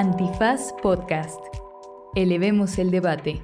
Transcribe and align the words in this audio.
Antifaz 0.00 0.72
Podcast. 0.80 1.40
Elevemos 2.14 2.78
el 2.78 2.92
debate. 2.92 3.42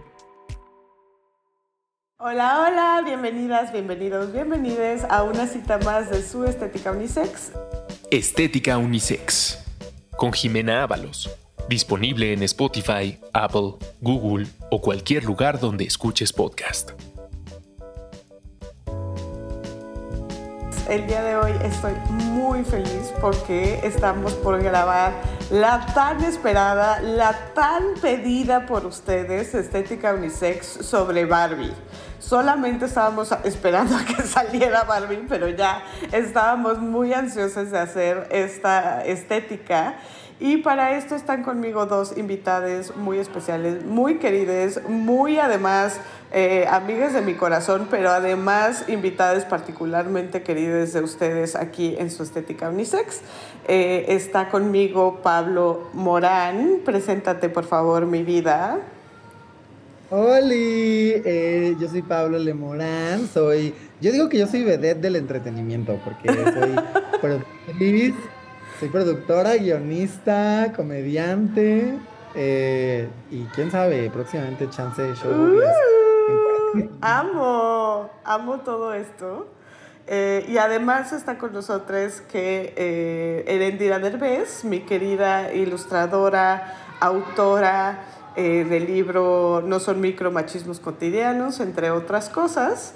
Hola, 2.17 2.63
hola, 2.63 3.03
bienvenidas, 3.05 3.73
bienvenidos, 3.73 4.33
bienvenides 4.33 5.03
a 5.11 5.25
una 5.25 5.49
cita 5.49 5.79
más 5.79 6.11
de 6.11 6.23
su 6.23 6.45
Estética 6.45 6.93
Unisex. 6.93 7.51
Estética 8.09 8.79
Unisex. 8.79 9.65
Con 10.17 10.33
Jimena 10.33 10.85
Ábalos. 10.85 11.29
Disponible 11.69 12.33
en 12.33 12.45
Spotify, 12.45 13.19
Apple, 13.33 13.75
Google 14.01 14.47
o 14.71 14.81
cualquier 14.81 15.25
lugar 15.25 15.59
donde 15.59 15.83
escuches 15.83 16.33
podcast. 16.33 16.93
El 20.89 21.07
día 21.07 21.25
de 21.25 21.35
hoy 21.35 21.53
estoy 21.65 21.95
muy 22.11 22.63
feliz 22.63 23.13
porque 23.19 23.81
estamos 23.83 24.35
por 24.35 24.63
grabar 24.63 25.15
la 25.51 25.85
tan 25.95 26.23
esperada, 26.25 27.01
la 27.01 27.33
tan 27.55 27.95
pedida 28.01 28.67
por 28.67 28.87
ustedes, 28.87 29.55
Estética 29.55 30.15
Unisex 30.15 30.67
sobre 30.67 31.27
Barbie. 31.27 31.73
Solamente 32.19 32.87
estábamos 32.87 33.31
esperando 33.45 33.95
a 33.99 34.05
que 34.05 34.23
saliera 34.23 34.85
Barbie, 34.85 35.27
pero 35.29 35.49
ya 35.49 35.83
estábamos 36.13 36.79
muy 36.79 37.13
ansiosos 37.13 37.71
de 37.71 37.79
hacer 37.79 38.27
esta 38.31 39.05
estética. 39.05 39.97
Y 40.41 40.59
para 40.59 40.97
esto 40.97 41.15
están 41.15 41.45
conmigo 41.45 41.87
dos 41.87 42.17
invitadas 42.17 42.97
muy 42.97 43.19
especiales, 43.19 43.85
muy 43.85 44.19
queridas, 44.19 44.81
muy 44.89 45.39
además 45.39 46.01
eh, 46.37 46.67
amigas 46.69 47.13
de 47.13 47.21
mi 47.21 47.35
corazón, 47.35 47.87
pero 47.89 48.11
además 48.11 48.87
invitadas 48.89 49.45
particularmente 49.45 50.43
queridas 50.43 50.93
de 50.93 51.01
ustedes 51.01 51.55
aquí 51.55 51.95
en 51.97 52.11
su 52.11 52.25
Estética 52.25 52.71
Unisex. 52.71 53.21
Eh, 53.69 54.07
está 54.09 54.49
conmigo 54.49 55.21
Pablo 55.23 55.91
Morán. 55.93 56.81
Preséntate, 56.85 57.49
por 57.49 57.65
favor, 57.65 58.07
mi 58.07 58.25
vida. 58.25 58.81
Hola, 60.11 60.49
eh, 60.51 61.77
yo 61.79 61.89
soy 61.89 62.03
Pablo 62.03 62.37
Lemorán, 62.37 63.29
soy, 63.33 63.73
yo 64.01 64.11
digo 64.11 64.29
que 64.29 64.39
yo 64.39 64.49
soy 64.49 64.65
vedette 64.65 65.03
del 65.03 65.15
entretenimiento 65.15 66.01
porque 66.05 66.35
soy 66.35 66.75
productriz, 67.21 68.15
soy 68.81 68.89
productora, 68.89 69.55
guionista, 69.55 70.73
comediante 70.75 71.95
y 72.35 73.45
quién 73.55 73.71
sabe, 73.71 74.11
próximamente 74.11 74.69
chance 74.69 75.01
de 75.01 75.15
show. 75.15 75.31
Uh 75.31 76.04
amo, 77.01 78.11
amo 78.25 78.61
todo 78.61 78.95
esto. 78.95 79.49
Eh, 80.07 80.45
y 80.49 80.59
además 80.59 81.13
está 81.13 81.39
con 81.39 81.53
nosotros 81.55 82.21
que 82.31 82.75
eh, 82.77 83.45
Erendira 83.47 83.99
Derbez, 83.99 84.65
mi 84.65 84.81
querida 84.81 85.55
ilustradora, 85.55 86.75
autora 87.01 88.05
eh, 88.37 88.67
del 88.69 88.87
libro 88.87 89.63
No 89.65 89.81
son 89.81 90.01
micromachismos 90.01 90.81
cotidianos, 90.81 91.61
entre 91.61 91.91
otras 91.91 92.29
cosas. 92.29 92.95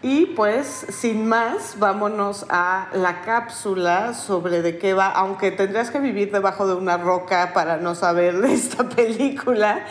Y 0.00 0.26
pues, 0.26 0.86
sin 0.90 1.28
más, 1.28 1.76
vámonos 1.78 2.46
a 2.48 2.88
la 2.92 3.22
cápsula 3.22 4.14
sobre 4.14 4.62
de 4.62 4.78
qué 4.78 4.94
va, 4.94 5.08
aunque 5.08 5.50
tendrías 5.50 5.90
que 5.90 5.98
vivir 5.98 6.30
debajo 6.30 6.68
de 6.68 6.74
una 6.74 6.98
roca 6.98 7.52
para 7.52 7.78
no 7.78 7.96
saber 7.96 8.38
de 8.38 8.54
esta 8.54 8.88
película 8.88 9.84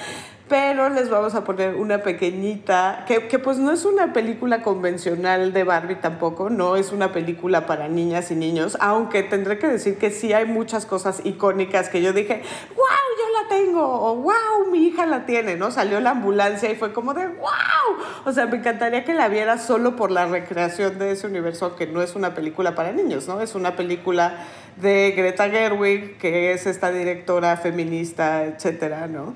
pero 0.48 0.90
les 0.90 1.10
vamos 1.10 1.36
a 1.36 1.44
poner 1.44 1.76
una 1.76 2.04
pequeñita, 2.04 3.04
que, 3.08 3.28
que, 3.28 3.40
pues 3.40 3.58
no 3.58 3.72
es 3.72 3.86
una 3.86 4.14
película 4.14 4.62
convencional 4.62 5.52
de 5.52 5.64
Barbie 5.64 5.96
tampoco, 5.96 6.50
no 6.50 6.76
es 6.76 6.92
una 6.92 7.12
película 7.12 7.66
para 7.66 7.88
niñas 7.88 8.32
y 8.32 8.36
niños, 8.36 8.78
aunque 8.80 9.24
tendré 9.24 9.60
que 9.60 9.68
decir 9.68 9.98
que 9.98 10.10
sí 10.10 10.34
hay 10.34 10.46
muchas 10.46 10.86
cosas 10.86 11.22
icónicas 11.26 11.90
que 11.90 12.02
yo 12.02 12.14
dije, 12.14 12.42
wow, 12.76 12.86
yo 13.18 13.44
la 13.44 13.50
tengo, 13.50 13.84
o 13.84 14.16
wow, 14.16 14.72
mi 14.72 14.88
hija 14.88 15.06
la 15.06 15.26
tiene, 15.26 15.58
¿no? 15.58 15.72
Salió 15.72 16.00
la 16.00 16.12
ambulancia 16.12 16.72
y 16.72 16.76
fue 16.76 16.94
como 16.94 17.14
de 17.14 17.28
wow, 17.28 17.98
o 18.26 18.32
sea, 18.32 18.46
me 18.46 18.58
encantaría 18.58 19.04
que 19.04 19.14
la 19.14 19.28
viera 19.28 19.58
solo 19.58 19.96
por 19.96 20.12
la 20.12 20.28
recreación 20.28 20.98
de 20.98 21.12
ese 21.12 21.28
universo, 21.28 21.76
que 21.76 21.88
no 21.88 22.02
es 22.02 22.16
una 22.16 22.34
película 22.34 22.76
para 22.76 22.94
niños, 22.94 23.28
¿no? 23.28 23.42
Es 23.42 23.56
una 23.56 23.76
película 23.76 24.36
de 24.78 25.14
Greta 25.16 25.50
Gerwig, 25.50 26.18
que 26.18 26.54
es 26.54 26.68
esta 26.68 26.92
directora 26.92 27.58
feminista, 27.58 28.46
etcétera, 28.46 29.08
¿no? 29.08 29.36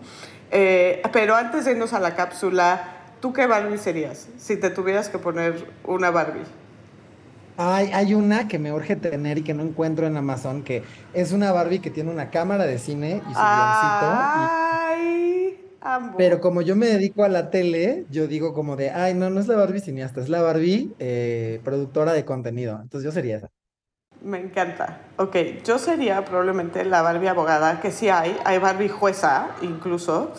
Eh, 0.51 1.01
pero 1.13 1.35
antes 1.35 1.65
de 1.65 1.71
irnos 1.73 1.93
a 1.93 1.99
la 1.99 2.15
cápsula, 2.15 3.15
¿tú 3.19 3.33
qué 3.33 3.47
Barbie 3.47 3.77
serías 3.79 4.31
si 4.37 4.57
te 4.57 4.69
tuvieras 4.71 5.09
que 5.09 5.19
poner 5.19 5.73
una 5.83 6.11
Barbie? 6.11 6.51
Hay, 7.57 7.91
hay 7.93 8.13
una 8.13 8.47
que 8.47 8.59
me 8.59 8.71
urge 8.73 8.95
tener 8.95 9.37
y 9.37 9.43
que 9.43 9.53
no 9.53 9.63
encuentro 9.63 10.07
en 10.07 10.17
Amazon, 10.17 10.63
que 10.63 10.89
es 11.13 11.31
una 11.31 11.51
Barbie 11.51 11.81
que 11.81 11.91
tiene 11.91 12.09
una 12.11 12.29
cámara 12.31 12.65
de 12.65 12.79
cine 12.79 13.23
y 13.27 13.35
su 13.35 13.45
Ay, 13.47 15.59
Pero 16.15 16.41
como 16.41 16.61
yo 16.61 16.75
me 16.75 16.87
dedico 16.87 17.23
a 17.23 17.29
la 17.29 17.49
tele, 17.51 18.05
yo 18.09 18.27
digo 18.27 18.53
como 18.53 18.75
de, 18.77 18.89
ay, 18.91 19.13
no, 19.15 19.29
no 19.29 19.39
es 19.39 19.47
la 19.47 19.57
Barbie 19.57 19.79
cineasta, 19.81 20.21
es 20.21 20.29
la 20.29 20.41
Barbie 20.41 20.95
eh, 20.99 21.61
productora 21.63 22.13
de 22.13 22.25
contenido. 22.25 22.79
Entonces 22.81 23.05
yo 23.05 23.11
sería 23.11 23.37
esa. 23.37 23.51
Me 24.21 24.39
encanta. 24.39 24.99
Ok, 25.17 25.35
yo 25.63 25.79
sería 25.79 26.23
probablemente 26.25 26.85
la 26.85 27.01
Barbie 27.01 27.27
abogada, 27.27 27.81
que 27.81 27.91
sí 27.91 28.09
hay, 28.09 28.39
hay 28.45 28.59
Barbie 28.59 28.89
jueza 28.89 29.47
incluso. 29.61 30.31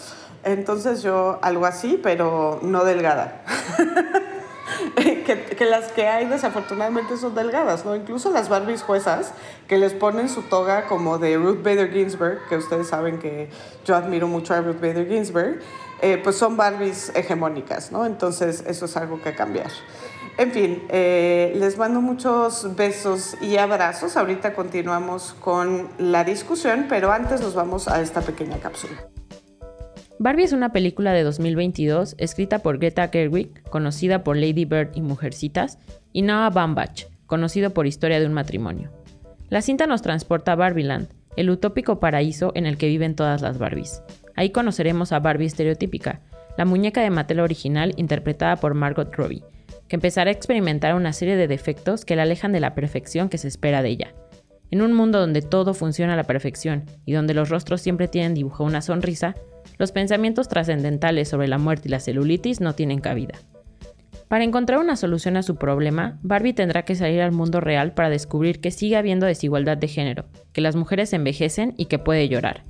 Entonces 0.44 1.02
yo 1.02 1.38
algo 1.42 1.66
así, 1.66 1.98
pero 2.02 2.60
no 2.62 2.84
delgada. 2.84 3.42
que, 5.56 5.64
las 5.64 5.92
que 5.92 6.08
hay 6.08 6.26
desafortunadamente 6.26 7.16
son 7.16 7.34
delgadas, 7.34 7.84
¿no? 7.84 7.94
Incluso 7.94 8.30
las 8.30 8.48
Barbies 8.48 8.82
juezas 8.82 9.32
que 9.68 9.78
les 9.78 9.92
ponen 9.94 10.28
su 10.28 10.42
toga 10.42 10.86
como 10.86 11.18
de 11.18 11.36
Ruth 11.36 11.62
Bader 11.62 11.90
Ginsburg, 11.92 12.38
que 12.48 12.56
ustedes 12.56 12.88
saben 12.88 13.18
que 13.18 13.50
yo 13.84 13.96
admiro 13.96 14.28
mucho 14.28 14.54
a 14.54 14.60
Ruth 14.60 14.80
Bader 14.80 15.08
Ginsburg, 15.08 15.60
eh, 16.00 16.20
pues 16.22 16.36
son 16.36 16.56
Barbies 16.56 17.12
hegemónicas, 17.14 17.92
¿no? 17.92 18.04
Entonces 18.04 18.64
eso 18.66 18.86
es 18.86 18.96
algo 18.96 19.20
que 19.22 19.34
cambiar. 19.34 19.70
En 20.38 20.50
fin, 20.50 20.82
eh, 20.88 21.52
les 21.56 21.76
mando 21.76 22.00
muchos 22.00 22.74
besos 22.74 23.36
y 23.42 23.58
abrazos. 23.58 24.16
Ahorita 24.16 24.54
continuamos 24.54 25.34
con 25.38 25.88
la 25.98 26.24
discusión, 26.24 26.86
pero 26.88 27.12
antes 27.12 27.40
nos 27.40 27.54
vamos 27.54 27.86
a 27.86 28.00
esta 28.00 28.22
pequeña 28.22 28.58
cápsula. 28.58 29.08
Barbie 30.18 30.44
es 30.44 30.52
una 30.52 30.72
película 30.72 31.12
de 31.12 31.22
2022 31.22 32.14
escrita 32.16 32.60
por 32.60 32.78
Greta 32.78 33.08
Gerwig, 33.08 33.62
conocida 33.64 34.24
por 34.24 34.36
Lady 34.36 34.64
Bird 34.64 34.90
y 34.94 35.02
Mujercitas, 35.02 35.78
y 36.12 36.22
Noah 36.22 36.50
Baumbach, 36.50 37.06
conocido 37.26 37.70
por 37.70 37.86
Historia 37.86 38.20
de 38.20 38.26
un 38.26 38.32
matrimonio. 38.32 38.90
La 39.48 39.62
cinta 39.62 39.86
nos 39.86 40.00
transporta 40.00 40.52
a 40.52 40.56
Barbieland, 40.56 41.08
el 41.36 41.50
utópico 41.50 41.98
paraíso 41.98 42.52
en 42.54 42.66
el 42.66 42.78
que 42.78 42.88
viven 42.88 43.16
todas 43.16 43.42
las 43.42 43.58
Barbies. 43.58 44.02
Ahí 44.34 44.50
conoceremos 44.50 45.12
a 45.12 45.18
Barbie 45.18 45.46
estereotípica, 45.46 46.20
la 46.56 46.64
muñeca 46.64 47.00
de 47.02 47.10
Mattel 47.10 47.40
original 47.40 47.92
interpretada 47.96 48.56
por 48.56 48.74
Margot 48.74 49.14
Robbie, 49.14 49.42
que 49.92 49.96
empezará 49.96 50.30
a 50.30 50.32
experimentar 50.32 50.94
una 50.94 51.12
serie 51.12 51.36
de 51.36 51.46
defectos 51.46 52.06
que 52.06 52.16
la 52.16 52.22
alejan 52.22 52.50
de 52.50 52.60
la 52.60 52.74
perfección 52.74 53.28
que 53.28 53.36
se 53.36 53.46
espera 53.46 53.82
de 53.82 53.90
ella. 53.90 54.14
En 54.70 54.80
un 54.80 54.94
mundo 54.94 55.20
donde 55.20 55.42
todo 55.42 55.74
funciona 55.74 56.14
a 56.14 56.16
la 56.16 56.24
perfección 56.24 56.86
y 57.04 57.12
donde 57.12 57.34
los 57.34 57.50
rostros 57.50 57.82
siempre 57.82 58.08
tienen 58.08 58.32
dibujado 58.32 58.64
una 58.64 58.80
sonrisa, 58.80 59.34
los 59.76 59.92
pensamientos 59.92 60.48
trascendentales 60.48 61.28
sobre 61.28 61.46
la 61.46 61.58
muerte 61.58 61.88
y 61.88 61.90
la 61.90 62.00
celulitis 62.00 62.62
no 62.62 62.74
tienen 62.74 63.00
cabida. 63.00 63.34
Para 64.28 64.44
encontrar 64.44 64.78
una 64.78 64.96
solución 64.96 65.36
a 65.36 65.42
su 65.42 65.56
problema, 65.56 66.18
Barbie 66.22 66.54
tendrá 66.54 66.86
que 66.86 66.94
salir 66.94 67.20
al 67.20 67.32
mundo 67.32 67.60
real 67.60 67.92
para 67.92 68.08
descubrir 68.08 68.62
que 68.62 68.70
sigue 68.70 68.96
habiendo 68.96 69.26
desigualdad 69.26 69.76
de 69.76 69.88
género, 69.88 70.24
que 70.54 70.62
las 70.62 70.74
mujeres 70.74 71.12
envejecen 71.12 71.74
y 71.76 71.84
que 71.84 71.98
puede 71.98 72.30
llorar. 72.30 72.62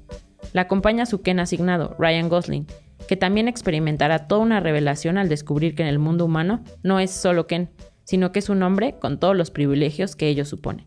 La 0.52 0.62
acompaña 0.62 1.06
su 1.06 1.22
Ken 1.22 1.38
asignado, 1.38 1.94
Ryan 2.00 2.28
Gosling, 2.28 2.66
que 3.08 3.16
también 3.16 3.48
experimentará 3.48 4.26
toda 4.26 4.42
una 4.42 4.60
revelación 4.60 5.18
al 5.18 5.28
descubrir 5.28 5.74
que 5.74 5.82
en 5.82 5.88
el 5.88 5.98
mundo 5.98 6.24
humano 6.24 6.62
no 6.82 7.00
es 7.00 7.10
solo 7.10 7.46
Ken, 7.46 7.70
sino 8.04 8.32
que 8.32 8.38
es 8.38 8.48
un 8.48 8.62
hombre 8.62 8.96
con 9.00 9.18
todos 9.18 9.36
los 9.36 9.50
privilegios 9.50 10.16
que 10.16 10.28
ello 10.28 10.44
supone. 10.44 10.86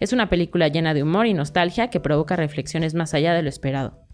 Es 0.00 0.12
una 0.12 0.28
película 0.28 0.68
llena 0.68 0.94
de 0.94 1.02
humor 1.02 1.26
y 1.26 1.34
nostalgia 1.34 1.90
que 1.90 2.00
provoca 2.00 2.36
reflexiones 2.36 2.94
más 2.94 3.14
allá 3.14 3.34
de 3.34 3.42
lo 3.42 3.48
esperado. 3.48 4.08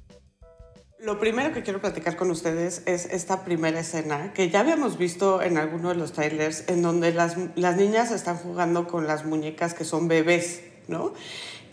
Lo 0.98 1.20
primero 1.20 1.52
que 1.52 1.62
quiero 1.62 1.82
platicar 1.82 2.16
con 2.16 2.30
ustedes 2.30 2.82
es 2.86 3.04
esta 3.06 3.44
primera 3.44 3.80
escena 3.80 4.32
que 4.32 4.48
ya 4.48 4.60
habíamos 4.60 4.96
visto 4.96 5.42
en 5.42 5.58
alguno 5.58 5.90
de 5.90 5.96
los 5.96 6.12
trailers, 6.12 6.66
en 6.70 6.80
donde 6.80 7.12
las, 7.12 7.36
las 7.56 7.76
niñas 7.76 8.10
están 8.10 8.36
jugando 8.36 8.86
con 8.86 9.06
las 9.06 9.26
muñecas 9.26 9.74
que 9.74 9.84
son 9.84 10.08
bebés, 10.08 10.62
¿no? 10.88 11.12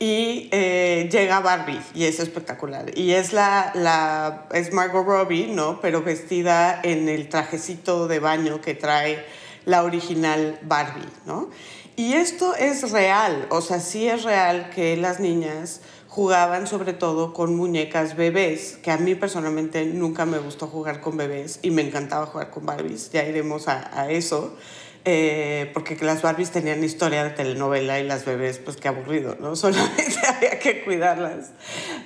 Y 0.02 0.50
eh, 0.52 1.08
llega 1.12 1.42
Barbie 1.42 1.80
y 1.94 2.06
es 2.06 2.20
espectacular. 2.20 2.98
Y 2.98 3.12
es 3.12 3.34
la, 3.34 3.72
la, 3.76 4.48
es 4.52 4.74
Margot 4.74 5.06
Robbie, 5.06 5.46
¿no? 5.46 5.80
Pero 5.80 6.02
vestida 6.02 6.80
en 6.82 7.08
el 7.08 7.30
trajecito 7.30 8.08
de 8.08 8.18
baño 8.18 8.62
que 8.62 8.74
trae 8.74 9.24
la 9.66 9.84
original 9.84 10.58
Barbie, 10.64 11.08
¿no? 11.28 11.52
Y 11.96 12.14
esto 12.14 12.56
es 12.56 12.92
real, 12.92 13.46
o 13.52 13.62
sea, 13.62 13.80
sí 13.80 14.08
es 14.08 14.24
real 14.24 14.72
que 14.74 14.98
las 14.98 15.20
niñas 15.20 15.82
jugaban 16.08 16.66
sobre 16.66 16.94
todo 16.94 17.32
con 17.32 17.56
muñecas 17.56 18.16
bebés, 18.16 18.80
que 18.82 18.90
a 18.90 18.98
mí 18.98 19.14
personalmente 19.14 19.86
nunca 19.86 20.26
me 20.26 20.40
gustó 20.40 20.66
jugar 20.66 21.00
con 21.02 21.16
bebés 21.16 21.60
y 21.62 21.70
me 21.70 21.84
encantaba 21.84 22.26
jugar 22.26 22.50
con 22.50 22.66
Barbies, 22.66 23.12
ya 23.12 23.24
iremos 23.24 23.68
a, 23.68 23.92
a 23.94 24.10
eso. 24.10 24.56
Eh, 25.04 25.72
porque 25.74 25.98
las 26.02 26.22
Barbies 26.22 26.52
tenían 26.52 26.84
historia 26.84 27.24
de 27.24 27.32
telenovela 27.32 28.00
y 28.00 28.04
las 28.04 28.24
bebés, 28.26 28.60
pues 28.60 28.78
qué 28.78 28.88
aburrido, 28.88 29.36
¿no? 29.40 29.56
Solamente 29.58 30.20
había 30.28 30.60
que 30.60 30.84
cuidarlas. 30.84 31.52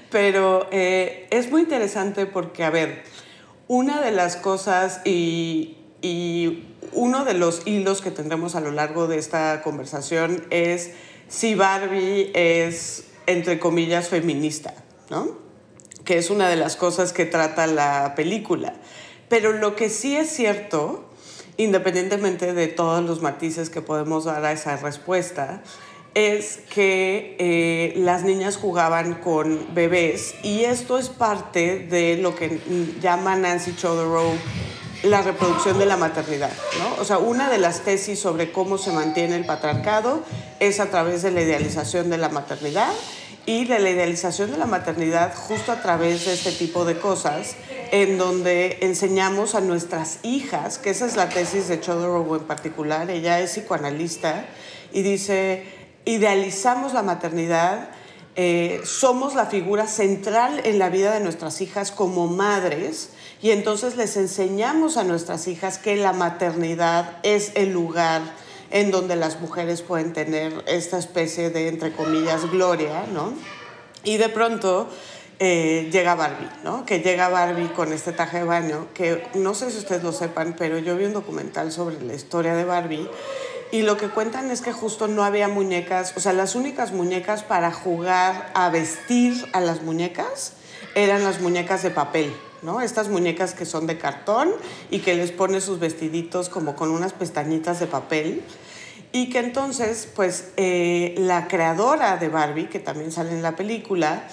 Pero 0.09 0.67
eh, 0.71 1.27
es 1.29 1.51
muy 1.51 1.61
interesante 1.61 2.25
porque, 2.25 2.63
a 2.63 2.69
ver, 2.69 3.03
una 3.67 4.01
de 4.01 4.11
las 4.11 4.37
cosas 4.37 5.01
y, 5.03 5.77
y 6.01 6.65
uno 6.93 7.25
de 7.25 7.33
los 7.33 7.63
hilos 7.65 8.01
que 8.01 8.11
tendremos 8.11 8.55
a 8.55 8.61
lo 8.61 8.71
largo 8.71 9.07
de 9.07 9.17
esta 9.17 9.61
conversación 9.61 10.45
es 10.49 10.91
si 11.27 11.55
Barbie 11.55 12.31
es, 12.33 13.05
entre 13.25 13.59
comillas, 13.59 14.09
feminista, 14.09 14.73
¿no? 15.09 15.37
Que 16.05 16.17
es 16.17 16.29
una 16.29 16.47
de 16.47 16.55
las 16.55 16.75
cosas 16.75 17.11
que 17.11 17.25
trata 17.25 17.67
la 17.67 18.13
película. 18.15 18.75
Pero 19.27 19.53
lo 19.53 19.75
que 19.75 19.89
sí 19.89 20.15
es 20.15 20.29
cierto, 20.29 21.09
independientemente 21.57 22.53
de 22.53 22.67
todos 22.67 23.03
los 23.03 23.21
matices 23.21 23.69
que 23.69 23.81
podemos 23.81 24.25
dar 24.25 24.43
a 24.45 24.51
esa 24.51 24.77
respuesta, 24.77 25.61
es 26.13 26.59
que 26.73 27.35
eh, 27.39 27.93
las 27.97 28.23
niñas 28.23 28.55
jugaban 28.55 29.15
con 29.15 29.73
bebés 29.75 30.33
y 30.43 30.63
esto 30.63 30.97
es 30.97 31.09
parte 31.09 31.79
de 31.79 32.17
lo 32.17 32.35
que 32.35 32.59
llama 33.01 33.35
Nancy 33.35 33.75
Chodorow 33.75 34.31
la 35.03 35.21
reproducción 35.21 35.77
de 35.77 35.85
la 35.85 35.97
maternidad, 35.97 36.51
¿no? 36.79 37.01
O 37.01 37.05
sea, 37.05 37.19
una 37.19 37.49
de 37.49 37.57
las 37.57 37.81
tesis 37.81 38.19
sobre 38.19 38.51
cómo 38.51 38.77
se 38.77 38.91
mantiene 38.91 39.35
el 39.35 39.45
patriarcado 39.45 40.23
es 40.59 40.79
a 40.79 40.89
través 40.89 41.21
de 41.21 41.31
la 41.31 41.41
idealización 41.41 42.09
de 42.09 42.17
la 42.17 42.29
maternidad 42.29 42.91
y 43.45 43.65
de 43.65 43.79
la 43.79 43.91
idealización 43.91 44.51
de 44.51 44.57
la 44.57 44.65
maternidad 44.65 45.35
justo 45.35 45.71
a 45.71 45.81
través 45.81 46.25
de 46.25 46.33
este 46.33 46.51
tipo 46.51 46.85
de 46.85 46.97
cosas 46.97 47.55
en 47.91 48.17
donde 48.17 48.77
enseñamos 48.81 49.55
a 49.55 49.61
nuestras 49.61 50.19
hijas, 50.23 50.77
que 50.77 50.89
esa 50.89 51.05
es 51.05 51.15
la 51.15 51.29
tesis 51.29 51.67
de 51.67 51.79
Chodorow 51.79 52.35
en 52.35 52.43
particular, 52.43 53.09
ella 53.09 53.39
es 53.39 53.51
psicoanalista 53.51 54.45
y 54.91 55.01
dice, 55.01 55.63
idealizamos 56.05 56.93
la 56.93 57.03
maternidad, 57.03 57.89
eh, 58.35 58.81
somos 58.83 59.35
la 59.35 59.45
figura 59.45 59.87
central 59.87 60.61
en 60.65 60.79
la 60.79 60.89
vida 60.89 61.13
de 61.13 61.21
nuestras 61.21 61.61
hijas 61.61 61.91
como 61.91 62.27
madres, 62.27 63.11
y 63.41 63.51
entonces 63.51 63.95
les 63.95 64.17
enseñamos 64.17 64.97
a 64.97 65.03
nuestras 65.03 65.47
hijas 65.47 65.77
que 65.77 65.95
la 65.95 66.13
maternidad 66.13 67.17
es 67.23 67.51
el 67.55 67.71
lugar 67.71 68.21
en 68.71 68.91
donde 68.91 69.15
las 69.15 69.39
mujeres 69.39 69.81
pueden 69.81 70.13
tener 70.13 70.63
esta 70.67 70.97
especie 70.97 71.49
de, 71.49 71.67
entre 71.67 71.93
comillas, 71.93 72.49
gloria, 72.49 73.05
¿no? 73.13 73.33
Y 74.03 74.17
de 74.17 74.29
pronto 74.29 74.89
eh, 75.39 75.89
llega 75.91 76.15
Barbie, 76.15 76.49
¿no? 76.63 76.85
Que 76.85 76.99
llega 76.99 77.29
Barbie 77.29 77.67
con 77.69 77.93
este 77.93 78.11
traje 78.11 78.39
de 78.39 78.43
baño, 78.43 78.87
que 78.93 79.25
no 79.35 79.53
sé 79.53 79.71
si 79.71 79.77
ustedes 79.77 80.03
lo 80.03 80.11
sepan, 80.11 80.55
pero 80.57 80.77
yo 80.79 80.95
vi 80.95 81.05
un 81.05 81.13
documental 81.13 81.71
sobre 81.71 82.01
la 82.01 82.13
historia 82.13 82.55
de 82.55 82.63
Barbie 82.63 83.09
y 83.71 83.81
lo 83.81 83.97
que 83.97 84.09
cuentan 84.09 84.51
es 84.51 84.61
que 84.61 84.71
justo 84.71 85.07
no 85.07 85.23
había 85.23 85.47
muñecas, 85.47 86.13
o 86.15 86.19
sea, 86.19 86.33
las 86.33 86.55
únicas 86.55 86.91
muñecas 86.91 87.43
para 87.43 87.71
jugar 87.71 88.51
a 88.53 88.69
vestir 88.69 89.45
a 89.53 89.59
las 89.59 89.81
muñecas 89.81 90.53
eran 90.95 91.23
las 91.23 91.41
muñecas 91.41 91.83
de 91.83 91.91
papel. 91.91 92.33
Estas 92.83 93.09
muñecas 93.09 93.53
que 93.53 93.65
son 93.65 93.85
de 93.85 93.97
cartón 93.97 94.51
y 94.89 94.99
que 94.99 95.13
les 95.13 95.31
pone 95.31 95.61
sus 95.61 95.79
vestiditos 95.79 96.49
como 96.49 96.75
con 96.75 96.89
unas 96.89 97.13
pestañitas 97.13 97.79
de 97.79 97.85
papel. 97.85 98.41
Y 99.11 99.29
que 99.29 99.39
entonces, 99.39 100.09
pues, 100.15 100.49
eh, 100.57 101.13
la 101.17 101.47
creadora 101.47 102.17
de 102.17 102.27
Barbie, 102.27 102.67
que 102.67 102.79
también 102.79 103.11
sale 103.11 103.31
en 103.31 103.43
la 103.43 103.55
película, 103.55 104.27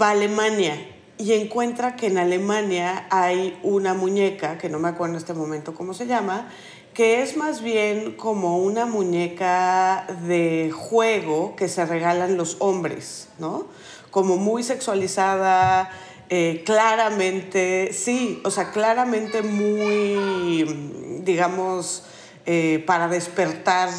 va 0.00 0.08
a 0.08 0.10
Alemania 0.12 0.74
y 1.18 1.32
encuentra 1.32 1.96
que 1.96 2.06
en 2.06 2.18
Alemania 2.18 3.06
hay 3.10 3.58
una 3.62 3.94
muñeca, 3.94 4.58
que 4.58 4.68
no 4.68 4.78
me 4.78 4.88
acuerdo 4.88 5.14
en 5.14 5.18
este 5.18 5.34
momento 5.34 5.74
cómo 5.74 5.94
se 5.94 6.06
llama, 6.06 6.48
que 6.92 7.22
es 7.22 7.36
más 7.36 7.62
bien 7.62 8.12
como 8.12 8.58
una 8.58 8.86
muñeca 8.86 10.06
de 10.26 10.72
juego 10.72 11.56
que 11.56 11.68
se 11.68 11.84
regalan 11.86 12.36
los 12.36 12.56
hombres, 12.60 13.28
¿no? 13.38 13.66
Como 14.10 14.36
muy 14.36 14.62
sexualizada, 14.62 15.90
eh, 16.30 16.62
claramente, 16.64 17.92
sí, 17.92 18.40
o 18.44 18.50
sea, 18.50 18.70
claramente 18.70 19.42
muy, 19.42 21.20
digamos, 21.22 22.04
eh, 22.46 22.82
para 22.86 23.08
despertar 23.08 23.90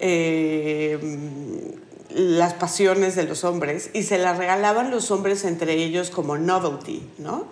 eh, 0.00 1.77
las 2.18 2.54
pasiones 2.54 3.14
de 3.14 3.22
los 3.22 3.44
hombres 3.44 3.90
y 3.94 4.02
se 4.02 4.18
las 4.18 4.36
regalaban 4.36 4.90
los 4.90 5.12
hombres 5.12 5.44
entre 5.44 5.74
ellos 5.74 6.10
como 6.10 6.36
novelty, 6.36 7.08
¿no? 7.18 7.46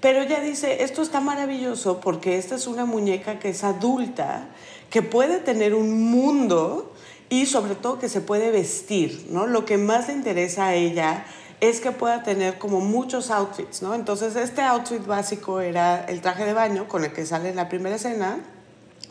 Pero 0.00 0.22
ella 0.22 0.40
dice, 0.40 0.82
esto 0.82 1.00
está 1.02 1.20
maravilloso 1.20 2.00
porque 2.00 2.36
esta 2.36 2.56
es 2.56 2.66
una 2.66 2.86
muñeca 2.86 3.38
que 3.38 3.50
es 3.50 3.62
adulta, 3.62 4.48
que 4.90 5.02
puede 5.02 5.38
tener 5.38 5.74
un 5.74 6.10
mundo 6.10 6.92
y 7.28 7.46
sobre 7.46 7.76
todo 7.76 8.00
que 8.00 8.08
se 8.08 8.20
puede 8.20 8.50
vestir, 8.50 9.28
¿no? 9.30 9.46
Lo 9.46 9.64
que 9.64 9.78
más 9.78 10.08
le 10.08 10.14
interesa 10.14 10.66
a 10.66 10.74
ella 10.74 11.24
es 11.60 11.80
que 11.80 11.92
pueda 11.92 12.24
tener 12.24 12.58
como 12.58 12.80
muchos 12.80 13.30
outfits, 13.30 13.80
¿no? 13.80 13.94
Entonces 13.94 14.34
este 14.34 14.62
outfit 14.62 15.06
básico 15.06 15.60
era 15.60 16.04
el 16.06 16.20
traje 16.20 16.44
de 16.46 16.54
baño 16.54 16.88
con 16.88 17.04
el 17.04 17.12
que 17.12 17.24
sale 17.26 17.50
en 17.50 17.56
la 17.56 17.68
primera 17.68 17.94
escena, 17.94 18.40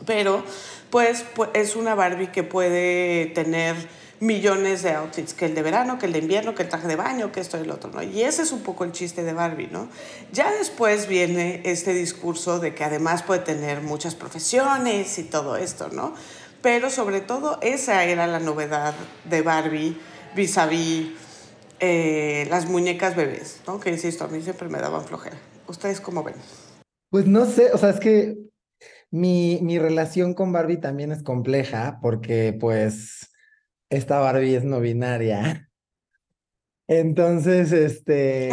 pero 0.04 0.42
pues, 0.90 1.24
es 1.54 1.74
una 1.76 1.94
Barbie 1.94 2.32
que 2.32 2.42
puede 2.42 3.26
tener 3.26 3.76
millones 4.20 4.82
de 4.82 4.92
outfits, 4.92 5.32
que 5.32 5.46
el 5.46 5.54
de 5.54 5.62
verano, 5.62 5.98
que 5.98 6.06
el 6.06 6.12
de 6.12 6.18
invierno, 6.18 6.54
que 6.54 6.62
el 6.62 6.68
traje 6.68 6.86
de 6.86 6.96
baño, 6.96 7.32
que 7.32 7.40
esto 7.40 7.56
y 7.56 7.62
el 7.62 7.70
otro, 7.70 7.90
¿no? 7.90 8.02
Y 8.02 8.22
ese 8.22 8.42
es 8.42 8.52
un 8.52 8.60
poco 8.60 8.84
el 8.84 8.92
chiste 8.92 9.24
de 9.24 9.32
Barbie, 9.32 9.68
¿no? 9.72 9.88
Ya 10.32 10.52
después 10.52 11.08
viene 11.08 11.62
este 11.64 11.94
discurso 11.94 12.60
de 12.60 12.74
que 12.74 12.84
además 12.84 13.22
puede 13.22 13.40
tener 13.40 13.80
muchas 13.80 14.14
profesiones 14.14 15.18
y 15.18 15.24
todo 15.24 15.56
esto, 15.56 15.88
¿no? 15.88 16.14
Pero 16.60 16.90
sobre 16.90 17.22
todo 17.22 17.58
esa 17.62 18.04
era 18.04 18.26
la 18.26 18.38
novedad 18.38 18.94
de 19.24 19.40
Barbie 19.40 19.96
vis 20.36 20.58
a 20.58 20.66
vis 20.66 21.08
eh, 21.80 22.46
las 22.50 22.66
muñecas 22.66 23.16
bebés, 23.16 23.62
¿no? 23.66 23.80
Que 23.80 23.88
insisto, 23.88 24.24
a 24.24 24.28
mí 24.28 24.42
siempre 24.42 24.68
me 24.68 24.78
daban 24.78 25.02
flojera. 25.02 25.38
¿Ustedes 25.66 26.00
cómo 26.02 26.22
ven? 26.22 26.34
Pues 27.08 27.26
no 27.26 27.46
sé, 27.46 27.72
o 27.72 27.78
sea, 27.78 27.88
es 27.88 28.00
que 28.00 28.36
mi, 29.10 29.60
mi 29.62 29.78
relación 29.78 30.34
con 30.34 30.52
Barbie 30.52 30.76
también 30.76 31.10
es 31.10 31.22
compleja 31.22 31.98
porque 32.02 32.54
pues 32.60 33.29
esta 33.90 34.20
Barbie 34.20 34.54
es 34.54 34.64
no 34.64 34.80
binaria. 34.80 35.68
Entonces, 36.88 37.72
este... 37.72 38.50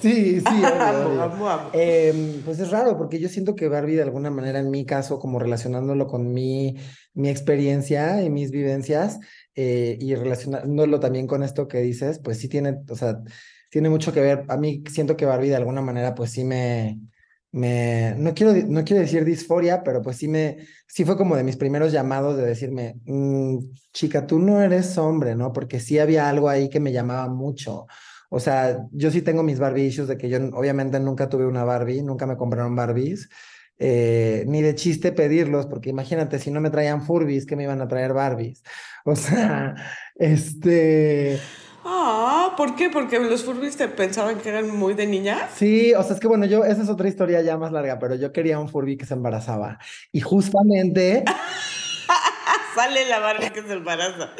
Sí, 0.00 0.40
sí, 0.40 0.44
em, 1.72 2.42
pues 2.44 2.60
es 2.60 2.70
raro 2.70 2.96
porque 2.96 3.18
yo 3.18 3.28
siento 3.28 3.56
que 3.56 3.68
Barbie 3.68 3.96
de 3.96 4.02
alguna 4.02 4.30
manera 4.30 4.60
en 4.60 4.70
mi 4.70 4.86
caso, 4.86 5.18
como 5.18 5.40
relacionándolo 5.40 6.06
con 6.06 6.32
mi, 6.32 6.76
mi 7.12 7.28
experiencia 7.28 8.22
y 8.22 8.30
mis 8.30 8.52
vivencias, 8.52 9.18
eh, 9.56 9.96
y 10.00 10.14
relacionándolo 10.14 11.00
también 11.00 11.26
con 11.26 11.42
esto 11.42 11.66
que 11.66 11.80
dices, 11.80 12.20
pues 12.20 12.38
sí 12.38 12.48
tiene, 12.48 12.82
o 12.88 12.94
sea, 12.94 13.20
tiene 13.68 13.90
mucho 13.90 14.12
que 14.12 14.20
ver. 14.20 14.44
A 14.48 14.56
mí 14.56 14.84
siento 14.90 15.16
que 15.16 15.26
Barbie 15.26 15.48
de 15.48 15.56
alguna 15.56 15.82
manera, 15.82 16.14
pues 16.14 16.30
sí 16.30 16.44
me, 16.44 17.00
me, 17.52 18.14
no 18.16 18.34
quiero, 18.34 18.54
no 18.66 18.82
quiero 18.84 19.02
decir 19.02 19.24
disforia, 19.24 19.82
pero 19.84 20.02
pues 20.02 20.16
sí 20.16 20.26
me, 20.28 20.66
sí 20.86 21.04
fue 21.04 21.16
como 21.16 21.36
de 21.36 21.44
mis 21.44 21.56
primeros 21.56 21.92
llamados 21.92 22.36
de 22.36 22.46
decirme, 22.46 22.96
mm, 23.04 23.58
chica, 23.92 24.26
tú 24.26 24.38
no 24.38 24.60
eres 24.60 24.96
hombre, 24.98 25.34
¿no? 25.36 25.52
Porque 25.52 25.78
sí 25.78 25.98
había 25.98 26.28
algo 26.28 26.48
ahí 26.48 26.68
que 26.68 26.80
me 26.80 26.92
llamaba 26.92 27.28
mucho. 27.28 27.86
O 28.30 28.40
sea, 28.40 28.78
yo 28.92 29.10
sí 29.10 29.20
tengo 29.20 29.42
mis 29.42 29.58
Barbie 29.58 29.84
issues 29.84 30.08
de 30.08 30.16
que 30.16 30.30
yo 30.30 30.38
obviamente 30.54 30.98
nunca 30.98 31.28
tuve 31.28 31.46
una 31.46 31.64
Barbie, 31.64 32.02
nunca 32.02 32.26
me 32.26 32.36
compraron 32.36 32.74
Barbies. 32.74 33.28
Eh, 33.78 34.44
ni 34.46 34.62
de 34.62 34.74
chiste 34.74 35.12
pedirlos, 35.12 35.66
porque 35.66 35.90
imagínate, 35.90 36.38
si 36.38 36.50
no 36.50 36.60
me 36.60 36.70
traían 36.70 37.02
Furbies, 37.02 37.46
¿qué 37.46 37.56
me 37.56 37.64
iban 37.64 37.80
a 37.80 37.88
traer 37.88 38.12
Barbies? 38.12 38.62
O 39.04 39.16
sea, 39.16 39.74
este... 40.14 41.40
Ah, 41.84 42.54
¿por 42.56 42.76
qué? 42.76 42.90
Porque 42.90 43.18
los 43.18 43.44
Furbies 43.44 43.76
te 43.76 43.88
pensaban 43.88 44.38
que 44.38 44.48
eran 44.48 44.70
muy 44.70 44.94
de 44.94 45.06
niña. 45.06 45.48
Sí, 45.54 45.92
o 45.94 46.02
sea, 46.02 46.14
es 46.14 46.20
que 46.20 46.28
bueno, 46.28 46.46
yo, 46.46 46.64
esa 46.64 46.82
es 46.82 46.88
otra 46.88 47.08
historia 47.08 47.42
ya 47.42 47.56
más 47.56 47.72
larga, 47.72 47.98
pero 47.98 48.14
yo 48.14 48.32
quería 48.32 48.58
un 48.58 48.68
Furby 48.68 48.96
que 48.96 49.06
se 49.06 49.14
embarazaba. 49.14 49.78
Y 50.12 50.20
justamente... 50.20 51.24
Sale 52.74 53.06
la 53.08 53.18
Barbie 53.18 53.50
que 53.50 53.62
se 53.62 53.72
embaraza. 53.74 54.30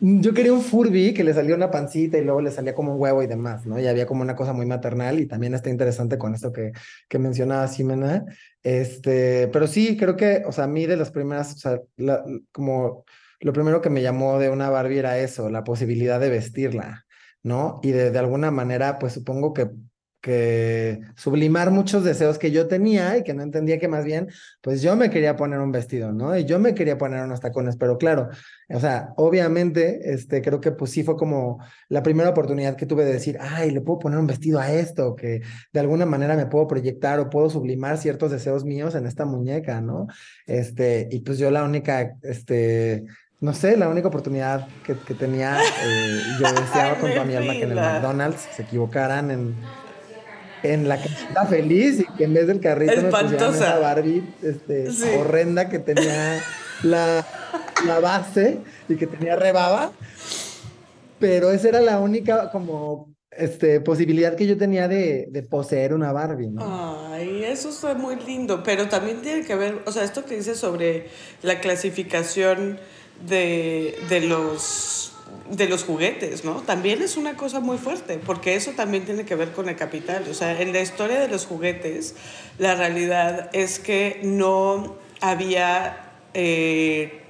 Yo 0.00 0.34
quería 0.34 0.52
un 0.52 0.62
Furby 0.62 1.14
que 1.14 1.24
le 1.24 1.34
salía 1.34 1.56
una 1.56 1.70
pancita 1.70 2.18
y 2.18 2.24
luego 2.24 2.40
le 2.40 2.50
salía 2.50 2.74
como 2.74 2.92
un 2.94 3.00
huevo 3.00 3.22
y 3.22 3.26
demás, 3.26 3.66
¿no? 3.66 3.80
Y 3.80 3.86
había 3.86 4.06
como 4.06 4.22
una 4.22 4.36
cosa 4.36 4.52
muy 4.52 4.66
maternal 4.66 5.18
y 5.18 5.26
también 5.26 5.54
está 5.54 5.70
interesante 5.70 6.18
con 6.18 6.34
esto 6.34 6.52
que, 6.52 6.72
que 7.08 7.18
mencionaba 7.18 7.66
Ximena. 7.66 8.24
Este, 8.62 9.48
pero 9.48 9.66
sí, 9.66 9.96
creo 9.96 10.16
que, 10.16 10.42
o 10.46 10.52
sea, 10.52 10.64
a 10.64 10.68
mí 10.68 10.86
de 10.86 10.96
las 10.96 11.10
primeras, 11.10 11.54
o 11.54 11.58
sea, 11.58 11.80
como 12.52 13.04
lo 13.44 13.52
primero 13.52 13.82
que 13.82 13.90
me 13.90 14.00
llamó 14.00 14.38
de 14.38 14.48
una 14.48 14.70
Barbie 14.70 15.00
era 15.00 15.18
eso, 15.18 15.50
la 15.50 15.64
posibilidad 15.64 16.18
de 16.18 16.30
vestirla, 16.30 17.04
¿no? 17.42 17.78
Y 17.82 17.92
de, 17.92 18.18
alguna 18.18 18.50
manera, 18.50 18.98
pues 18.98 19.12
supongo 19.12 19.52
que, 19.52 19.68
que 20.22 21.00
sublimar 21.14 21.70
muchos 21.70 22.04
deseos 22.04 22.38
que 22.38 22.50
yo 22.50 22.68
tenía 22.68 23.18
y 23.18 23.22
que 23.22 23.34
no 23.34 23.42
entendía 23.42 23.78
que 23.78 23.86
más 23.86 24.06
bien, 24.06 24.28
pues 24.62 24.80
yo 24.80 24.96
me 24.96 25.10
quería 25.10 25.36
poner 25.36 25.60
un 25.60 25.72
vestido, 25.72 26.10
¿no? 26.10 26.34
Y 26.34 26.46
yo 26.46 26.58
me 26.58 26.74
quería 26.74 26.96
poner 26.96 27.22
unos 27.22 27.40
tacones, 27.40 27.76
pero 27.76 27.98
claro, 27.98 28.30
o 28.70 28.80
sea, 28.80 29.12
obviamente, 29.16 30.14
este, 30.14 30.40
creo 30.40 30.58
que 30.62 30.72
pues 30.72 30.92
sí 30.92 31.02
fue 31.02 31.14
como 31.14 31.62
la 31.90 32.02
primera 32.02 32.30
oportunidad 32.30 32.76
que 32.76 32.86
tuve 32.86 33.04
de 33.04 33.12
decir, 33.12 33.36
ay, 33.38 33.72
le 33.72 33.82
puedo 33.82 33.98
poner 33.98 34.18
un 34.18 34.26
vestido 34.26 34.58
a 34.58 34.72
esto, 34.72 35.14
que 35.14 35.42
de 35.70 35.80
alguna 35.80 36.06
manera 36.06 36.34
me 36.34 36.46
puedo 36.46 36.66
proyectar 36.66 37.20
o 37.20 37.28
puedo 37.28 37.50
sublimar 37.50 37.98
ciertos 37.98 38.30
deseos 38.30 38.64
míos 38.64 38.94
en 38.94 39.04
esta 39.04 39.26
muñeca, 39.26 39.82
¿no? 39.82 40.06
Este, 40.46 41.08
y 41.10 41.20
pues 41.20 41.36
yo 41.36 41.50
la 41.50 41.62
única, 41.62 42.16
este, 42.22 43.04
no 43.44 43.52
sé, 43.52 43.76
la 43.76 43.90
única 43.90 44.08
oportunidad 44.08 44.66
que, 44.84 44.96
que 44.96 45.12
tenía, 45.12 45.58
eh, 45.60 46.20
yo 46.40 46.50
deseaba 46.50 46.94
con 46.98 47.10
toda 47.10 47.24
mi 47.24 47.34
alma 47.34 47.52
que 47.52 47.64
en 47.64 47.72
el 47.72 47.76
McDonald's 47.76 48.48
se 48.56 48.62
equivocaran 48.62 49.30
en 49.30 49.54
en 50.62 50.88
la 50.88 50.96
casita 50.96 51.44
feliz 51.44 52.00
y 52.00 52.06
que 52.16 52.24
en 52.24 52.32
vez 52.32 52.46
del 52.46 52.58
carrito 52.58 52.96
me 52.96 53.10
pusieran 53.10 53.54
esa 53.54 53.78
Barbie 53.78 54.24
este, 54.42 54.88
horrenda 55.18 55.68
que 55.68 55.78
tenía 55.78 56.42
la, 56.82 57.22
la, 57.86 58.00
base 58.00 58.60
y 58.88 58.96
que 58.96 59.06
tenía 59.06 59.36
rebaba. 59.36 59.92
Pero 61.18 61.50
esa 61.50 61.68
era 61.68 61.80
la 61.82 62.00
única 62.00 62.50
como 62.50 63.14
este, 63.30 63.80
posibilidad 63.80 64.36
que 64.36 64.46
yo 64.46 64.56
tenía 64.56 64.88
de, 64.88 65.28
de 65.30 65.42
poseer 65.42 65.92
una 65.92 66.12
Barbie, 66.12 66.48
¿no? 66.48 67.12
Ay, 67.12 67.44
eso 67.44 67.70
fue 67.70 67.94
muy 67.94 68.16
lindo, 68.16 68.62
pero 68.62 68.88
también 68.88 69.20
tiene 69.20 69.44
que 69.44 69.54
ver, 69.54 69.82
o 69.84 69.92
sea, 69.92 70.02
esto 70.02 70.24
que 70.24 70.36
dices 70.36 70.58
sobre 70.58 71.08
la 71.42 71.60
clasificación 71.60 72.78
de, 73.26 73.98
de 74.08 74.20
los 74.20 75.14
de 75.50 75.68
los 75.68 75.84
juguetes, 75.84 76.44
¿no? 76.44 76.62
También 76.62 77.02
es 77.02 77.16
una 77.16 77.36
cosa 77.36 77.60
muy 77.60 77.76
fuerte, 77.76 78.18
porque 78.18 78.54
eso 78.54 78.72
también 78.72 79.04
tiene 79.04 79.24
que 79.24 79.34
ver 79.34 79.52
con 79.52 79.68
el 79.68 79.76
capital. 79.76 80.24
O 80.30 80.34
sea, 80.34 80.60
en 80.60 80.72
la 80.72 80.80
historia 80.80 81.20
de 81.20 81.28
los 81.28 81.46
juguetes, 81.46 82.14
la 82.58 82.74
realidad 82.74 83.50
es 83.52 83.78
que 83.78 84.20
no 84.22 84.96
había, 85.20 86.12
eh, 86.32 87.20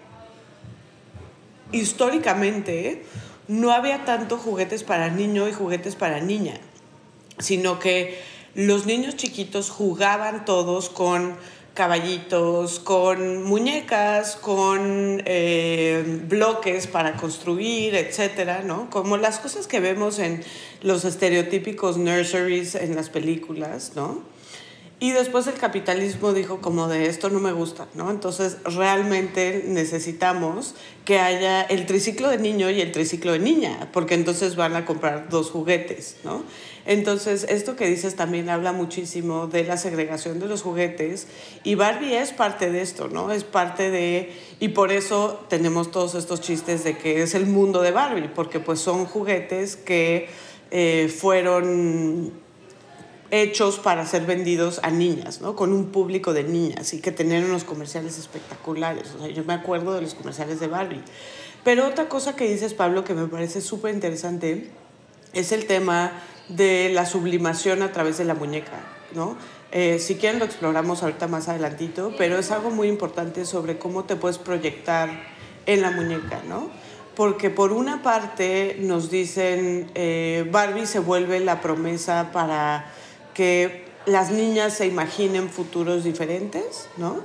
históricamente, 1.73 3.05
no 3.49 3.73
había 3.73 4.05
tanto 4.05 4.39
juguetes 4.39 4.85
para 4.85 5.09
niño 5.09 5.49
y 5.49 5.53
juguetes 5.53 5.97
para 5.97 6.21
niña, 6.21 6.61
sino 7.39 7.79
que 7.79 8.23
los 8.55 8.87
niños 8.87 9.17
chiquitos 9.17 9.71
jugaban 9.71 10.45
todos 10.45 10.89
con 10.89 11.37
caballitos, 11.75 12.79
con 12.79 13.43
muñecas, 13.43 14.37
con 14.37 15.23
eh, 15.27 16.23
bloques 16.29 16.87
para 16.87 17.17
construir, 17.17 17.97
etcétera, 17.97 18.63
¿no? 18.63 18.89
Como 18.91 19.17
las 19.17 19.41
cosas 19.41 19.67
que 19.67 19.81
vemos 19.81 20.21
en 20.21 20.43
los 20.83 21.05
estereotípicos 21.05 21.97
nurseries 21.99 22.77
en 22.77 22.95
las 22.95 23.11
películas, 23.11 23.93
¿no? 23.97 24.23
Y 25.01 25.11
después 25.11 25.49
el 25.49 25.55
capitalismo 25.55 26.33
dijo 26.33 26.61
como 26.61 26.87
de 26.87 27.07
esto 27.07 27.29
no 27.29 27.41
me 27.41 27.53
gusta, 27.53 27.89
¿no? 27.95 28.11
Entonces 28.11 28.59
realmente 28.65 29.65
necesitamos 29.67 30.77
que 31.05 31.19
haya 31.19 31.63
el 31.63 31.87
triciclo 31.87 32.29
de 32.29 32.39
niño 32.39 32.71
y 32.71 32.81
el 32.81 32.93
triciclo 32.93 33.33
de 33.33 33.41
niña, 33.41 33.91
porque 33.93 34.15
entonces 34.15 34.55
van 34.55 34.77
a 34.77 34.87
comprar 34.87 35.29
dos 35.29 35.51
juguetes, 35.51 36.19
¿no? 36.23 36.45
Entonces, 36.87 37.47
esto 37.49 37.77
que 37.77 37.87
dices 37.87 38.15
también 38.15 38.51
habla 38.51 38.73
muchísimo 38.73 39.47
de 39.47 39.65
la 39.65 39.77
segregación 39.77 40.39
de 40.39 40.47
los 40.47 40.63
juguetes 40.63 41.27
y 41.63 41.77
Barbie 41.77 42.17
es 42.17 42.33
parte 42.33 42.71
de 42.71 42.83
esto, 42.83 43.09
¿no? 43.09 43.33
Es 43.33 43.43
parte 43.43 43.91
de, 43.91 44.33
y 44.61 44.69
por 44.69 44.93
eso 44.93 45.45
tenemos 45.49 45.91
todos 45.91 46.15
estos 46.15 46.43
chistes 46.43 46.85
de 46.85 46.99
que 46.99 47.23
es 47.23 47.35
el 47.35 47.47
mundo 47.47 47.81
de 47.81 47.91
Barbie, 47.91 48.29
porque 48.35 48.61
pues 48.61 48.81
son 48.81 49.07
juguetes 49.07 49.77
que 49.77 50.29
eh, 50.71 51.09
fueron 51.09 52.33
hechos 53.31 53.79
para 53.79 54.07
ser 54.07 54.27
vendidos 54.27 54.81
a 54.83 54.91
niñas, 54.91 55.41
¿no? 55.41 55.57
Con 55.57 55.73
un 55.73 55.87
público 55.87 56.35
de 56.35 56.45
niñas 56.45 56.93
y 56.93 57.01
que 57.01 57.11
tenían 57.11 57.45
unos 57.45 57.65
comerciales 57.65 58.19
espectaculares. 58.19 59.15
O 59.15 59.21
sea, 59.21 59.29
yo 59.29 59.43
me 59.45 59.55
acuerdo 59.55 59.95
de 59.95 60.03
los 60.03 60.15
comerciales 60.15 60.61
de 60.61 60.69
Barbie. 60.69 61.03
Pero 61.65 61.87
otra 61.87 62.09
cosa 62.11 62.37
que 62.37 62.47
dices, 62.47 62.75
Pablo, 62.75 63.05
que 63.05 63.15
me 63.15 63.27
parece 63.27 63.63
súper 63.63 63.95
interesante, 63.95 64.71
es 65.33 65.51
el 65.51 65.67
tema 65.67 66.13
de 66.49 66.91
la 66.93 67.07
sublimación 67.07 67.83
a 67.83 67.93
través 67.93 68.19
de 68.19 68.25
la 68.25 68.35
muñeca, 68.35 68.81
¿no? 69.15 69.37
Eh, 69.73 69.99
si 69.99 70.17
quieren 70.17 70.39
lo 70.39 70.45
exploramos 70.45 71.03
ahorita 71.03 71.27
más 71.27 71.49
adelantito, 71.49 72.13
pero 72.17 72.39
es 72.39 72.51
algo 72.51 72.71
muy 72.71 72.89
importante 72.89 73.45
sobre 73.45 73.79
cómo 73.79 74.05
te 74.05 74.15
puedes 74.15 74.39
proyectar 74.39 75.11
en 75.67 75.83
la 75.83 75.91
muñeca, 75.91 76.43
¿no? 76.49 76.69
Porque 77.17 77.51
por 77.51 77.73
una 77.73 78.03
parte 78.03 78.77
nos 78.81 79.11
dicen, 79.11 79.91
eh, 79.95 80.49
Barbie 80.51 80.87
se 80.87 80.99
vuelve 80.99 81.41
la 81.41 81.61
promesa 81.61 82.31
para 82.33 82.87
que 83.35 83.85
las 84.07 84.31
niñas 84.31 84.75
se 84.75 84.87
imaginen 84.87 85.49
futuros 85.49 86.05
diferentes, 86.05 86.89
¿no? 86.97 87.21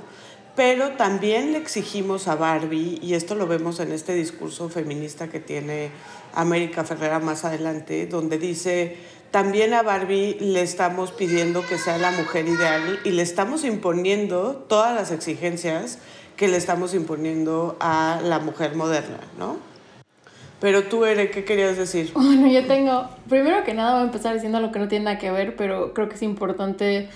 Pero 0.60 0.90
también 0.90 1.52
le 1.52 1.58
exigimos 1.58 2.28
a 2.28 2.34
Barbie, 2.34 2.98
y 3.00 3.14
esto 3.14 3.34
lo 3.34 3.46
vemos 3.46 3.80
en 3.80 3.92
este 3.92 4.12
discurso 4.12 4.68
feminista 4.68 5.28
que 5.28 5.40
tiene 5.40 5.88
América 6.34 6.84
Ferrera 6.84 7.18
más 7.18 7.46
adelante, 7.46 8.06
donde 8.06 8.36
dice, 8.36 8.98
también 9.30 9.72
a 9.72 9.80
Barbie 9.80 10.36
le 10.38 10.60
estamos 10.60 11.12
pidiendo 11.12 11.66
que 11.66 11.78
sea 11.78 11.96
la 11.96 12.10
mujer 12.10 12.46
ideal 12.46 13.00
y 13.04 13.12
le 13.12 13.22
estamos 13.22 13.64
imponiendo 13.64 14.66
todas 14.68 14.94
las 14.94 15.12
exigencias 15.12 15.96
que 16.36 16.46
le 16.46 16.58
estamos 16.58 16.92
imponiendo 16.92 17.78
a 17.80 18.20
la 18.22 18.38
mujer 18.38 18.74
moderna, 18.74 19.20
¿no? 19.38 19.56
Pero 20.60 20.82
tú, 20.84 21.06
Ere, 21.06 21.30
¿qué 21.30 21.42
querías 21.42 21.78
decir? 21.78 22.10
Bueno, 22.14 22.48
yo 22.48 22.66
tengo, 22.66 23.08
primero 23.30 23.64
que 23.64 23.72
nada 23.72 23.92
voy 23.92 24.02
a 24.02 24.04
empezar 24.04 24.34
diciendo 24.34 24.60
lo 24.60 24.72
que 24.72 24.78
no 24.78 24.88
tiene 24.88 25.06
nada 25.06 25.16
que 25.16 25.30
ver, 25.30 25.56
pero 25.56 25.94
creo 25.94 26.10
que 26.10 26.16
es 26.16 26.22
importante 26.22 27.08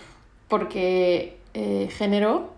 porque 0.48 1.36
eh, 1.52 1.90
género 1.92 2.53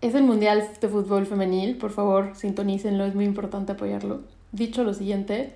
es 0.00 0.14
el 0.14 0.22
Mundial 0.22 0.68
de 0.80 0.88
Fútbol 0.88 1.26
Femenil, 1.26 1.76
por 1.76 1.90
favor, 1.90 2.32
sintonícenlo, 2.34 3.04
es 3.04 3.14
muy 3.14 3.24
importante 3.24 3.72
apoyarlo. 3.72 4.20
Dicho 4.52 4.84
lo 4.84 4.94
siguiente, 4.94 5.54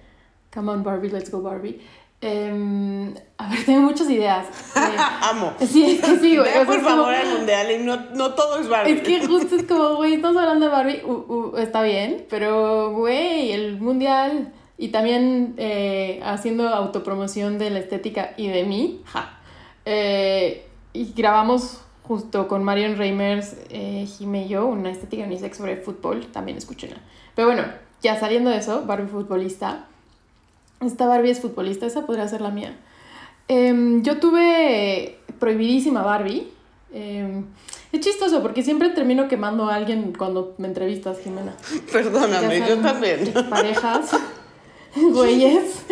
Come 0.53 0.71
on 0.73 0.83
Barbie, 0.83 1.11
let's 1.11 1.31
go 1.31 1.41
Barbie. 1.41 1.81
Em, 2.21 3.15
a 3.39 3.49
ver, 3.49 3.65
tengo 3.67 3.83
muchas 3.83 4.09
ideas. 4.11 4.47
Eh, 4.83 4.97
Amo. 5.23 5.53
Sí, 5.61 5.85
es 5.85 6.01
que 6.01 6.19
sí, 6.19 6.37
güey. 6.37 6.51
por 6.67 6.81
favor 6.81 7.15
al 7.15 7.39
mundial 7.39 7.71
y 7.71 7.79
no, 7.83 7.97
no, 8.15 8.35
todo 8.35 8.59
es 8.59 8.69
Barbie. 8.69 8.93
Es 8.93 9.01
que 9.03 9.27
justo 9.27 9.55
es 9.55 9.63
como, 9.63 9.97
güey, 9.97 10.15
estamos 10.15 10.37
hablando 10.37 10.67
de 10.67 10.73
Barbie, 10.73 11.03
uh, 11.05 11.13
uh, 11.13 11.57
está 11.57 11.83
bien, 11.83 12.27
pero, 12.29 12.93
güey, 12.93 13.53
el 13.53 13.81
mundial 13.81 14.53
y 14.77 14.89
también 14.89 15.55
eh, 15.57 16.21
haciendo 16.25 16.69
autopromoción 16.69 17.59
de 17.59 17.71
la 17.71 17.79
estética 17.79 18.35
y 18.37 18.49
de 18.49 18.65
mí, 18.65 19.01
ja. 19.05 19.39
Eh, 19.85 20.67
y 20.93 21.13
grabamos 21.13 21.81
justo 22.03 22.49
con 22.49 22.65
Marion 22.65 22.97
Reimers, 22.97 23.57
eh, 23.71 24.07
Jime 24.07 24.47
y 24.47 24.49
yo, 24.49 24.67
una 24.67 24.91
estética 24.91 25.25
unisex 25.25 25.57
sobre 25.57 25.77
fútbol, 25.77 26.27
también 26.27 26.59
escúchenla. 26.59 26.99
Pero 27.35 27.49
bueno, 27.49 27.65
ya 28.03 28.19
saliendo 28.19 28.51
de 28.51 28.59
eso, 28.59 28.85
Barbie 28.87 29.09
futbolista 29.09 29.87
esta 30.87 31.07
Barbie 31.07 31.31
es 31.31 31.41
futbolista, 31.41 31.87
esa 31.87 32.07
podría 32.07 32.29
ser 32.29 32.41
la 32.41 32.51
mía. 32.51 32.77
Em, 33.49 34.03
yo 34.03 34.19
tuve 34.19 35.19
prohibidísima 35.39 36.03
Barbie. 36.03 36.49
Em, 36.93 37.45
es 37.93 38.01
chistoso 38.01 38.43
porque 38.43 38.63
siempre 38.63 38.91
termino 38.91 39.29
quemando 39.29 39.69
a 39.69 39.75
alguien 39.75 40.13
cuando 40.17 40.55
me 40.59 40.69
entrevistas, 40.69 41.19
Jimena. 41.23 41.55
Perdóname, 41.93 42.63
yo 42.69 42.79
también. 42.79 43.33
Parejas, 43.49 44.11
güeyes. 45.13 45.85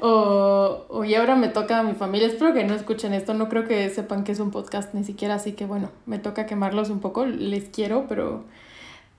O, 0.00 0.84
o, 0.88 1.04
y 1.04 1.14
ahora 1.14 1.36
me 1.36 1.48
toca 1.48 1.78
a 1.78 1.82
mi 1.82 1.94
familia. 1.94 2.28
Espero 2.28 2.52
que 2.52 2.64
no 2.64 2.74
escuchen 2.74 3.14
esto. 3.14 3.34
No 3.34 3.48
creo 3.48 3.66
que 3.66 3.88
sepan 3.90 4.24
que 4.24 4.32
es 4.32 4.40
un 4.40 4.50
podcast 4.50 4.94
ni 4.94 5.04
siquiera. 5.04 5.34
Así 5.34 5.52
que 5.52 5.66
bueno, 5.66 5.90
me 6.06 6.18
toca 6.18 6.46
quemarlos 6.46 6.90
un 6.90 7.00
poco. 7.00 7.26
Les 7.26 7.64
quiero, 7.64 8.06
pero 8.08 8.44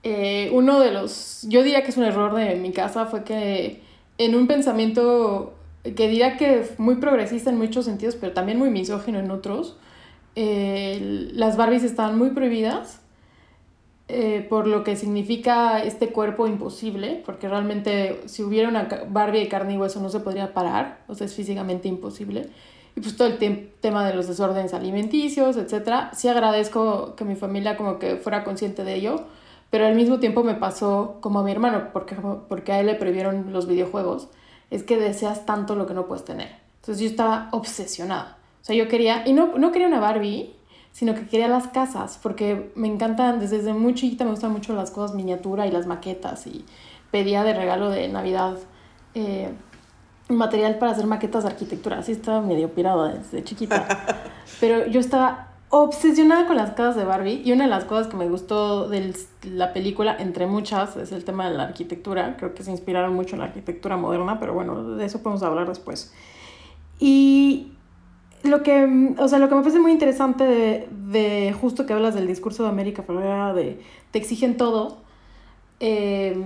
eh, 0.02 0.50
uno 0.52 0.80
de 0.80 0.90
los. 0.90 1.46
Yo 1.48 1.62
diría 1.62 1.82
que 1.82 1.90
es 1.90 1.96
un 1.96 2.04
error 2.04 2.34
de 2.34 2.56
mi 2.56 2.72
casa 2.72 3.06
fue 3.06 3.24
que 3.24 3.82
en 4.18 4.34
un 4.34 4.46
pensamiento 4.46 5.54
que 5.82 6.08
diría 6.08 6.36
que 6.36 6.66
muy 6.78 6.96
progresista 6.96 7.50
en 7.50 7.58
muchos 7.58 7.84
sentidos, 7.84 8.16
pero 8.16 8.32
también 8.32 8.58
muy 8.58 8.70
misógino 8.70 9.18
en 9.18 9.30
otros, 9.30 9.76
eh, 10.34 11.30
las 11.32 11.56
Barbies 11.56 11.84
estaban 11.84 12.16
muy 12.16 12.30
prohibidas 12.30 13.00
eh, 14.06 14.46
por 14.50 14.66
lo 14.66 14.84
que 14.84 14.96
significa 14.96 15.82
este 15.82 16.08
cuerpo 16.08 16.46
imposible, 16.46 17.22
porque 17.24 17.48
realmente 17.48 18.20
si 18.26 18.42
hubiera 18.42 18.68
una 18.68 18.86
Barbie 19.08 19.40
de 19.40 19.48
carne 19.48 19.74
y 19.74 19.78
hueso 19.78 20.00
no 20.00 20.10
se 20.10 20.20
podría 20.20 20.52
parar, 20.52 21.02
o 21.08 21.14
sea, 21.14 21.26
es 21.26 21.34
físicamente 21.34 21.88
imposible. 21.88 22.50
Y 22.96 23.00
pues 23.00 23.16
todo 23.16 23.28
el 23.28 23.70
tema 23.80 24.06
de 24.06 24.14
los 24.14 24.28
desórdenes 24.28 24.74
alimenticios, 24.74 25.56
etc. 25.56 26.12
Sí 26.12 26.28
agradezco 26.28 27.16
que 27.16 27.24
mi 27.24 27.34
familia 27.34 27.76
como 27.76 27.98
que 27.98 28.16
fuera 28.16 28.44
consciente 28.44 28.84
de 28.84 28.94
ello, 28.94 29.24
pero 29.70 29.86
al 29.86 29.96
mismo 29.96 30.20
tiempo 30.20 30.44
me 30.44 30.54
pasó 30.54 31.16
como 31.20 31.40
a 31.40 31.42
mi 31.42 31.50
hermano, 31.50 31.88
porque, 31.92 32.14
porque 32.48 32.72
a 32.72 32.80
él 32.80 32.86
le 32.86 32.94
prohibieron 32.94 33.52
los 33.52 33.66
videojuegos, 33.66 34.28
es 34.70 34.82
que 34.82 34.98
deseas 34.98 35.46
tanto 35.46 35.74
lo 35.76 35.86
que 35.86 35.94
no 35.94 36.06
puedes 36.06 36.24
tener. 36.24 36.50
Entonces 36.80 37.02
yo 37.02 37.08
estaba 37.08 37.48
obsesionada. 37.52 38.36
O 38.60 38.64
sea, 38.64 38.76
yo 38.76 38.86
quería, 38.86 39.26
y 39.26 39.32
no, 39.32 39.58
no 39.58 39.72
quería 39.72 39.88
una 39.88 39.98
Barbie, 39.98 40.54
sino 40.94 41.12
que 41.16 41.26
quería 41.26 41.48
las 41.48 41.66
casas, 41.66 42.20
porque 42.22 42.70
me 42.76 42.86
encantan, 42.86 43.40
desde, 43.40 43.74
muy 43.74 43.94
chiquita 43.94 44.22
me 44.22 44.30
gustan 44.30 44.52
mucho 44.52 44.76
las 44.76 44.92
cosas 44.92 45.16
miniatura 45.16 45.66
y 45.66 45.72
las 45.72 45.88
maquetas, 45.88 46.46
y 46.46 46.64
pedía 47.10 47.42
de 47.42 47.52
regalo 47.52 47.90
de 47.90 48.06
Navidad 48.06 48.58
eh, 49.16 49.52
material 50.28 50.78
para 50.78 50.92
hacer 50.92 51.08
maquetas 51.08 51.42
de 51.42 51.50
arquitectura. 51.50 51.98
Así 51.98 52.12
estaba 52.12 52.40
medio 52.40 52.72
pirada 52.72 53.12
desde 53.12 53.42
chiquita. 53.42 53.88
Pero 54.60 54.86
yo 54.86 55.00
estaba 55.00 55.48
obsesionada 55.70 56.46
con 56.46 56.56
las 56.56 56.70
casas 56.70 56.94
de 56.94 57.04
Barbie 57.04 57.42
y 57.44 57.50
una 57.50 57.64
de 57.64 57.70
las 57.70 57.84
cosas 57.86 58.06
que 58.06 58.16
me 58.16 58.28
gustó 58.28 58.88
de 58.88 59.16
la 59.42 59.72
película, 59.72 60.16
entre 60.16 60.46
muchas, 60.46 60.96
es 60.96 61.10
el 61.10 61.24
tema 61.24 61.50
de 61.50 61.56
la 61.56 61.64
arquitectura. 61.64 62.36
Creo 62.36 62.54
que 62.54 62.62
se 62.62 62.70
inspiraron 62.70 63.14
mucho 63.14 63.34
en 63.34 63.40
la 63.40 63.46
arquitectura 63.46 63.96
moderna, 63.96 64.38
pero 64.38 64.54
bueno, 64.54 64.94
de 64.94 65.04
eso 65.04 65.24
podemos 65.24 65.42
hablar 65.42 65.66
después. 65.66 66.14
Y 67.00 67.73
lo 68.44 68.62
que, 68.62 69.14
o 69.18 69.28
sea, 69.28 69.38
lo 69.38 69.48
que 69.48 69.54
me 69.54 69.60
parece 69.62 69.80
muy 69.80 69.92
interesante 69.92 70.44
de, 70.44 70.88
de 70.90 71.52
justo 71.52 71.86
que 71.86 71.92
hablas 71.92 72.14
del 72.14 72.26
discurso 72.26 72.62
de 72.62 72.68
América 72.68 73.02
Ferrera, 73.02 73.52
de 73.54 73.80
te 74.10 74.18
exigen 74.18 74.56
todo, 74.56 74.98
eh, 75.80 76.36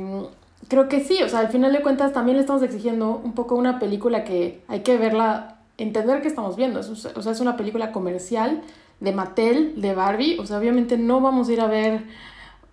creo 0.69 0.88
que 0.88 1.00
sí, 1.00 1.23
o 1.23 1.28
sea, 1.28 1.40
al 1.40 1.49
final 1.49 1.73
de 1.73 1.83
cuentas 1.83 2.12
también 2.12 2.37
le 2.37 2.40
estamos 2.40 2.62
exigiendo 2.62 3.21
un 3.23 3.33
poco 3.33 3.55
una 3.55 3.78
película 3.78 4.25
que 4.25 4.62
hay 4.69 4.81
que 4.81 4.97
verla, 4.99 5.59
entender 5.76 6.23
qué 6.23 6.28
estamos 6.28 6.57
viendo. 6.57 6.81
Es, 6.81 6.88
o 6.88 7.23
sea, 7.23 7.33
es 7.33 7.40
una 7.40 7.57
película 7.57 7.93
comercial 7.93 8.62
de 9.00 9.12
Mattel, 9.12 9.81
de 9.81 9.95
Barbie. 9.95 10.38
O 10.38 10.47
sea, 10.47 10.59
obviamente 10.59 10.99
no 10.99 11.21
vamos 11.21 11.49
a 11.49 11.52
ir 11.52 11.61
a 11.61 11.67
ver 11.67 12.05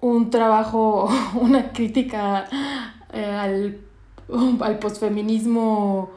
un 0.02 0.30
trabajo, 0.30 1.10
una 1.40 1.72
crítica 1.72 2.48
eh, 3.14 3.26
al, 3.26 3.80
al 4.62 4.80
posfeminismo 4.80 6.10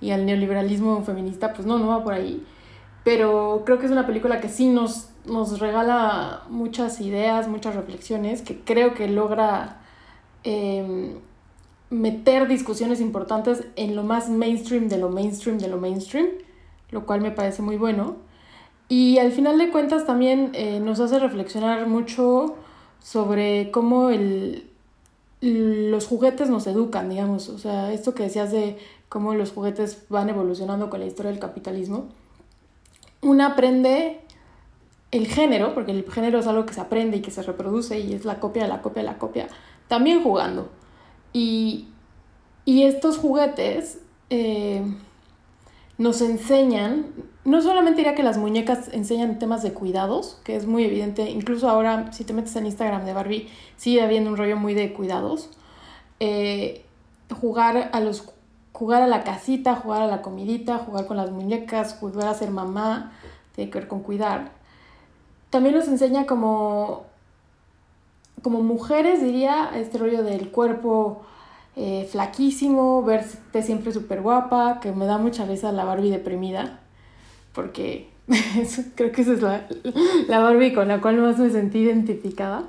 y 0.00 0.10
al 0.10 0.26
neoliberalismo 0.26 1.02
feminista. 1.04 1.52
Pues 1.52 1.66
no, 1.66 1.78
no 1.78 1.88
va 1.88 2.02
por 2.02 2.14
ahí. 2.14 2.44
Pero 3.04 3.62
creo 3.66 3.78
que 3.78 3.86
es 3.86 3.92
una 3.92 4.06
película 4.06 4.40
que 4.40 4.48
sí 4.48 4.68
nos, 4.68 5.08
nos 5.26 5.58
regala 5.58 6.44
muchas 6.48 7.00
ideas, 7.00 7.48
muchas 7.48 7.74
reflexiones, 7.74 8.42
que 8.42 8.60
creo 8.60 8.94
que 8.94 9.08
logra 9.08 9.82
Em, 10.44 11.20
meter 11.90 12.48
discusiones 12.48 13.00
importantes 13.00 13.64
en 13.76 13.94
lo 13.94 14.02
más 14.02 14.30
mainstream 14.30 14.88
de 14.88 14.96
lo 14.96 15.10
mainstream 15.10 15.58
de 15.58 15.68
lo 15.68 15.76
mainstream, 15.78 16.26
lo 16.90 17.06
cual 17.06 17.20
me 17.20 17.30
parece 17.30 17.62
muy 17.62 17.76
bueno. 17.76 18.16
Y 18.88 19.18
al 19.18 19.32
final 19.32 19.58
de 19.58 19.70
cuentas 19.70 20.06
también 20.06 20.50
eh, 20.54 20.80
nos 20.80 21.00
hace 21.00 21.18
reflexionar 21.18 21.86
mucho 21.86 22.56
sobre 23.00 23.70
cómo 23.70 24.10
el, 24.10 24.70
los 25.40 26.06
juguetes 26.06 26.48
nos 26.50 26.66
educan, 26.66 27.08
digamos. 27.10 27.48
O 27.48 27.58
sea, 27.58 27.92
esto 27.92 28.14
que 28.14 28.24
decías 28.24 28.50
de 28.52 28.78
cómo 29.08 29.34
los 29.34 29.52
juguetes 29.52 30.06
van 30.08 30.30
evolucionando 30.30 30.90
con 30.90 31.00
la 31.00 31.06
historia 31.06 31.30
del 31.30 31.40
capitalismo. 31.40 32.08
Una 33.22 33.46
aprende 33.46 34.20
el 35.10 35.26
género, 35.28 35.74
porque 35.74 35.92
el 35.92 36.10
género 36.10 36.38
es 36.38 36.46
algo 36.46 36.66
que 36.66 36.74
se 36.74 36.80
aprende 36.80 37.18
y 37.18 37.20
que 37.20 37.30
se 37.30 37.42
reproduce 37.42 37.98
y 38.00 38.14
es 38.14 38.24
la 38.24 38.40
copia 38.40 38.62
de 38.62 38.68
la 38.68 38.82
copia 38.82 39.02
de 39.02 39.08
la 39.08 39.18
copia 39.18 39.48
también 39.88 40.22
jugando. 40.22 40.70
Y, 41.34 41.88
estos 42.64 43.18
juguetes 43.18 43.98
eh, 44.30 44.82
nos 45.98 46.22
enseñan, 46.22 47.06
no 47.44 47.60
solamente 47.60 47.98
diría 47.98 48.14
que 48.14 48.22
las 48.22 48.38
muñecas 48.38 48.88
enseñan 48.92 49.38
temas 49.38 49.62
de 49.62 49.72
cuidados, 49.72 50.40
que 50.44 50.56
es 50.56 50.66
muy 50.66 50.84
evidente, 50.84 51.28
incluso 51.30 51.68
ahora 51.68 52.10
si 52.12 52.24
te 52.24 52.32
metes 52.32 52.56
en 52.56 52.66
Instagram 52.66 53.04
de 53.04 53.12
Barbie, 53.12 53.48
sigue 53.76 54.00
habiendo 54.00 54.30
un 54.30 54.36
rollo 54.38 54.56
muy 54.56 54.72
de 54.72 54.94
cuidados. 54.94 55.50
Eh, 56.20 56.84
jugar 57.30 57.90
a 57.92 58.00
los 58.00 58.31
jugar 58.82 59.00
a 59.00 59.06
la 59.06 59.22
casita, 59.22 59.76
jugar 59.76 60.02
a 60.02 60.08
la 60.08 60.22
comidita, 60.22 60.78
jugar 60.78 61.06
con 61.06 61.16
las 61.16 61.30
muñecas, 61.30 61.94
jugar 62.00 62.26
a 62.26 62.34
ser 62.34 62.50
mamá, 62.50 63.12
tiene 63.54 63.70
que 63.70 63.78
ver 63.78 63.86
con 63.86 64.00
cuidar. 64.00 64.50
También 65.50 65.76
nos 65.76 65.86
enseña 65.86 66.26
como 66.26 67.04
como 68.42 68.60
mujeres 68.60 69.22
diría 69.22 69.70
este 69.76 69.98
rollo 69.98 70.24
del 70.24 70.50
cuerpo 70.50 71.22
eh, 71.76 72.08
flaquísimo, 72.10 73.04
verte 73.04 73.62
siempre 73.62 73.92
súper 73.92 74.20
guapa, 74.20 74.80
que 74.80 74.90
me 74.90 75.06
da 75.06 75.16
mucha 75.16 75.44
risa 75.44 75.70
la 75.70 75.84
Barbie 75.84 76.10
deprimida, 76.10 76.80
porque 77.52 78.10
creo 78.96 79.12
que 79.12 79.22
esa 79.22 79.34
es 79.34 79.42
la, 79.42 79.64
la, 80.26 80.40
Barbie 80.40 80.74
con 80.74 80.88
la 80.88 81.00
cual 81.00 81.18
más 81.18 81.38
me 81.38 81.50
sentí 81.50 81.78
identificada. 81.78 82.64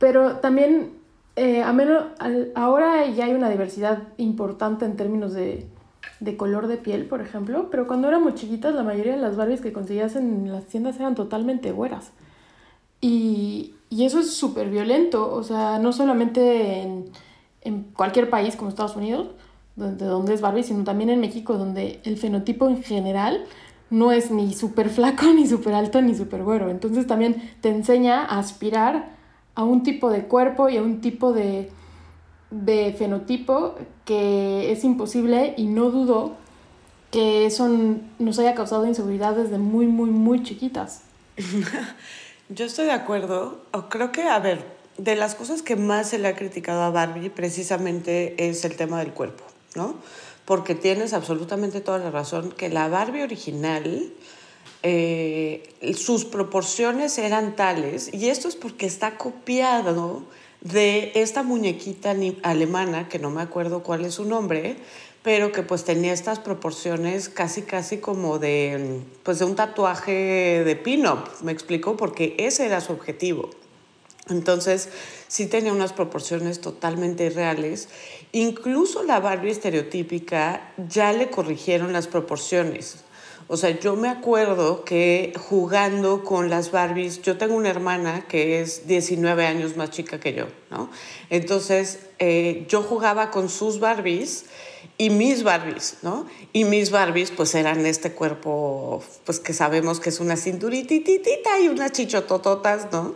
Pero 0.00 0.38
también, 0.38 0.97
eh, 1.38 1.62
a 1.62 1.72
menos, 1.72 2.04
ahora 2.54 3.06
ya 3.06 3.26
hay 3.26 3.32
una 3.32 3.48
diversidad 3.48 4.02
importante 4.16 4.84
en 4.84 4.96
términos 4.96 5.32
de, 5.32 5.68
de 6.20 6.36
color 6.36 6.66
de 6.66 6.76
piel, 6.76 7.06
por 7.06 7.20
ejemplo, 7.20 7.68
pero 7.70 7.86
cuando 7.86 8.08
éramos 8.08 8.34
chiquitas 8.34 8.74
la 8.74 8.82
mayoría 8.82 9.12
de 9.12 9.20
las 9.20 9.36
Barbies 9.36 9.60
que 9.60 9.72
conseguías 9.72 10.16
en 10.16 10.50
las 10.50 10.66
tiendas 10.66 10.96
eran 10.96 11.14
totalmente 11.14 11.70
güeras. 11.70 12.10
Y, 13.00 13.74
y 13.88 14.04
eso 14.04 14.18
es 14.18 14.34
súper 14.34 14.68
violento, 14.68 15.32
o 15.32 15.44
sea, 15.44 15.78
no 15.78 15.92
solamente 15.92 16.82
en, 16.82 17.04
en, 17.62 17.84
cualquier 17.84 18.28
país 18.28 18.56
como 18.56 18.70
Estados 18.70 18.96
Unidos, 18.96 19.28
donde, 19.76 20.06
donde 20.06 20.34
es 20.34 20.40
Barbie, 20.40 20.64
sino 20.64 20.82
también 20.82 21.10
en 21.10 21.20
México, 21.20 21.56
donde 21.56 22.00
el 22.02 22.16
fenotipo 22.16 22.68
en 22.68 22.82
general 22.82 23.44
no 23.90 24.10
es 24.10 24.32
ni 24.32 24.54
súper 24.54 24.90
flaco, 24.90 25.26
ni 25.34 25.46
súper 25.46 25.74
alto, 25.74 26.02
ni 26.02 26.16
súper 26.16 26.42
güero. 26.42 26.68
Entonces 26.68 27.06
también 27.06 27.52
te 27.60 27.68
enseña 27.68 28.24
a 28.24 28.40
aspirar 28.40 29.17
a 29.58 29.64
un 29.64 29.82
tipo 29.82 30.08
de 30.08 30.22
cuerpo 30.22 30.68
y 30.68 30.76
a 30.76 30.82
un 30.82 31.00
tipo 31.00 31.32
de, 31.32 31.68
de 32.52 32.94
fenotipo 32.96 33.74
que 34.04 34.70
es 34.70 34.84
imposible 34.84 35.54
y 35.56 35.66
no 35.66 35.90
dudo 35.90 36.36
que 37.10 37.44
eso 37.44 37.68
nos 38.20 38.38
haya 38.38 38.54
causado 38.54 38.86
inseguridad 38.86 39.34
desde 39.34 39.58
muy, 39.58 39.88
muy, 39.88 40.10
muy 40.10 40.44
chiquitas. 40.44 41.00
Yo 42.48 42.66
estoy 42.66 42.84
de 42.84 42.92
acuerdo. 42.92 43.60
creo 43.88 44.12
que, 44.12 44.28
a 44.28 44.38
ver, 44.38 44.64
de 44.96 45.16
las 45.16 45.34
cosas 45.34 45.62
que 45.62 45.74
más 45.74 46.10
se 46.10 46.20
le 46.20 46.28
ha 46.28 46.36
criticado 46.36 46.82
a 46.82 46.90
Barbie 46.90 47.28
precisamente 47.28 48.48
es 48.48 48.64
el 48.64 48.76
tema 48.76 49.00
del 49.00 49.12
cuerpo, 49.12 49.42
¿no? 49.74 49.96
Porque 50.44 50.76
tienes 50.76 51.14
absolutamente 51.14 51.80
toda 51.80 51.98
la 51.98 52.12
razón 52.12 52.52
que 52.52 52.68
la 52.68 52.86
Barbie 52.86 53.24
original, 53.24 54.12
eh, 54.90 55.94
sus 55.94 56.24
proporciones 56.24 57.18
eran 57.18 57.56
tales, 57.56 58.08
y 58.14 58.30
esto 58.30 58.48
es 58.48 58.56
porque 58.56 58.86
está 58.86 59.18
copiado 59.18 60.22
de 60.62 61.12
esta 61.14 61.42
muñequita 61.42 62.14
alemana, 62.42 63.08
que 63.08 63.18
no 63.18 63.30
me 63.30 63.42
acuerdo 63.42 63.82
cuál 63.82 64.06
es 64.06 64.14
su 64.14 64.24
nombre, 64.24 64.76
pero 65.22 65.52
que 65.52 65.62
pues 65.62 65.84
tenía 65.84 66.14
estas 66.14 66.38
proporciones 66.38 67.28
casi 67.28 67.62
casi 67.62 67.98
como 67.98 68.38
de 68.38 69.00
pues 69.24 69.38
de 69.40 69.44
un 69.44 69.56
tatuaje 69.56 70.64
de 70.64 70.76
pin-up, 70.76 71.28
me 71.42 71.52
explico, 71.52 71.98
porque 71.98 72.34
ese 72.38 72.64
era 72.64 72.80
su 72.80 72.92
objetivo. 72.92 73.50
Entonces, 74.30 74.88
sí 75.26 75.46
tenía 75.46 75.72
unas 75.72 75.92
proporciones 75.92 76.60
totalmente 76.60 77.26
irreales. 77.26 77.88
Incluso 78.32 79.02
la 79.02 79.20
Barbie 79.20 79.50
estereotípica 79.50 80.72
ya 80.88 81.12
le 81.12 81.30
corrigieron 81.30 81.92
las 81.92 82.06
proporciones. 82.06 83.04
O 83.50 83.56
sea, 83.56 83.70
yo 83.80 83.96
me 83.96 84.08
acuerdo 84.08 84.84
que 84.84 85.32
jugando 85.48 86.22
con 86.22 86.50
las 86.50 86.70
Barbies, 86.70 87.22
yo 87.22 87.38
tengo 87.38 87.54
una 87.54 87.70
hermana 87.70 88.26
que 88.28 88.60
es 88.60 88.86
19 88.86 89.46
años 89.46 89.74
más 89.74 89.90
chica 89.90 90.20
que 90.20 90.34
yo, 90.34 90.48
¿no? 90.70 90.90
Entonces, 91.30 91.98
eh, 92.18 92.66
yo 92.68 92.82
jugaba 92.82 93.30
con 93.30 93.48
sus 93.48 93.80
Barbies 93.80 94.44
y 94.98 95.08
mis 95.08 95.44
Barbies, 95.44 95.96
¿no? 96.02 96.26
Y 96.52 96.64
mis 96.64 96.90
Barbies 96.90 97.30
pues 97.30 97.54
eran 97.54 97.86
este 97.86 98.12
cuerpo, 98.12 99.02
pues 99.24 99.40
que 99.40 99.54
sabemos 99.54 99.98
que 99.98 100.10
es 100.10 100.20
una 100.20 100.36
cinturititita 100.36 101.58
y 101.58 101.68
unas 101.68 101.92
chichotototas, 101.92 102.92
¿no? 102.92 103.14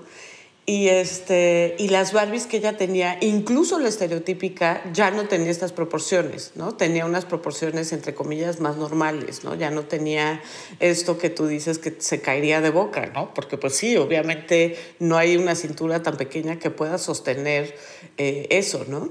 Y, 0.64 0.88
este, 0.88 1.75
y 1.81 1.88
las 1.88 2.12
Barbies 2.12 2.46
que 2.46 2.59
ella 2.59 2.77
tenía, 2.77 3.18
incluso 3.20 3.81
la 3.81 3.88
estereotípica, 3.88 4.81
ya 4.92 5.11
no 5.11 5.27
tenía 5.27 5.51
estas 5.51 5.72
proporciones, 5.72 6.53
¿no? 6.55 6.77
Tenía 6.77 7.05
unas 7.05 7.25
proporciones, 7.25 7.92
entre 7.92 8.14
comillas, 8.14 8.61
más 8.61 8.77
normales, 8.77 9.42
¿no? 9.42 9.57
Ya 9.57 9.72
no 9.72 9.83
tenía 9.87 10.40
esto 10.79 11.18
que 11.18 11.31
tú 11.31 11.48
dices 11.48 11.79
que 11.79 11.96
se 11.98 12.20
caería 12.20 12.61
de 12.61 12.70
boca, 12.70 13.07
¿no? 13.07 13.35
Porque 13.35 13.59
pues 13.59 13.75
sí, 13.75 13.96
obviamente 13.96 14.77
no 15.01 15.16
hay 15.16 15.37
una 15.37 15.57
cintura 15.57 16.05
tan 16.05 16.16
pequeña 16.16 16.61
que 16.61 16.70
pueda 16.70 16.96
sostener 16.98 17.75
eh, 18.16 18.46
eso, 18.51 18.85
¿no? 18.87 19.11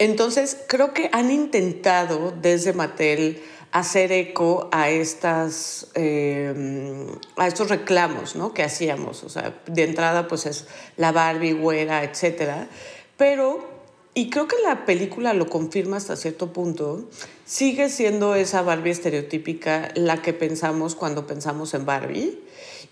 Entonces, 0.00 0.56
creo 0.66 0.92
que 0.92 1.08
han 1.12 1.30
intentado 1.30 2.32
desde 2.32 2.72
Mattel 2.72 3.40
hacer 3.72 4.12
eco 4.12 4.68
a, 4.70 4.90
estas, 4.90 5.88
eh, 5.94 7.06
a 7.36 7.46
estos 7.48 7.70
reclamos 7.70 8.36
¿no? 8.36 8.52
que 8.52 8.62
hacíamos. 8.62 9.24
O 9.24 9.30
sea, 9.30 9.60
de 9.66 9.84
entrada, 9.84 10.28
pues 10.28 10.46
es 10.46 10.66
la 10.96 11.10
Barbie, 11.10 11.54
güera, 11.54 12.04
etc. 12.04 12.68
Pero, 13.16 13.66
y 14.14 14.28
creo 14.28 14.46
que 14.46 14.56
la 14.62 14.84
película 14.84 15.32
lo 15.32 15.48
confirma 15.48 15.96
hasta 15.96 16.16
cierto 16.16 16.52
punto, 16.52 17.08
sigue 17.46 17.88
siendo 17.88 18.34
esa 18.34 18.60
Barbie 18.60 18.90
estereotípica 18.90 19.88
la 19.94 20.20
que 20.20 20.34
pensamos 20.34 20.94
cuando 20.94 21.26
pensamos 21.26 21.72
en 21.72 21.86
Barbie. 21.86 22.38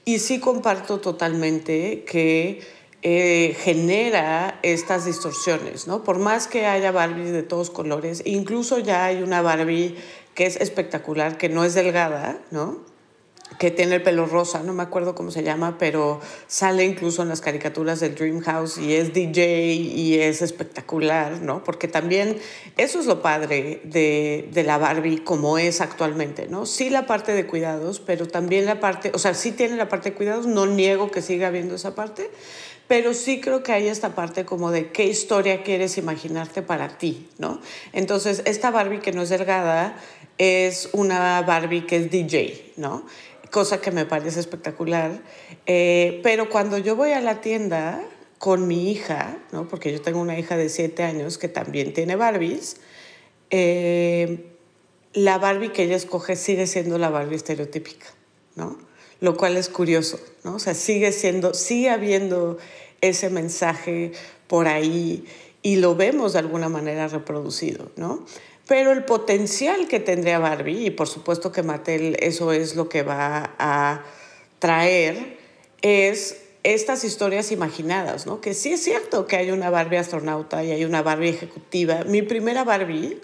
Y 0.06 0.18
sí 0.18 0.40
comparto 0.40 0.98
totalmente 0.98 2.04
que 2.04 2.62
eh, 3.02 3.56
genera 3.58 4.58
estas 4.62 5.06
distorsiones, 5.06 5.86
¿no? 5.86 6.04
Por 6.04 6.18
más 6.18 6.46
que 6.46 6.66
haya 6.66 6.92
Barbies 6.92 7.32
de 7.32 7.42
todos 7.42 7.70
colores, 7.70 8.22
incluso 8.26 8.78
ya 8.78 9.06
hay 9.06 9.22
una 9.22 9.40
Barbie 9.40 9.96
que 10.34 10.46
es 10.46 10.56
espectacular, 10.56 11.38
que 11.38 11.48
no 11.48 11.64
es 11.64 11.74
delgada, 11.74 12.38
¿no? 12.50 12.90
que 13.58 13.70
tiene 13.70 13.96
el 13.96 14.02
pelo 14.02 14.26
rosa, 14.26 14.62
no 14.62 14.72
me 14.72 14.82
acuerdo 14.82 15.14
cómo 15.14 15.30
se 15.30 15.42
llama, 15.42 15.76
pero 15.78 16.20
sale 16.46 16.84
incluso 16.84 17.22
en 17.22 17.28
las 17.28 17.40
caricaturas 17.40 18.00
del 18.00 18.14
Dreamhouse 18.14 18.78
y 18.78 18.94
es 18.94 19.12
DJ 19.12 19.72
y 19.72 20.18
es 20.20 20.40
espectacular, 20.40 21.40
¿no? 21.42 21.64
Porque 21.64 21.88
también 21.88 22.38
eso 22.76 23.00
es 23.00 23.06
lo 23.06 23.22
padre 23.22 23.80
de, 23.84 24.48
de, 24.52 24.62
la 24.62 24.78
Barbie 24.78 25.18
como 25.24 25.58
es 25.58 25.80
actualmente, 25.80 26.46
¿no? 26.46 26.64
Sí 26.64 26.90
la 26.90 27.06
parte 27.06 27.32
de 27.32 27.46
cuidados, 27.46 28.00
pero 28.00 28.26
también 28.26 28.66
la 28.66 28.80
parte, 28.80 29.10
o 29.14 29.18
sea, 29.18 29.34
sí 29.34 29.52
tiene 29.52 29.76
la 29.76 29.88
parte 29.88 30.10
de 30.10 30.16
cuidados, 30.16 30.46
no 30.46 30.66
niego 30.66 31.10
que 31.10 31.20
siga 31.20 31.48
habiendo 31.48 31.74
esa 31.74 31.94
parte, 31.94 32.30
pero 32.90 33.14
sí 33.14 33.40
creo 33.40 33.62
que 33.62 33.72
hay 33.72 33.88
esta 33.88 34.16
parte 34.16 34.44
como 34.44 34.70
de 34.72 34.90
qué 34.90 35.04
historia 35.04 35.62
quieres 35.62 35.96
imaginarte 35.96 36.62
para 36.62 36.98
ti, 36.98 37.28
¿no? 37.38 37.60
Entonces, 37.92 38.42
esta 38.46 38.70
Barbie 38.72 38.98
que 38.98 39.12
no 39.12 39.22
es 39.22 39.28
delgada 39.28 39.96
es 40.40 40.88
una 40.92 41.42
Barbie 41.42 41.84
que 41.84 41.96
es 41.96 42.10
DJ, 42.10 42.72
¿no? 42.78 43.04
cosa 43.50 43.80
que 43.80 43.90
me 43.90 44.06
parece 44.06 44.40
espectacular. 44.40 45.20
Eh, 45.66 46.20
pero 46.22 46.48
cuando 46.48 46.78
yo 46.78 46.96
voy 46.96 47.10
a 47.10 47.20
la 47.20 47.40
tienda 47.40 48.02
con 48.38 48.66
mi 48.66 48.90
hija, 48.90 49.38
¿no? 49.52 49.68
porque 49.68 49.92
yo 49.92 50.00
tengo 50.00 50.20
una 50.20 50.38
hija 50.38 50.56
de 50.56 50.68
7 50.68 51.02
años 51.02 51.36
que 51.36 51.48
también 51.48 51.92
tiene 51.92 52.16
Barbies, 52.16 52.76
eh, 53.50 54.46
la 55.12 55.38
Barbie 55.38 55.72
que 55.72 55.82
ella 55.82 55.96
escoge 55.96 56.36
sigue 56.36 56.66
siendo 56.66 56.96
la 56.96 57.10
Barbie 57.10 57.36
estereotípica, 57.36 58.06
¿no? 58.54 58.78
Lo 59.20 59.36
cual 59.36 59.56
es 59.56 59.68
curioso, 59.68 60.20
¿no? 60.44 60.54
O 60.54 60.58
sea, 60.60 60.72
sigue 60.72 61.12
siendo, 61.12 61.52
sigue 61.52 61.90
habiendo 61.90 62.58
ese 63.00 63.28
mensaje 63.28 64.12
por 64.46 64.68
ahí 64.68 65.26
y 65.62 65.76
lo 65.76 65.96
vemos 65.96 66.32
de 66.34 66.38
alguna 66.38 66.68
manera 66.68 67.08
reproducido, 67.08 67.90
¿no? 67.96 68.24
Pero 68.70 68.92
el 68.92 69.02
potencial 69.02 69.88
que 69.88 69.98
tendría 69.98 70.38
Barbie, 70.38 70.86
y 70.86 70.90
por 70.90 71.08
supuesto 71.08 71.50
que 71.50 71.64
Mattel 71.64 72.16
eso 72.20 72.52
es 72.52 72.76
lo 72.76 72.88
que 72.88 73.02
va 73.02 73.56
a 73.58 74.04
traer, 74.60 75.38
es 75.82 76.40
estas 76.62 77.02
historias 77.02 77.50
imaginadas, 77.50 78.26
¿no? 78.26 78.40
Que 78.40 78.54
sí 78.54 78.72
es 78.72 78.84
cierto 78.84 79.26
que 79.26 79.34
hay 79.34 79.50
una 79.50 79.70
Barbie 79.70 79.96
astronauta 79.96 80.62
y 80.62 80.70
hay 80.70 80.84
una 80.84 81.02
Barbie 81.02 81.30
ejecutiva. 81.30 82.04
Mi 82.04 82.22
primera 82.22 82.62
Barbie 82.62 83.20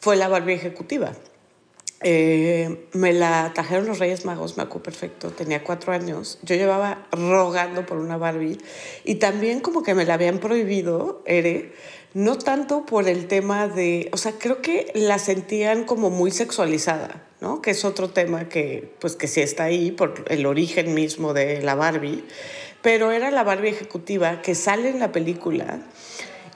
fue 0.00 0.16
la 0.16 0.26
Barbie 0.28 0.54
ejecutiva. 0.54 1.12
Eh, 2.00 2.86
me 2.92 3.12
la 3.12 3.50
trajeron 3.54 3.88
los 3.88 3.98
Reyes 3.98 4.24
Magos, 4.24 4.56
me 4.56 4.62
acuerdo 4.62 4.84
perfecto, 4.84 5.30
tenía 5.32 5.64
cuatro 5.64 5.92
años. 5.92 6.38
Yo 6.42 6.54
llevaba 6.54 7.06
rogando 7.12 7.84
por 7.84 7.98
una 7.98 8.16
Barbie 8.16 8.56
y 9.04 9.16
también 9.16 9.60
como 9.60 9.82
que 9.82 9.94
me 9.94 10.06
la 10.06 10.14
habían 10.14 10.38
prohibido, 10.38 11.22
Ere, 11.26 11.72
no 12.14 12.38
tanto 12.38 12.86
por 12.86 13.08
el 13.08 13.28
tema 13.28 13.68
de, 13.68 14.08
o 14.12 14.16
sea, 14.16 14.32
creo 14.38 14.62
que 14.62 14.90
la 14.94 15.18
sentían 15.18 15.84
como 15.84 16.10
muy 16.10 16.30
sexualizada, 16.30 17.22
¿no? 17.40 17.60
Que 17.60 17.72
es 17.72 17.84
otro 17.84 18.10
tema 18.10 18.48
que, 18.48 18.92
pues, 18.98 19.16
que 19.16 19.28
sí 19.28 19.40
está 19.40 19.64
ahí 19.64 19.90
por 19.90 20.24
el 20.28 20.46
origen 20.46 20.94
mismo 20.94 21.34
de 21.34 21.62
la 21.62 21.74
Barbie, 21.74 22.24
pero 22.82 23.12
era 23.12 23.30
la 23.30 23.44
Barbie 23.44 23.70
ejecutiva 23.70 24.42
que 24.42 24.54
sale 24.54 24.88
en 24.88 25.00
la 25.00 25.12
película 25.12 25.80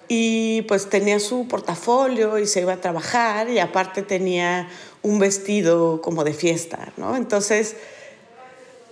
y 0.08 0.62
pues 0.62 0.90
tenía 0.90 1.18
su 1.20 1.48
portafolio 1.48 2.38
y 2.38 2.46
se 2.46 2.60
iba 2.60 2.74
a 2.74 2.80
trabajar 2.80 3.48
y 3.48 3.58
aparte 3.58 4.02
tenía 4.02 4.68
un 5.00 5.18
vestido 5.18 6.00
como 6.02 6.22
de 6.24 6.34
fiesta, 6.34 6.92
¿no? 6.96 7.16
Entonces, 7.16 7.76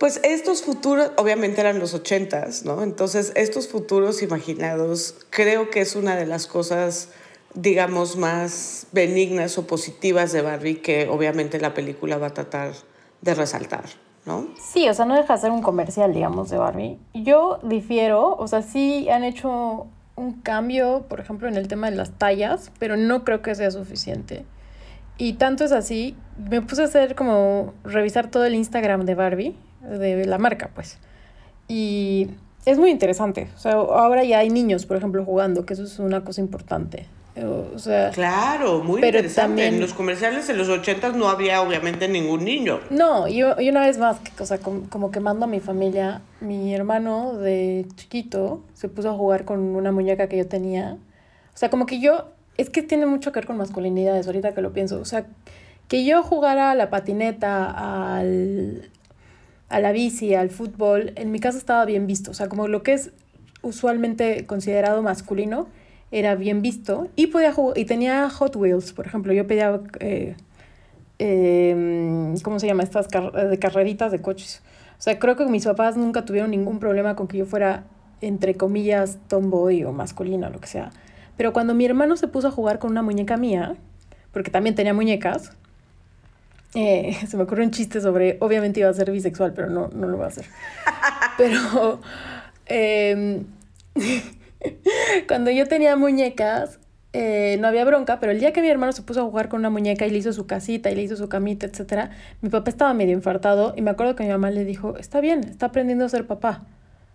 pues 0.01 0.19
estos 0.23 0.63
futuros, 0.63 1.11
obviamente 1.17 1.61
eran 1.61 1.77
los 1.77 1.93
ochentas, 1.93 2.65
¿no? 2.65 2.81
Entonces, 2.81 3.31
estos 3.35 3.67
futuros 3.67 4.23
imaginados 4.23 5.27
creo 5.29 5.69
que 5.69 5.79
es 5.79 5.95
una 5.95 6.15
de 6.15 6.25
las 6.25 6.47
cosas, 6.47 7.09
digamos, 7.53 8.15
más 8.15 8.87
benignas 8.91 9.59
o 9.59 9.67
positivas 9.67 10.31
de 10.31 10.41
Barbie 10.41 10.81
que 10.81 11.07
obviamente 11.07 11.59
la 11.59 11.75
película 11.75 12.17
va 12.17 12.27
a 12.27 12.33
tratar 12.33 12.71
de 13.21 13.35
resaltar, 13.35 13.83
¿no? 14.25 14.47
Sí, 14.59 14.89
o 14.89 14.93
sea, 14.95 15.05
no 15.05 15.15
deja 15.15 15.35
de 15.35 15.39
ser 15.39 15.51
un 15.51 15.61
comercial, 15.61 16.15
digamos, 16.15 16.49
de 16.49 16.57
Barbie. 16.57 16.97
Yo 17.13 17.59
difiero, 17.61 18.35
o 18.37 18.47
sea, 18.47 18.63
sí 18.63 19.07
han 19.07 19.23
hecho 19.23 19.85
un 20.15 20.41
cambio, 20.41 21.05
por 21.09 21.19
ejemplo, 21.19 21.47
en 21.47 21.57
el 21.57 21.67
tema 21.67 21.91
de 21.91 21.97
las 21.97 22.17
tallas, 22.17 22.71
pero 22.79 22.97
no 22.97 23.23
creo 23.23 23.43
que 23.43 23.53
sea 23.53 23.69
suficiente. 23.69 24.45
Y 25.19 25.33
tanto 25.33 25.63
es 25.63 25.71
así, 25.71 26.15
me 26.49 26.63
puse 26.63 26.81
a 26.81 26.85
hacer 26.85 27.13
como 27.13 27.75
revisar 27.83 28.31
todo 28.31 28.45
el 28.45 28.55
Instagram 28.55 29.05
de 29.05 29.13
Barbie 29.13 29.55
de 29.81 30.25
la 30.25 30.37
marca, 30.37 30.69
pues. 30.73 30.97
Y 31.67 32.29
es 32.65 32.77
muy 32.77 32.91
interesante. 32.91 33.49
O 33.55 33.59
sea, 33.59 33.73
ahora 33.73 34.23
ya 34.23 34.39
hay 34.39 34.49
niños, 34.49 34.85
por 34.85 34.97
ejemplo, 34.97 35.23
jugando, 35.25 35.65
que 35.65 35.73
eso 35.73 35.83
es 35.83 35.99
una 35.99 36.23
cosa 36.23 36.41
importante. 36.41 37.07
O 37.73 37.79
sea, 37.79 38.09
claro, 38.11 38.83
muy 38.83 39.01
interesante. 39.01 39.41
También, 39.41 39.75
en 39.75 39.79
los 39.79 39.93
comerciales 39.93 40.47
de 40.47 40.53
los 40.53 40.67
80 40.67 41.13
no 41.13 41.29
había 41.29 41.61
obviamente 41.61 42.09
ningún 42.09 42.43
niño. 42.43 42.81
No, 42.89 43.27
y, 43.27 43.39
y 43.39 43.69
una 43.69 43.85
vez 43.85 43.97
más, 43.97 44.17
o 44.37 44.45
sea, 44.45 44.57
como, 44.57 44.89
como 44.89 45.11
que 45.11 45.21
mando 45.21 45.45
a 45.45 45.47
mi 45.47 45.61
familia, 45.61 46.21
mi 46.41 46.75
hermano 46.75 47.35
de 47.37 47.87
chiquito 47.95 48.63
se 48.73 48.89
puso 48.89 49.09
a 49.09 49.13
jugar 49.13 49.45
con 49.45 49.59
una 49.59 49.93
muñeca 49.93 50.27
que 50.27 50.37
yo 50.37 50.47
tenía. 50.47 50.97
O 51.53 51.57
sea, 51.57 51.69
como 51.69 51.85
que 51.85 52.01
yo, 52.01 52.31
es 52.57 52.69
que 52.69 52.81
tiene 52.81 53.05
mucho 53.05 53.31
que 53.31 53.39
ver 53.39 53.47
con 53.47 53.55
masculinidades, 53.55 54.27
ahorita 54.27 54.53
que 54.53 54.61
lo 54.61 54.73
pienso. 54.73 54.99
O 54.99 55.05
sea, 55.05 55.25
que 55.87 56.03
yo 56.03 56.23
jugara 56.23 56.71
a 56.71 56.75
la 56.75 56.89
patineta, 56.89 58.17
al, 58.17 58.89
a 59.71 59.79
la 59.79 59.91
bici, 59.91 60.35
al 60.35 60.49
fútbol, 60.49 61.13
en 61.15 61.31
mi 61.31 61.39
casa 61.39 61.57
estaba 61.57 61.85
bien 61.85 62.05
visto. 62.05 62.31
O 62.31 62.33
sea, 62.33 62.49
como 62.49 62.67
lo 62.67 62.83
que 62.83 62.93
es 62.93 63.11
usualmente 63.61 64.45
considerado 64.45 65.01
masculino, 65.01 65.67
era 66.11 66.35
bien 66.35 66.61
visto. 66.61 67.07
Y 67.15 67.27
podía 67.27 67.53
jugar, 67.53 67.77
y 67.77 67.85
tenía 67.85 68.29
Hot 68.29 68.55
Wheels, 68.55 68.93
por 68.93 69.07
ejemplo. 69.07 69.33
Yo 69.33 69.47
pedía, 69.47 69.79
eh, 69.99 70.35
em, 71.19 72.37
¿cómo 72.39 72.59
se 72.59 72.67
llama? 72.67 72.83
Estas 72.83 73.07
de 73.07 73.59
carreritas 73.59 74.11
de 74.11 74.21
coches. 74.21 74.61
O 74.99 75.01
sea, 75.01 75.17
creo 75.17 75.35
que 75.35 75.45
mis 75.45 75.65
papás 75.65 75.97
nunca 75.97 76.25
tuvieron 76.25 76.51
ningún 76.51 76.79
problema 76.79 77.15
con 77.15 77.27
que 77.27 77.37
yo 77.37 77.45
fuera, 77.45 77.85
entre 78.19 78.55
comillas, 78.55 79.17
tomboy 79.27 79.83
o 79.85 79.93
masculino, 79.93 80.49
lo 80.49 80.59
que 80.59 80.67
sea. 80.67 80.91
Pero 81.37 81.53
cuando 81.53 81.73
mi 81.73 81.85
hermano 81.85 82.17
se 82.17 82.27
puso 82.27 82.49
a 82.49 82.51
jugar 82.51 82.77
con 82.77 82.91
una 82.91 83.01
muñeca 83.01 83.37
mía, 83.37 83.75
porque 84.31 84.51
también 84.51 84.75
tenía 84.75 84.93
muñecas, 84.93 85.53
eh, 86.73 87.17
se 87.27 87.37
me 87.37 87.43
ocurrió 87.43 87.65
un 87.65 87.71
chiste 87.71 88.01
sobre, 88.01 88.37
obviamente 88.39 88.79
iba 88.79 88.89
a 88.89 88.93
ser 88.93 89.11
bisexual, 89.11 89.53
pero 89.53 89.69
no, 89.69 89.89
no 89.93 90.07
lo 90.07 90.17
va 90.17 90.25
a 90.25 90.27
hacer. 90.29 90.45
Pero 91.37 92.01
em, 92.67 93.45
cuando 95.27 95.49
yo 95.49 95.67
tenía 95.67 95.95
muñecas, 95.95 96.79
eh, 97.13 97.57
no 97.59 97.67
había 97.67 97.83
bronca, 97.83 98.19
pero 98.19 98.31
el 98.31 98.39
día 98.39 98.53
que 98.53 98.61
mi 98.61 98.69
hermano 98.69 98.91
se 98.91 99.01
puso 99.01 99.21
a 99.21 99.23
jugar 99.23 99.49
con 99.49 99.59
una 99.59 99.69
muñeca 99.69 100.05
y 100.05 100.11
le 100.11 100.17
hizo 100.17 100.33
su 100.33 100.45
casita 100.45 100.91
y 100.91 100.95
le 100.95 101.01
hizo 101.01 101.15
su 101.15 101.27
camita, 101.29 101.65
etcétera, 101.65 102.11
mi 102.41 102.49
papá 102.49 102.69
estaba 102.69 102.93
medio 102.93 103.13
infartado 103.13 103.73
y 103.75 103.81
me 103.81 103.91
acuerdo 103.91 104.15
que 104.15 104.23
mi 104.23 104.29
mamá 104.29 104.51
le 104.51 104.65
dijo, 104.65 104.97
está 104.97 105.19
bien, 105.19 105.43
está 105.43 105.67
aprendiendo 105.67 106.05
a 106.05 106.09
ser 106.09 106.27
papá. 106.27 106.65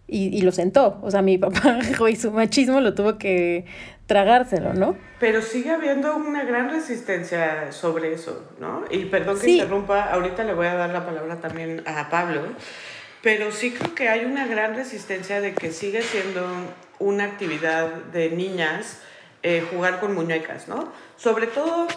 Y, 0.08 0.36
y 0.36 0.42
lo 0.42 0.52
sentó. 0.52 0.98
O 1.02 1.10
sea, 1.10 1.22
mi 1.22 1.38
papá 1.38 1.78
y 2.08 2.16
su 2.16 2.30
machismo 2.30 2.80
lo 2.80 2.94
tuvo 2.94 3.18
que 3.18 3.64
tragárselo, 4.06 4.72
¿no? 4.72 4.96
Pero 5.18 5.42
sigue 5.42 5.70
habiendo 5.70 6.16
una 6.16 6.44
gran 6.44 6.70
resistencia 6.70 7.72
sobre 7.72 8.12
eso, 8.12 8.44
¿no? 8.60 8.84
Y 8.90 9.06
perdón 9.06 9.38
que 9.40 9.50
interrumpa, 9.50 10.04
ahorita 10.04 10.44
le 10.44 10.54
voy 10.54 10.66
a 10.66 10.74
dar 10.74 10.90
la 10.90 11.04
palabra 11.04 11.40
también 11.40 11.82
a 11.86 12.08
Pablo, 12.08 12.42
pero 13.22 13.50
sí 13.50 13.72
creo 13.72 13.94
que 13.94 14.08
hay 14.08 14.24
una 14.24 14.46
gran 14.46 14.76
resistencia 14.76 15.40
de 15.40 15.54
que 15.54 15.72
sigue 15.72 16.02
siendo 16.02 16.46
una 16.98 17.24
actividad 17.24 17.88
de 18.12 18.30
niñas 18.30 19.00
eh, 19.42 19.66
jugar 19.70 20.00
con 20.00 20.14
muñecas, 20.14 20.68
¿no? 20.68 20.92
Sobre 21.16 21.46
todo 21.46 21.88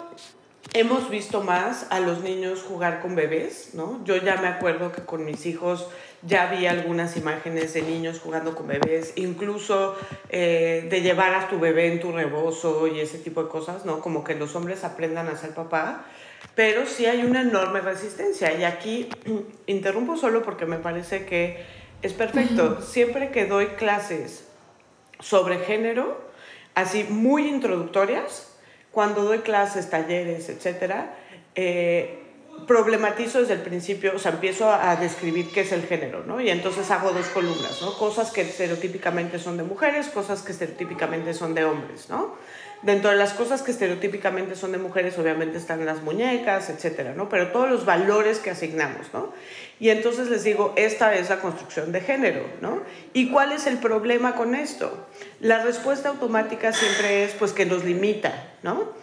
hemos 0.72 1.10
visto 1.10 1.42
más 1.42 1.86
a 1.90 2.00
los 2.00 2.22
niños 2.22 2.62
jugar 2.62 3.00
con 3.00 3.14
bebés, 3.14 3.70
¿no? 3.74 4.04
Yo 4.04 4.16
ya 4.16 4.36
me 4.36 4.48
acuerdo 4.48 4.92
que 4.92 5.02
con 5.02 5.24
mis 5.24 5.46
hijos 5.46 5.88
ya 6.22 6.46
vi 6.46 6.66
algunas 6.66 7.16
imágenes 7.16 7.72
de 7.72 7.82
niños 7.82 8.20
jugando 8.20 8.54
con 8.54 8.66
bebés, 8.66 9.14
incluso 9.16 9.96
eh, 10.28 10.86
de 10.90 11.00
llevar 11.00 11.34
a 11.34 11.48
tu 11.48 11.58
bebé 11.58 11.92
en 11.92 12.00
tu 12.00 12.12
rebozo 12.12 12.86
y 12.86 13.00
ese 13.00 13.18
tipo 13.18 13.42
de 13.42 13.48
cosas, 13.48 13.86
¿no? 13.86 14.00
Como 14.00 14.22
que 14.22 14.34
los 14.34 14.54
hombres 14.54 14.84
aprendan 14.84 15.28
a 15.28 15.36
ser 15.36 15.50
papá, 15.50 16.04
pero 16.54 16.86
sí 16.86 17.06
hay 17.06 17.22
una 17.24 17.40
enorme 17.40 17.80
resistencia. 17.80 18.52
Y 18.58 18.64
aquí 18.64 19.08
interrumpo 19.66 20.16
solo 20.16 20.42
porque 20.42 20.66
me 20.66 20.76
parece 20.76 21.24
que 21.24 21.64
es 22.02 22.12
perfecto. 22.12 22.82
Siempre 22.82 23.30
que 23.30 23.46
doy 23.46 23.66
clases 23.68 24.44
sobre 25.20 25.58
género, 25.60 26.20
así 26.74 27.04
muy 27.08 27.48
introductorias, 27.48 28.48
cuando 28.90 29.22
doy 29.22 29.38
clases, 29.38 29.88
talleres, 29.88 30.48
etcétera, 30.48 31.14
eh, 31.54 32.19
problematizo 32.66 33.40
desde 33.40 33.54
el 33.54 33.60
principio, 33.60 34.12
o 34.14 34.18
sea, 34.18 34.32
empiezo 34.32 34.70
a, 34.70 34.96
describir 34.96 35.50
qué 35.52 35.60
es 35.60 35.72
el 35.72 35.82
género, 35.86 36.24
¿no? 36.26 36.40
Y 36.40 36.50
entonces 36.50 36.90
hago 36.90 37.12
dos 37.12 37.26
columnas, 37.26 37.80
¿no? 37.82 37.96
Cosas 37.98 38.30
que 38.30 38.42
estereotípicamente 38.42 39.38
son 39.38 39.56
de 39.56 39.62
mujeres, 39.62 40.08
cosas 40.08 40.42
que 40.42 40.52
estereotípicamente 40.52 41.34
son 41.34 41.54
de 41.54 41.64
hombres, 41.64 42.08
¿no? 42.08 42.34
Dentro 42.82 43.10
de 43.10 43.16
las 43.16 43.34
cosas 43.34 43.60
que 43.60 43.72
estereotípicamente 43.72 44.56
son 44.56 44.72
de 44.72 44.78
mujeres, 44.78 45.18
obviamente 45.18 45.58
están 45.58 45.84
las 45.84 46.02
muñecas, 46.02 46.70
etcétera, 46.70 47.12
¿no? 47.14 47.28
Pero 47.28 47.48
todos 47.48 47.68
los 47.68 47.84
valores 47.84 48.38
que 48.38 48.50
asignamos, 48.50 49.12
¿no? 49.12 49.32
Y 49.78 49.90
entonces 49.90 50.28
les 50.28 50.44
digo, 50.44 50.72
esta 50.76 51.14
es 51.14 51.28
la 51.28 51.40
construcción 51.40 51.92
de 51.92 52.00
género, 52.00 52.46
¿no? 52.60 52.82
¿Y 53.12 53.30
cuál 53.30 53.52
es 53.52 53.66
el 53.66 53.78
problema 53.78 54.34
con 54.34 54.54
esto? 54.54 55.06
La 55.40 55.62
respuesta 55.62 56.08
automática 56.08 56.72
siempre 56.72 57.24
es, 57.24 57.32
pues, 57.32 57.52
que 57.52 57.66
nos 57.66 57.84
limita, 57.84 58.54
¿no? 58.62 58.99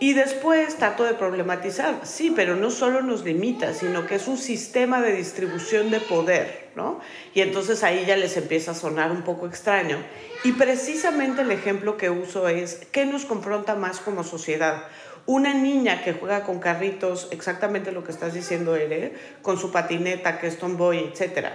Y 0.00 0.12
después 0.12 0.76
trato 0.76 1.04
de 1.04 1.14
problematizar, 1.14 2.00
sí, 2.02 2.32
pero 2.34 2.56
no 2.56 2.70
solo 2.70 3.00
nos 3.00 3.24
limita, 3.24 3.74
sino 3.74 4.06
que 4.06 4.16
es 4.16 4.26
un 4.26 4.38
sistema 4.38 5.00
de 5.00 5.12
distribución 5.12 5.90
de 5.90 6.00
poder, 6.00 6.70
¿no? 6.74 7.00
Y 7.32 7.42
entonces 7.42 7.84
ahí 7.84 8.04
ya 8.04 8.16
les 8.16 8.36
empieza 8.36 8.72
a 8.72 8.74
sonar 8.74 9.12
un 9.12 9.22
poco 9.22 9.46
extraño. 9.46 9.98
Y 10.42 10.52
precisamente 10.52 11.42
el 11.42 11.52
ejemplo 11.52 11.96
que 11.96 12.10
uso 12.10 12.48
es, 12.48 12.86
¿qué 12.90 13.06
nos 13.06 13.24
confronta 13.24 13.76
más 13.76 14.00
como 14.00 14.24
sociedad? 14.24 14.88
Una 15.26 15.54
niña 15.54 16.02
que 16.02 16.12
juega 16.12 16.42
con 16.42 16.58
carritos, 16.58 17.28
exactamente 17.30 17.92
lo 17.92 18.04
que 18.04 18.10
estás 18.10 18.34
diciendo, 18.34 18.74
Ere, 18.76 19.14
con 19.42 19.58
su 19.58 19.70
patineta, 19.70 20.38
que 20.38 20.48
es 20.48 20.58
tomboy, 20.58 20.98
etc. 20.98 21.46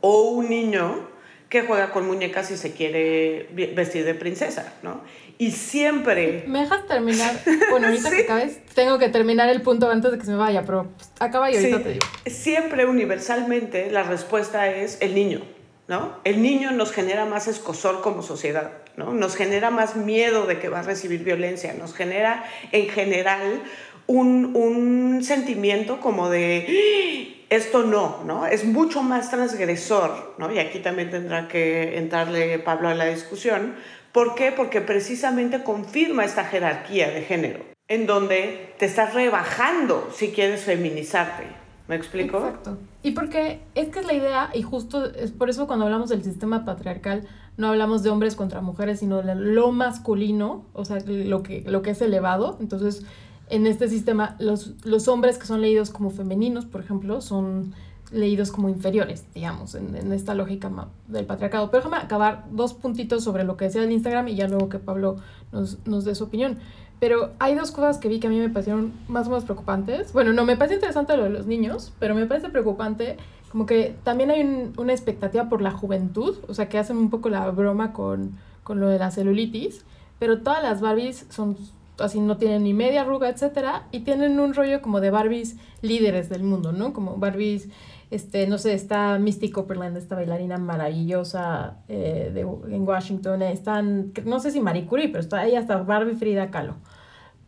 O 0.00 0.30
un 0.30 0.48
niño 0.48 1.08
que 1.48 1.62
juega 1.62 1.92
con 1.92 2.06
muñecas 2.06 2.50
y 2.50 2.56
se 2.56 2.72
quiere 2.72 3.48
vestir 3.76 4.04
de 4.04 4.14
princesa, 4.14 4.74
¿no? 4.82 5.02
Y 5.38 5.50
siempre... 5.50 6.44
¿Me 6.46 6.60
dejas 6.60 6.86
terminar? 6.86 7.40
Bueno, 7.70 7.88
ahorita 7.88 8.10
que 8.14 8.22
acabes, 8.22 8.64
tengo 8.74 8.98
que 8.98 9.08
terminar 9.08 9.48
el 9.48 9.62
punto 9.62 9.90
antes 9.90 10.12
de 10.12 10.18
que 10.18 10.24
se 10.24 10.30
me 10.30 10.36
vaya, 10.36 10.62
pero 10.64 10.88
acaba 11.18 11.50
y 11.50 11.56
ahorita 11.56 11.82
te 11.82 11.88
digo. 11.94 12.06
Siempre, 12.26 12.86
universalmente, 12.86 13.90
la 13.90 14.04
respuesta 14.04 14.70
es 14.70 14.98
el 15.00 15.14
niño, 15.14 15.42
¿no? 15.88 16.18
El 16.24 16.42
niño 16.42 16.70
nos 16.70 16.92
genera 16.92 17.24
más 17.24 17.48
escosor 17.48 18.00
como 18.00 18.22
sociedad, 18.22 18.72
¿no? 18.96 19.12
Nos 19.12 19.34
genera 19.34 19.70
más 19.70 19.96
miedo 19.96 20.46
de 20.46 20.58
que 20.58 20.68
va 20.68 20.80
a 20.80 20.82
recibir 20.82 21.24
violencia, 21.24 21.74
nos 21.74 21.94
genera, 21.94 22.44
en 22.70 22.88
general, 22.88 23.62
un, 24.06 24.52
un 24.54 25.24
sentimiento 25.24 25.98
como 26.00 26.28
de 26.30 27.34
esto 27.50 27.84
no, 27.84 28.22
¿no? 28.24 28.46
Es 28.46 28.64
mucho 28.64 29.02
más 29.02 29.30
transgresor, 29.30 30.34
¿no? 30.38 30.52
Y 30.52 30.58
aquí 30.58 30.80
también 30.80 31.10
tendrá 31.10 31.48
que 31.48 31.98
entrarle 31.98 32.58
Pablo 32.58 32.88
a 32.88 32.94
la 32.94 33.06
discusión. 33.06 33.74
¿Por 34.14 34.36
qué? 34.36 34.52
Porque 34.52 34.80
precisamente 34.80 35.64
confirma 35.64 36.24
esta 36.24 36.44
jerarquía 36.44 37.10
de 37.10 37.22
género, 37.22 37.64
en 37.88 38.06
donde 38.06 38.72
te 38.78 38.86
estás 38.86 39.12
rebajando 39.12 40.08
si 40.14 40.28
quieres 40.28 40.62
feminizarte. 40.62 41.42
¿Me 41.88 41.96
explico? 41.96 42.36
Exacto. 42.38 42.78
Y 43.02 43.10
porque 43.10 43.60
es 43.74 43.88
que 43.88 43.98
es 43.98 44.06
la 44.06 44.14
idea, 44.14 44.50
y 44.54 44.62
justo 44.62 45.04
es 45.04 45.32
por 45.32 45.50
eso 45.50 45.66
cuando 45.66 45.86
hablamos 45.86 46.10
del 46.10 46.22
sistema 46.22 46.64
patriarcal, 46.64 47.26
no 47.56 47.70
hablamos 47.70 48.04
de 48.04 48.10
hombres 48.10 48.36
contra 48.36 48.60
mujeres, 48.60 49.00
sino 49.00 49.20
de 49.20 49.34
lo 49.34 49.72
masculino, 49.72 50.64
o 50.74 50.84
sea, 50.84 51.00
lo 51.04 51.42
que, 51.42 51.64
lo 51.66 51.82
que 51.82 51.90
es 51.90 52.00
elevado. 52.00 52.56
Entonces, 52.60 53.04
en 53.50 53.66
este 53.66 53.88
sistema 53.88 54.36
los, 54.38 54.74
los 54.84 55.08
hombres 55.08 55.38
que 55.38 55.46
son 55.46 55.60
leídos 55.60 55.90
como 55.90 56.10
femeninos, 56.10 56.66
por 56.66 56.82
ejemplo, 56.82 57.20
son 57.20 57.74
leídos 58.14 58.50
como 58.50 58.68
inferiores, 58.68 59.26
digamos, 59.34 59.74
en, 59.74 60.12
esta 60.12 60.34
lógica 60.34 60.70
del 61.08 61.26
patriarcado. 61.26 61.70
Pero 61.70 61.84
déjame 61.84 62.02
acabar 62.02 62.46
dos 62.50 62.74
puntitos 62.74 63.24
sobre 63.24 63.44
lo 63.44 63.56
que 63.56 63.66
decía 63.66 63.82
el 63.82 63.92
Instagram 63.92 64.28
y 64.28 64.36
ya 64.36 64.48
luego 64.48 64.68
que 64.68 64.78
Pablo 64.78 65.16
nos, 65.52 65.84
nos 65.86 66.04
dé 66.04 66.14
su 66.14 66.24
opinión. 66.24 66.58
Pero 67.00 67.32
hay 67.38 67.54
dos 67.54 67.70
cosas 67.70 67.98
que 67.98 68.08
vi 68.08 68.20
que 68.20 68.28
a 68.28 68.30
mí 68.30 68.38
me 68.38 68.48
parecieron 68.48 68.92
más 69.08 69.26
o 69.26 69.30
menos 69.30 69.44
preocupantes. 69.44 70.12
Bueno, 70.12 70.32
no, 70.32 70.44
me 70.44 70.56
parece 70.56 70.76
interesante 70.76 71.16
lo 71.16 71.24
de 71.24 71.30
los 71.30 71.46
niños, 71.46 71.92
pero 71.98 72.14
me 72.14 72.26
parece 72.26 72.48
preocupante 72.48 73.16
como 73.50 73.66
que 73.66 73.94
también 74.02 74.32
hay 74.32 74.72
una 74.76 74.92
expectativa 74.92 75.48
por 75.48 75.62
la 75.62 75.70
juventud, 75.70 76.38
o 76.48 76.54
sea, 76.54 76.68
que 76.68 76.76
hacen 76.76 76.96
un 76.96 77.08
poco 77.08 77.28
la 77.28 77.48
broma 77.50 77.92
con, 77.92 78.36
con 78.64 78.80
lo 78.80 78.88
de 78.88 78.98
la 78.98 79.12
celulitis, 79.12 79.84
pero 80.18 80.40
todas 80.40 80.60
las 80.60 80.80
Barbies 80.80 81.26
son 81.30 81.56
así 81.98 82.20
no 82.20 82.36
tienen 82.36 82.64
ni 82.64 82.74
media 82.74 83.02
arruga, 83.02 83.28
etcétera, 83.28 83.86
y 83.92 84.00
tienen 84.00 84.40
un 84.40 84.54
rollo 84.54 84.82
como 84.82 85.00
de 85.00 85.10
Barbies 85.10 85.56
líderes 85.82 86.28
del 86.28 86.42
mundo, 86.42 86.72
¿no? 86.72 86.92
Como 86.92 87.16
Barbies, 87.16 87.68
este, 88.10 88.46
no 88.46 88.58
sé, 88.58 88.74
está 88.74 89.18
Misty 89.18 89.50
Copperland, 89.50 89.96
esta 89.96 90.14
bailarina 90.14 90.58
maravillosa 90.58 91.78
eh, 91.88 92.30
de, 92.34 92.40
en 92.40 92.86
Washington, 92.86 93.42
están, 93.42 94.12
no 94.24 94.40
sé 94.40 94.50
si 94.50 94.60
Marie 94.60 94.86
Curie, 94.86 95.08
pero 95.08 95.20
está 95.20 95.40
ahí 95.40 95.54
hasta 95.56 95.78
Barbie 95.78 96.16
Frida 96.16 96.50
Kahlo. 96.50 96.76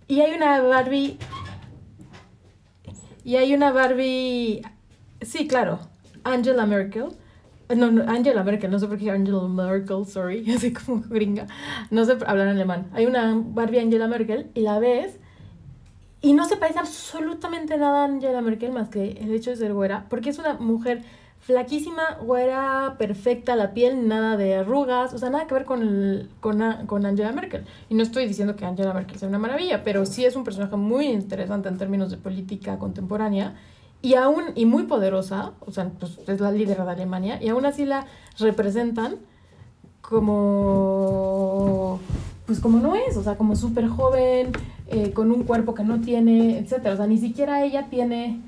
Y 0.09 0.21
hay 0.21 0.35
una 0.35 0.61
Barbie, 0.63 1.19
y 3.25 3.37
hay 3.37 3.55
una 3.55 3.73
Barbie, 3.73 4.63
sí, 5.21 5.49
claro, 5.49 5.81
Angela 6.23 6.67
Merkel, 6.67 7.09
no, 7.75 7.91
no, 7.91 8.03
Angela 8.11 8.45
Merkel, 8.45 8.71
no 8.71 8.79
sé 8.79 8.87
por 8.87 8.99
qué 8.99 9.11
Angela 9.11 9.49
Merkel, 9.49 10.07
sorry, 10.07 10.51
así 10.57 10.73
como 10.73 11.03
gringa. 11.09 11.47
No 11.91 12.05
sé 12.05 12.13
hablar 12.27 12.49
alemán. 12.49 12.87
Hay 12.93 13.07
una 13.07 13.35
Barbie 13.35 13.81
Angela 13.81 14.07
Merkel 14.07 14.51
y 14.55 14.61
la 14.61 14.79
ves 14.79 15.19
y 16.21 16.33
no 16.33 16.45
se 16.47 16.57
parece 16.57 16.79
absolutamente 16.79 17.77
nada 17.77 18.03
a 18.03 18.05
Angela 18.05 18.41
Merkel 18.41 18.73
más 18.73 18.89
que 18.89 19.13
el 19.13 19.33
hecho 19.33 19.51
de 19.51 19.57
ser 19.57 19.73
güera, 19.73 20.07
porque 20.09 20.31
es 20.31 20.39
una 20.39 20.55
mujer 20.55 21.03
flaquísima, 21.39 22.19
güera, 22.23 22.97
perfecta, 22.99 23.55
la 23.55 23.73
piel, 23.73 24.09
nada 24.09 24.37
de 24.37 24.57
arrugas, 24.57 25.15
o 25.15 25.19
sea, 25.19 25.31
nada 25.31 25.47
que 25.47 25.55
ver 25.55 25.65
con, 25.65 26.29
con, 26.41 26.61
con 26.87 27.07
Angela 27.07 27.31
Merkel. 27.31 27.65
Y 27.89 27.95
no 27.95 28.03
estoy 28.03 28.27
diciendo 28.27 28.57
que 28.57 28.65
Angela 28.65 28.93
Merkel 28.93 29.19
sea 29.19 29.29
una 29.29 29.39
maravilla, 29.39 29.85
pero 29.85 30.07
sí 30.07 30.25
es 30.25 30.35
un 30.35 30.43
personaje 30.43 30.77
muy 30.77 31.07
interesante 31.07 31.69
en 31.69 31.79
términos 31.79 32.11
de 32.11 32.17
política 32.17 32.79
contemporánea 32.79 33.55
y 34.07 34.15
aún, 34.15 34.45
y 34.55 34.67
muy 34.67 34.85
poderosa, 34.85 35.55
o 35.59 35.73
sea, 35.73 35.91
pues 35.99 36.21
es 36.29 36.39
la 36.41 36.53
líder 36.53 36.85
de 36.85 36.93
Alemania, 36.93 37.43
y 37.43 37.49
aún 37.49 37.67
así 37.67 37.85
la 37.85 38.07
representan 38.39 39.17
como, 40.01 41.99
pues 42.47 42.61
como 42.61 42.79
no 42.79 42.95
es, 42.95 43.17
o 43.17 43.25
sea, 43.25 43.37
como 43.37 43.57
súper 43.57 43.89
joven, 43.89 44.53
eh, 44.87 45.11
con 45.13 45.33
un 45.33 45.43
cuerpo 45.43 45.75
que 45.75 45.83
no 45.83 46.01
tiene, 46.03 46.57
etcétera. 46.57 46.95
O 46.95 46.97
sea, 46.97 47.09
ni 47.09 47.19
siquiera 47.19 47.65
ella 47.65 47.89
tiene, 47.91 48.43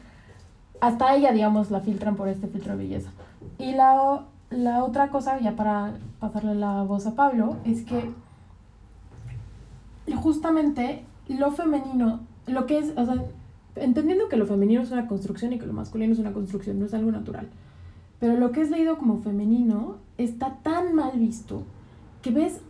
hasta 0.81 1.17
ella, 1.17 1.33
digamos, 1.33 1.73
la 1.73 1.81
filtran 1.81 2.15
por 2.15 2.29
este 2.29 2.47
filtro 2.47 2.77
de 2.77 2.85
belleza. 2.85 3.11
Y 3.59 3.73
la, 3.73 4.27
la 4.51 4.85
otra 4.85 5.09
cosa, 5.09 5.41
ya 5.41 5.57
para 5.57 5.95
pasarle 6.21 6.55
la 6.55 6.85
voz 6.85 7.05
a 7.09 7.17
Pablo, 7.17 7.57
es 7.65 7.83
que 7.83 8.13
justamente 10.15 11.05
lo 11.27 11.51
femenino, 11.51 12.21
lo 12.47 12.65
que 12.67 12.79
es, 12.79 12.93
o 12.97 13.05
sea, 13.05 13.17
entendiendo 13.81 14.29
que 14.29 14.37
lo 14.37 14.47
femenino 14.47 14.83
es 14.83 14.91
una 14.91 15.07
construcción 15.07 15.53
y 15.53 15.59
que 15.59 15.67
lo 15.67 15.73
masculino 15.73 16.13
es 16.13 16.19
una 16.19 16.33
construcción, 16.33 16.79
no 16.79 16.87
es 16.87 16.95
algo 16.95 17.11
natural. 17.11 17.49
Pero 18.21 18.37
lo 18.37 18.53
que 18.53 18.63
es 18.63 18.71
leído 18.71 18.99
como 18.99 19.19
femenino 19.19 19.97
está 20.17 20.59
tan 20.63 20.95
mal 20.95 21.19
visto 21.19 21.63
que 22.23 22.31
ves 22.31 22.61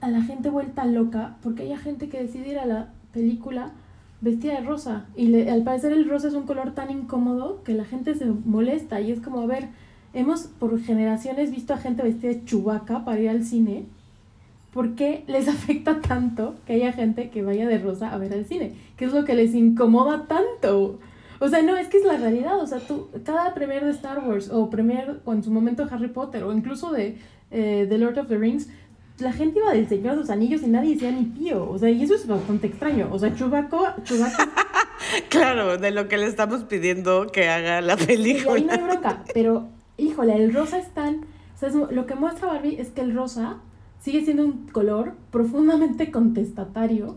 a 0.00 0.08
la 0.08 0.22
gente 0.22 0.50
vuelta 0.50 0.84
loca 0.86 1.36
porque 1.42 1.62
hay 1.62 1.76
gente 1.76 2.08
que 2.08 2.22
decide 2.22 2.50
ir 2.50 2.58
a 2.58 2.66
la 2.66 2.88
película 3.12 3.72
vestida 4.20 4.54
de 4.54 4.66
rosa 4.66 5.06
y 5.16 5.48
al 5.48 5.62
parecer 5.62 5.92
el 5.92 6.08
rosa 6.08 6.28
es 6.28 6.34
un 6.34 6.44
color 6.44 6.72
tan 6.72 6.90
incómodo 6.90 7.62
que 7.62 7.74
la 7.74 7.84
gente 7.84 8.14
se 8.14 8.26
molesta 8.26 9.00
y 9.00 9.12
es 9.12 9.20
como, 9.20 9.40
a 9.40 9.46
ver, 9.46 9.68
hemos 10.12 10.42
por 10.58 10.80
generaciones 10.80 11.50
visto 11.50 11.74
a 11.74 11.78
gente 11.78 12.02
vestida 12.02 12.30
de 12.30 12.44
chubaca 12.44 13.04
para 13.04 13.20
ir 13.20 13.28
al 13.28 13.44
cine 13.44 13.86
¿por 14.72 14.94
qué 14.94 15.24
les 15.26 15.48
afecta 15.48 16.00
tanto 16.00 16.56
que 16.66 16.74
haya 16.74 16.92
gente 16.92 17.30
que 17.30 17.42
vaya 17.42 17.66
de 17.66 17.78
rosa 17.78 18.12
a 18.12 18.18
ver 18.18 18.32
al 18.32 18.44
cine? 18.44 18.74
¿Qué 18.96 19.06
es 19.06 19.12
lo 19.12 19.24
que 19.24 19.34
les 19.34 19.54
incomoda 19.54 20.26
tanto? 20.26 20.98
O 21.40 21.48
sea, 21.48 21.62
no, 21.62 21.76
es 21.76 21.88
que 21.88 21.98
es 21.98 22.04
la 22.04 22.16
realidad. 22.16 22.60
O 22.60 22.66
sea, 22.66 22.78
tú, 22.80 23.08
cada 23.24 23.54
premier 23.54 23.84
de 23.84 23.90
Star 23.90 24.18
Wars 24.26 24.50
o 24.50 24.70
premier, 24.70 25.20
o 25.24 25.32
en 25.32 25.42
su 25.42 25.50
momento 25.50 25.86
Harry 25.90 26.08
Potter, 26.08 26.44
o 26.44 26.52
incluso 26.52 26.92
de 26.92 27.18
eh, 27.50 27.86
The 27.88 27.98
Lord 27.98 28.18
of 28.18 28.28
the 28.28 28.36
Rings, 28.36 28.68
la 29.18 29.32
gente 29.32 29.58
iba 29.58 29.72
del 29.72 29.88
Señor 29.88 30.12
de 30.12 30.20
los 30.20 30.30
Anillos 30.30 30.62
y 30.62 30.68
nadie 30.68 30.94
decía 30.94 31.10
ni 31.10 31.24
pío. 31.24 31.68
O 31.68 31.78
sea, 31.78 31.90
y 31.90 32.02
eso 32.02 32.14
es 32.14 32.26
bastante 32.26 32.66
extraño. 32.66 33.08
O 33.12 33.18
sea, 33.18 33.34
Chubaco, 33.34 33.86
Chubaco. 34.04 34.42
claro, 35.28 35.78
de 35.78 35.90
lo 35.90 36.08
que 36.08 36.18
le 36.18 36.26
estamos 36.26 36.64
pidiendo 36.64 37.26
que 37.26 37.48
haga 37.48 37.80
la 37.80 37.96
película. 37.96 38.58
Y 38.58 38.62
ahí 38.62 38.64
no 38.64 38.72
hay 38.72 38.82
bronca. 38.82 39.24
Pero, 39.32 39.68
híjole, 39.96 40.36
el 40.36 40.52
rosa 40.52 40.78
es 40.78 40.92
tan. 40.92 41.26
O 41.54 41.58
sea, 41.58 41.70
lo 41.70 42.06
que 42.06 42.14
muestra 42.14 42.48
Barbie 42.48 42.80
es 42.80 42.90
que 42.90 43.00
el 43.00 43.14
rosa 43.14 43.58
sigue 44.00 44.24
siendo 44.24 44.44
un 44.44 44.68
color 44.68 45.14
profundamente 45.30 46.10
contestatario 46.10 47.16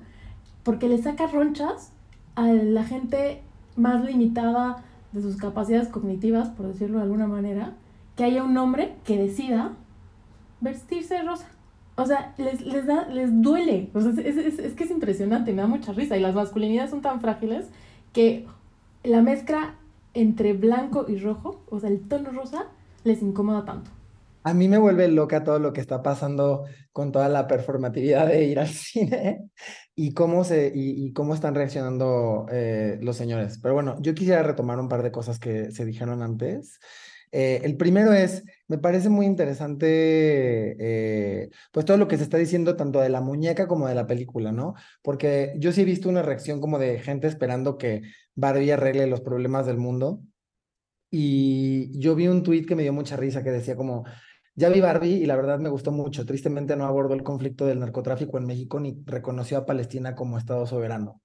porque 0.64 0.88
le 0.88 0.98
saca 0.98 1.28
ronchas 1.28 1.92
a 2.36 2.48
la 2.48 2.84
gente 2.84 3.42
más 3.76 4.04
limitada 4.04 4.84
de 5.12 5.22
sus 5.22 5.38
capacidades 5.38 5.90
cognitivas, 5.90 6.50
por 6.50 6.68
decirlo 6.68 6.98
de 6.98 7.04
alguna 7.04 7.28
manera, 7.28 7.76
que 8.16 8.24
haya 8.24 8.44
un 8.44 8.58
hombre 8.58 8.96
que 9.06 9.18
decida 9.18 9.74
vestirse 10.60 11.16
de 11.16 11.24
rosa. 11.24 11.48
O 11.96 12.06
sea, 12.06 12.34
les, 12.38 12.62
les, 12.62 12.86
da, 12.86 13.08
les 13.08 13.42
duele. 13.42 13.90
O 13.94 14.02
sea, 14.02 14.12
es, 14.12 14.38
es, 14.38 14.60
es, 14.60 14.74
que 14.74 14.86
es 14.86 14.92
impresionante, 14.92 15.52
me 15.54 15.62
da 15.62 15.68
mucha 15.68 15.92
risa. 15.92 16.18
Y 16.18 16.22
las 16.22 16.36
masculinidades 16.36 16.92
son 16.92 17.02
tan 17.02 17.20
frágiles 17.20 17.68
que 18.14 18.48
la 19.04 19.22
mezcla 19.22 19.76
entre 20.14 20.54
blanco 20.54 21.06
y 21.08 21.18
rojo, 21.18 21.62
o 21.70 21.80
sea, 21.80 21.90
el 21.90 22.02
tono 22.02 22.32
rosa, 22.32 22.66
les 23.04 23.22
incomoda 23.22 23.66
tanto. 23.66 23.92
A 24.44 24.54
mí 24.56 24.68
me 24.68 24.80
vuelve 24.80 25.08
loca 25.08 25.44
todo 25.44 25.60
lo 25.60 25.72
que 25.72 25.82
está 25.82 26.02
pasando 26.02 26.66
con 26.92 27.12
toda 27.12 27.30
la 27.30 27.48
performatividad 27.48 28.28
de 28.28 28.44
ir 28.46 28.60
al 28.60 28.68
cine 28.70 29.50
y 29.96 30.14
cómo, 30.14 30.44
se, 30.44 30.72
y, 30.74 31.14
cómo 31.14 31.36
están 31.36 31.54
reaccionando 31.54 32.48
eh, 32.52 32.98
los 33.02 33.18
señores. 33.18 33.60
Pero 33.62 33.76
bueno, 33.76 33.98
yo 34.02 34.16
quisiera 34.16 34.42
retomar 34.42 34.80
un 34.80 34.90
par 34.90 35.04
de 35.04 35.12
cosas 35.12 35.38
que 35.40 35.72
se 35.72 35.86
dijeron 35.86 36.24
antes. 36.24 36.80
Eh, 37.32 37.62
el 37.64 37.78
primero 37.78 38.12
es, 38.14 38.44
me 38.68 38.78
parece 38.78 39.10
muy 39.10 39.26
interesante, 39.26 40.76
eh, 40.80 41.50
pues 41.72 41.86
todo 41.86 41.98
lo 41.98 42.08
que 42.08 42.18
se 42.18 42.24
está 42.24 42.38
diciendo 42.38 42.76
tanto 42.76 43.00
de 43.00 43.10
la 43.10 43.22
muñeca 43.22 43.68
como 43.68 43.88
de 43.88 43.96
la 43.96 44.08
película, 44.08 44.52
¿no? 44.52 44.74
Porque 45.02 45.54
yo 45.58 45.72
sí 45.72 45.82
he 45.82 45.86
visto 45.86 46.10
una 46.10 46.24
reacción 46.24 46.60
como 46.60 46.78
de 46.78 47.00
gente 47.00 47.28
esperando 47.28 47.78
que 47.78 48.02
Barbie 48.36 48.72
arregle 48.72 49.08
los 49.08 49.22
problemas 49.22 49.66
del 49.66 49.78
mundo. 49.78 50.22
Y 51.10 51.98
yo 52.00 52.16
vi 52.16 52.28
un 52.28 52.44
tweet 52.44 52.66
que 52.66 52.76
me 52.76 52.84
dio 52.84 52.94
mucha 52.94 53.18
risa 53.18 53.44
que 53.44 53.52
decía 53.52 53.76
como, 53.76 54.06
Ya 54.56 54.70
vi 54.70 54.82
Barbie 54.82 55.16
y 55.16 55.26
la 55.26 55.36
verdad 55.36 55.60
me 55.60 55.70
gustó 55.70 55.92
mucho. 55.92 56.26
Tristemente 56.26 56.76
no 56.76 56.86
abordó 56.86 57.14
el 57.14 57.24
conflicto 57.24 57.66
del 57.66 57.80
narcotráfico 57.80 58.38
en 58.38 58.46
México 58.46 58.80
ni 58.80 59.02
reconoció 59.06 59.58
a 59.58 59.66
Palestina 59.66 60.16
como 60.16 60.38
Estado 60.38 60.66
soberano, 60.66 61.22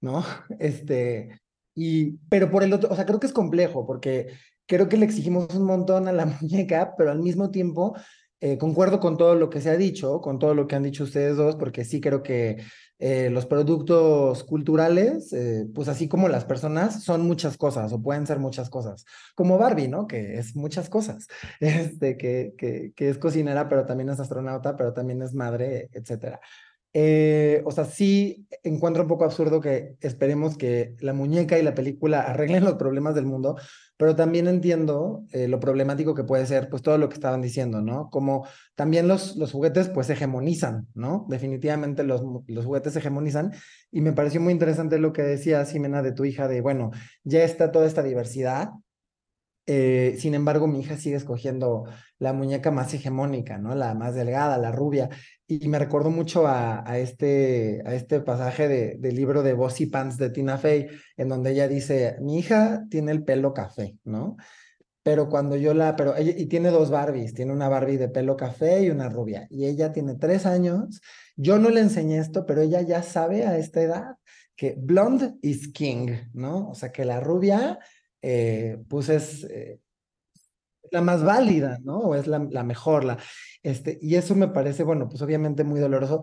¿no? 0.00 0.24
Este, 0.58 1.40
y, 1.74 2.12
pero 2.28 2.50
por 2.50 2.62
el 2.62 2.72
otro, 2.72 2.90
o 2.90 2.96
sea, 2.96 3.06
creo 3.06 3.20
que 3.20 3.26
es 3.26 3.32
complejo 3.32 3.86
porque 3.86 4.28
creo 4.66 4.88
que 4.88 4.96
le 4.96 5.04
exigimos 5.04 5.54
un 5.54 5.64
montón 5.64 6.08
a 6.08 6.12
la 6.12 6.26
muñeca, 6.40 6.94
pero 6.96 7.10
al 7.10 7.20
mismo 7.20 7.50
tiempo 7.50 7.96
eh, 8.40 8.58
concuerdo 8.58 9.00
con 9.00 9.16
todo 9.16 9.34
lo 9.36 9.48
que 9.48 9.60
se 9.60 9.70
ha 9.70 9.76
dicho, 9.76 10.20
con 10.20 10.38
todo 10.38 10.54
lo 10.54 10.66
que 10.66 10.76
han 10.76 10.82
dicho 10.82 11.04
ustedes 11.04 11.36
dos, 11.36 11.56
porque 11.56 11.84
sí 11.84 12.00
creo 12.00 12.22
que 12.22 12.62
eh, 12.98 13.28
los 13.30 13.46
productos 13.46 14.44
culturales, 14.44 15.32
eh, 15.32 15.66
pues 15.74 15.88
así 15.88 16.08
como 16.08 16.28
las 16.28 16.44
personas, 16.44 17.02
son 17.02 17.22
muchas 17.26 17.56
cosas 17.56 17.92
o 17.92 18.00
pueden 18.00 18.26
ser 18.26 18.38
muchas 18.38 18.70
cosas. 18.70 19.04
Como 19.34 19.58
Barbie, 19.58 19.88
¿no? 19.88 20.06
Que 20.06 20.38
es 20.38 20.56
muchas 20.56 20.88
cosas. 20.88 21.26
Este, 21.60 22.16
que, 22.16 22.54
que, 22.56 22.92
que 22.94 23.08
es 23.08 23.18
cocinera, 23.18 23.68
pero 23.68 23.86
también 23.86 24.10
es 24.10 24.20
astronauta, 24.20 24.76
pero 24.76 24.92
también 24.92 25.22
es 25.22 25.34
madre, 25.34 25.88
etcétera. 25.92 26.40
Eh, 26.96 27.60
o 27.64 27.72
sea, 27.72 27.84
sí 27.84 28.46
encuentro 28.62 29.02
un 29.02 29.08
poco 29.08 29.24
absurdo 29.24 29.60
que 29.60 29.96
esperemos 30.00 30.56
que 30.56 30.94
la 31.00 31.12
muñeca 31.12 31.58
y 31.58 31.62
la 31.64 31.74
película 31.74 32.20
arreglen 32.20 32.62
los 32.62 32.74
problemas 32.74 33.16
del 33.16 33.26
mundo, 33.26 33.56
pero 33.96 34.14
también 34.14 34.46
entiendo 34.46 35.24
eh, 35.32 35.48
lo 35.48 35.58
problemático 35.58 36.14
que 36.14 36.22
puede 36.22 36.46
ser, 36.46 36.70
pues 36.70 36.82
todo 36.82 36.96
lo 36.96 37.08
que 37.08 37.14
estaban 37.14 37.42
diciendo, 37.42 37.82
¿no? 37.82 38.10
Como 38.10 38.46
también 38.76 39.08
los, 39.08 39.34
los 39.34 39.50
juguetes, 39.50 39.88
pues 39.88 40.08
hegemonizan, 40.08 40.86
¿no? 40.94 41.26
Definitivamente 41.28 42.04
los, 42.04 42.22
los 42.46 42.64
juguetes 42.64 42.94
hegemonizan 42.94 43.52
y 43.90 44.00
me 44.00 44.12
pareció 44.12 44.40
muy 44.40 44.52
interesante 44.52 44.98
lo 45.00 45.12
que 45.12 45.22
decía 45.22 45.64
Ximena 45.64 46.00
de 46.00 46.12
tu 46.12 46.24
hija, 46.24 46.46
de, 46.46 46.60
bueno, 46.60 46.92
ya 47.24 47.42
está 47.42 47.72
toda 47.72 47.86
esta 47.86 48.04
diversidad, 48.04 48.70
eh, 49.66 50.16
sin 50.18 50.34
embargo, 50.34 50.66
mi 50.66 50.80
hija 50.80 50.96
sigue 50.96 51.16
escogiendo 51.16 51.84
la 52.18 52.32
muñeca 52.32 52.70
más 52.70 52.92
hegemónica, 52.92 53.58
¿no? 53.58 53.74
La 53.74 53.94
más 53.94 54.14
delgada, 54.14 54.58
la 54.58 54.72
rubia. 54.72 55.08
Y 55.46 55.68
me 55.68 55.78
recordó 55.78 56.10
mucho 56.10 56.46
a, 56.46 56.98
este, 56.98 57.82
a 57.84 57.94
este 57.94 58.20
pasaje 58.20 58.66
de, 58.66 58.96
del 58.98 59.14
libro 59.14 59.42
de 59.42 59.52
Bossy 59.52 59.86
Pants 59.86 60.16
de 60.16 60.30
Tina 60.30 60.56
Fey, 60.56 60.88
en 61.16 61.28
donde 61.28 61.50
ella 61.50 61.68
dice, 61.68 62.16
mi 62.20 62.38
hija 62.38 62.84
tiene 62.88 63.12
el 63.12 63.24
pelo 63.24 63.52
café, 63.52 63.98
¿no? 64.04 64.36
Pero 65.02 65.28
cuando 65.28 65.56
yo 65.56 65.74
la, 65.74 65.96
pero 65.96 66.16
ella, 66.16 66.32
y 66.34 66.46
tiene 66.46 66.70
dos 66.70 66.90
Barbies, 66.90 67.34
tiene 67.34 67.52
una 67.52 67.68
Barbie 67.68 67.98
de 67.98 68.08
pelo 68.08 68.38
café 68.38 68.82
y 68.82 68.90
una 68.90 69.10
rubia. 69.10 69.46
Y 69.50 69.66
ella 69.66 69.92
tiene 69.92 70.14
tres 70.14 70.46
años. 70.46 71.02
Yo 71.36 71.58
no 71.58 71.68
le 71.68 71.80
enseñé 71.80 72.18
esto, 72.18 72.46
pero 72.46 72.62
ella 72.62 72.80
ya 72.80 73.02
sabe 73.02 73.44
a 73.44 73.58
esta 73.58 73.82
edad 73.82 74.16
que 74.56 74.76
blonde 74.78 75.34
is 75.42 75.68
king, 75.72 76.08
¿no? 76.32 76.70
O 76.70 76.74
sea, 76.74 76.90
que 76.90 77.04
la 77.04 77.20
rubia 77.20 77.78
eh, 78.22 78.78
pues 78.88 79.10
es 79.10 79.44
eh, 79.44 79.80
la 80.90 81.00
más 81.00 81.24
válida, 81.24 81.78
¿no? 81.82 81.98
O 81.98 82.14
es 82.14 82.26
la, 82.26 82.38
la, 82.50 82.62
mejor, 82.62 83.04
la, 83.04 83.18
este, 83.62 83.98
y 84.00 84.14
eso 84.16 84.34
me 84.34 84.48
parece, 84.48 84.82
bueno, 84.84 85.08
pues 85.08 85.22
obviamente 85.22 85.64
muy 85.64 85.80
doloroso. 85.80 86.22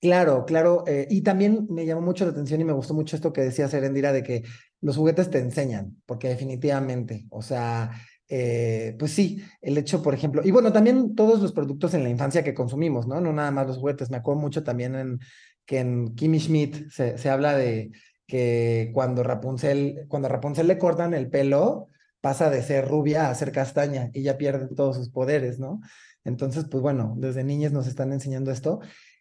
Claro, 0.00 0.44
claro, 0.44 0.84
eh, 0.86 1.06
y 1.10 1.22
también 1.22 1.66
me 1.70 1.86
llamó 1.86 2.02
mucho 2.02 2.24
la 2.24 2.30
atención 2.30 2.60
y 2.60 2.64
me 2.64 2.72
gustó 2.72 2.94
mucho 2.94 3.16
esto 3.16 3.32
que 3.32 3.40
decía 3.40 3.66
Serendira 3.68 4.12
de 4.12 4.22
que 4.22 4.44
los 4.80 4.96
juguetes 4.96 5.30
te 5.30 5.38
enseñan, 5.38 6.00
porque 6.06 6.28
definitivamente, 6.28 7.26
o 7.30 7.42
sea, 7.42 7.90
eh, 8.28 8.94
pues 8.98 9.12
sí, 9.12 9.42
el 9.62 9.78
hecho, 9.78 10.02
por 10.02 10.14
ejemplo, 10.14 10.42
y 10.44 10.50
bueno, 10.50 10.72
también 10.72 11.14
todos 11.14 11.40
los 11.40 11.52
productos 11.52 11.94
en 11.94 12.02
la 12.02 12.10
infancia 12.10 12.44
que 12.44 12.54
consumimos, 12.54 13.06
¿no? 13.06 13.20
No 13.20 13.32
nada 13.32 13.50
más 13.50 13.66
los 13.66 13.78
juguetes, 13.78 14.10
me 14.10 14.18
acuerdo 14.18 14.40
mucho 14.40 14.62
también 14.62 14.94
en 14.94 15.20
que 15.64 15.78
en 15.78 16.14
Kimmy 16.14 16.38
Schmidt 16.38 16.90
se, 16.90 17.18
se 17.18 17.30
habla 17.30 17.56
de 17.56 17.90
que 18.26 18.90
cuando 18.92 19.22
Rapunzel, 19.22 20.04
cuando 20.08 20.28
Rapunzel 20.28 20.66
le 20.66 20.78
cortan 20.78 21.14
el 21.14 21.30
pelo, 21.30 21.88
pasa 22.26 22.50
de 22.50 22.60
ser 22.60 22.88
rubia 22.88 23.30
a 23.30 23.34
ser 23.36 23.52
castaña 23.52 24.10
y 24.12 24.24
ya 24.24 24.36
pierde 24.36 24.66
todos 24.74 24.96
sus 24.96 25.10
poderes, 25.10 25.60
¿no? 25.60 25.80
Entonces, 26.24 26.64
pues 26.68 26.82
bueno, 26.82 27.14
desde 27.16 27.44
niñas 27.44 27.70
nos 27.70 27.86
están 27.86 28.12
enseñando 28.12 28.50
esto. 28.50 28.80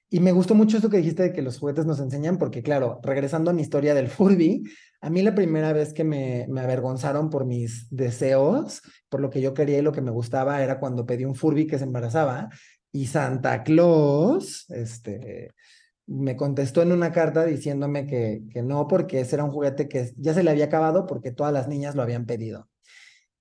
Y 0.10 0.22
me 0.22 0.32
gustó 0.32 0.56
mucho 0.56 0.78
esto 0.78 0.90
que 0.90 0.98
dijiste 0.98 1.22
de 1.22 1.32
que 1.32 1.44
los 1.44 1.60
juguetes 1.60 1.86
nos 1.86 2.00
enseñan, 2.00 2.40
porque 2.40 2.64
claro, 2.64 3.00
regresando 3.04 3.52
a 3.52 3.54
mi 3.54 3.62
historia 3.62 3.94
del 3.94 4.08
Furby, 4.10 4.64
a 5.02 5.12
mí 5.12 5.22
la 5.22 5.36
primera 5.36 5.72
vez 5.72 5.94
que 5.94 6.04
me, 6.04 6.48
avergonzaron 6.60 7.30
por 7.30 7.46
mis 7.46 7.88
deseos, 7.92 8.82
por 9.08 9.20
lo 9.22 9.30
que 9.30 9.40
yo 9.40 9.54
quería 9.54 9.78
y 9.78 9.84
lo 9.84 9.92
que 9.92 10.02
me 10.02 10.10
gustaba, 10.10 10.64
era 10.64 10.80
cuando 10.80 11.06
pedí 11.06 11.26
un 11.26 11.36
Furby 11.36 11.68
que 11.68 11.78
se 11.78 11.84
embarazaba 11.84 12.50
y 12.92 13.06
Santa 13.06 13.62
Claus, 13.62 14.66
este, 14.70 15.52
me 16.08 16.36
contestó 16.36 16.82
en 16.82 16.92
una 16.92 17.12
carta 17.12 17.46
diciéndome 17.46 18.08
que, 18.08 18.42
que 18.50 18.64
no, 18.64 18.88
porque 18.88 19.20
ese 19.20 19.36
era 19.36 19.44
un 19.44 19.52
juguete 19.52 19.88
que 19.88 20.12
ya 20.18 20.34
se 20.34 20.42
le 20.42 20.50
había 20.50 20.66
acabado 20.66 21.06
porque 21.06 21.32
todas 21.32 21.54
las 21.54 21.68
niñas 21.68 21.94
lo 21.94 22.02
habían 22.02 22.26
pedido. 22.26 22.68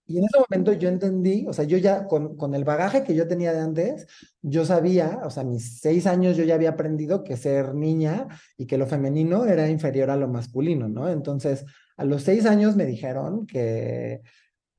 Y 0.07 0.19
en 0.19 0.25
ese 0.25 0.39
momento 0.39 0.73
yo 0.75 0.89
entendí, 0.89 1.47
o 1.49 1.53
sea, 1.53 1.65
yo 1.65 1.79
ya 1.79 2.07
con, 2.07 2.37
con 2.37 2.55
el 2.55 2.65
bagaje 2.65 3.05
que 3.05 3.15
yo 3.15 3.27
tenía 3.27 3.53
de 3.55 3.61
antes, 3.61 4.07
yo 4.43 4.67
sabía, 4.67 5.21
o 5.25 5.31
sea, 5.31 5.45
mis 5.45 5.81
seis 5.81 6.07
años 6.07 6.37
yo 6.37 6.45
ya 6.45 6.55
había 6.55 6.71
aprendido 6.71 7.25
que 7.25 7.37
ser 7.39 7.75
niña 7.75 8.29
y 8.59 8.67
que 8.67 8.77
lo 8.77 8.87
femenino 8.87 9.47
era 9.47 9.69
inferior 9.69 10.11
a 10.11 10.17
lo 10.17 10.29
masculino, 10.29 10.89
¿no? 10.89 11.09
Entonces, 11.09 11.65
a 11.97 12.05
los 12.05 12.23
seis 12.23 12.45
años 12.45 12.77
me 12.77 12.85
dijeron 12.85 13.47
que, 13.47 14.21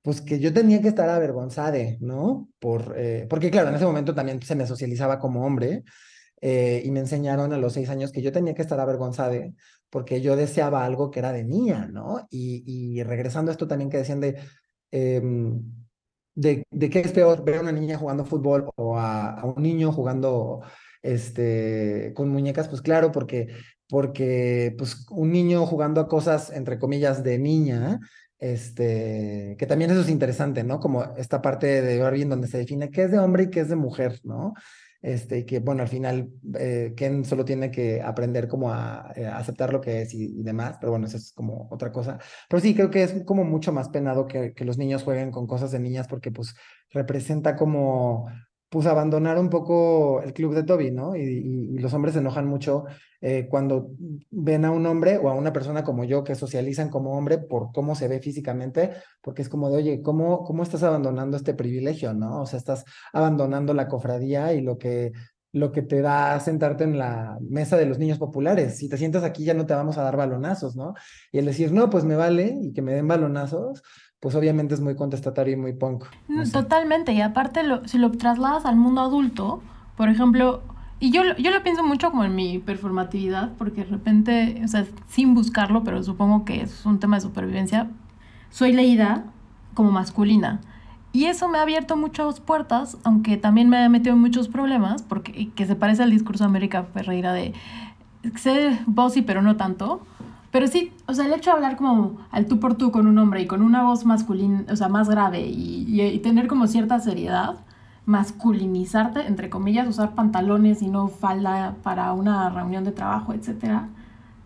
pues 0.03 0.21
que 0.21 0.39
yo 0.39 0.53
tenía 0.53 0.81
que 0.81 0.89
estar 0.89 1.09
avergonzada, 1.09 1.79
¿no? 1.99 2.49
Por, 2.59 2.93
eh, 2.95 3.25
porque 3.27 3.49
claro, 3.49 3.69
en 3.69 3.75
ese 3.75 3.85
momento 3.85 4.13
también 4.13 4.39
se 4.43 4.55
me 4.55 4.67
socializaba 4.67 5.17
como 5.17 5.43
hombre, 5.43 5.83
eh, 6.41 6.83
y 6.85 6.91
me 6.91 6.99
enseñaron 6.99 7.53
a 7.53 7.57
los 7.57 7.73
seis 7.73 7.89
años 7.89 8.11
que 8.11 8.21
yo 8.21 8.31
tenía 8.31 8.53
que 8.53 8.61
estar 8.61 8.79
avergonzada 8.79 9.33
porque 9.89 10.21
yo 10.21 10.35
deseaba 10.35 10.85
algo 10.85 11.09
que 11.09 11.19
era 11.19 11.31
de 11.31 11.43
niña, 11.43 11.87
¿no? 11.91 12.27
Y, 12.29 12.63
y 12.67 13.01
regresando 13.03 13.49
a 13.49 13.53
esto 13.53 13.67
también 13.67 13.89
que 13.89 13.97
decían 13.97 14.19
de, 14.19 14.37
eh, 14.95 15.21
de, 16.35 16.63
de, 16.71 16.89
qué 16.89 16.99
es 17.01 17.11
peor 17.11 17.43
ver 17.43 17.57
a 17.57 17.61
una 17.61 17.71
niña 17.73 17.97
jugando 17.97 18.23
fútbol 18.23 18.69
o 18.75 18.97
a, 18.97 19.31
a, 19.41 19.45
un 19.45 19.61
niño 19.61 19.91
jugando 19.91 20.61
este, 21.01 22.13
con 22.15 22.29
muñecas, 22.29 22.69
pues 22.69 22.81
claro, 22.81 23.11
porque, 23.11 23.49
porque 23.89 24.73
pues, 24.77 25.05
un 25.09 25.31
niño 25.33 25.65
jugando 25.65 25.99
a 25.99 26.07
cosas, 26.07 26.49
entre 26.49 26.79
comillas, 26.79 27.23
de 27.23 27.37
niña, 27.39 27.99
este, 28.39 29.55
que 29.59 29.65
también 29.65 29.91
eso 29.91 30.01
es 30.01 30.09
interesante, 30.09 30.63
¿no? 30.63 30.79
Como 30.79 31.03
esta 31.17 31.41
parte 31.41 31.81
de 31.81 31.99
Barbie 31.99 32.23
en 32.23 32.29
donde 32.29 32.47
se 32.47 32.59
define 32.59 32.89
qué 32.89 33.03
es 33.03 33.11
de 33.11 33.19
hombre 33.19 33.43
y 33.43 33.49
qué 33.49 33.61
es 33.61 33.69
de 33.69 33.75
mujer, 33.75 34.19
¿no? 34.23 34.53
Este, 35.05 35.45
que 35.45 35.59
bueno, 35.59 35.83
al 35.83 35.87
final 35.87 36.31
eh, 36.57 36.95
Ken 36.97 37.23
solo 37.25 37.45
tiene 37.45 37.69
que 37.69 38.01
aprender 38.01 38.47
como 38.47 38.71
a, 38.71 39.13
eh, 39.15 39.27
aceptar 39.27 39.71
lo 39.71 39.79
que 39.79 40.01
es 40.01 40.15
y, 40.15 40.39
y, 40.39 40.41
demás, 40.41 40.77
pero 40.79 40.93
bueno, 40.93 41.05
eso 41.05 41.17
es 41.17 41.31
como 41.31 41.67
otra 41.69 41.91
cosa. 41.91 42.17
Pero 42.49 42.59
sí, 42.59 42.73
creo 42.73 42.89
que 42.89 43.03
es 43.03 43.23
como 43.23 43.43
mucho 43.43 43.71
más 43.71 43.89
penado 43.89 44.25
que, 44.25 44.53
que 44.53 44.65
los 44.65 44.79
niños 44.79 45.03
jueguen 45.03 45.29
con 45.29 45.45
cosas 45.45 45.71
de 45.71 45.79
niñas 45.79 46.07
porque 46.07 46.31
pues 46.31 46.55
representa 46.89 47.55
como 47.55 48.27
pues 48.75 48.87
abandonar 48.87 49.39
un 49.39 49.49
poco 49.49 50.21
el 50.21 50.33
club 50.33 50.53
de 50.53 50.63
Toby, 50.63 50.91
¿no? 50.91 51.15
Y, 51.15 51.77
los 51.79 51.93
hombres 51.93 52.13
se 52.13 52.19
enojan 52.19 52.45
mucho 52.45 52.83
eh, 53.21 53.47
cuando 53.49 53.91
ven 54.31 54.65
a 54.65 54.71
un 54.71 54.85
hombre 54.85 55.17
o 55.17 55.29
a 55.29 55.33
una 55.33 55.53
persona 55.53 55.85
como 55.85 56.03
yo 56.03 56.25
que 56.25 56.35
socializan 56.35 56.89
como 56.89 57.17
hombre 57.17 57.37
por 57.37 57.71
cómo 57.71 57.95
se 57.95 58.09
ve 58.09 58.19
físicamente, 58.19 58.91
porque 59.21 59.43
es 59.43 59.47
como 59.47 59.69
de, 59.69 59.77
oye, 59.77 60.01
¿cómo, 60.01 60.43
cómo 60.43 60.61
estás 60.61 60.83
abandonando 60.83 61.37
este 61.37 61.53
privilegio, 61.53 62.13
¿no? 62.13 62.41
O 62.41 62.45
sea, 62.45 62.59
estás 62.59 62.83
abandonando 63.13 63.73
la 63.73 63.87
cofradía 63.87 64.51
y 64.51 64.59
lo 64.59 64.77
que, 64.77 65.13
lo 65.53 65.71
que 65.71 65.81
te 65.81 66.01
da 66.01 66.37
sentarte 66.41 66.83
en 66.83 66.97
la 66.97 67.37
mesa 67.39 67.77
de 67.77 67.85
los 67.85 67.97
niños 67.97 68.17
populares. 68.17 68.77
Si 68.77 68.89
te 68.89 68.97
sientas 68.97 69.23
aquí 69.23 69.45
ya 69.45 69.53
no 69.53 69.65
te 69.65 69.73
vamos 69.73 69.97
a 69.97 70.03
dar 70.03 70.17
balonazos, 70.17 70.75
¿no? 70.75 70.95
Y 71.31 71.37
el 71.37 71.45
decir, 71.45 71.71
no, 71.71 71.89
pues 71.89 72.03
me 72.03 72.17
vale 72.17 72.53
y 72.61 72.73
que 72.73 72.81
me 72.81 72.93
den 72.93 73.07
balonazos, 73.07 73.81
pues 74.25 74.33
obviamente 74.33 74.73
es 74.73 74.81
muy 74.81 74.95
contestatario 74.95 75.53
y 75.53 75.55
muy 75.55 75.73
punk. 75.73 76.05
No 76.27 76.47
sé. 76.47 76.51
Totalmente, 76.51 77.13
y 77.13 77.21
aparte 77.21 77.61
lo, 77.61 77.87
si 77.87 77.99
lo 77.99 78.09
trasladas 78.09 78.65
al 78.65 78.75
mundo 78.75 79.01
adulto, 79.01 79.61
por 79.95 80.09
ejemplo, 80.09 80.63
y 80.99 81.11
yo, 81.11 81.21
yo 81.37 81.51
lo 81.51 81.61
pienso 81.61 81.83
mucho 81.83 82.09
como 82.09 82.23
en 82.23 82.33
mi 82.33 82.57
performatividad, 82.57 83.51
porque 83.59 83.83
de 83.83 83.91
repente, 83.91 84.59
o 84.63 84.67
sea, 84.67 84.83
sin 85.09 85.35
buscarlo, 85.35 85.83
pero 85.83 86.01
supongo 86.01 86.43
que 86.43 86.63
es 86.63 86.87
un 86.87 86.99
tema 86.99 87.17
de 87.17 87.21
supervivencia, 87.21 87.91
soy 88.49 88.73
leída 88.73 89.25
como 89.75 89.91
masculina. 89.91 90.59
Y 91.13 91.25
eso 91.25 91.47
me 91.47 91.59
ha 91.59 91.61
abierto 91.61 91.95
muchas 91.95 92.39
puertas, 92.39 92.97
aunque 93.03 93.37
también 93.37 93.69
me 93.69 93.77
ha 93.77 93.89
metido 93.89 94.15
en 94.15 94.21
muchos 94.21 94.47
problemas, 94.47 95.03
porque 95.03 95.51
que 95.51 95.67
se 95.67 95.75
parece 95.75 96.01
al 96.01 96.09
discurso 96.09 96.45
de 96.45 96.49
América 96.49 96.83
Ferreira 96.95 97.31
de 97.31 97.53
ser 98.37 98.79
bossy, 98.87 99.21
pero 99.21 99.43
no 99.43 99.55
tanto. 99.55 100.01
Pero 100.55 100.67
sí, 100.67 100.93
o 101.05 101.13
sea, 101.13 101.25
el 101.25 101.33
hecho 101.33 101.49
de 101.49 101.57
hablar 101.57 101.75
como 101.75 102.15
al 102.31 102.45
tú 102.45 102.61
por 102.61 102.75
tú 102.75 102.89
con 102.89 103.07
un 103.07 103.17
hombre 103.17 103.41
y 103.41 103.45
con 103.45 103.61
una 103.61 103.83
voz 103.83 104.05
masculina, 104.05 104.63
o 104.71 104.75
sea, 104.77 104.87
más 104.87 105.09
grave 105.09 105.41
y, 105.41 106.01
y, 106.01 106.19
tener 106.19 106.47
como 106.47 106.67
cierta 106.67 106.97
seriedad, 107.01 107.57
masculinizarte, 108.05 109.27
entre 109.27 109.49
comillas, 109.49 109.85
usar 109.85 110.15
pantalones 110.15 110.81
y 110.81 110.87
no 110.87 111.09
falda 111.09 111.75
para 111.83 112.13
una 112.13 112.49
reunión 112.51 112.85
de 112.85 112.93
trabajo, 112.93 113.33
etcétera, 113.33 113.89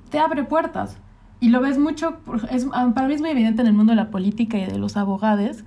te 0.10 0.18
abre 0.18 0.44
puertas. 0.44 0.98
Y 1.40 1.50
lo 1.50 1.62
ves 1.62 1.78
mucho, 1.78 2.18
es, 2.50 2.66
para 2.66 3.08
mí 3.08 3.14
es 3.14 3.22
muy 3.22 3.30
evidente 3.30 3.62
en 3.62 3.68
el 3.68 3.74
mundo 3.74 3.92
de 3.92 3.98
la 3.98 4.10
política 4.10 4.58
y 4.58 4.66
de 4.66 4.80
los 4.80 4.98
abogados, 4.98 5.64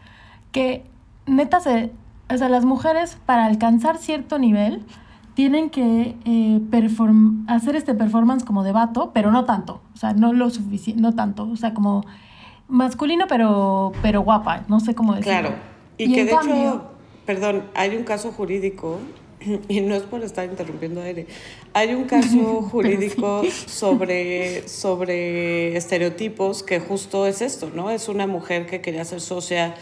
que 0.50 0.90
neta 1.24 1.60
se, 1.60 1.92
o 2.28 2.36
sea, 2.36 2.48
las 2.48 2.64
mujeres 2.64 3.16
para 3.26 3.44
alcanzar 3.44 3.96
cierto 3.96 4.40
nivel 4.40 4.84
tienen 5.34 5.70
que 5.70 6.16
eh, 6.24 6.60
perform 6.70 7.46
hacer 7.48 7.76
este 7.76 7.94
performance 7.94 8.44
como 8.44 8.64
de 8.64 8.72
vato, 8.72 9.12
pero 9.14 9.30
no 9.30 9.44
tanto, 9.44 9.80
o 9.94 9.96
sea, 9.96 10.12
no 10.12 10.32
lo 10.32 10.50
suficiente, 10.50 11.00
no 11.00 11.14
tanto, 11.14 11.48
o 11.48 11.56
sea, 11.56 11.74
como 11.74 12.04
masculino 12.68 13.26
pero, 13.28 13.92
pero 14.02 14.22
guapa, 14.22 14.64
no 14.68 14.80
sé 14.80 14.94
cómo 14.94 15.14
decirlo. 15.14 15.40
Claro, 15.40 15.54
y, 15.98 16.04
y 16.04 16.14
que 16.14 16.24
de 16.24 16.30
cambio, 16.30 16.54
hecho 16.54 16.92
perdón, 17.24 17.64
hay 17.74 17.96
un 17.96 18.04
caso 18.04 18.32
jurídico, 18.32 18.98
y 19.68 19.80
no 19.80 19.94
es 19.94 20.02
por 20.02 20.22
estar 20.22 20.48
interrumpiendo 20.48 21.00
a 21.00 21.08
Ere, 21.08 21.26
hay 21.72 21.94
un 21.94 22.04
caso 22.04 22.62
jurídico 22.70 23.42
sobre, 23.66 24.68
sobre 24.68 25.76
estereotipos 25.76 26.62
que 26.62 26.80
justo 26.80 27.26
es 27.26 27.42
esto, 27.42 27.70
¿no? 27.74 27.90
Es 27.90 28.08
una 28.08 28.26
mujer 28.26 28.66
que 28.66 28.80
quería 28.80 29.04
ser 29.04 29.20
socia 29.20 29.74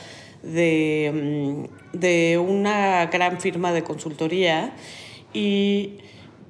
de, 0.42 1.66
mm, 1.92 1.98
de 1.98 2.38
una 2.38 3.06
gran 3.06 3.40
firma 3.40 3.72
de 3.72 3.82
consultoría 3.82 4.72
y 5.32 5.98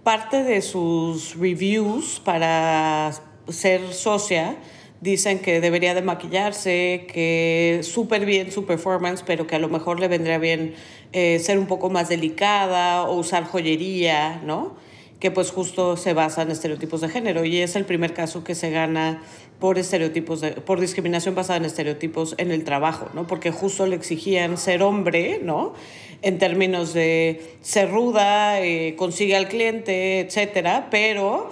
parte 0.03 0.43
de 0.43 0.63
sus 0.63 1.37
reviews 1.37 2.21
para 2.25 3.13
ser 3.49 3.93
socia 3.93 4.57
dicen 5.01 5.39
que 5.39 5.61
debería 5.61 5.95
de 5.95 6.03
maquillarse, 6.03 7.07
que 7.11 7.81
súper 7.83 8.27
bien 8.27 8.53
su 8.53 8.67
performance, 8.67 9.23
pero 9.27 9.47
que 9.47 9.57
a 9.57 9.59
lo 9.59 9.69
mejor 9.69 9.99
le 9.99 10.09
vendría 10.09 10.39
bien 10.39 10.75
eh, 11.13 11.39
ser 11.39 11.59
un 11.59 11.67
poco 11.67 11.91
más 11.91 12.09
delicada 12.09 13.05
o 13.05 13.19
usar 13.19 13.45
joyería, 13.45 14.41
¿no? 14.45 14.77
Que 15.19 15.31
pues 15.31 15.51
justo 15.51 15.97
se 15.97 16.13
basa 16.13 16.43
en 16.43 16.51
estereotipos 16.51 17.01
de 17.01 17.09
género 17.09 17.45
y 17.45 17.59
es 17.59 17.77
el 17.77 17.85
primer 17.85 18.15
caso 18.15 18.45
que 18.45 18.55
se 18.55 18.71
gana 18.71 19.23
por 19.61 19.79
estereotipos 19.79 20.41
de, 20.41 20.53
por 20.53 20.81
discriminación 20.81 21.35
basada 21.35 21.59
en 21.59 21.67
estereotipos 21.67 22.35
en 22.39 22.51
el 22.51 22.65
trabajo, 22.65 23.09
¿no? 23.15 23.27
Porque 23.27 23.53
justo 23.53 23.87
le 23.87 23.95
exigían 23.95 24.57
ser 24.57 24.83
hombre, 24.83 25.41
¿no? 25.45 25.75
En 26.23 26.39
términos 26.39 26.93
de 26.95 27.57
ser 27.61 27.91
ruda, 27.91 28.61
eh, 28.61 28.97
consigue 28.97 29.37
al 29.37 29.49
cliente, 29.49 30.21
etcétera, 30.21 30.89
pero 30.91 31.51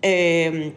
eh, 0.00 0.72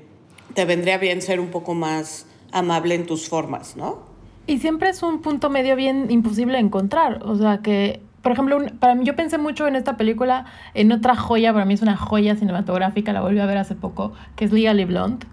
te 0.53 0.65
vendría 0.65 0.97
bien 0.97 1.21
ser 1.21 1.39
un 1.39 1.47
poco 1.47 1.73
más 1.73 2.27
amable 2.51 2.95
en 2.95 3.05
tus 3.05 3.27
formas, 3.27 3.75
¿no? 3.75 4.03
Y 4.47 4.59
siempre 4.59 4.89
es 4.89 5.01
un 5.01 5.21
punto 5.21 5.49
medio 5.49 5.75
bien 5.75 6.11
imposible 6.11 6.53
de 6.53 6.59
encontrar. 6.59 7.23
O 7.23 7.35
sea, 7.35 7.59
que, 7.59 8.01
por 8.21 8.33
ejemplo, 8.33 8.59
para 8.79 8.95
mí, 8.95 9.05
yo 9.05 9.15
pensé 9.15 9.37
mucho 9.37 9.65
en 9.65 9.75
esta 9.75 9.97
película, 9.97 10.45
en 10.73 10.91
otra 10.91 11.15
joya, 11.15 11.51
para 11.51 11.65
mí 11.65 11.73
es 11.73 11.81
una 11.81 11.97
joya 11.97 12.35
cinematográfica, 12.35 13.11
la 13.11 13.21
volví 13.21 13.39
a 13.39 13.45
ver 13.45 13.57
hace 13.57 13.75
poco, 13.75 14.13
que 14.35 14.45
es 14.45 14.51
Legally 14.51 14.85
Blonde. 14.85 15.25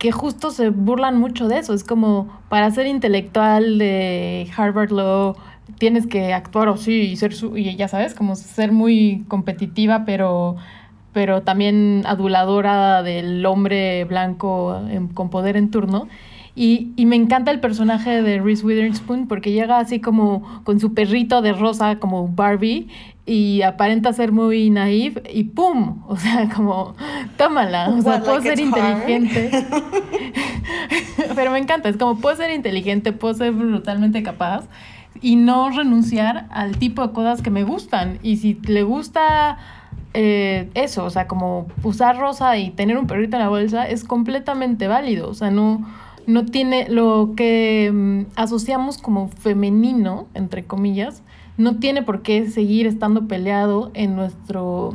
Que 0.00 0.10
justo 0.10 0.50
se 0.50 0.70
burlan 0.70 1.18
mucho 1.18 1.46
de 1.46 1.58
eso. 1.58 1.74
Es 1.74 1.84
como 1.84 2.28
para 2.48 2.70
ser 2.72 2.86
intelectual 2.86 3.78
de 3.78 4.50
Harvard 4.56 4.90
Law, 4.90 5.36
tienes 5.78 6.06
que 6.06 6.32
actuar 6.32 6.68
así 6.68 7.02
y 7.02 7.16
ser, 7.16 7.34
su, 7.34 7.56
y 7.56 7.76
ya 7.76 7.86
sabes, 7.86 8.14
como 8.14 8.34
ser 8.34 8.72
muy 8.72 9.24
competitiva, 9.28 10.04
pero 10.04 10.56
pero 11.12 11.42
también 11.42 12.02
aduladora 12.06 13.02
del 13.02 13.44
hombre 13.44 14.04
blanco 14.04 14.80
con 15.14 15.28
poder 15.28 15.56
en 15.56 15.70
turno. 15.70 16.08
Y, 16.62 16.92
y, 16.94 17.06
me 17.06 17.16
encanta 17.16 17.50
el 17.52 17.58
personaje 17.58 18.20
de 18.20 18.38
Reese 18.38 18.66
Witherspoon 18.66 19.28
porque 19.28 19.50
llega 19.50 19.78
así 19.78 19.98
como 19.98 20.62
con 20.62 20.78
su 20.78 20.92
perrito 20.92 21.40
de 21.40 21.54
rosa 21.54 21.98
como 21.98 22.28
Barbie 22.28 22.86
y 23.24 23.62
aparenta 23.62 24.12
ser 24.12 24.30
muy 24.30 24.68
naive 24.68 25.22
y 25.32 25.44
¡pum! 25.44 26.02
O 26.06 26.18
sea, 26.18 26.50
como 26.54 26.94
tómala. 27.38 27.88
O 27.88 28.02
sea, 28.02 28.20
puedo 28.20 28.42
ser 28.42 28.60
inteligente. 28.60 29.50
pero 31.34 31.50
me 31.50 31.60
encanta, 31.60 31.88
es 31.88 31.96
como 31.96 32.18
puedo 32.18 32.36
ser 32.36 32.50
inteligente, 32.50 33.14
puedo 33.14 33.32
ser 33.32 33.52
brutalmente 33.52 34.22
capaz 34.22 34.64
y 35.22 35.36
no 35.36 35.70
renunciar 35.70 36.46
al 36.50 36.76
tipo 36.76 37.06
de 37.06 37.14
cosas 37.14 37.40
que 37.40 37.48
me 37.48 37.64
gustan. 37.64 38.18
Y 38.22 38.36
si 38.36 38.52
le 38.66 38.82
gusta 38.82 39.56
eh, 40.12 40.68
eso, 40.74 41.06
o 41.06 41.10
sea, 41.10 41.26
como 41.26 41.68
usar 41.84 42.18
rosa 42.18 42.58
y 42.58 42.68
tener 42.68 42.98
un 42.98 43.06
perrito 43.06 43.36
en 43.38 43.44
la 43.44 43.48
bolsa 43.48 43.88
es 43.88 44.04
completamente 44.04 44.88
válido, 44.88 45.30
o 45.30 45.34
sea, 45.34 45.50
no, 45.50 45.88
no 46.30 46.46
tiene 46.46 46.88
lo 46.88 47.32
que 47.36 47.90
mm, 47.92 48.32
asociamos 48.36 48.98
como 48.98 49.28
femenino, 49.28 50.28
entre 50.34 50.64
comillas, 50.64 51.22
no 51.56 51.76
tiene 51.76 52.02
por 52.02 52.22
qué 52.22 52.48
seguir 52.48 52.86
estando 52.86 53.26
peleado 53.28 53.90
en 53.94 54.16
nuestro, 54.16 54.94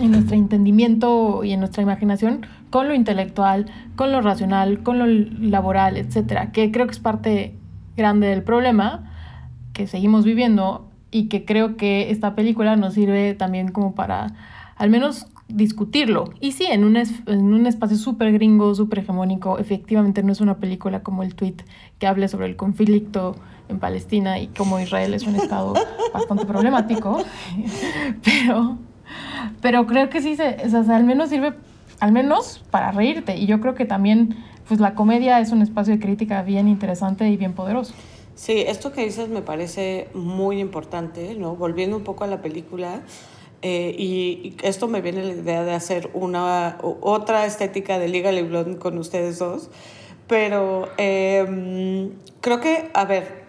en 0.00 0.12
nuestro 0.12 0.36
entendimiento 0.36 1.44
y 1.44 1.52
en 1.52 1.60
nuestra 1.60 1.82
imaginación 1.82 2.46
con 2.70 2.88
lo 2.88 2.94
intelectual, 2.94 3.66
con 3.96 4.12
lo 4.12 4.22
racional, 4.22 4.82
con 4.82 4.98
lo 4.98 5.06
laboral, 5.06 5.96
etcétera, 5.96 6.52
que 6.52 6.70
creo 6.70 6.86
que 6.86 6.92
es 6.92 7.00
parte 7.00 7.54
grande 7.96 8.28
del 8.28 8.42
problema 8.42 9.10
que 9.74 9.86
seguimos 9.86 10.24
viviendo 10.24 10.88
y 11.10 11.28
que 11.28 11.44
creo 11.44 11.76
que 11.76 12.10
esta 12.10 12.34
película 12.34 12.76
nos 12.76 12.94
sirve 12.94 13.34
también 13.34 13.68
como 13.68 13.94
para 13.94 14.34
al 14.76 14.88
menos 14.88 15.26
discutirlo. 15.52 16.32
Y 16.40 16.52
sí, 16.52 16.66
en 16.66 16.84
un, 16.84 16.96
en 16.96 17.52
un 17.52 17.66
espacio 17.66 17.96
súper 17.96 18.32
gringo, 18.32 18.74
súper 18.74 19.00
hegemónico, 19.00 19.58
efectivamente 19.58 20.22
no 20.22 20.32
es 20.32 20.40
una 20.40 20.58
película 20.58 21.02
como 21.02 21.22
el 21.22 21.34
tweet 21.34 21.56
que 21.98 22.06
hable 22.06 22.28
sobre 22.28 22.46
el 22.46 22.56
conflicto 22.56 23.36
en 23.68 23.78
Palestina 23.78 24.38
y 24.38 24.48
cómo 24.48 24.80
Israel 24.80 25.14
es 25.14 25.26
un 25.26 25.36
estado 25.36 25.74
bastante 26.14 26.44
problemático, 26.46 27.22
pero, 28.24 28.78
pero 29.60 29.86
creo 29.86 30.10
que 30.10 30.20
sí, 30.20 30.36
se, 30.36 30.56
o 30.64 30.84
sea, 30.84 30.96
al 30.96 31.04
menos 31.04 31.30
sirve, 31.30 31.54
al 32.00 32.12
menos 32.12 32.64
para 32.70 32.92
reírte. 32.92 33.36
Y 33.36 33.46
yo 33.46 33.60
creo 33.60 33.74
que 33.74 33.84
también 33.84 34.36
pues 34.68 34.80
la 34.80 34.94
comedia 34.94 35.40
es 35.40 35.52
un 35.52 35.62
espacio 35.62 35.94
de 35.94 36.00
crítica 36.00 36.42
bien 36.42 36.68
interesante 36.68 37.28
y 37.28 37.36
bien 37.36 37.52
poderoso. 37.52 37.94
Sí, 38.34 38.64
esto 38.66 38.92
que 38.92 39.04
dices 39.04 39.28
me 39.28 39.42
parece 39.42 40.08
muy 40.14 40.58
importante, 40.60 41.34
¿no? 41.34 41.54
Volviendo 41.56 41.96
un 41.96 42.04
poco 42.04 42.24
a 42.24 42.26
la 42.26 42.40
película, 42.40 43.02
eh, 43.62 43.94
y, 43.96 44.56
esto 44.62 44.88
me 44.88 45.00
viene 45.00 45.24
la 45.24 45.34
idea 45.34 45.64
de 45.64 45.72
hacer 45.72 46.10
una 46.14 46.78
otra 46.82 47.46
estética 47.46 47.98
de 47.98 48.08
Liga 48.08 48.30
Blonde 48.42 48.78
con 48.78 48.98
ustedes 48.98 49.38
dos, 49.38 49.70
pero 50.26 50.88
eh, 50.98 52.10
creo 52.40 52.60
que, 52.60 52.90
a 52.92 53.04
ver, 53.04 53.41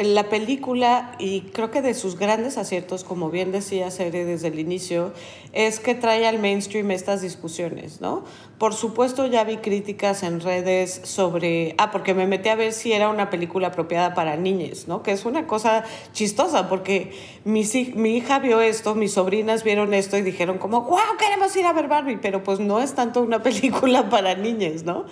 la 0.00 0.28
película, 0.28 1.12
y 1.18 1.42
creo 1.52 1.70
que 1.70 1.82
de 1.82 1.94
sus 1.94 2.16
grandes 2.18 2.56
aciertos, 2.56 3.04
como 3.04 3.30
bien 3.30 3.52
decía 3.52 3.90
Sere 3.90 4.24
desde 4.24 4.48
el 4.48 4.58
inicio, 4.58 5.12
es 5.52 5.80
que 5.80 5.94
trae 5.94 6.26
al 6.26 6.38
mainstream 6.38 6.90
estas 6.90 7.22
discusiones, 7.22 8.00
¿no? 8.00 8.24
Por 8.58 8.74
supuesto, 8.74 9.26
ya 9.26 9.42
vi 9.44 9.56
críticas 9.56 10.22
en 10.22 10.40
redes 10.40 11.00
sobre, 11.04 11.74
ah, 11.78 11.90
porque 11.90 12.14
me 12.14 12.26
metí 12.26 12.48
a 12.48 12.54
ver 12.54 12.72
si 12.72 12.92
era 12.92 13.08
una 13.08 13.30
película 13.30 13.68
apropiada 13.68 14.14
para 14.14 14.36
niños, 14.36 14.86
¿no? 14.86 15.02
Que 15.02 15.12
es 15.12 15.24
una 15.24 15.46
cosa 15.46 15.84
chistosa, 16.12 16.68
porque 16.68 17.12
mi, 17.44 17.64
mi 17.94 18.16
hija 18.16 18.38
vio 18.38 18.60
esto, 18.60 18.94
mis 18.94 19.14
sobrinas 19.14 19.64
vieron 19.64 19.94
esto 19.94 20.16
y 20.16 20.22
dijeron 20.22 20.58
como, 20.58 20.82
wow, 20.82 21.16
queremos 21.18 21.56
ir 21.56 21.66
a 21.66 21.72
ver 21.72 21.88
Barbie, 21.88 22.18
pero 22.18 22.44
pues 22.44 22.60
no 22.60 22.80
es 22.80 22.94
tanto 22.94 23.22
una 23.22 23.42
película 23.42 24.08
para 24.08 24.34
niños, 24.34 24.84
¿no? 24.84 25.06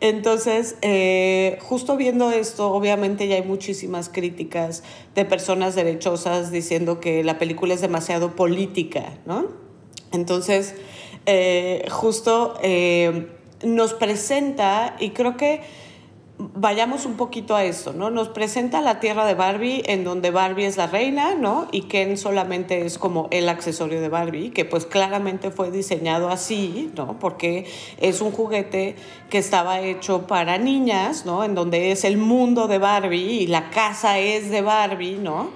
Entonces, 0.00 0.76
eh, 0.82 1.58
justo 1.62 1.96
viendo 1.96 2.30
esto, 2.30 2.70
obviamente 2.70 3.28
ya 3.28 3.36
hay 3.36 3.42
muchísimas 3.42 4.10
críticas 4.10 4.82
de 5.14 5.24
personas 5.24 5.74
derechosas 5.74 6.50
diciendo 6.50 7.00
que 7.00 7.24
la 7.24 7.38
película 7.38 7.72
es 7.72 7.80
demasiado 7.80 8.36
política, 8.36 9.18
¿no? 9.24 9.46
Entonces, 10.12 10.74
eh, 11.24 11.86
justo 11.90 12.54
eh, 12.62 13.28
nos 13.64 13.94
presenta, 13.94 14.96
y 15.00 15.10
creo 15.10 15.36
que 15.38 15.62
vayamos 16.38 17.06
un 17.06 17.16
poquito 17.16 17.56
a 17.56 17.64
esto, 17.64 17.92
¿no? 17.92 18.10
Nos 18.10 18.28
presenta 18.28 18.80
la 18.80 19.00
tierra 19.00 19.24
de 19.24 19.34
Barbie 19.34 19.82
en 19.86 20.04
donde 20.04 20.30
Barbie 20.30 20.66
es 20.66 20.76
la 20.76 20.86
reina, 20.86 21.34
¿no? 21.34 21.66
Y 21.72 21.82
Ken 21.82 22.18
solamente 22.18 22.84
es 22.84 22.98
como 22.98 23.28
el 23.30 23.48
accesorio 23.48 24.00
de 24.00 24.08
Barbie, 24.08 24.50
que 24.50 24.64
pues 24.64 24.84
claramente 24.84 25.50
fue 25.50 25.70
diseñado 25.70 26.28
así, 26.28 26.90
¿no? 26.96 27.18
Porque 27.18 27.66
es 28.00 28.20
un 28.20 28.32
juguete 28.32 28.96
que 29.30 29.38
estaba 29.38 29.80
hecho 29.80 30.26
para 30.26 30.58
niñas, 30.58 31.24
¿no? 31.24 31.44
En 31.44 31.54
donde 31.54 31.90
es 31.92 32.04
el 32.04 32.18
mundo 32.18 32.68
de 32.68 32.78
Barbie 32.78 33.42
y 33.42 33.46
la 33.46 33.70
casa 33.70 34.18
es 34.18 34.50
de 34.50 34.60
Barbie, 34.60 35.18
¿no? 35.18 35.50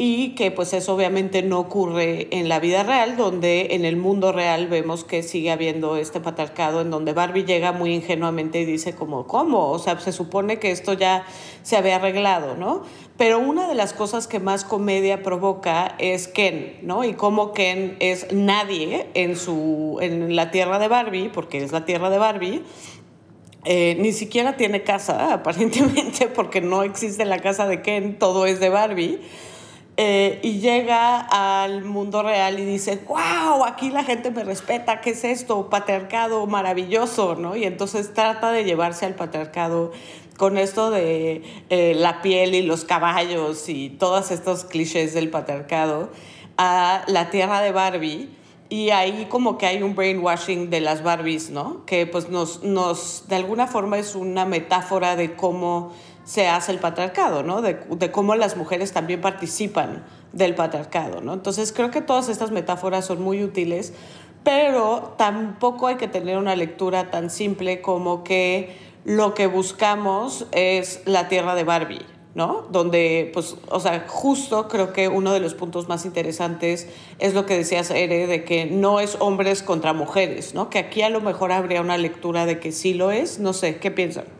Y 0.00 0.36
que 0.36 0.52
pues 0.52 0.72
eso 0.74 0.94
obviamente 0.94 1.42
no 1.42 1.58
ocurre 1.58 2.28
en 2.30 2.48
la 2.48 2.60
vida 2.60 2.84
real, 2.84 3.16
donde 3.16 3.74
en 3.74 3.84
el 3.84 3.96
mundo 3.96 4.30
real 4.30 4.68
vemos 4.68 5.02
que 5.02 5.24
sigue 5.24 5.50
habiendo 5.50 5.96
este 5.96 6.20
patriarcado 6.20 6.80
en 6.80 6.90
donde 6.90 7.12
Barbie 7.12 7.44
llega 7.44 7.72
muy 7.72 7.92
ingenuamente 7.92 8.60
y 8.60 8.64
dice 8.64 8.94
como, 8.94 9.26
¿cómo? 9.26 9.70
O 9.70 9.78
sea, 9.80 9.98
se 9.98 10.12
supone 10.12 10.60
que 10.60 10.70
esto 10.70 10.92
ya 10.92 11.26
se 11.64 11.76
había 11.76 11.96
arreglado, 11.96 12.56
¿no? 12.56 12.84
Pero 13.16 13.40
una 13.40 13.66
de 13.66 13.74
las 13.74 13.92
cosas 13.92 14.28
que 14.28 14.38
más 14.38 14.62
comedia 14.62 15.24
provoca 15.24 15.96
es 15.98 16.28
Ken, 16.28 16.78
¿no? 16.82 17.02
Y 17.02 17.14
cómo 17.14 17.52
Ken 17.52 17.96
es 17.98 18.32
nadie 18.32 19.08
en, 19.14 19.34
su, 19.34 19.98
en 20.00 20.36
la 20.36 20.52
tierra 20.52 20.78
de 20.78 20.86
Barbie, 20.86 21.28
porque 21.28 21.58
es 21.58 21.72
la 21.72 21.84
tierra 21.84 22.08
de 22.08 22.18
Barbie, 22.18 22.62
eh, 23.64 23.96
ni 23.98 24.12
siquiera 24.12 24.56
tiene 24.56 24.84
casa, 24.84 25.32
aparentemente, 25.34 26.28
porque 26.28 26.60
no 26.60 26.84
existe 26.84 27.24
la 27.24 27.40
casa 27.40 27.66
de 27.66 27.82
Ken, 27.82 28.16
todo 28.16 28.46
es 28.46 28.60
de 28.60 28.68
Barbie. 28.68 29.18
Eh, 30.00 30.38
y 30.44 30.60
llega 30.60 31.18
al 31.18 31.82
mundo 31.82 32.22
real 32.22 32.60
y 32.60 32.64
dice, 32.64 33.02
wow, 33.08 33.64
aquí 33.64 33.90
la 33.90 34.04
gente 34.04 34.30
me 34.30 34.44
respeta, 34.44 35.00
¿qué 35.00 35.10
es 35.10 35.24
esto? 35.24 35.68
Patriarcado 35.68 36.46
maravilloso, 36.46 37.34
¿no? 37.34 37.56
Y 37.56 37.64
entonces 37.64 38.14
trata 38.14 38.52
de 38.52 38.62
llevarse 38.62 39.06
al 39.06 39.16
patriarcado 39.16 39.90
con 40.36 40.56
esto 40.56 40.92
de 40.92 41.42
eh, 41.68 41.94
la 41.96 42.22
piel 42.22 42.54
y 42.54 42.62
los 42.62 42.84
caballos 42.84 43.68
y 43.68 43.90
todos 43.90 44.30
estos 44.30 44.64
clichés 44.64 45.14
del 45.14 45.30
patriarcado 45.30 46.10
a 46.56 47.02
la 47.08 47.30
tierra 47.30 47.60
de 47.60 47.72
Barbie. 47.72 48.28
Y 48.68 48.90
ahí 48.90 49.26
como 49.28 49.58
que 49.58 49.66
hay 49.66 49.82
un 49.82 49.96
brainwashing 49.96 50.70
de 50.70 50.80
las 50.80 51.02
Barbies, 51.02 51.50
¿no? 51.50 51.84
Que 51.86 52.06
pues 52.06 52.28
nos, 52.28 52.62
nos 52.62 53.24
de 53.26 53.34
alguna 53.34 53.66
forma 53.66 53.98
es 53.98 54.14
una 54.14 54.44
metáfora 54.44 55.16
de 55.16 55.34
cómo 55.34 55.92
se 56.28 56.46
hace 56.46 56.72
el 56.72 56.78
patriarcado, 56.78 57.42
¿no? 57.42 57.62
De, 57.62 57.78
de, 57.88 58.10
cómo 58.10 58.34
las 58.34 58.54
mujeres 58.58 58.92
también 58.92 59.22
participan 59.22 60.04
del 60.34 60.54
patriarcado, 60.54 61.22
¿no? 61.22 61.32
Entonces 61.32 61.72
creo 61.72 61.90
que 61.90 62.02
todas 62.02 62.28
estas 62.28 62.50
metáforas 62.50 63.06
son 63.06 63.22
muy 63.22 63.42
útiles, 63.42 63.94
pero 64.44 65.14
tampoco 65.16 65.86
hay 65.86 65.96
que 65.96 66.06
tener 66.06 66.36
una 66.36 66.54
lectura 66.54 67.10
tan 67.10 67.30
simple 67.30 67.80
como 67.80 68.24
que 68.24 68.76
lo 69.06 69.32
que 69.32 69.46
buscamos 69.46 70.46
es 70.52 71.00
la 71.06 71.28
tierra 71.28 71.54
de 71.54 71.64
Barbie, 71.64 72.04
¿no? 72.34 72.66
Donde, 72.70 73.30
pues, 73.32 73.56
o 73.70 73.80
sea, 73.80 74.04
justo 74.06 74.68
creo 74.68 74.92
que 74.92 75.08
uno 75.08 75.32
de 75.32 75.40
los 75.40 75.54
puntos 75.54 75.88
más 75.88 76.04
interesantes 76.04 76.88
es 77.20 77.32
lo 77.32 77.46
que 77.46 77.56
decías, 77.56 77.90
Ere, 77.90 78.26
de 78.26 78.44
que 78.44 78.66
no 78.66 79.00
es 79.00 79.16
hombres 79.18 79.62
contra 79.62 79.94
mujeres, 79.94 80.52
¿no? 80.52 80.68
Que 80.68 80.78
aquí 80.78 81.00
a 81.00 81.08
lo 81.08 81.22
mejor 81.22 81.52
habría 81.52 81.80
una 81.80 81.96
lectura 81.96 82.44
de 82.44 82.60
que 82.60 82.70
sí 82.70 82.92
lo 82.92 83.12
es, 83.12 83.38
no 83.38 83.54
sé, 83.54 83.78
¿qué 83.78 83.90
piensan? 83.90 84.37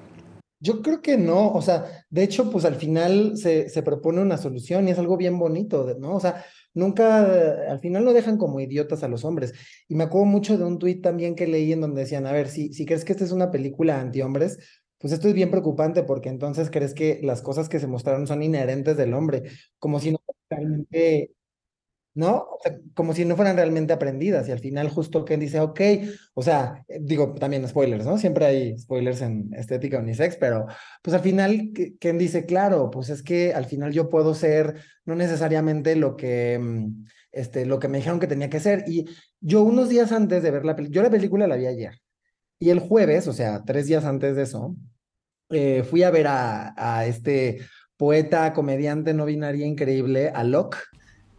Yo 0.60 0.82
creo 0.82 1.00
que 1.02 1.16
no, 1.16 1.52
o 1.52 1.62
sea, 1.62 1.84
de 2.10 2.24
hecho, 2.24 2.50
pues 2.50 2.64
al 2.64 2.74
final 2.74 3.36
se, 3.36 3.68
se 3.68 3.82
propone 3.82 4.20
una 4.20 4.36
solución 4.38 4.88
y 4.88 4.90
es 4.90 4.98
algo 4.98 5.16
bien 5.16 5.38
bonito, 5.38 5.94
¿no? 6.00 6.16
O 6.16 6.20
sea, 6.20 6.44
nunca, 6.74 7.70
al 7.70 7.78
final 7.80 8.04
no 8.04 8.12
dejan 8.12 8.38
como 8.38 8.58
idiotas 8.58 9.04
a 9.04 9.08
los 9.08 9.24
hombres. 9.24 9.52
Y 9.86 9.94
me 9.94 10.04
acuerdo 10.04 10.26
mucho 10.26 10.58
de 10.58 10.64
un 10.64 10.78
tuit 10.80 11.00
también 11.02 11.36
que 11.36 11.46
leí 11.46 11.72
en 11.72 11.80
donde 11.80 12.00
decían, 12.02 12.26
a 12.26 12.32
ver, 12.32 12.48
si, 12.48 12.72
si 12.72 12.86
crees 12.86 13.04
que 13.04 13.12
esta 13.12 13.24
es 13.24 13.30
una 13.32 13.52
película 13.52 14.00
anti-hombres, 14.00 14.58
pues 14.98 15.12
esto 15.12 15.28
es 15.28 15.34
bien 15.34 15.50
preocupante 15.50 16.02
porque 16.02 16.28
entonces 16.28 16.70
crees 16.70 16.92
que 16.92 17.20
las 17.22 17.40
cosas 17.40 17.68
que 17.68 17.78
se 17.78 17.86
mostraron 17.86 18.26
son 18.26 18.42
inherentes 18.42 18.96
del 18.96 19.14
hombre, 19.14 19.44
como 19.78 20.00
si 20.00 20.10
no 20.12 20.18
realmente 20.50 21.30
¿no? 22.18 22.48
Como 22.94 23.14
si 23.14 23.24
no 23.24 23.36
fueran 23.36 23.54
realmente 23.54 23.92
aprendidas 23.92 24.48
y 24.48 24.50
al 24.50 24.58
final 24.58 24.88
justo 24.88 25.24
Ken 25.24 25.38
dice, 25.38 25.60
ok, 25.60 25.80
o 26.34 26.42
sea, 26.42 26.84
digo 27.00 27.32
también 27.34 27.68
spoilers, 27.68 28.04
¿no? 28.04 28.18
Siempre 28.18 28.44
hay 28.44 28.76
spoilers 28.76 29.22
en 29.22 29.54
estética 29.54 30.00
unisex, 30.00 30.34
pero 30.34 30.66
pues 31.00 31.14
al 31.14 31.20
final 31.20 31.70
Ken 32.00 32.18
dice, 32.18 32.44
claro, 32.44 32.90
pues 32.90 33.08
es 33.10 33.22
que 33.22 33.54
al 33.54 33.66
final 33.66 33.92
yo 33.92 34.08
puedo 34.08 34.34
ser 34.34 34.80
no 35.04 35.14
necesariamente 35.14 35.94
lo 35.94 36.16
que, 36.16 36.58
mm, 36.60 37.04
este, 37.30 37.64
lo 37.66 37.78
que 37.78 37.86
me 37.86 37.98
dijeron 37.98 38.18
que 38.18 38.26
tenía 38.26 38.50
que 38.50 38.58
ser 38.58 38.82
y 38.88 39.04
yo 39.40 39.62
unos 39.62 39.88
días 39.88 40.10
antes 40.10 40.42
de 40.42 40.50
ver 40.50 40.64
la 40.64 40.74
película, 40.74 40.96
yo 40.96 41.02
la 41.04 41.10
película 41.10 41.46
la 41.46 41.54
vi 41.54 41.66
ayer 41.66 42.00
y 42.58 42.70
el 42.70 42.80
jueves, 42.80 43.28
o 43.28 43.32
sea, 43.32 43.62
tres 43.64 43.86
días 43.86 44.04
antes 44.04 44.34
de 44.34 44.42
eso, 44.42 44.74
eh, 45.50 45.84
fui 45.88 46.02
a 46.02 46.10
ver 46.10 46.26
a, 46.26 46.74
a 46.76 47.06
este 47.06 47.60
poeta, 47.96 48.52
comediante 48.54 49.14
no 49.14 49.24
binaria 49.24 49.66
increíble, 49.66 50.32
a 50.34 50.42
Locke, 50.42 50.78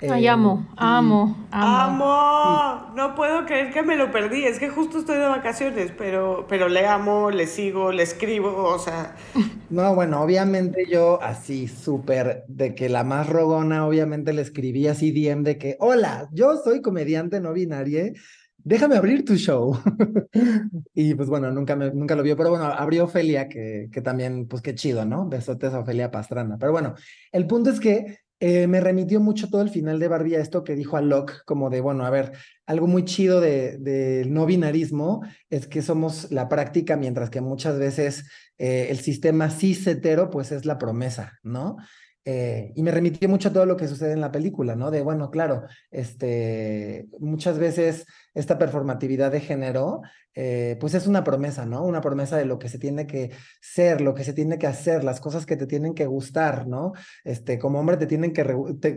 Ay, 0.02 0.28
amo, 0.28 0.66
amo, 0.78 1.36
amo. 1.52 2.06
Amo. 2.06 2.94
No 2.96 3.16
puedo 3.16 3.46
creer 3.46 3.74
que 3.74 3.84
me 3.84 3.98
lo 3.98 4.12
perdí. 4.12 4.46
Es 4.46 4.58
que 4.58 4.70
justo 4.70 5.00
estoy 5.00 5.18
de 5.18 5.28
vacaciones, 5.28 5.92
pero, 5.98 6.46
pero 6.48 6.70
le 6.70 6.88
amo, 6.88 7.32
le 7.32 7.48
sigo, 7.48 7.92
le 7.92 8.04
escribo, 8.04 8.64
o 8.64 8.80
sea. 8.80 9.16
No, 9.70 9.94
bueno, 9.94 10.24
obviamente 10.24 10.88
yo 10.90 11.22
así 11.22 11.68
súper 11.68 12.44
de 12.48 12.74
que 12.74 12.90
la 12.90 13.04
más 13.04 13.30
rogona, 13.30 13.86
obviamente 13.86 14.34
le 14.34 14.42
escribí 14.42 14.88
así 14.88 15.12
DM 15.12 15.44
de 15.44 15.60
que, 15.60 15.78
hola, 15.80 16.28
yo 16.32 16.58
soy 16.58 16.82
comediante 16.82 17.40
no 17.40 17.54
binaria, 17.54 18.12
déjame 18.58 18.96
abrir 18.96 19.24
tu 19.26 19.36
show. 19.36 19.78
y 20.96 21.14
pues 21.14 21.30
bueno, 21.30 21.52
nunca, 21.52 21.76
me, 21.76 21.92
nunca 21.92 22.16
lo 22.16 22.24
vio, 22.24 22.36
pero 22.36 22.50
bueno, 22.50 22.66
abrió 22.66 23.04
Ofelia, 23.04 23.48
que, 23.48 23.90
que 23.92 24.02
también, 24.02 24.48
pues 24.48 24.64
qué 24.64 24.74
chido, 24.74 25.06
¿no? 25.06 25.30
Besotes 25.30 25.72
a 25.72 25.82
Ofelia 25.82 26.10
Pastrana. 26.10 26.58
Pero 26.58 26.72
bueno, 26.72 26.96
el 27.32 27.46
punto 27.46 27.70
es 27.70 27.80
que 27.80 28.18
eh, 28.40 28.68
me 28.68 28.80
remitió 28.80 29.20
mucho 29.20 29.50
todo 29.50 29.62
el 29.62 29.70
final 29.70 30.00
de 30.00 30.08
Barbie 30.08 30.36
a 30.36 30.40
esto 30.40 30.64
que 30.64 30.76
dijo 30.76 30.96
a 30.96 31.02
Locke, 31.02 31.42
como 31.46 31.70
de, 31.70 31.82
bueno, 31.82 32.06
a 32.06 32.10
ver, 32.10 32.32
algo 32.66 32.88
muy 32.88 33.04
chido 33.04 33.42
del 33.42 33.84
de, 33.84 34.26
no 34.28 34.46
binarismo 34.46 35.22
es 35.50 35.68
que 35.68 35.82
somos 35.82 36.32
la 36.32 36.48
práctica, 36.48 36.96
mientras 36.96 37.30
que 37.30 37.42
muchas 37.42 37.78
veces 37.78 38.30
eh, 38.58 38.88
el 38.90 39.00
sistema 39.00 39.50
cis 39.50 39.86
hetero, 39.88 40.30
pues 40.30 40.52
es 40.52 40.66
la 40.66 40.78
promesa, 40.78 41.40
¿no? 41.44 41.78
Eh, 42.26 42.74
y 42.76 42.84
me 42.84 42.92
remitió 42.92 43.28
mucho 43.28 43.50
a 43.50 43.54
todo 43.54 43.66
lo 43.66 43.76
que 43.76 43.88
sucede 43.88 44.12
en 44.12 44.22
la 44.22 44.32
película, 44.32 44.76
¿no? 44.76 44.92
De, 44.92 45.02
bueno, 45.02 45.32
claro, 45.32 45.64
este, 45.90 47.08
muchas 47.20 47.58
veces 47.58 48.06
esta 48.34 48.58
performatividad 48.58 49.32
de 49.32 49.42
género 49.42 50.02
eh, 50.42 50.78
pues 50.80 50.94
es 50.94 51.06
una 51.06 51.26
promesa, 51.26 51.66
¿no? 51.66 51.84
Una 51.84 52.00
promesa 52.00 52.38
de 52.38 52.46
lo 52.46 52.60
que 52.60 52.70
se 52.70 52.80
tiene 52.80 53.06
que 53.06 53.32
ser, 53.60 54.00
lo 54.00 54.14
que 54.14 54.24
se 54.24 54.32
tiene 54.32 54.58
que 54.58 54.68
hacer, 54.68 55.04
las 55.04 55.20
cosas 55.20 55.46
que 55.46 55.58
te 55.58 55.68
tienen 55.68 55.94
que 55.94 56.06
gustar, 56.06 56.66
¿no? 56.66 56.94
Este, 57.26 57.60
como 57.60 57.78
hombre 57.78 57.98
te 57.98 58.06
tienen 58.06 58.32
que, 58.32 58.46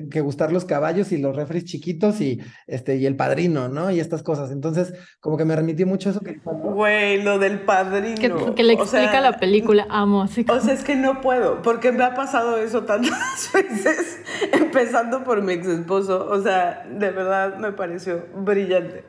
que 0.09 0.20
gustar 0.20 0.53
los 0.53 0.64
caballos 0.64 1.11
y 1.11 1.18
los 1.18 1.34
refres 1.34 1.64
chiquitos 1.64 2.20
y, 2.20 2.40
este, 2.68 2.95
y 2.95 3.07
el 3.07 3.16
padrino, 3.16 3.68
¿no? 3.68 3.90
Y 3.90 3.99
estas 3.99 4.22
cosas. 4.22 4.53
Entonces, 4.53 4.95
como 5.18 5.36
que 5.36 5.45
me 5.45 5.57
remitió 5.57 5.84
mucho 5.84 6.11
eso 6.11 6.20
que... 6.20 6.38
Güey, 6.45 7.20
lo 7.24 7.40
del 7.40 7.62
padrino. 7.62 8.14
Que, 8.20 8.55
que 8.55 8.62
le 8.62 8.74
explica 8.74 9.20
la 9.20 9.36
película, 9.40 9.88
amo. 9.90 10.22
Así 10.22 10.47
O 10.49 10.61
sea, 10.61 10.72
es 10.72 10.84
que 10.84 10.95
no 10.95 11.20
puedo, 11.20 11.61
porque 11.62 11.90
me 11.90 12.05
ha 12.05 12.14
pasado 12.14 12.57
eso 12.59 12.84
tantas 12.84 13.51
veces, 13.53 14.20
empezando 14.53 15.24
por 15.24 15.43
mi 15.43 15.55
ex 15.55 15.66
esposo. 15.66 16.24
O 16.30 16.40
sea, 16.40 16.86
de 16.88 17.11
verdad 17.11 17.57
me 17.59 17.72
pareció 17.72 18.26
brillante. 18.32 19.03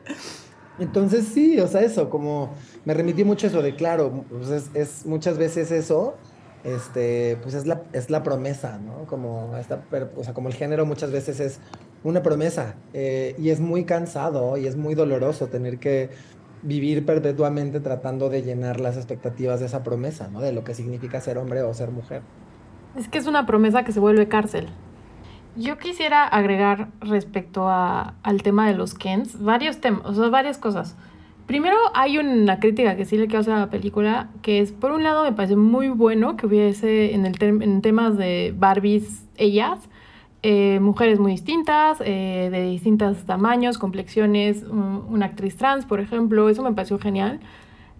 Entonces 0.78 1.26
sí, 1.26 1.60
o 1.60 1.68
sea, 1.68 1.82
eso, 1.82 2.10
como 2.10 2.52
me 2.84 2.94
remití 2.94 3.24
mucho 3.24 3.46
eso 3.46 3.62
de 3.62 3.76
claro, 3.76 4.24
pues 4.28 4.70
es, 4.74 5.06
muchas 5.06 5.38
veces 5.38 5.70
eso, 5.70 6.16
este, 6.64 7.38
pues 7.42 7.54
es 7.54 7.66
la, 7.66 7.82
es 7.92 8.10
la 8.10 8.22
promesa, 8.22 8.78
¿no? 8.78 9.04
Como, 9.06 9.56
esta, 9.56 9.82
o 10.16 10.24
sea, 10.24 10.34
como 10.34 10.48
el 10.48 10.54
género 10.54 10.84
muchas 10.84 11.12
veces 11.12 11.38
es 11.38 11.60
una 12.02 12.22
promesa 12.22 12.74
eh, 12.92 13.36
y 13.38 13.50
es 13.50 13.60
muy 13.60 13.84
cansado 13.84 14.56
y 14.56 14.66
es 14.66 14.76
muy 14.76 14.94
doloroso 14.94 15.46
tener 15.46 15.78
que 15.78 16.10
vivir 16.62 17.04
perpetuamente 17.04 17.78
tratando 17.80 18.30
de 18.30 18.42
llenar 18.42 18.80
las 18.80 18.96
expectativas 18.96 19.60
de 19.60 19.66
esa 19.66 19.82
promesa, 19.82 20.28
¿no? 20.28 20.40
De 20.40 20.52
lo 20.52 20.64
que 20.64 20.74
significa 20.74 21.20
ser 21.20 21.38
hombre 21.38 21.62
o 21.62 21.72
ser 21.74 21.90
mujer. 21.90 22.22
Es 22.96 23.08
que 23.08 23.18
es 23.18 23.26
una 23.26 23.46
promesa 23.46 23.84
que 23.84 23.92
se 23.92 24.00
vuelve 24.00 24.28
cárcel. 24.28 24.68
Yo 25.56 25.78
quisiera 25.78 26.26
agregar 26.26 26.88
respecto 27.00 27.68
a, 27.68 28.14
al 28.22 28.42
tema 28.42 28.66
de 28.66 28.74
los 28.74 28.94
Kens 28.94 29.40
varios 29.40 29.80
temas, 29.80 30.04
o 30.04 30.14
sea, 30.14 30.28
varias 30.28 30.58
cosas. 30.58 30.96
Primero, 31.46 31.76
hay 31.92 32.18
una 32.18 32.58
crítica 32.58 32.96
que 32.96 33.04
sí 33.04 33.18
le 33.18 33.26
quiero 33.26 33.40
hacer 33.40 33.52
a 33.52 33.60
la 33.60 33.70
película, 33.70 34.30
que 34.40 34.60
es, 34.60 34.72
por 34.72 34.92
un 34.92 35.02
lado, 35.02 35.24
me 35.24 35.32
parece 35.32 35.56
muy 35.56 35.88
bueno 35.88 36.36
que 36.36 36.46
hubiese 36.46 37.14
en, 37.14 37.26
el 37.26 37.36
en 37.40 37.82
temas 37.82 38.16
de 38.16 38.54
Barbies, 38.56 39.26
ellas, 39.36 39.78
eh, 40.42 40.80
mujeres 40.80 41.20
muy 41.20 41.32
distintas, 41.32 42.00
eh, 42.00 42.48
de 42.50 42.62
distintos 42.70 43.24
tamaños, 43.24 43.78
complexiones, 43.78 44.64
una 44.64 45.26
actriz 45.26 45.56
trans, 45.56 45.84
por 45.84 46.00
ejemplo, 46.00 46.48
eso 46.48 46.62
me 46.62 46.72
pareció 46.72 46.98
genial, 46.98 47.40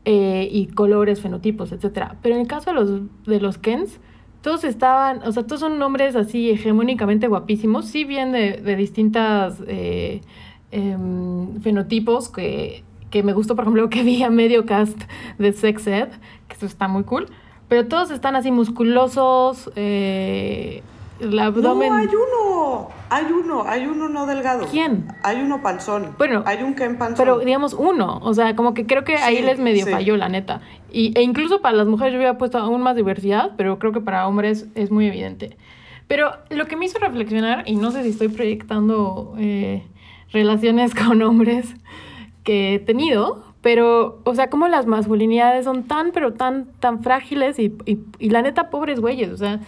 eh, 0.07 0.49
y 0.51 0.67
colores, 0.67 1.21
fenotipos, 1.21 1.71
etc. 1.71 2.15
Pero 2.23 2.35
en 2.35 2.41
el 2.41 2.47
caso 2.47 2.71
de 2.71 2.77
los, 2.77 3.25
de 3.27 3.41
los 3.41 3.59
Kens, 3.59 4.01
todos 4.45 4.63
estaban, 4.65 5.23
o 5.27 5.33
sea, 5.33 5.43
todos 5.47 5.61
son 5.61 5.79
nombres 5.79 6.15
así 6.17 6.51
hegemónicamente 6.51 7.29
guapísimos, 7.29 7.87
sí 7.87 8.05
bien 8.05 8.31
de, 8.31 8.61
de 8.61 8.77
distintas 8.77 9.55
eh, 9.67 10.21
em, 10.71 11.63
fenotipos 11.63 12.29
que, 12.29 12.85
que, 13.11 13.23
me 13.23 13.33
gustó, 13.33 13.57
por 13.57 13.65
ejemplo, 13.65 13.89
que 13.91 14.03
vi 14.03 14.23
a 14.23 14.29
medio 14.29 14.67
cast 14.67 15.01
de 15.39 15.55
Sex 15.55 15.87
Ed, 15.87 16.09
que 16.47 16.57
eso 16.57 16.67
está 16.67 16.89
muy 16.89 17.05
cool, 17.05 17.29
pero 17.69 17.87
todos 17.89 18.11
están 18.11 18.37
así 18.37 18.51
musculosos, 18.51 19.73
eh, 19.77 20.83
el 21.21 21.39
abdomen... 21.39 21.89
No, 21.89 21.95
hay 21.95 22.09
uno, 22.09 22.89
hay 23.09 23.25
uno, 23.33 23.65
hay 23.67 23.87
uno 23.87 24.11
no 24.11 24.27
delgado. 24.27 24.67
¿Quién? 24.71 25.09
Hay 25.23 25.41
uno 25.41 25.63
panzón. 25.63 26.15
Bueno, 26.19 26.43
hay 26.45 26.63
un 26.63 26.75
Ken 26.75 26.99
panzón. 26.99 27.17
Pero 27.17 27.39
digamos 27.39 27.73
uno, 27.73 28.21
o 28.23 28.35
sea, 28.35 28.55
como 28.55 28.75
que 28.75 28.85
creo 28.85 29.05
que 29.05 29.17
ahí 29.17 29.41
les 29.41 29.59
medio 29.59 29.87
falló, 29.87 30.19
la 30.19 30.29
neta. 30.29 30.61
Y, 30.95 31.13
e 31.19 31.23
incluso 31.23 31.61
para 31.61 31.77
las 31.77 31.89
mujeres 31.89 32.13
yo 32.13 32.19
hubiera 32.19 32.39
puesto 32.39 32.57
aún 32.57 32.81
más 32.81 32.95
diversidad, 32.95 33.51
pero 33.57 33.81
creo 33.81 33.91
que 33.93 34.01
para 34.01 34.29
hombres 34.29 34.69
es 34.77 34.93
muy 34.93 35.09
evidente. 35.09 35.57
Pero 36.07 36.31
lo 36.51 36.67
que 36.67 36.77
me 36.77 36.87
hizo 36.87 37.01
reflexionar, 37.01 37.65
y 37.67 37.75
no 37.75 37.91
sé 37.91 38.05
si 38.05 38.11
estoy 38.11 38.29
proyectando 38.29 39.35
eh, 39.37 39.83
relaciones 40.31 40.95
con 41.07 41.21
hombres 41.23 41.75
que 42.45 42.75
he 42.75 42.79
tenido, 42.79 43.43
pero, 43.61 44.21
o 44.23 44.35
sea, 44.37 44.51
como 44.51 44.69
las 44.69 44.87
masculinidades 44.87 45.65
son 45.65 45.83
tan, 45.83 46.13
pero 46.13 46.35
tan, 46.35 46.67
tan 46.79 47.03
frágiles 47.03 47.59
y, 47.59 47.73
y, 47.87 47.99
y 48.21 48.31
la 48.31 48.43
neta, 48.43 48.71
pobres 48.71 49.01
güeyes, 49.01 49.31
o 49.31 49.37
sea, 49.37 49.61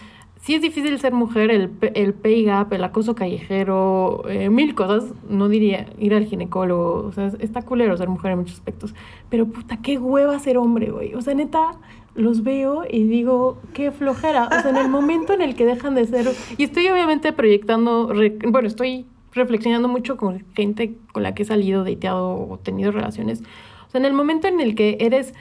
sí 0.47 0.55
es 0.55 0.61
difícil 0.61 0.97
ser 0.97 1.11
mujer, 1.11 1.51
el, 1.51 1.71
el 1.93 2.13
pay 2.13 2.45
gap, 2.45 2.71
el 2.71 2.81
acoso 2.81 3.15
callejero, 3.15 4.23
eh, 4.29 4.49
mil 4.49 4.75
cosas. 4.75 5.13
No 5.27 5.49
diría 5.49 5.87
ir 5.99 6.13
al 6.13 6.23
ginecólogo, 6.23 7.05
o 7.05 7.11
sea, 7.11 7.33
está 7.39 7.63
culero 7.63 7.97
ser 7.97 8.07
mujer 8.07 8.31
en 8.31 8.37
muchos 8.39 8.55
aspectos. 8.55 8.95
Pero 9.29 9.47
puta, 9.47 9.81
qué 9.81 9.97
hueva 9.97 10.39
ser 10.39 10.57
hombre, 10.57 10.89
güey. 10.89 11.13
O 11.15 11.21
sea, 11.21 11.33
neta, 11.33 11.71
los 12.15 12.43
veo 12.43 12.85
y 12.89 13.03
digo, 13.03 13.57
qué 13.73 13.91
flojera. 13.91 14.45
O 14.45 14.61
sea, 14.61 14.69
en 14.69 14.77
el 14.77 14.87
momento 14.87 15.33
en 15.33 15.41
el 15.41 15.53
que 15.53 15.65
dejan 15.65 15.95
de 15.95 16.05
ser. 16.05 16.25
Y 16.57 16.63
estoy 16.63 16.87
obviamente 16.87 17.33
proyectando, 17.33 18.13
bueno, 18.47 18.69
estoy 18.69 19.05
reflexionando 19.33 19.89
mucho 19.89 20.15
con 20.15 20.45
gente 20.55 20.95
con 21.11 21.23
la 21.23 21.35
que 21.35 21.43
he 21.43 21.45
salido, 21.45 21.83
dateado 21.83 22.47
o 22.49 22.57
tenido 22.57 22.93
relaciones. 22.93 23.43
O 23.87 23.89
sea, 23.89 23.99
en 23.99 24.05
el 24.05 24.13
momento 24.13 24.47
en 24.47 24.61
el 24.61 24.75
que 24.75 24.95
eres 25.01 25.33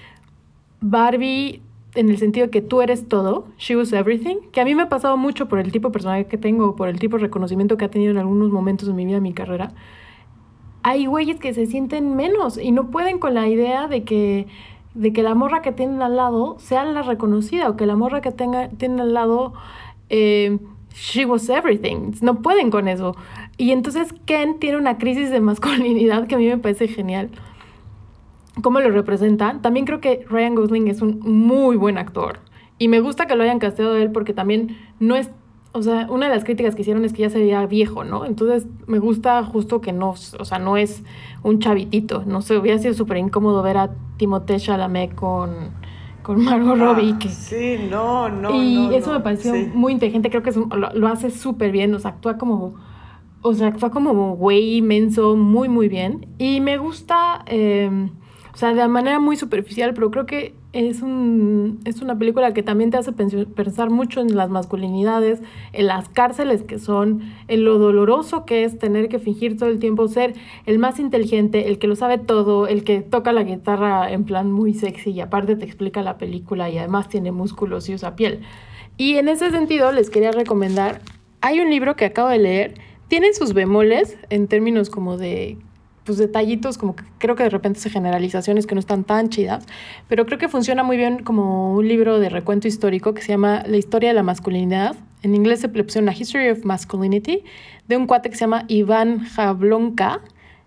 Barbie 0.81 1.63
en 1.97 2.11
el 2.11 2.19
sentido 2.19 2.51
que 2.51 2.61
tú 2.61 2.83
eres 2.83 3.09
todo, 3.09 3.47
she 3.59 3.77
was 3.77 3.93
everything, 3.93 4.37
que 4.53 4.61
a 4.61 4.65
mí 4.65 4.75
me 4.75 4.83
ha 4.83 4.89
pasado 4.89 5.17
mucho 5.17 5.49
por 5.49 5.59
el 5.59 5.73
tipo 5.73 5.89
de 5.89 5.93
personaje 5.93 6.27
que 6.27 6.39
tengo, 6.39 6.77
por 6.77 6.89
el 6.89 6.99
tipo 6.99 7.17
de 7.17 7.23
reconocimiento 7.23 7.77
que 7.77 7.87
ha 7.87 7.91
tenido 7.91 8.13
en 8.13 8.19
algunos 8.19 8.51
momentos 8.51 8.87
de 8.87 8.95
mi 8.95 9.05
vida, 9.05 9.21
mi 9.21 9.33
carrera. 9.33 9.73
Hay 10.83 11.07
güeyes 11.07 11.41
que 11.41 11.53
se 11.53 11.67
sienten 11.67 12.15
menos 12.15 12.59
y 12.59 12.71
no 12.71 12.91
pueden 12.91 13.19
con 13.19 13.35
la 13.35 13.49
idea 13.49 13.89
de 13.89 14.05
que 14.05 14.47
de 14.95 15.13
que 15.13 15.23
la 15.23 15.35
morra 15.35 15.61
que 15.61 15.73
tienen 15.73 16.01
al 16.01 16.17
lado 16.17 16.57
sea 16.59 16.85
la 16.87 17.03
reconocida 17.03 17.69
o 17.69 17.77
que 17.77 17.85
la 17.85 17.97
morra 17.97 18.23
que 18.23 18.33
tenga, 18.33 18.71
tienen 18.71 19.01
al 19.01 19.13
lado 19.13 19.53
eh, 20.09 20.59
she 20.95 21.27
was 21.27 21.49
everything. 21.51 22.13
No 22.23 22.41
pueden 22.41 22.71
con 22.71 22.89
eso. 22.89 23.15
Y 23.59 23.73
entonces 23.73 24.15
Ken 24.25 24.59
tiene 24.59 24.79
una 24.79 24.99
crisis 24.99 25.31
de 25.31 25.41
masculinidad 25.41 26.27
que 26.27 26.35
a 26.35 26.39
mí 26.39 26.49
me 26.49 26.59
parece 26.59 26.89
genial. 26.89 27.31
¿Cómo 28.63 28.81
lo 28.81 28.91
representan? 28.91 29.63
También 29.63 29.87
creo 29.87 30.01
que 30.01 30.25
Ryan 30.29 30.55
Gosling 30.55 30.89
es 30.89 31.03
un 31.03 31.21
muy 31.21 31.77
buen 31.77 31.99
actor. 31.99 32.39
Y 32.79 32.89
me 32.89 33.01
gusta 33.01 33.27
que 33.27 33.37
lo 33.37 33.43
hayan 33.43 33.59
casteado 33.59 33.95
a 33.95 33.99
él 34.03 34.11
porque 34.13 34.33
también 34.33 34.77
no 35.01 35.17
es 35.17 35.31
o 35.73 35.83
sea, 35.83 36.07
una 36.11 36.27
de 36.31 36.35
las 36.35 36.43
críticas 36.45 36.75
que 36.75 36.81
hicieron 36.81 37.05
es 37.05 37.13
que 37.13 37.21
ya 37.21 37.29
se 37.29 37.39
veía 37.39 37.67
viejo, 37.67 38.03
¿no? 38.03 38.25
Entonces 38.25 38.67
me 38.87 38.99
gusta 38.99 39.45
justo 39.45 39.83
que 39.83 39.93
no, 39.93 40.11
o 40.39 40.45
sea, 40.47 40.59
no 40.59 40.79
es 40.79 41.03
un 41.43 41.59
chavitito. 41.59 42.25
No 42.27 42.41
sé, 42.41 42.57
hubiera 42.57 42.79
sido 42.79 42.95
súper 42.95 43.19
incómodo 43.19 43.63
ver 43.63 43.77
a 43.77 43.91
Timothée 44.17 44.59
Chalamet 44.59 45.15
con, 45.15 45.51
con 46.23 46.43
Margot 46.43 46.79
Ah, 46.81 46.83
Robbie. 46.95 47.19
Que, 47.19 47.29
Sí, 47.29 47.77
no, 47.91 48.31
no. 48.31 48.55
y 48.55 48.75
no, 48.87 48.91
eso 48.93 49.09
no, 49.13 49.19
me 49.19 49.25
pareció 49.25 49.53
sí. 49.53 49.71
muy 49.75 49.93
inteligente, 49.93 50.31
creo 50.31 50.43
que 50.43 50.49
es 50.49 50.57
un- 50.57 50.71
lo, 50.71 50.91
lo 50.95 51.09
hace 51.09 51.29
súper 51.31 51.73
bien, 51.73 51.95
o 51.95 51.99
sea, 51.99 52.13
actúa 52.13 52.39
como, 52.39 52.75
o 53.43 53.53
sea, 53.53 53.67
actúa 53.67 53.91
como 53.91 54.35
güey 54.35 54.77
inmenso, 54.79 55.37
muy, 55.37 55.69
muy 55.69 55.91
bien. 55.91 56.27
Y 56.39 56.63
me 56.63 56.79
gusta, 56.79 57.45
eh, 57.49 58.09
o 58.57 58.59
sea, 58.59 58.73
de 58.73 58.89
manera 58.89 59.21
muy 59.21 59.37
superficial, 59.37 59.93
pero 59.93 60.11
creo 60.11 60.25
que 60.25 60.55
es, 60.73 61.03
un, 61.03 61.79
es 61.85 62.01
una 62.01 62.19
película 62.19 62.55
que 62.55 62.63
también 62.63 62.91
te 62.91 62.97
hace 62.97 63.13
pens- 63.13 63.45
pensar 63.53 63.91
mucho 63.91 64.23
en 64.23 64.35
las 64.35 64.49
masculinidades, 64.49 65.43
en 65.75 65.87
las 65.87 66.09
cárceles 66.09 66.63
que 66.63 66.79
son, 66.79 67.21
en 67.49 67.67
lo 67.67 67.77
doloroso 67.77 68.47
que 68.47 68.65
es 68.65 68.79
tener 68.79 69.11
que 69.11 69.19
fingir 69.19 69.59
todo 69.59 69.69
el 69.69 69.79
tiempo 69.79 70.09
ser 70.09 70.33
el 70.65 70.79
más 70.79 70.99
inteligente, 70.99 71.69
el 71.69 71.79
que 71.79 71.87
lo 71.87 71.97
sabe 71.97 72.17
todo, 72.17 72.67
el 72.67 72.83
que 72.83 73.03
toca 73.03 73.35
la 73.35 73.43
guitarra 73.43 74.11
en 74.11 74.25
plan 74.25 74.51
muy 74.51 74.73
sexy 74.73 75.11
y 75.11 75.21
aparte 75.21 75.57
te 75.57 75.67
explica 75.67 76.01
la 76.01 76.17
película 76.17 76.71
y 76.71 76.79
además 76.79 77.11
tiene 77.11 77.33
músculos 77.33 77.91
y 77.91 77.95
usa 77.95 78.17
piel. 78.17 78.41
Y 78.97 79.17
en 79.17 79.29
ese 79.29 79.51
sentido 79.51 79.93
les 79.93 80.09
quería 80.09 80.33
recomendar, 80.33 81.03
hay 81.43 81.61
un 81.61 81.69
libro 81.69 81.95
que 81.95 82.07
acabo 82.07 82.31
de 82.31 82.39
leer, 82.39 82.75
tiene 83.09 83.35
sus 83.35 83.53
bemoles 83.53 84.17
en 84.31 84.49
términos 84.49 84.89
como 84.89 85.19
de 85.19 85.59
pues 86.07 86.19
detallitos, 86.19 86.79
como 86.79 86.97
que 86.97 87.05
creo 87.19 87.35
que 87.35 87.43
de 87.43 87.51
repente 87.51 87.81
se 87.81 87.91
generalizaciones 87.91 88.67
que 88.67 88.75
no 88.75 88.79
están 88.79 89.05
tan 89.05 89.29
chidas, 89.29 89.67
pero 90.09 90.25
creo 90.25 90.39
que 90.39 90.49
funciona 90.49 90.85
muy 90.85 90.97
bien 90.97 91.23
como 91.25 91.75
un 91.75 91.87
libro 91.87 92.21
de 92.21 92.29
recuento 92.29 92.69
histórico 92.69 93.13
que 93.13 93.21
se 93.21 93.29
llama 93.29 93.65
La 93.67 93.77
historia 93.77 94.11
de 94.11 94.15
la 94.15 94.23
masculinidad. 94.23 94.97
En 95.23 95.35
inglés 95.35 95.61
se 95.61 95.67
opción 95.67 96.09
A 96.09 96.13
History 96.13 96.51
of 96.51 96.65
Masculinity, 96.65 97.43
de 97.89 97.97
un 97.97 98.07
cuate 98.07 98.31
que 98.31 98.37
se 98.37 98.43
llama 98.43 98.65
Iván 98.69 99.25
Jablonka 99.25 100.21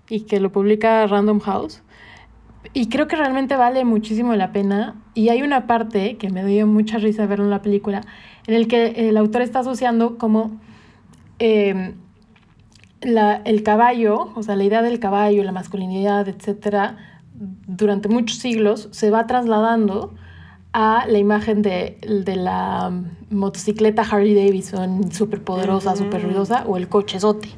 y 0.10 0.22
que 0.22 0.40
lo 0.40 0.52
publica 0.52 1.08
Random 1.08 1.40
House. 1.40 1.82
Y 2.74 2.90
creo 2.90 3.08
que 3.08 3.16
realmente 3.16 3.56
vale 3.56 3.86
muchísimo 3.86 4.36
la 4.36 4.52
pena. 4.52 4.96
Y 5.14 5.30
hay 5.30 5.42
una 5.42 5.66
parte 5.66 6.18
que 6.18 6.30
me 6.30 6.46
dio 6.46 6.68
mucha 6.68 6.98
risa 6.98 7.26
verlo 7.26 7.46
en 7.46 7.52
la 7.52 7.62
película, 7.62 8.02
en 8.46 8.54
el 8.54 8.68
que 8.68 9.10
el 9.10 9.16
autor 9.18 9.42
está 9.42 9.60
asociando 9.60 10.18
como 10.18 10.60
eh, 11.40 11.94
la, 13.02 13.42
el 13.46 13.64
caballo, 13.64 14.32
o 14.36 14.44
sea, 14.44 14.56
la 14.56 14.64
idea 14.64 14.82
del 14.82 15.00
caballo, 15.00 15.44
la 15.44 15.52
masculinidad, 15.52 16.28
etcétera, 16.28 16.98
durante 17.68 18.10
muchos 18.10 18.38
siglos 18.40 18.90
se 18.92 19.10
va 19.12 19.26
trasladando 19.28 20.14
a 20.74 21.06
la 21.08 21.18
imagen 21.18 21.62
de, 21.62 21.98
de 22.26 22.36
la 22.36 22.92
motocicleta 23.32 24.02
Harley 24.04 24.36
Davidson 24.36 25.12
súper 25.12 25.42
poderosa, 25.44 25.96
súper 25.96 26.22
ruidosa, 26.24 26.64
o 26.68 26.78
el 26.78 26.88
cochezote. 26.90 27.50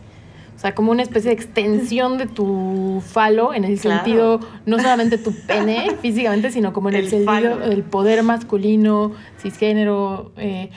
O 0.55 0.59
sea, 0.61 0.75
como 0.75 0.91
una 0.91 1.01
especie 1.01 1.29
de 1.29 1.35
extensión 1.35 2.19
de 2.19 2.27
tu 2.27 3.01
falo 3.03 3.51
en 3.53 3.63
el 3.65 3.79
Claro. 3.79 4.03
sentido, 4.03 4.39
no 4.67 4.77
solamente 4.77 5.17
tu 5.17 5.33
pene 5.33 5.87
físicamente, 6.01 6.51
sino 6.51 6.71
como 6.71 6.89
en 6.89 6.95
el, 6.95 7.05
El 7.05 7.09
sentido 7.09 7.57
del 7.57 7.81
poder 7.83 8.21
masculino, 8.21 9.11
cisgénero. 9.39 10.31
eh, 10.37 10.69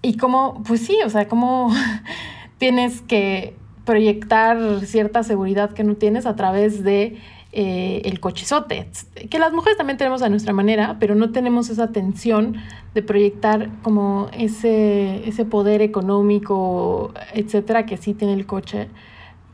y 0.00 0.16
como, 0.16 0.62
pues 0.62 0.82
sí, 0.86 0.96
o 1.04 1.10
sea, 1.10 1.26
como 1.26 1.74
tienes 2.58 3.02
que 3.02 3.56
proyectar 3.88 4.84
cierta 4.84 5.22
seguridad 5.22 5.72
que 5.72 5.82
no 5.82 5.94
tienes 5.94 6.26
a 6.26 6.36
través 6.36 6.84
de 6.84 7.16
eh, 7.52 8.02
el 8.04 8.20
cochezote, 8.20 8.86
que 9.30 9.38
las 9.38 9.54
mujeres 9.54 9.78
también 9.78 9.96
tenemos 9.96 10.20
a 10.20 10.28
nuestra 10.28 10.52
manera, 10.52 10.98
pero 11.00 11.14
no 11.14 11.32
tenemos 11.32 11.70
esa 11.70 11.90
tensión 11.90 12.56
de 12.92 13.02
proyectar 13.02 13.70
como 13.80 14.28
ese, 14.34 15.26
ese 15.26 15.46
poder 15.46 15.80
económico, 15.80 17.14
etcétera, 17.32 17.86
que 17.86 17.96
sí 17.96 18.12
tiene 18.12 18.34
el 18.34 18.44
coche 18.44 18.88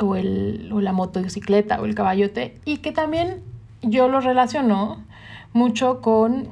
o, 0.01 0.17
el, 0.17 0.69
o 0.73 0.81
la 0.81 0.93
motocicleta 0.93 1.81
o 1.81 1.85
el 1.85 1.95
caballote, 1.95 2.57
y 2.65 2.79
que 2.79 2.91
también 2.91 3.41
yo 3.83 4.09
lo 4.09 4.21
relaciono 4.21 5.05
mucho 5.53 6.01
con, 6.01 6.49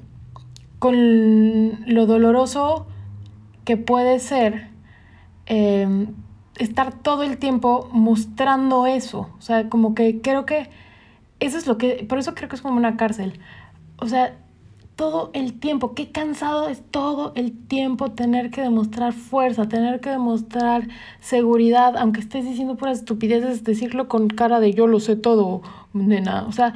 con 0.78 1.84
lo 1.92 2.06
doloroso 2.06 2.86
que 3.64 3.76
puede 3.76 4.20
ser 4.20 4.68
eh, 5.46 6.06
estar 6.59 6.92
todo 6.92 7.22
el 7.22 7.38
tiempo 7.38 7.88
mostrando 7.92 8.86
eso. 8.86 9.30
O 9.38 9.42
sea, 9.42 9.68
como 9.68 9.94
que 9.94 10.20
creo 10.20 10.46
que 10.46 10.68
eso 11.40 11.59
es 11.59 11.66
lo 11.66 11.78
que, 11.78 12.05
por 12.09 12.18
eso 12.18 12.34
creo 12.34 12.48
que 12.48 12.57
es 12.57 12.62
como 12.62 12.76
una 12.76 12.96
cárcel. 12.96 13.40
O 13.98 14.07
sea, 14.07 14.36
todo 14.96 15.30
el 15.32 15.59
tiempo, 15.59 15.94
qué 15.94 16.11
cansado 16.12 16.68
es 16.68 16.82
todo 16.90 17.32
el 17.34 17.53
tiempo 17.66 18.12
tener 18.12 18.50
que 18.50 18.61
demostrar 18.61 19.12
fuerza, 19.12 19.68
tener 19.68 20.00
que 20.00 20.11
demostrar 20.11 20.88
seguridad, 21.20 21.96
aunque 21.96 22.20
estés 22.20 22.44
diciendo 22.44 22.76
puras 22.76 22.98
estupideces, 22.98 23.64
decirlo 23.64 24.09
con 24.09 24.28
cara 24.28 24.61
de 24.61 24.74
yo 24.74 24.86
lo 24.86 25.00
sé 25.00 25.16
todo, 25.16 25.62
nena. 25.92 26.44
O 26.46 26.53
sea, 26.53 26.74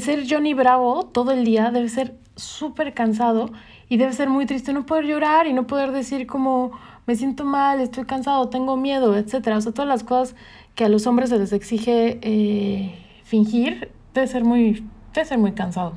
ser 0.00 0.24
Johnny 0.28 0.54
Bravo 0.54 1.06
todo 1.06 1.32
el 1.32 1.44
día 1.44 1.70
debe 1.70 1.88
ser 1.88 2.14
súper 2.36 2.94
cansado 2.94 3.50
y 3.88 3.96
debe 3.96 4.12
ser 4.12 4.28
muy 4.28 4.46
triste 4.46 4.72
no 4.72 4.86
poder 4.86 5.06
llorar 5.06 5.46
y 5.46 5.52
no 5.52 5.66
poder 5.66 5.92
decir 5.92 6.26
como 6.26 6.72
me 7.06 7.16
siento 7.16 7.44
mal, 7.44 7.80
estoy 7.80 8.04
cansado, 8.04 8.48
tengo 8.48 8.76
miedo, 8.76 9.16
etcétera. 9.16 9.58
O 9.58 9.60
sea, 9.60 9.72
todas 9.72 9.88
las 9.88 10.04
cosas 10.04 10.34
que 10.74 10.84
a 10.84 10.88
los 10.88 11.06
hombres 11.06 11.30
se 11.30 11.38
les 11.38 11.52
exige 11.52 12.18
eh, 12.22 12.94
fingir 13.24 13.90
debe 14.14 14.26
ser 14.26 14.44
muy, 14.44 14.86
debe 15.14 15.26
ser 15.26 15.38
muy 15.38 15.52
cansado. 15.52 15.94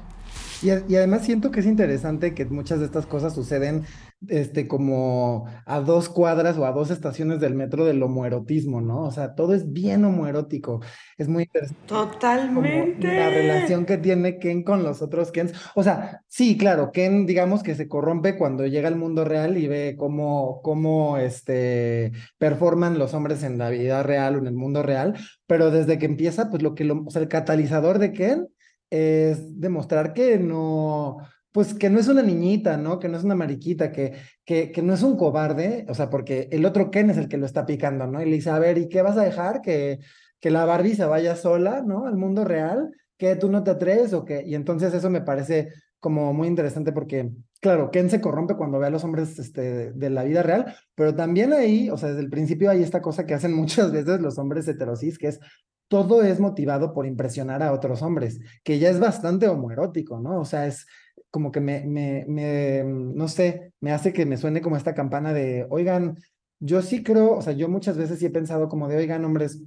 Y, 0.62 0.70
y 0.70 0.96
además 0.96 1.24
siento 1.24 1.52
que 1.52 1.60
es 1.60 1.66
interesante 1.66 2.34
que 2.34 2.46
muchas 2.46 2.80
de 2.80 2.86
estas 2.86 3.06
cosas 3.06 3.34
suceden 3.34 3.86
este, 4.28 4.68
como 4.68 5.46
a 5.66 5.80
dos 5.80 6.10
cuadras 6.10 6.58
o 6.58 6.66
a 6.66 6.72
dos 6.72 6.90
estaciones 6.90 7.40
del 7.40 7.54
metro 7.54 7.86
del 7.86 8.02
homoerotismo, 8.02 8.82
¿no? 8.82 9.04
O 9.04 9.12
sea, 9.12 9.36
todo 9.36 9.54
es 9.54 9.72
bien 9.72 10.04
homoerótico. 10.06 10.82
Es 11.18 11.28
muy 11.28 11.44
interesante 11.44 11.80
como 11.88 12.12
Totalmente. 12.12 13.08
la 13.08 13.30
relación 13.30 13.86
que 13.86 13.98
tiene 13.98 14.40
Ken 14.40 14.64
con 14.64 14.84
los 14.84 15.02
otros 15.02 15.32
Kens. 15.32 15.54
O 15.76 15.84
sea, 15.84 16.22
sí, 16.28 16.58
claro, 16.58 16.92
Ken, 16.92 17.26
digamos 17.28 17.62
que 17.62 17.76
se 17.76 17.88
corrompe 17.88 18.38
cuando 18.38 18.66
llega 18.66 18.88
al 18.88 18.96
mundo 18.96 19.24
real 19.24 19.58
y 19.58 19.68
ve 19.68 19.96
cómo, 19.98 20.62
cómo 20.64 21.18
este, 21.18 22.12
performan 22.40 22.98
los 22.98 23.14
hombres 23.14 23.44
en 23.44 23.58
la 23.58 23.70
vida 23.70 24.02
real 24.02 24.36
o 24.36 24.40
en 24.40 24.48
el 24.48 24.56
mundo 24.56 24.82
real, 24.82 25.16
pero 25.46 25.70
desde 25.70 26.00
que 26.00 26.06
empieza, 26.06 26.50
pues 26.50 26.64
lo 26.64 26.74
que 26.74 26.86
lo, 26.86 27.04
o 27.06 27.12
sea, 27.12 27.22
el 27.22 27.28
catalizador 27.28 28.00
de 28.00 28.14
Ken 28.14 28.48
es 28.90 29.60
demostrar 29.60 30.14
que 30.14 30.40
no, 30.40 31.18
pues 31.58 31.74
que 31.74 31.90
no 31.90 32.00
es 32.00 32.08
una 32.08 32.22
niñita, 32.22 32.78
¿no? 32.78 33.00
Que 33.00 33.10
no 33.10 33.18
es 33.18 33.24
una 33.24 33.34
mariquita, 33.34 33.92
que, 33.92 34.14
que, 34.46 34.72
que 34.72 34.84
no 34.84 34.94
es 34.94 35.02
un 35.02 35.18
cobarde, 35.18 35.88
o 35.90 35.96
sea, 35.96 36.08
porque 36.08 36.48
el 36.52 36.64
otro 36.66 36.92
Ken 36.92 37.10
es 37.10 37.18
el 37.18 37.28
que 37.28 37.38
lo 37.38 37.48
está 37.48 37.66
picando, 37.66 38.06
¿no? 38.06 38.22
Y 38.22 38.26
le 38.26 38.36
dice, 38.36 38.52
a 38.52 38.60
ver, 38.60 38.78
¿y 38.78 38.88
qué 38.90 39.02
vas 39.02 39.18
a 39.18 39.24
dejar? 39.24 39.62
Que, 39.62 39.98
que 40.40 40.52
la 40.52 40.66
Barbie 40.66 40.94
se 40.94 41.06
vaya 41.06 41.36
sola, 41.36 41.82
¿no? 41.82 42.06
Al 42.06 42.16
mundo 42.16 42.46
real, 42.46 42.92
que 43.18 43.36
tú 43.38 43.50
no 43.50 43.64
te 43.64 43.72
atreves 43.72 44.14
o 44.14 44.24
qué. 44.24 44.44
Y 44.46 44.54
entonces 44.54 44.94
eso 44.94 45.10
me 45.10 45.22
parece 45.22 45.70
como 46.00 46.32
muy 46.32 46.48
interesante 46.48 46.92
porque, 46.92 47.32
claro, 47.60 47.90
Ken 47.90 48.12
se 48.12 48.22
corrompe 48.22 48.54
cuando 48.56 48.78
ve 48.78 48.86
a 48.86 48.92
los 48.92 49.04
hombres 49.04 49.40
este, 49.40 49.94
de, 49.94 50.10
la 50.12 50.26
vida 50.26 50.44
real, 50.44 50.76
pero 50.94 51.16
también 51.16 51.54
ahí, 51.54 51.90
o 51.90 51.98
sea, 51.98 52.10
desde 52.10 52.22
el 52.22 52.30
principio 52.30 52.70
hay 52.70 52.84
esta 52.84 53.02
cosa 53.02 53.26
que 53.26 53.34
hacen 53.34 53.54
muchas 53.56 53.92
veces 53.92 54.22
los 54.22 54.38
hombres 54.38 54.68
heterosis, 54.68 55.18
que 55.18 55.30
es 55.30 55.40
todo 55.88 56.22
es 56.22 56.40
motivado 56.40 56.94
por 56.94 57.08
impresionar 57.08 57.64
a 57.64 57.72
otros 57.72 58.04
hombres, 58.04 58.40
que 58.64 58.78
ya 58.78 58.92
es 58.92 59.00
bastante 59.00 59.48
homoerótico, 59.48 60.20
¿no? 60.20 60.40
O 60.40 60.46
sea, 60.46 60.68
es 60.68 60.86
como 61.32 61.52
que 61.52 61.60
me, 61.60 61.86
me, 61.86 62.26
me, 62.28 62.84
no 62.86 63.28
sé, 63.28 63.72
me 63.82 63.92
hace 63.92 64.14
que 64.14 64.26
me 64.26 64.38
suene 64.38 64.62
como 64.62 64.78
esta 64.78 64.94
campana 64.96 65.34
de, 65.34 65.68
oigan, 65.70 66.18
yo 66.60 66.82
sí 66.82 67.04
creo, 67.04 67.34
o 67.34 67.42
sea, 67.42 67.54
yo 67.54 67.70
muchas 67.70 67.98
veces 67.98 68.20
sí 68.20 68.26
he 68.26 68.30
pensado 68.32 68.70
como 68.70 68.88
de, 68.88 68.98
oigan, 68.98 69.24
hombres, 69.26 69.62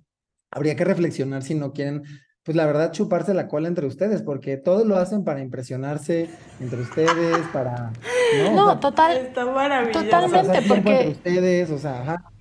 habría 0.51 0.75
que 0.77 0.85
reflexionar 0.85 1.43
si 1.43 1.55
no 1.55 1.73
quieren, 1.73 2.03
pues 2.43 2.57
la 2.57 2.67
verdad, 2.67 2.91
chuparse 2.93 3.35
la 3.35 3.47
cola 3.47 3.69
entre 3.69 3.87
ustedes, 3.87 4.23
porque 4.23 4.57
todos 4.57 4.87
lo 4.87 4.97
hacen 4.97 5.23
para 5.25 5.41
impresionarse 5.41 6.29
entre 6.61 6.81
ustedes, 6.81 7.39
para, 7.53 7.93
¿no? 8.43 8.51
O 8.51 8.57
No, 8.57 8.67
sea, 8.71 8.81
total, 8.81 9.17
Está 9.19 9.45
maravilloso. 9.47 10.05
Totalmente. 10.05 10.63
porque- 10.67 10.91
entre 11.01 11.11
ustedes, 11.11 11.71
o 11.71 11.79
sea, 11.79 12.03
ajá. 12.03 12.33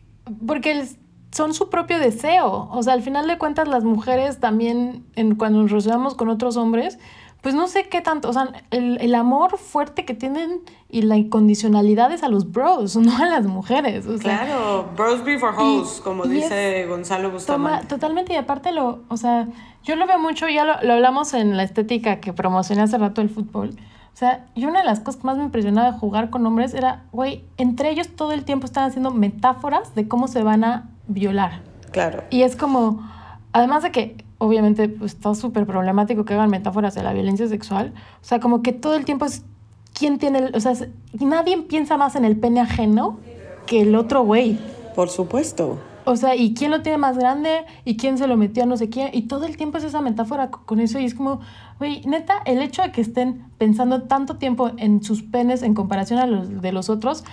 porque 0.47 0.71
el- 0.71 0.87
son 1.31 1.53
su 1.53 1.69
propio 1.69 1.99
deseo. 1.99 2.69
O 2.71 2.81
sea, 2.81 2.93
al 2.93 3.03
final 3.03 3.27
de 3.27 3.37
cuentas, 3.37 3.67
las 3.67 3.83
mujeres 3.83 4.39
también, 4.39 5.05
en, 5.15 5.35
cuando 5.35 5.61
nos 5.61 5.69
relacionamos 5.69 6.15
con 6.15 6.27
otros 6.29 6.57
hombres, 6.57 6.97
pues 7.41 7.55
no 7.55 7.67
sé 7.67 7.87
qué 7.87 8.01
tanto, 8.01 8.29
o 8.29 8.33
sea, 8.33 8.51
el, 8.71 8.97
el 8.99 9.15
amor 9.15 9.57
fuerte 9.57 10.03
que 10.05 10.13
tienen 10.13 10.61
y 10.89 11.03
la 11.03 11.15
incondicionalidad 11.17 12.11
es 12.11 12.23
a 12.23 12.27
los 12.29 12.51
bros, 12.51 12.95
no 12.97 13.17
a 13.17 13.25
las 13.25 13.45
mujeres. 13.45 14.05
O 14.07 14.17
sea, 14.17 14.45
Claro, 14.45 14.89
bros 14.95 15.23
before 15.23 15.55
hoes, 15.57 16.01
como 16.03 16.25
dice 16.25 16.85
Gonzalo 16.87 17.23
Toma, 17.29 17.33
Bustamante. 17.33 17.87
totalmente, 17.87 18.33
y 18.33 18.35
aparte 18.35 18.71
lo, 18.71 19.03
o 19.07 19.17
sea, 19.17 19.47
yo 19.83 19.95
lo 19.95 20.05
veo 20.07 20.19
mucho, 20.19 20.47
ya 20.49 20.65
lo, 20.65 20.81
lo 20.83 20.93
hablamos 20.93 21.33
en 21.33 21.55
la 21.55 21.63
estética 21.63 22.19
que 22.19 22.33
promocioné 22.33 22.81
hace 22.81 22.97
rato 22.97 23.21
el 23.21 23.29
fútbol. 23.29 23.71
O 24.13 24.17
sea, 24.19 24.47
y 24.53 24.65
una 24.65 24.79
de 24.79 24.85
las 24.85 24.99
cosas 24.99 25.21
que 25.21 25.27
más 25.27 25.37
me 25.37 25.43
impresionaba 25.45 25.93
de 25.93 25.97
jugar 25.97 26.29
con 26.29 26.45
hombres 26.45 26.73
era, 26.73 27.05
güey, 27.13 27.45
entre 27.55 27.89
ellos 27.89 28.09
todo 28.17 28.33
el 28.33 28.43
tiempo 28.43 28.65
están 28.65 28.83
haciendo 28.83 29.11
metáforas 29.11 29.95
de 29.95 30.09
cómo 30.09 30.27
se 30.27 30.43
van 30.43 30.65
a 30.65 30.89
violar. 31.07 31.61
Claro. 31.91 32.23
Y 32.29 32.41
es 32.41 32.57
como, 32.57 33.01
además 33.53 33.81
de 33.83 33.91
que 33.91 34.25
obviamente 34.39 34.89
pues, 34.89 35.13
está 35.13 35.35
súper 35.35 35.65
problemático 35.67 36.25
que 36.25 36.33
hagan 36.33 36.49
metáforas 36.49 36.95
de 36.95 37.03
la 37.03 37.13
violencia 37.13 37.47
sexual, 37.47 37.93
o 38.21 38.25
sea, 38.25 38.39
como 38.39 38.61
que 38.63 38.71
todo 38.73 38.95
el 38.95 39.05
tiempo 39.05 39.25
es 39.25 39.43
quién 39.93 40.17
tiene, 40.17 40.39
el, 40.39 40.55
o 40.55 40.59
sea, 40.59 40.71
es- 40.71 40.87
nadie 41.19 41.61
piensa 41.63 41.97
más 41.97 42.15
en 42.15 42.25
el 42.25 42.37
pene 42.37 42.59
ajeno 42.61 43.19
que 43.67 43.81
el 43.83 43.95
otro 43.95 44.23
güey. 44.23 44.57
Por 44.95 45.09
supuesto. 45.09 45.77
O 46.05 46.15
sea, 46.15 46.35
¿y 46.35 46.55
quién 46.55 46.71
lo 46.71 46.81
tiene 46.81 46.97
más 46.97 47.17
grande? 47.19 47.65
¿Y 47.85 47.95
quién 47.97 48.17
se 48.17 48.25
lo 48.25 48.35
metió 48.35 48.63
a 48.63 48.65
no 48.65 48.77
sé 48.77 48.89
quién? 48.89 49.09
Y 49.13 49.23
todo 49.23 49.45
el 49.45 49.57
tiempo 49.57 49.77
es 49.77 49.83
esa 49.83 50.01
metáfora 50.01 50.49
co- 50.49 50.61
con 50.65 50.79
eso. 50.79 50.97
Y 50.97 51.05
es 51.05 51.13
como, 51.13 51.39
güey, 51.77 52.01
neta, 52.05 52.35
el 52.45 52.61
hecho 52.63 52.81
de 52.81 52.91
que 52.91 53.01
estén 53.01 53.45
pensando 53.59 54.03
tanto 54.03 54.37
tiempo 54.37 54.71
en 54.77 55.03
sus 55.03 55.21
penes 55.21 55.61
en 55.61 55.75
comparación 55.75 56.17
a 56.19 56.25
los 56.25 56.61
de 56.63 56.71
los 56.71 56.89
otros, 56.89 57.23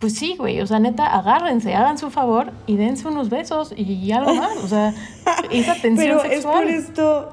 pues 0.00 0.14
sí, 0.14 0.34
güey. 0.36 0.60
O 0.60 0.66
sea, 0.66 0.80
neta, 0.80 1.06
agárrense, 1.06 1.74
hagan 1.74 1.98
su 1.98 2.10
favor 2.10 2.52
y 2.66 2.76
dense 2.76 3.06
unos 3.06 3.28
besos 3.28 3.72
y 3.76 4.10
algo 4.10 4.34
más. 4.34 4.56
O 4.64 4.66
sea, 4.66 4.94
esa 5.50 5.74
tensión 5.74 6.18
Pero 6.20 6.24
es 6.24 6.44
por 6.44 6.64
esto, 6.64 7.32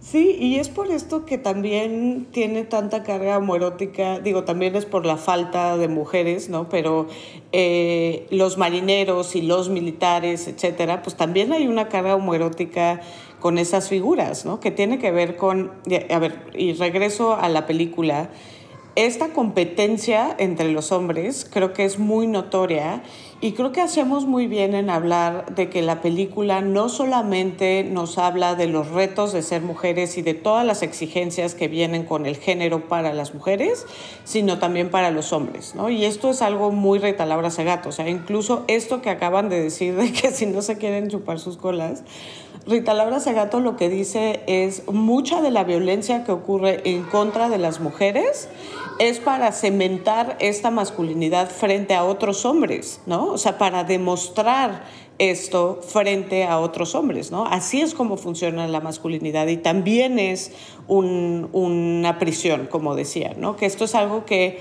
sí, 0.00 0.36
y 0.38 0.56
es 0.56 0.68
por 0.68 0.86
esto 0.92 1.26
que 1.26 1.36
también 1.36 2.28
tiene 2.30 2.62
tanta 2.62 3.02
carga 3.02 3.38
homoerótica, 3.38 4.20
digo, 4.20 4.44
también 4.44 4.76
es 4.76 4.86
por 4.86 5.04
la 5.04 5.16
falta 5.16 5.76
de 5.76 5.88
mujeres, 5.88 6.48
¿no? 6.48 6.68
Pero 6.68 7.08
eh, 7.50 8.28
los 8.30 8.56
marineros 8.56 9.34
y 9.34 9.42
los 9.42 9.68
militares, 9.68 10.46
etcétera, 10.46 11.02
pues 11.02 11.16
también 11.16 11.52
hay 11.52 11.66
una 11.66 11.88
carga 11.88 12.14
homoerótica 12.14 13.00
con 13.40 13.58
esas 13.58 13.88
figuras, 13.88 14.46
¿no? 14.46 14.60
Que 14.60 14.70
tiene 14.70 15.00
que 15.00 15.10
ver 15.10 15.36
con, 15.36 15.72
a 16.10 16.18
ver, 16.20 16.50
y 16.54 16.72
regreso 16.74 17.34
a 17.34 17.48
la 17.48 17.66
película, 17.66 18.30
esta 18.96 19.28
competencia 19.28 20.34
entre 20.38 20.72
los 20.72 20.90
hombres 20.90 21.46
creo 21.48 21.74
que 21.74 21.84
es 21.84 21.98
muy 21.98 22.26
notoria 22.26 23.02
y 23.42 23.52
creo 23.52 23.70
que 23.70 23.82
hacemos 23.82 24.24
muy 24.24 24.46
bien 24.46 24.74
en 24.74 24.88
hablar 24.88 25.54
de 25.54 25.68
que 25.68 25.82
la 25.82 26.00
película 26.00 26.62
no 26.62 26.88
solamente 26.88 27.84
nos 27.84 28.16
habla 28.16 28.54
de 28.54 28.66
los 28.66 28.88
retos 28.88 29.34
de 29.34 29.42
ser 29.42 29.60
mujeres 29.60 30.16
y 30.16 30.22
de 30.22 30.32
todas 30.32 30.64
las 30.64 30.82
exigencias 30.82 31.54
que 31.54 31.68
vienen 31.68 32.04
con 32.04 32.24
el 32.24 32.36
género 32.36 32.88
para 32.88 33.12
las 33.12 33.34
mujeres, 33.34 33.84
sino 34.24 34.58
también 34.58 34.90
para 34.90 35.10
los 35.10 35.34
hombres, 35.34 35.74
¿no? 35.74 35.90
Y 35.90 36.06
esto 36.06 36.30
es 36.30 36.40
algo 36.40 36.72
muy 36.72 36.98
retalabra 36.98 37.50
gato, 37.50 37.90
o 37.90 37.92
sea, 37.92 38.08
incluso 38.08 38.64
esto 38.66 39.02
que 39.02 39.10
acaban 39.10 39.50
de 39.50 39.60
decir 39.60 39.94
de 39.96 40.10
que 40.10 40.30
si 40.30 40.46
no 40.46 40.62
se 40.62 40.78
quieren 40.78 41.08
chupar 41.08 41.38
sus 41.38 41.58
colas, 41.58 42.04
Rita 42.66 42.94
Laura 42.94 43.20
Segato 43.20 43.60
lo 43.60 43.76
que 43.76 43.88
dice 43.88 44.40
es 44.48 44.88
mucha 44.88 45.40
de 45.40 45.52
la 45.52 45.62
violencia 45.62 46.24
que 46.24 46.32
ocurre 46.32 46.80
en 46.84 47.04
contra 47.04 47.48
de 47.48 47.58
las 47.58 47.78
mujeres 47.78 48.48
es 48.98 49.18
para 49.20 49.52
cementar 49.52 50.36
esta 50.40 50.70
masculinidad 50.70 51.50
frente 51.50 51.94
a 51.94 52.04
otros 52.04 52.44
hombres, 52.44 53.00
¿no? 53.06 53.26
O 53.32 53.38
sea, 53.38 53.58
para 53.58 53.84
demostrar 53.84 54.84
esto 55.18 55.80
frente 55.86 56.44
a 56.44 56.58
otros 56.58 56.94
hombres, 56.94 57.30
¿no? 57.30 57.46
Así 57.46 57.80
es 57.80 57.94
como 57.94 58.16
funciona 58.16 58.68
la 58.68 58.80
masculinidad 58.80 59.46
y 59.48 59.56
también 59.56 60.18
es 60.18 60.52
un- 60.88 61.48
una 61.52 62.18
prisión, 62.18 62.68
como 62.70 62.94
decía, 62.94 63.34
¿no? 63.36 63.56
Que 63.56 63.66
esto 63.66 63.84
es 63.84 63.94
algo 63.94 64.24
que 64.26 64.60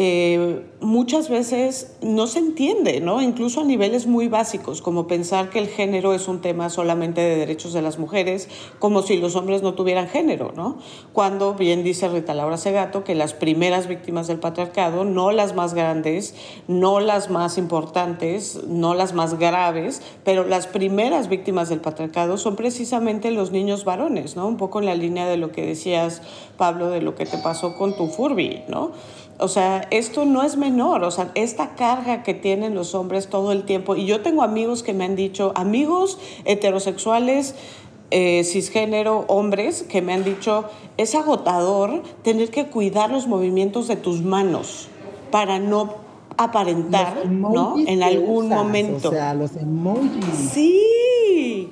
eh, 0.00 0.62
muchas 0.80 1.28
veces 1.28 1.96
no 2.02 2.28
se 2.28 2.38
entiende, 2.38 3.00
¿no? 3.00 3.20
Incluso 3.20 3.62
a 3.62 3.64
niveles 3.64 4.06
muy 4.06 4.28
básicos, 4.28 4.80
como 4.80 5.08
pensar 5.08 5.50
que 5.50 5.58
el 5.58 5.66
género 5.66 6.14
es 6.14 6.28
un 6.28 6.40
tema 6.40 6.70
solamente 6.70 7.20
de 7.20 7.34
derechos 7.34 7.72
de 7.72 7.82
las 7.82 7.98
mujeres, 7.98 8.48
como 8.78 9.02
si 9.02 9.16
los 9.16 9.34
hombres 9.34 9.62
no 9.62 9.74
tuvieran 9.74 10.06
género, 10.06 10.52
¿no? 10.54 10.78
Cuando 11.12 11.54
bien 11.54 11.82
dice 11.82 12.06
Rita 12.06 12.32
Laura 12.32 12.58
Segato 12.58 13.02
que 13.02 13.16
las 13.16 13.34
primeras 13.34 13.88
víctimas 13.88 14.28
del 14.28 14.38
patriarcado, 14.38 15.04
no 15.04 15.32
las 15.32 15.56
más 15.56 15.74
grandes, 15.74 16.36
no 16.68 17.00
las 17.00 17.28
más 17.28 17.58
importantes, 17.58 18.60
no 18.68 18.94
las 18.94 19.14
más 19.14 19.36
graves, 19.36 20.00
pero 20.22 20.44
las 20.44 20.68
primeras 20.68 21.28
víctimas 21.28 21.70
del 21.70 21.80
patriarcado 21.80 22.36
son 22.36 22.54
precisamente 22.54 23.32
los 23.32 23.50
niños 23.50 23.84
varones, 23.84 24.36
¿no? 24.36 24.46
Un 24.46 24.58
poco 24.58 24.78
en 24.78 24.86
la 24.86 24.94
línea 24.94 25.26
de 25.26 25.38
lo 25.38 25.50
que 25.50 25.66
decías, 25.66 26.22
Pablo, 26.56 26.88
de 26.88 27.02
lo 27.02 27.16
que 27.16 27.26
te 27.26 27.38
pasó 27.38 27.76
con 27.76 27.96
tu 27.96 28.06
Furby, 28.06 28.62
¿no? 28.68 28.92
O 29.38 29.46
sea, 29.46 29.86
esto 29.90 30.24
no 30.24 30.42
es 30.42 30.56
menor, 30.56 31.04
o 31.04 31.12
sea, 31.12 31.30
esta 31.36 31.76
carga 31.76 32.24
que 32.24 32.34
tienen 32.34 32.74
los 32.74 32.94
hombres 32.96 33.28
todo 33.28 33.52
el 33.52 33.62
tiempo. 33.62 33.94
Y 33.94 34.04
yo 34.04 34.20
tengo 34.20 34.42
amigos 34.42 34.82
que 34.82 34.94
me 34.94 35.04
han 35.04 35.14
dicho, 35.14 35.52
amigos 35.54 36.18
heterosexuales, 36.44 37.54
eh, 38.10 38.42
cisgénero, 38.42 39.26
hombres, 39.28 39.84
que 39.84 40.02
me 40.02 40.12
han 40.12 40.24
dicho, 40.24 40.64
es 40.96 41.14
agotador 41.14 42.02
tener 42.22 42.50
que 42.50 42.66
cuidar 42.66 43.10
los 43.10 43.28
movimientos 43.28 43.86
de 43.86 43.94
tus 43.94 44.22
manos 44.22 44.88
para 45.30 45.60
no 45.60 45.94
aparentar, 46.36 47.26
¿no? 47.26 47.76
En 47.86 48.02
algún 48.02 48.46
usas, 48.46 48.58
momento. 48.58 49.08
O 49.08 49.12
sea, 49.12 49.34
los 49.34 49.54
emojis. 49.56 50.24
Sí, 50.52 51.70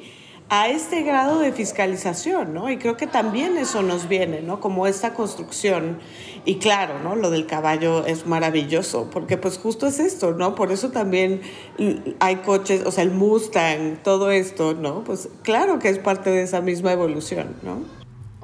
a 0.49 0.69
este 0.69 1.03
grado 1.03 1.41
de 1.41 1.51
fiscalización, 1.53 2.55
¿no? 2.55 2.71
Y 2.71 2.77
creo 2.79 2.97
que 2.97 3.09
también 3.09 3.59
eso 3.59 3.83
nos 3.83 4.09
viene, 4.09 4.43
¿no? 4.43 4.61
Como 4.61 4.87
esta 4.87 5.13
construcción. 5.13 5.99
Y 6.45 6.57
claro, 6.57 7.01
¿no? 7.03 7.17
Lo 7.17 7.31
del 7.31 7.47
caballo 7.47 8.07
es 8.07 8.27
maravilloso, 8.27 9.11
porque 9.11 9.37
pues 9.37 9.59
justo 9.59 9.89
es 9.89 9.99
esto, 9.99 10.33
¿no? 10.33 10.55
Por 10.55 10.71
eso 10.71 10.91
también 10.91 11.41
hay 12.21 12.37
coches, 12.37 12.85
o 12.87 12.93
sea, 12.93 13.03
el 13.03 13.11
Mustang, 13.11 13.97
todo 14.05 14.31
esto, 14.31 14.75
¿no? 14.75 15.03
Pues 15.03 15.29
claro 15.43 15.81
que 15.81 15.89
es 15.89 15.99
parte 15.99 16.31
de 16.31 16.43
esa 16.43 16.61
misma 16.61 16.93
evolución, 16.93 17.57
¿no? 17.65 17.79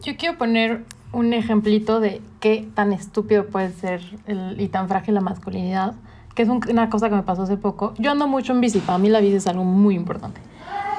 Yo 0.02 0.16
quiero 0.16 0.36
poner 0.36 0.82
un 1.12 1.32
ejemplito 1.34 2.00
de 2.00 2.20
qué 2.40 2.66
tan 2.74 2.92
estúpido 2.92 3.46
puede 3.46 3.70
ser 3.72 4.00
el- 4.26 4.60
y 4.60 4.66
tan 4.66 4.88
frágil 4.88 5.14
la 5.14 5.20
masculinidad, 5.20 5.94
que 6.34 6.42
es 6.42 6.48
un- 6.48 6.62
una 6.68 6.90
cosa 6.90 7.08
que 7.08 7.14
me 7.14 7.22
pasó 7.22 7.42
hace 7.42 7.56
poco. 7.56 7.94
Yo 7.98 8.10
ando 8.10 8.26
mucho 8.26 8.52
en 8.52 8.60
bici, 8.60 8.80
para 8.80 8.98
mí 8.98 9.08
la 9.08 9.20
bici 9.20 9.36
es 9.36 9.46
algo 9.46 9.62
muy 9.62 9.94
importante. 9.94 10.40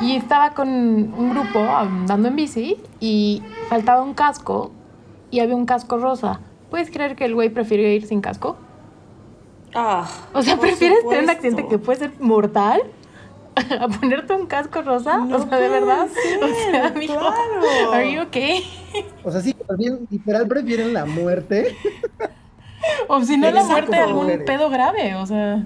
Y 0.01 0.15
estaba 0.15 0.51
con 0.53 0.67
un 0.69 1.29
grupo 1.29 1.59
andando 1.59 2.27
en 2.27 2.35
bici 2.35 2.77
y 2.99 3.41
faltaba 3.69 4.01
un 4.01 4.13
casco 4.13 4.71
y 5.31 5.39
había 5.39 5.55
un 5.55 5.65
casco 5.65 5.97
rosa. 5.97 6.39
¿Puedes 6.69 6.89
creer 6.91 7.15
que 7.15 7.25
el 7.25 7.35
güey 7.35 7.49
prefirió 7.49 7.87
ir 7.91 8.05
sin 8.05 8.19
casco? 8.21 8.57
Ah, 9.75 10.07
O 10.33 10.41
sea, 10.41 10.57
¿prefieres 10.57 10.99
tener 11.07 11.23
un 11.23 11.29
accidente 11.29 11.67
que 11.67 11.77
puede 11.79 11.99
ser 11.99 12.11
mortal 12.19 12.81
a 13.79 13.87
ponerte 13.87 14.33
un 14.33 14.45
casco 14.47 14.81
rosa? 14.81 15.17
No 15.17 15.37
o 15.37 15.47
sea, 15.47 15.57
de 15.59 15.69
verdad. 15.69 16.07
ser, 16.09 16.43
o 16.43 16.47
sea, 16.47 16.87
amigo, 16.87 17.13
claro. 17.15 17.91
¿Are 17.93 18.11
you 18.11 18.21
okay? 18.23 18.63
O 19.23 19.31
sea, 19.31 19.41
sí, 19.41 19.53
prefieren- 19.53 20.05
literal 20.09 20.47
prefieren 20.47 20.93
la 20.93 21.05
muerte. 21.05 21.75
O 23.07 23.21
si 23.23 23.37
no, 23.37 23.49
la 23.49 23.63
muerte 23.63 23.95
algún 23.95 24.27
pedo 24.45 24.69
grave, 24.69 25.15
o 25.15 25.25
sea. 25.25 25.63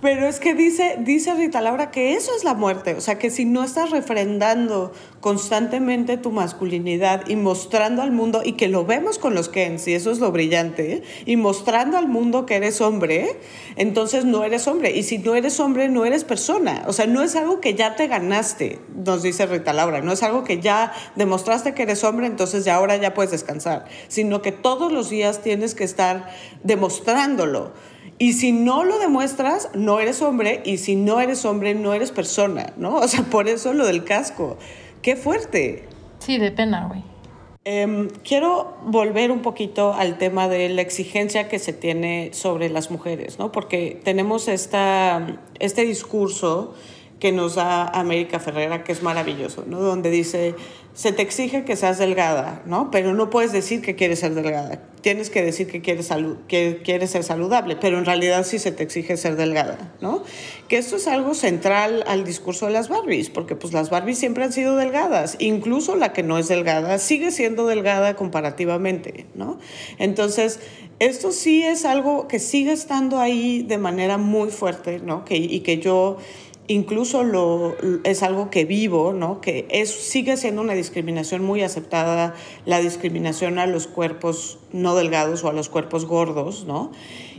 Pero 0.00 0.26
es 0.26 0.40
que 0.40 0.54
dice, 0.54 0.96
dice 1.00 1.34
Rita 1.34 1.60
Laura 1.60 1.90
que 1.90 2.14
eso 2.14 2.32
es 2.34 2.42
la 2.42 2.54
muerte, 2.54 2.94
o 2.94 3.02
sea 3.02 3.18
que 3.18 3.28
si 3.30 3.44
no 3.44 3.62
estás 3.62 3.90
refrendando 3.90 4.92
constantemente 5.20 6.16
tu 6.16 6.30
masculinidad 6.30 7.28
y 7.28 7.36
mostrando 7.36 8.00
al 8.00 8.10
mundo, 8.10 8.40
y 8.42 8.52
que 8.52 8.68
lo 8.68 8.86
vemos 8.86 9.18
con 9.18 9.34
los 9.34 9.50
Kens, 9.50 9.86
y 9.88 9.92
eso 9.92 10.10
es 10.10 10.18
lo 10.18 10.32
brillante, 10.32 11.02
y 11.26 11.36
mostrando 11.36 11.98
al 11.98 12.08
mundo 12.08 12.46
que 12.46 12.56
eres 12.56 12.80
hombre, 12.80 13.38
entonces 13.76 14.24
no 14.24 14.42
eres 14.42 14.66
hombre, 14.68 14.96
y 14.96 15.02
si 15.02 15.18
no 15.18 15.34
eres 15.34 15.60
hombre, 15.60 15.90
no 15.90 16.06
eres 16.06 16.24
persona, 16.24 16.84
o 16.86 16.94
sea, 16.94 17.06
no 17.06 17.22
es 17.22 17.36
algo 17.36 17.60
que 17.60 17.74
ya 17.74 17.94
te 17.94 18.06
ganaste, 18.06 18.78
nos 18.94 19.22
dice 19.22 19.44
Rita 19.44 19.74
Laura, 19.74 20.00
no 20.00 20.12
es 20.12 20.22
algo 20.22 20.44
que 20.44 20.60
ya 20.60 20.94
demostraste 21.16 21.74
que 21.74 21.82
eres 21.82 22.04
hombre, 22.04 22.26
entonces 22.26 22.64
ya 22.64 22.76
ahora 22.76 22.96
ya 22.96 23.12
puedes 23.12 23.32
descansar, 23.32 23.84
sino 24.08 24.40
que 24.40 24.52
todos 24.52 24.90
los 24.90 25.10
días 25.10 25.42
tienes 25.42 25.74
que 25.74 25.84
estar 25.84 26.30
demostrándolo. 26.64 27.72
Y 28.22 28.34
si 28.34 28.52
no 28.52 28.84
lo 28.84 28.98
demuestras, 28.98 29.70
no 29.72 29.98
eres 29.98 30.20
hombre, 30.20 30.60
y 30.66 30.76
si 30.76 30.94
no 30.94 31.22
eres 31.22 31.46
hombre, 31.46 31.74
no 31.74 31.94
eres 31.94 32.10
persona, 32.10 32.74
¿no? 32.76 32.96
O 32.98 33.08
sea, 33.08 33.24
por 33.24 33.48
eso 33.48 33.72
lo 33.72 33.86
del 33.86 34.04
casco. 34.04 34.58
¡Qué 35.00 35.16
fuerte! 35.16 35.88
Sí, 36.18 36.36
de 36.36 36.52
pena, 36.52 36.86
güey. 36.86 37.02
Em, 37.64 38.10
quiero 38.22 38.76
volver 38.84 39.30
un 39.30 39.40
poquito 39.40 39.94
al 39.94 40.18
tema 40.18 40.48
de 40.48 40.68
la 40.68 40.82
exigencia 40.82 41.48
que 41.48 41.58
se 41.58 41.72
tiene 41.72 42.34
sobre 42.34 42.68
las 42.68 42.90
mujeres, 42.90 43.38
¿no? 43.38 43.52
Porque 43.52 43.98
tenemos 44.04 44.48
esta, 44.48 45.40
este 45.58 45.86
discurso 45.86 46.74
que 47.20 47.32
nos 47.32 47.54
da 47.54 47.86
América 47.86 48.38
Ferrera, 48.38 48.84
que 48.84 48.92
es 48.92 49.02
maravilloso, 49.02 49.64
¿no? 49.66 49.80
Donde 49.80 50.10
dice, 50.10 50.54
se 50.94 51.12
te 51.12 51.22
exige 51.22 51.64
que 51.64 51.76
seas 51.76 51.98
delgada, 51.98 52.62
¿no? 52.66 52.90
Pero 52.90 53.14
no 53.14 53.30
puedes 53.30 53.52
decir 53.52 53.80
que 53.80 53.94
quieres 53.94 54.20
ser 54.20 54.34
delgada. 54.34 54.82
Tienes 55.02 55.30
que 55.30 55.42
decir 55.42 55.66
que 55.66 55.80
quieres, 55.80 56.08
salud, 56.08 56.36
que 56.46 56.82
quieres 56.84 57.10
ser 57.10 57.24
saludable, 57.24 57.76
pero 57.76 57.96
en 57.98 58.04
realidad 58.04 58.44
sí 58.44 58.58
se 58.58 58.70
te 58.70 58.82
exige 58.82 59.16
ser 59.16 59.36
delgada, 59.36 59.94
¿no? 60.02 60.24
Que 60.68 60.76
esto 60.76 60.96
es 60.96 61.06
algo 61.06 61.34
central 61.34 62.04
al 62.06 62.24
discurso 62.24 62.66
de 62.66 62.72
las 62.72 62.88
Barbies, 62.88 63.30
porque 63.30 63.56
pues 63.56 63.72
las 63.72 63.88
Barbies 63.88 64.18
siempre 64.18 64.44
han 64.44 64.52
sido 64.52 64.76
delgadas, 64.76 65.36
incluso 65.38 65.96
la 65.96 66.12
que 66.12 66.22
no 66.22 66.36
es 66.38 66.48
delgada 66.48 66.98
sigue 66.98 67.30
siendo 67.30 67.66
delgada 67.66 68.14
comparativamente, 68.14 69.26
¿no? 69.34 69.58
Entonces, 69.98 70.60
esto 70.98 71.32
sí 71.32 71.62
es 71.62 71.86
algo 71.86 72.28
que 72.28 72.38
sigue 72.38 72.72
estando 72.72 73.20
ahí 73.20 73.62
de 73.62 73.78
manera 73.78 74.18
muy 74.18 74.50
fuerte, 74.50 74.98
¿no? 74.98 75.24
Que, 75.24 75.36
y 75.36 75.60
que 75.60 75.78
yo 75.78 76.18
incluso 76.70 77.24
lo, 77.24 77.76
es 78.04 78.22
algo 78.22 78.48
que 78.48 78.64
vivo, 78.64 79.12
¿no? 79.12 79.40
que 79.40 79.66
es, 79.70 79.90
sigue 79.90 80.36
siendo 80.36 80.62
una 80.62 80.74
discriminación 80.74 81.42
muy 81.42 81.62
aceptada, 81.62 82.34
la 82.64 82.78
discriminación 82.78 83.58
a 83.58 83.66
los 83.66 83.88
cuerpos 83.88 84.60
no 84.72 84.94
delgados 84.94 85.42
o 85.42 85.48
a 85.48 85.52
los 85.52 85.68
cuerpos 85.68 86.06
gordos, 86.06 86.66
¿no? 86.66 86.92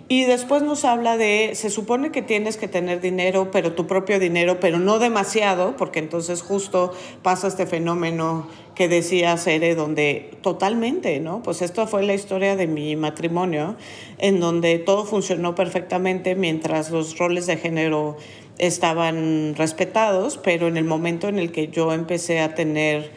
Y 0.10 0.26
después 0.26 0.62
nos 0.62 0.84
habla 0.84 1.16
de, 1.16 1.52
se 1.54 1.70
supone 1.70 2.12
que 2.12 2.22
tienes 2.22 2.58
que 2.58 2.68
tener 2.68 3.00
dinero, 3.00 3.50
pero 3.50 3.72
tu 3.72 3.88
propio 3.88 4.20
dinero, 4.20 4.60
pero 4.60 4.78
no 4.78 5.00
demasiado, 5.00 5.78
porque 5.78 6.00
entonces 6.00 6.42
justo 6.42 6.92
pasa 7.22 7.48
este 7.48 7.66
fenómeno 7.66 8.46
que 8.76 8.90
decía 8.90 9.38
Sere, 9.38 9.74
donde 9.74 10.32
totalmente, 10.42 11.22
¿no? 11.22 11.42
Pues 11.42 11.62
esto 11.62 11.88
fue 11.88 12.04
la 12.04 12.14
historia 12.14 12.58
de 12.58 12.68
mi 12.68 12.98
matrimonio, 12.98 13.78
en 14.18 14.42
donde 14.42 14.80
todo 14.80 15.06
funcionó 15.06 15.56
perfectamente 15.56 16.36
mientras 16.36 16.92
los 16.92 17.18
roles 17.18 17.46
de 17.46 17.56
género 17.56 18.18
estaban 18.62 19.56
respetados, 19.58 20.38
pero 20.38 20.68
en 20.68 20.78
el 20.78 20.86
momento 20.86 21.28
en 21.28 21.40
el 21.40 21.52
que 21.52 21.70
yo 21.70 21.94
empecé 21.94 22.42
a 22.42 22.54
tener 22.54 23.10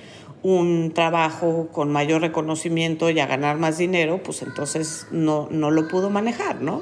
un 0.43 0.93
trabajo 0.95 1.69
con 1.71 1.93
mayor 1.93 2.23
reconocimiento 2.23 3.11
y 3.11 3.21
a 3.21 3.27
ganar 3.27 3.59
más 3.59 3.77
dinero, 3.77 4.23
pues 4.23 4.41
entonces 4.41 5.07
no, 5.11 5.49
no 5.51 5.71
lo 5.71 5.87
pudo 5.87 6.09
manejar, 6.09 6.63
¿no? 6.63 6.81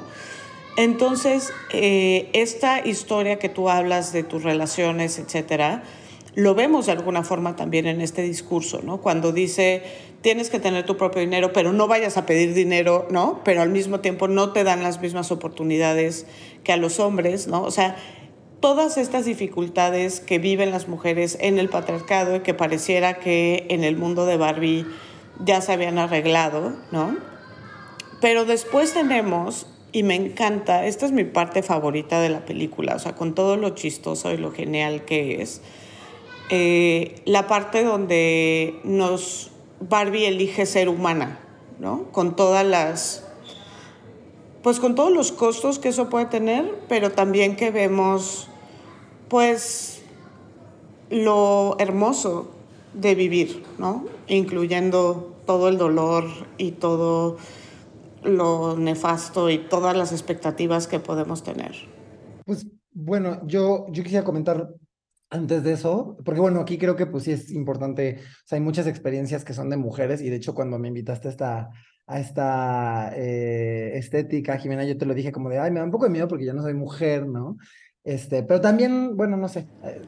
Entonces, 0.77 1.51
eh, 1.71 2.29
esta 2.31 2.87
historia 2.87 3.37
que 3.37 3.49
tú 3.49 3.69
hablas 3.69 4.13
de 4.13 4.23
tus 4.23 4.43
relaciones, 4.43 5.19
etcétera, 5.19 5.83
lo 6.33 6.55
vemos 6.55 6.85
de 6.85 6.93
alguna 6.93 7.23
forma 7.23 7.57
también 7.57 7.85
en 7.85 7.99
este 7.99 8.21
discurso, 8.21 8.81
¿no? 8.81 9.01
Cuando 9.01 9.33
dice, 9.33 9.83
tienes 10.21 10.49
que 10.49 10.59
tener 10.59 10.85
tu 10.85 10.95
propio 10.95 11.19
dinero, 11.19 11.51
pero 11.51 11.73
no 11.73 11.87
vayas 11.87 12.15
a 12.15 12.25
pedir 12.25 12.53
dinero, 12.53 13.07
¿no? 13.11 13.41
Pero 13.43 13.61
al 13.61 13.69
mismo 13.69 13.99
tiempo 13.99 14.29
no 14.29 14.53
te 14.53 14.63
dan 14.63 14.83
las 14.83 15.01
mismas 15.01 15.31
oportunidades 15.31 16.25
que 16.63 16.71
a 16.71 16.77
los 16.77 16.99
hombres, 16.99 17.47
¿no? 17.47 17.61
O 17.61 17.71
sea, 17.71 17.97
todas 18.63 18.97
estas 18.97 19.25
dificultades 19.25 20.21
que 20.21 20.39
viven 20.39 20.71
las 20.71 20.87
mujeres 20.87 21.37
en 21.41 21.59
el 21.59 21.67
patriarcado 21.67 22.37
y 22.37 22.39
que 22.39 22.53
pareciera 22.53 23.15
que 23.15 23.67
en 23.69 23.83
el 23.83 23.97
mundo 23.97 24.25
de 24.25 24.37
Barbie 24.37 24.85
ya 25.43 25.59
se 25.59 25.73
habían 25.73 25.97
arreglado, 25.97 26.71
¿no? 26.89 27.17
Pero 28.21 28.45
después 28.45 28.93
tenemos, 28.93 29.67
y 29.91 30.03
me 30.03 30.15
encanta, 30.15 30.85
esta 30.85 31.05
es 31.05 31.11
mi 31.11 31.25
parte 31.25 31.61
favorita 31.61 32.21
de 32.21 32.29
la 32.29 32.45
película, 32.45 32.95
o 32.95 32.99
sea, 32.99 33.15
con 33.15 33.35
todo 33.35 33.57
lo 33.57 33.71
chistoso 33.71 34.31
y 34.31 34.37
lo 34.37 34.53
genial 34.53 35.03
que 35.03 35.41
es, 35.41 35.61
eh, 36.49 37.15
la 37.25 37.47
parte 37.47 37.83
donde 37.83 38.79
nos 38.85 39.51
Barbie 39.81 40.27
elige 40.27 40.65
ser 40.65 40.87
humana, 40.87 41.37
¿no? 41.79 42.05
Con 42.13 42.37
todas 42.37 42.65
las 42.65 43.25
pues 44.61 44.79
con 44.79 44.95
todos 44.95 45.11
los 45.11 45.33
costos 45.33 45.77
que 45.77 45.89
eso 45.89 46.09
puede 46.09 46.27
tener, 46.27 46.73
pero 46.87 47.11
también 47.11 47.57
que 47.57 47.69
vemos 47.69 48.47
pues 49.27 50.01
lo 51.09 51.75
hermoso 51.79 52.51
de 52.93 53.15
vivir, 53.15 53.63
¿no? 53.77 54.05
Incluyendo 54.27 55.35
todo 55.45 55.69
el 55.69 55.77
dolor 55.77 56.25
y 56.57 56.71
todo 56.71 57.37
lo 58.23 58.77
nefasto 58.77 59.49
y 59.49 59.57
todas 59.57 59.95
las 59.95 60.11
expectativas 60.11 60.87
que 60.87 60.99
podemos 60.99 61.43
tener. 61.43 61.73
Pues 62.45 62.67
bueno, 62.91 63.41
yo, 63.45 63.87
yo 63.91 64.03
quisiera 64.03 64.23
comentar 64.23 64.69
antes 65.29 65.63
de 65.63 65.73
eso, 65.73 66.17
porque 66.23 66.39
bueno, 66.39 66.59
aquí 66.59 66.77
creo 66.77 66.95
que 66.95 67.07
pues 67.07 67.23
sí 67.23 67.31
es 67.31 67.51
importante, 67.51 68.19
o 68.19 68.47
sea, 68.47 68.57
hay 68.57 68.63
muchas 68.63 68.85
experiencias 68.85 69.43
que 69.43 69.53
son 69.53 69.69
de 69.69 69.77
mujeres 69.77 70.21
y 70.21 70.29
de 70.29 70.35
hecho 70.35 70.53
cuando 70.53 70.77
me 70.77 70.89
invitaste 70.89 71.27
a 71.27 71.31
esta, 71.31 71.69
a 72.05 72.19
esta 72.19 73.11
eh, 73.15 73.97
estética, 73.97 74.57
Jimena, 74.57 74.83
yo 74.83 74.95
te 74.95 75.07
lo 75.07 75.15
dije 75.15 75.31
como 75.31 75.49
de, 75.49 75.57
ay, 75.57 75.71
me 75.71 75.79
da 75.79 75.85
un 75.85 75.91
poco 75.91 76.05
de 76.05 76.11
miedo 76.11 76.27
porque 76.27 76.45
yo 76.45 76.53
no 76.53 76.61
soy 76.61 76.75
mujer, 76.75 77.25
¿no? 77.25 77.57
Este, 78.03 78.43
pero 78.43 78.59
también, 78.61 79.15
bueno, 79.15 79.37
no 79.37 79.47
sé. 79.47 79.65
Eh, 79.83 80.01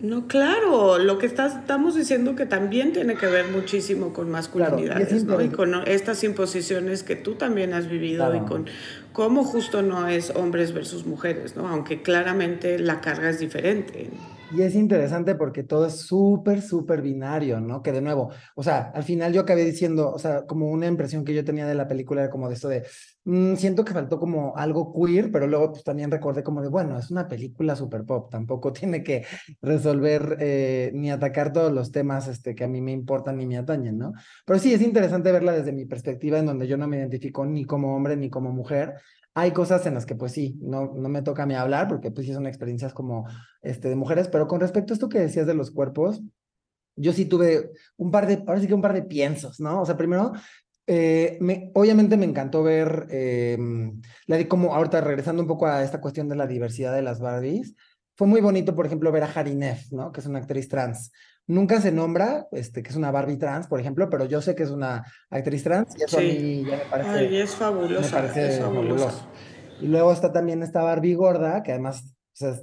no, 0.00 0.28
claro, 0.28 0.98
lo 0.98 1.18
que 1.18 1.26
estamos 1.26 1.96
diciendo 1.96 2.36
que 2.36 2.46
también 2.46 2.92
tiene 2.92 3.16
que 3.16 3.26
ver 3.26 3.48
muchísimo 3.48 4.12
con 4.12 4.30
masculinidades, 4.30 5.24
¿no? 5.24 5.40
Y 5.40 5.48
con 5.48 5.74
estas 5.88 6.22
imposiciones 6.22 7.02
que 7.02 7.16
tú 7.16 7.34
también 7.34 7.74
has 7.74 7.88
vivido 7.88 8.32
y 8.34 8.40
con 8.40 8.66
cómo 9.12 9.42
justo 9.42 9.82
no 9.82 10.06
es 10.06 10.30
hombres 10.30 10.72
versus 10.72 11.04
mujeres, 11.04 11.56
¿no? 11.56 11.66
Aunque 11.66 12.00
claramente 12.02 12.78
la 12.78 13.00
carga 13.00 13.28
es 13.28 13.40
diferente. 13.40 14.08
Y 14.50 14.62
es 14.62 14.74
interesante 14.74 15.34
porque 15.34 15.62
todo 15.62 15.86
es 15.86 15.96
súper, 16.00 16.62
súper 16.62 17.02
binario, 17.02 17.60
¿no? 17.60 17.82
Que 17.82 17.92
de 17.92 18.00
nuevo, 18.00 18.30
o 18.54 18.62
sea, 18.62 18.90
al 18.94 19.02
final 19.02 19.32
yo 19.32 19.42
acabé 19.42 19.62
diciendo, 19.62 20.10
o 20.10 20.18
sea, 20.18 20.46
como 20.46 20.70
una 20.70 20.86
impresión 20.86 21.22
que 21.22 21.34
yo 21.34 21.44
tenía 21.44 21.66
de 21.66 21.74
la 21.74 21.86
película 21.86 22.22
era 22.22 22.30
como 22.30 22.48
de 22.48 22.54
esto 22.54 22.68
de, 22.68 22.86
mm, 23.24 23.56
siento 23.56 23.84
que 23.84 23.92
faltó 23.92 24.18
como 24.18 24.56
algo 24.56 24.94
queer, 24.94 25.30
pero 25.30 25.46
luego 25.46 25.72
pues 25.72 25.84
también 25.84 26.10
recordé 26.10 26.42
como 26.42 26.62
de, 26.62 26.68
bueno, 26.68 26.98
es 26.98 27.10
una 27.10 27.28
película 27.28 27.76
super 27.76 28.04
pop, 28.04 28.30
tampoco 28.30 28.72
tiene 28.72 29.02
que 29.02 29.26
resolver 29.60 30.38
eh, 30.40 30.92
ni 30.94 31.10
atacar 31.10 31.52
todos 31.52 31.70
los 31.70 31.92
temas 31.92 32.26
este, 32.26 32.54
que 32.54 32.64
a 32.64 32.68
mí 32.68 32.80
me 32.80 32.92
importan 32.92 33.36
ni 33.36 33.46
me 33.46 33.58
atañen, 33.58 33.98
¿no? 33.98 34.14
Pero 34.46 34.58
sí, 34.58 34.72
es 34.72 34.80
interesante 34.80 35.30
verla 35.30 35.52
desde 35.52 35.72
mi 35.72 35.84
perspectiva 35.84 36.38
en 36.38 36.46
donde 36.46 36.66
yo 36.66 36.78
no 36.78 36.88
me 36.88 36.96
identifico 36.96 37.44
ni 37.44 37.66
como 37.66 37.94
hombre 37.94 38.16
ni 38.16 38.30
como 38.30 38.50
mujer, 38.50 38.94
hay 39.38 39.52
cosas 39.52 39.86
en 39.86 39.94
las 39.94 40.04
que 40.04 40.16
pues 40.16 40.32
sí, 40.32 40.58
no, 40.60 40.92
no 40.96 41.08
me 41.08 41.22
toca 41.22 41.44
a 41.44 41.46
mí 41.46 41.54
hablar 41.54 41.86
porque 41.86 42.10
pues 42.10 42.26
sí 42.26 42.32
son 42.32 42.48
experiencias 42.48 42.92
como 42.92 43.24
este, 43.62 43.88
de 43.88 43.94
mujeres, 43.94 44.26
pero 44.26 44.48
con 44.48 44.58
respecto 44.58 44.92
a 44.92 44.94
esto 44.94 45.08
que 45.08 45.20
decías 45.20 45.46
de 45.46 45.54
los 45.54 45.70
cuerpos, 45.70 46.20
yo 46.96 47.12
sí 47.12 47.24
tuve 47.24 47.70
un 47.96 48.10
par 48.10 48.26
de, 48.26 48.42
ahora 48.48 48.60
sí 48.60 48.66
que 48.66 48.74
un 48.74 48.82
par 48.82 48.94
de 48.94 49.02
piensos, 49.02 49.60
¿no? 49.60 49.82
O 49.82 49.86
sea, 49.86 49.96
primero, 49.96 50.32
eh, 50.88 51.38
me, 51.40 51.70
obviamente 51.74 52.16
me 52.16 52.24
encantó 52.24 52.64
ver, 52.64 53.06
eh, 53.10 53.56
la 54.26 54.36
de 54.36 54.48
como 54.48 54.74
ahorita 54.74 55.00
regresando 55.02 55.40
un 55.42 55.48
poco 55.48 55.68
a 55.68 55.84
esta 55.84 56.00
cuestión 56.00 56.28
de 56.28 56.34
la 56.34 56.48
diversidad 56.48 56.92
de 56.92 57.02
las 57.02 57.20
Barbies, 57.20 57.76
fue 58.16 58.26
muy 58.26 58.40
bonito, 58.40 58.74
por 58.74 58.86
ejemplo, 58.86 59.12
ver 59.12 59.22
a 59.22 59.32
Harinef, 59.32 59.92
¿no? 59.92 60.10
Que 60.10 60.18
es 60.18 60.26
una 60.26 60.40
actriz 60.40 60.68
trans. 60.68 61.12
Nunca 61.48 61.80
se 61.80 61.90
nombra 61.92 62.46
este, 62.52 62.82
que 62.82 62.90
es 62.90 62.96
una 62.96 63.10
Barbie 63.10 63.38
trans, 63.38 63.66
por 63.66 63.80
ejemplo, 63.80 64.08
pero 64.10 64.26
yo 64.26 64.42
sé 64.42 64.54
que 64.54 64.62
es 64.62 64.70
una 64.70 65.04
actriz 65.30 65.64
trans 65.64 65.98
y 65.98 66.04
eso 66.04 66.18
a 66.18 66.20
mí 66.20 66.62
ya 66.64 66.76
me 66.76 66.84
parece. 66.84 67.10
Ay, 67.10 67.36
es 67.38 67.54
fabulosa. 67.54 68.02
Me 68.02 68.28
parece 68.28 68.60
fabuloso. 68.60 69.28
Y 69.80 69.86
luego 69.86 70.12
está 70.12 70.30
también 70.30 70.62
esta 70.62 70.82
Barbie 70.82 71.14
gorda, 71.14 71.62
que 71.62 71.72
además 71.72 72.14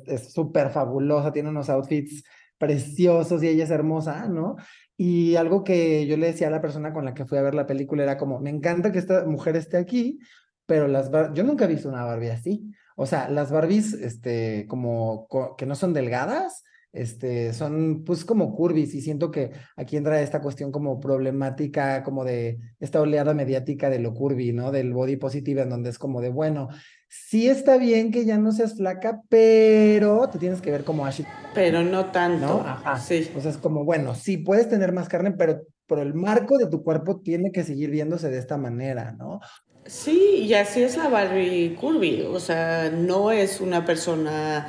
es 0.06 0.32
súper 0.32 0.70
fabulosa, 0.70 1.34
tiene 1.34 1.50
unos 1.50 1.70
outfits 1.70 2.24
preciosos 2.58 3.42
y 3.44 3.48
ella 3.48 3.64
es 3.64 3.72
hermosa, 3.72 4.28
¿no? 4.28 4.56
Y 4.96 5.36
algo 5.36 5.64
que 5.64 6.06
yo 6.06 6.16
le 6.16 6.28
decía 6.28 6.48
a 6.48 6.52
la 6.52 6.62
persona 6.62 6.94
con 6.94 7.06
la 7.06 7.14
que 7.14 7.26
fui 7.26 7.38
a 7.38 7.42
ver 7.42 7.56
la 7.56 7.68
película 7.68 8.04
era 8.04 8.18
como, 8.18 8.40
me 8.40 8.52
encanta 8.52 8.92
que 8.92 9.00
esta 9.00 9.26
mujer 9.26 9.56
esté 9.56 9.78
aquí, 9.78 10.20
pero 10.66 10.88
las 10.88 11.12
yo 11.34 11.44
nunca 11.44 11.66
he 11.66 11.70
visto 11.70 11.90
una 11.90 12.06
Barbie 12.06 12.30
así. 12.30 12.72
O 12.96 13.06
sea, 13.06 13.30
las 13.30 13.52
Barbies, 13.52 13.94
este, 13.94 14.66
como 14.68 15.28
que 15.58 15.66
no 15.66 15.76
son 15.76 15.94
delgadas, 15.94 16.64
este, 16.96 17.54
son 17.54 18.04
pues 18.06 18.26
como 18.26 18.56
curvis 18.56 18.96
y 18.96 19.02
siento 19.02 19.30
que 19.30 19.52
aquí 19.76 19.98
entra 19.98 20.22
esta 20.22 20.42
cuestión 20.42 20.72
como 20.72 21.00
problemática, 21.00 22.04
como 22.04 22.24
de 22.24 22.60
esta 22.80 23.02
oleada 23.02 23.34
mediática 23.34 23.90
de 23.90 24.00
lo 24.00 24.14
curvy, 24.14 24.54
¿no? 24.54 24.72
Del 24.72 24.94
body 24.94 25.18
positive, 25.18 25.62
en 25.62 25.70
donde 25.70 25.90
es 25.90 26.00
como 26.00 26.22
de, 26.22 26.30
bueno, 26.30 26.70
sí 27.10 27.48
está 27.48 27.78
bien 27.78 28.12
que 28.12 28.26
ya 28.26 28.38
no 28.38 28.52
seas 28.52 28.76
flaca, 28.76 29.22
pero 29.30 30.30
te 30.30 30.40
tienes 30.40 30.62
que 30.62 30.72
ver 30.72 30.84
como 30.84 31.06
Ashley. 31.06 31.28
Pero 31.54 31.84
no 31.84 32.12
tanto. 32.12 32.46
¿no? 32.46 32.60
Ajá. 32.62 32.98
Sí. 32.98 33.30
O 33.36 33.42
sea, 33.42 33.52
es 33.52 33.58
como, 33.58 33.84
bueno, 33.84 34.16
sí 34.16 34.38
puedes 34.38 34.70
tener 34.70 34.92
más 34.92 35.10
carne, 35.10 35.32
pero, 35.32 35.62
pero 35.86 36.02
el 36.02 36.14
marco 36.14 36.58
de 36.58 36.68
tu 36.68 36.84
cuerpo 36.84 37.20
tiene 37.20 37.52
que 37.52 37.64
seguir 37.64 37.90
viéndose 37.90 38.30
de 38.30 38.40
esta 38.40 38.58
manera, 38.58 39.12
¿no? 39.12 39.42
Sí, 39.86 40.48
y 40.48 40.54
así 40.56 40.82
es 40.82 40.98
la 40.98 41.10
Barbie 41.10 41.76
curvy, 41.80 42.24
o 42.24 42.40
sea, 42.40 42.90
no 42.90 43.32
es 43.32 43.62
una 43.62 43.86
persona 43.86 44.68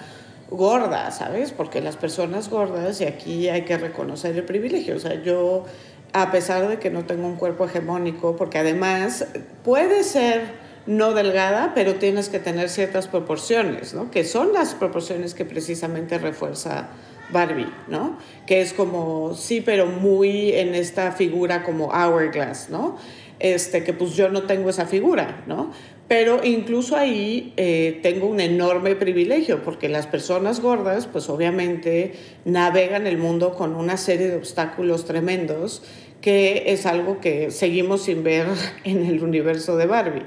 gorda, 0.50 1.10
¿sabes? 1.10 1.52
Porque 1.52 1.80
las 1.80 1.96
personas 1.96 2.48
gordas, 2.50 3.00
y 3.00 3.04
aquí 3.04 3.48
hay 3.48 3.62
que 3.62 3.78
reconocer 3.78 4.36
el 4.36 4.44
privilegio, 4.44 4.96
o 4.96 5.00
sea, 5.00 5.22
yo, 5.22 5.64
a 6.12 6.30
pesar 6.30 6.68
de 6.68 6.78
que 6.78 6.90
no 6.90 7.04
tengo 7.04 7.26
un 7.26 7.36
cuerpo 7.36 7.64
hegemónico, 7.64 8.36
porque 8.36 8.58
además 8.58 9.26
puede 9.64 10.04
ser 10.04 10.66
no 10.86 11.14
delgada, 11.14 11.72
pero 11.74 11.96
tienes 11.96 12.28
que 12.28 12.38
tener 12.38 12.68
ciertas 12.68 13.08
proporciones, 13.08 13.92
¿no? 13.92 14.10
Que 14.10 14.24
son 14.24 14.52
las 14.52 14.74
proporciones 14.74 15.34
que 15.34 15.44
precisamente 15.44 16.16
refuerza 16.18 16.88
Barbie, 17.32 17.72
¿no? 17.88 18.18
Que 18.46 18.60
es 18.60 18.72
como, 18.72 19.34
sí, 19.34 19.60
pero 19.60 19.86
muy 19.86 20.52
en 20.52 20.74
esta 20.74 21.12
figura 21.12 21.64
como 21.64 21.88
hourglass, 21.88 22.70
¿no? 22.70 22.96
Este, 23.38 23.84
que 23.84 23.92
pues 23.92 24.12
yo 24.14 24.28
no 24.28 24.44
tengo 24.44 24.70
esa 24.70 24.86
figura, 24.86 25.42
¿no? 25.46 25.72
Pero 26.08 26.44
incluso 26.44 26.96
ahí 26.96 27.52
eh, 27.56 27.98
tengo 28.02 28.26
un 28.26 28.38
enorme 28.38 28.94
privilegio, 28.94 29.62
porque 29.62 29.88
las 29.88 30.06
personas 30.06 30.60
gordas, 30.60 31.06
pues 31.06 31.28
obviamente 31.28 32.14
navegan 32.44 33.08
el 33.08 33.18
mundo 33.18 33.54
con 33.54 33.74
una 33.74 33.96
serie 33.96 34.28
de 34.28 34.36
obstáculos 34.36 35.04
tremendos, 35.04 35.82
que 36.20 36.72
es 36.72 36.86
algo 36.86 37.20
que 37.20 37.50
seguimos 37.50 38.02
sin 38.02 38.22
ver 38.22 38.46
en 38.84 39.04
el 39.04 39.22
universo 39.22 39.76
de 39.76 39.86
Barbie. 39.86 40.22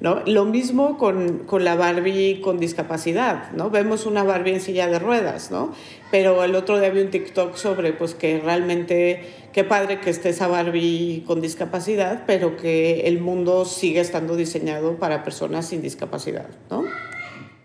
¿No? 0.00 0.22
Lo 0.24 0.46
mismo 0.46 0.96
con, 0.96 1.40
con, 1.40 1.62
la 1.62 1.74
Barbie 1.74 2.40
con 2.40 2.58
discapacidad, 2.58 3.52
¿no? 3.52 3.68
Vemos 3.68 4.06
una 4.06 4.24
Barbie 4.24 4.54
en 4.54 4.62
silla 4.62 4.88
de 4.88 4.98
ruedas, 4.98 5.50
¿no? 5.50 5.74
Pero 6.10 6.42
el 6.44 6.54
otro 6.54 6.80
día 6.80 6.90
vi 6.90 7.00
un 7.02 7.10
TikTok 7.10 7.56
sobre, 7.56 7.92
pues, 7.92 8.14
que 8.14 8.40
realmente, 8.40 9.22
qué 9.52 9.64
padre 9.64 10.00
que 10.00 10.10
esté 10.10 10.30
esa 10.30 10.48
Barbie 10.48 11.22
con 11.26 11.40
discapacidad, 11.40 12.24
pero 12.26 12.56
que 12.56 13.02
el 13.02 13.20
mundo 13.20 13.64
sigue 13.64 14.00
estando 14.00 14.36
diseñado 14.36 14.98
para 14.98 15.22
personas 15.22 15.66
sin 15.66 15.82
discapacidad, 15.82 16.48
¿no? 16.70 16.84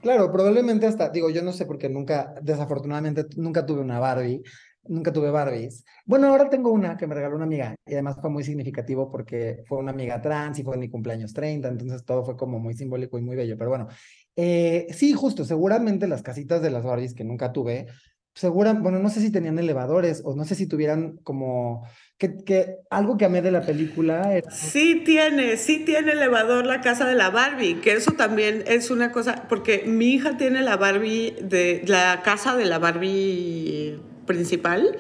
Claro, 0.02 0.32
probablemente 0.32 0.86
hasta, 0.86 1.10
digo, 1.10 1.32
yo 1.32 1.42
no 1.42 1.52
sé 1.52 1.66
porque 1.66 1.90
nunca, 1.90 2.36
desafortunadamente, 2.42 3.26
nunca 3.36 3.66
tuve 3.66 3.82
una 3.82 4.00
Barbie, 4.00 4.44
Nunca 4.88 5.12
tuve 5.12 5.32
Barbies. 5.32 5.84
Bueno, 6.06 6.28
ahora 6.28 6.50
tengo 6.50 6.72
una 6.72 6.96
que 6.96 7.08
me 7.08 7.16
regaló 7.16 7.36
una 7.36 7.46
amiga 7.46 7.76
y 7.88 7.94
además 7.94 8.18
fue 8.22 8.30
muy 8.30 8.44
significativo 8.44 9.10
porque 9.10 9.64
fue 9.68 9.80
una 9.80 9.92
amiga 9.92 10.22
trans 10.22 10.60
y 10.60 10.64
fue 10.64 10.76
en 10.76 10.82
mi 10.82 10.90
cumpleaños 10.90 11.34
30, 11.34 11.70
entonces 11.70 12.06
todo 12.06 12.24
fue 12.24 12.38
como 12.38 12.60
muy 12.60 12.76
simbólico 12.76 13.18
y 13.18 13.22
muy 13.24 13.36
bello. 13.36 13.58
Pero 13.58 13.72
bueno, 13.72 13.88
eh, 14.36 14.86
sí, 14.92 15.14
justo, 15.14 15.44
seguramente 15.44 16.08
las 16.08 16.22
casitas 16.22 16.62
de 16.62 16.70
las 16.70 16.84
Barbies 16.84 17.16
que 17.16 17.24
nunca 17.24 17.52
tuve, 17.52 17.88
segura, 18.36 18.74
bueno, 18.74 19.00
no 19.00 19.10
sé 19.10 19.22
si 19.22 19.32
tenían 19.32 19.58
elevadores 19.58 20.22
o 20.26 20.36
no 20.36 20.44
sé 20.44 20.56
si 20.56 20.68
tuvieran 20.68 21.18
como 21.24 21.88
que, 22.18 22.44
que 22.44 22.76
algo 22.90 23.18
que 23.18 23.26
amé 23.26 23.42
de 23.42 23.52
la 23.52 23.62
película. 23.62 24.30
Sí 24.52 25.02
tiene, 25.06 25.56
sí 25.56 25.80
tiene 25.86 26.12
elevador 26.12 26.66
la 26.66 26.82
casa 26.82 27.08
de 27.08 27.16
la 27.16 27.30
Barbie, 27.30 27.80
que 27.82 27.94
eso 27.94 28.12
también 28.12 28.64
es 28.68 28.92
una 28.92 29.14
cosa, 29.14 29.46
porque 29.48 29.84
mi 29.88 30.08
hija 30.08 30.36
tiene 30.36 30.62
la 30.62 30.76
Barbie 30.76 31.34
de 31.42 31.82
la 31.88 32.22
casa 32.24 32.58
de 32.58 32.66
la 32.66 32.78
Barbie 32.78 34.00
principal 34.28 34.98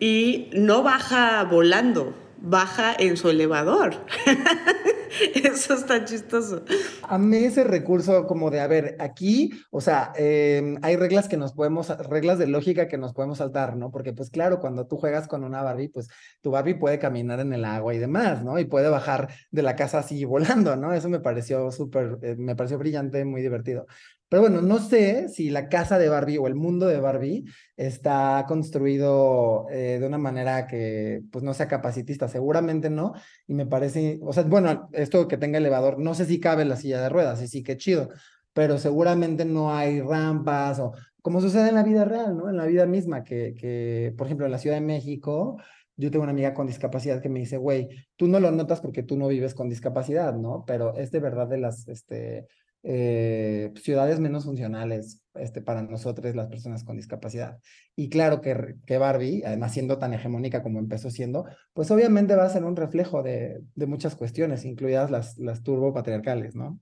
y 0.00 0.50
no 0.52 0.82
baja 0.82 1.44
volando, 1.44 2.14
baja 2.42 2.94
en 2.98 3.16
su 3.16 3.30
elevador. 3.30 3.94
Eso 5.34 5.74
está 5.74 6.04
chistoso. 6.04 6.64
A 7.02 7.18
mí 7.18 7.36
ese 7.36 7.64
recurso 7.64 8.26
como 8.26 8.50
de, 8.50 8.60
a 8.60 8.66
ver, 8.66 8.96
aquí, 8.98 9.50
o 9.70 9.80
sea, 9.80 10.12
em, 10.16 10.78
hay 10.82 10.96
reglas 10.96 11.28
que 11.28 11.36
nos 11.36 11.52
podemos, 11.52 11.88
reglas 12.08 12.38
de 12.38 12.46
lógica 12.46 12.88
que 12.88 12.98
nos 12.98 13.12
podemos 13.12 13.38
saltar, 13.38 13.76
¿no? 13.76 13.90
Porque 13.90 14.12
pues 14.12 14.30
claro, 14.30 14.60
cuando 14.60 14.86
tú 14.86 14.96
juegas 14.96 15.28
con 15.28 15.44
una 15.44 15.62
Barbie, 15.62 15.88
pues 15.88 16.08
tu 16.40 16.50
Barbie 16.50 16.74
puede 16.74 16.98
caminar 16.98 17.40
en 17.40 17.52
el 17.52 17.64
agua 17.64 17.94
y 17.94 17.98
demás, 17.98 18.42
¿no? 18.42 18.58
Y 18.58 18.64
puede 18.64 18.88
bajar 18.88 19.28
de 19.50 19.62
la 19.62 19.76
casa 19.76 19.98
así 19.98 20.24
volando, 20.24 20.76
¿no? 20.76 20.92
Eso 20.92 21.08
me 21.08 21.20
pareció 21.20 21.70
súper, 21.70 22.18
eh, 22.22 22.36
me 22.38 22.56
pareció 22.56 22.78
brillante, 22.78 23.24
muy 23.24 23.42
divertido. 23.42 23.86
Pero 24.32 24.40
bueno, 24.40 24.62
no 24.62 24.78
sé 24.78 25.28
si 25.28 25.50
la 25.50 25.68
casa 25.68 25.98
de 25.98 26.08
Barbie 26.08 26.38
o 26.38 26.46
el 26.46 26.54
mundo 26.54 26.86
de 26.86 26.98
Barbie 26.98 27.44
está 27.76 28.46
construido 28.48 29.66
eh, 29.70 29.98
de 30.00 30.06
una 30.06 30.16
manera 30.16 30.66
que 30.66 31.20
pues 31.30 31.44
no 31.44 31.52
sea 31.52 31.68
capacitista, 31.68 32.28
seguramente 32.28 32.88
no, 32.88 33.12
y 33.46 33.52
me 33.52 33.66
parece, 33.66 34.20
o 34.22 34.32
sea, 34.32 34.44
bueno, 34.44 34.88
esto 34.92 35.28
que 35.28 35.36
tenga 35.36 35.58
elevador, 35.58 35.98
no 35.98 36.14
sé 36.14 36.24
si 36.24 36.40
cabe 36.40 36.64
la 36.64 36.76
silla 36.76 37.02
de 37.02 37.10
ruedas, 37.10 37.42
y 37.42 37.46
sí, 37.46 37.62
qué 37.62 37.76
chido, 37.76 38.08
pero 38.54 38.78
seguramente 38.78 39.44
no 39.44 39.74
hay 39.74 40.00
rampas 40.00 40.78
o 40.80 40.92
como 41.20 41.42
sucede 41.42 41.68
en 41.68 41.74
la 41.74 41.82
vida 41.82 42.06
real, 42.06 42.34
¿no? 42.34 42.48
En 42.48 42.56
la 42.56 42.64
vida 42.64 42.86
misma, 42.86 43.24
que, 43.24 43.52
que 43.54 44.14
por 44.16 44.28
ejemplo, 44.28 44.46
en 44.46 44.52
la 44.52 44.58
Ciudad 44.58 44.76
de 44.76 44.80
México, 44.80 45.58
yo 45.96 46.10
tengo 46.10 46.22
una 46.22 46.32
amiga 46.32 46.54
con 46.54 46.66
discapacidad 46.66 47.20
que 47.20 47.28
me 47.28 47.40
dice, 47.40 47.58
güey, 47.58 47.90
tú 48.16 48.28
no 48.28 48.40
lo 48.40 48.50
notas 48.50 48.80
porque 48.80 49.02
tú 49.02 49.18
no 49.18 49.28
vives 49.28 49.52
con 49.52 49.68
discapacidad, 49.68 50.34
¿no? 50.34 50.64
Pero 50.66 50.96
es 50.96 51.10
de 51.10 51.20
verdad 51.20 51.48
de 51.48 51.58
las, 51.58 51.86
este, 51.86 52.46
eh, 52.82 53.72
ciudades 53.80 54.18
menos 54.18 54.44
funcionales 54.44 55.20
este, 55.34 55.62
para 55.62 55.82
nosotros, 55.82 56.34
las 56.34 56.48
personas 56.48 56.84
con 56.84 56.96
discapacidad. 56.96 57.58
Y 57.96 58.08
claro 58.08 58.40
que, 58.40 58.74
que 58.86 58.98
Barbie, 58.98 59.42
además 59.44 59.72
siendo 59.72 59.98
tan 59.98 60.12
hegemónica 60.14 60.62
como 60.62 60.78
empezó 60.78 61.10
siendo, 61.10 61.46
pues 61.72 61.90
obviamente 61.90 62.34
va 62.34 62.44
a 62.44 62.50
ser 62.50 62.64
un 62.64 62.76
reflejo 62.76 63.22
de, 63.22 63.62
de 63.74 63.86
muchas 63.86 64.16
cuestiones, 64.16 64.64
incluidas 64.64 65.10
las, 65.10 65.38
las 65.38 65.62
turbopatriarcales, 65.62 66.54
¿no? 66.56 66.78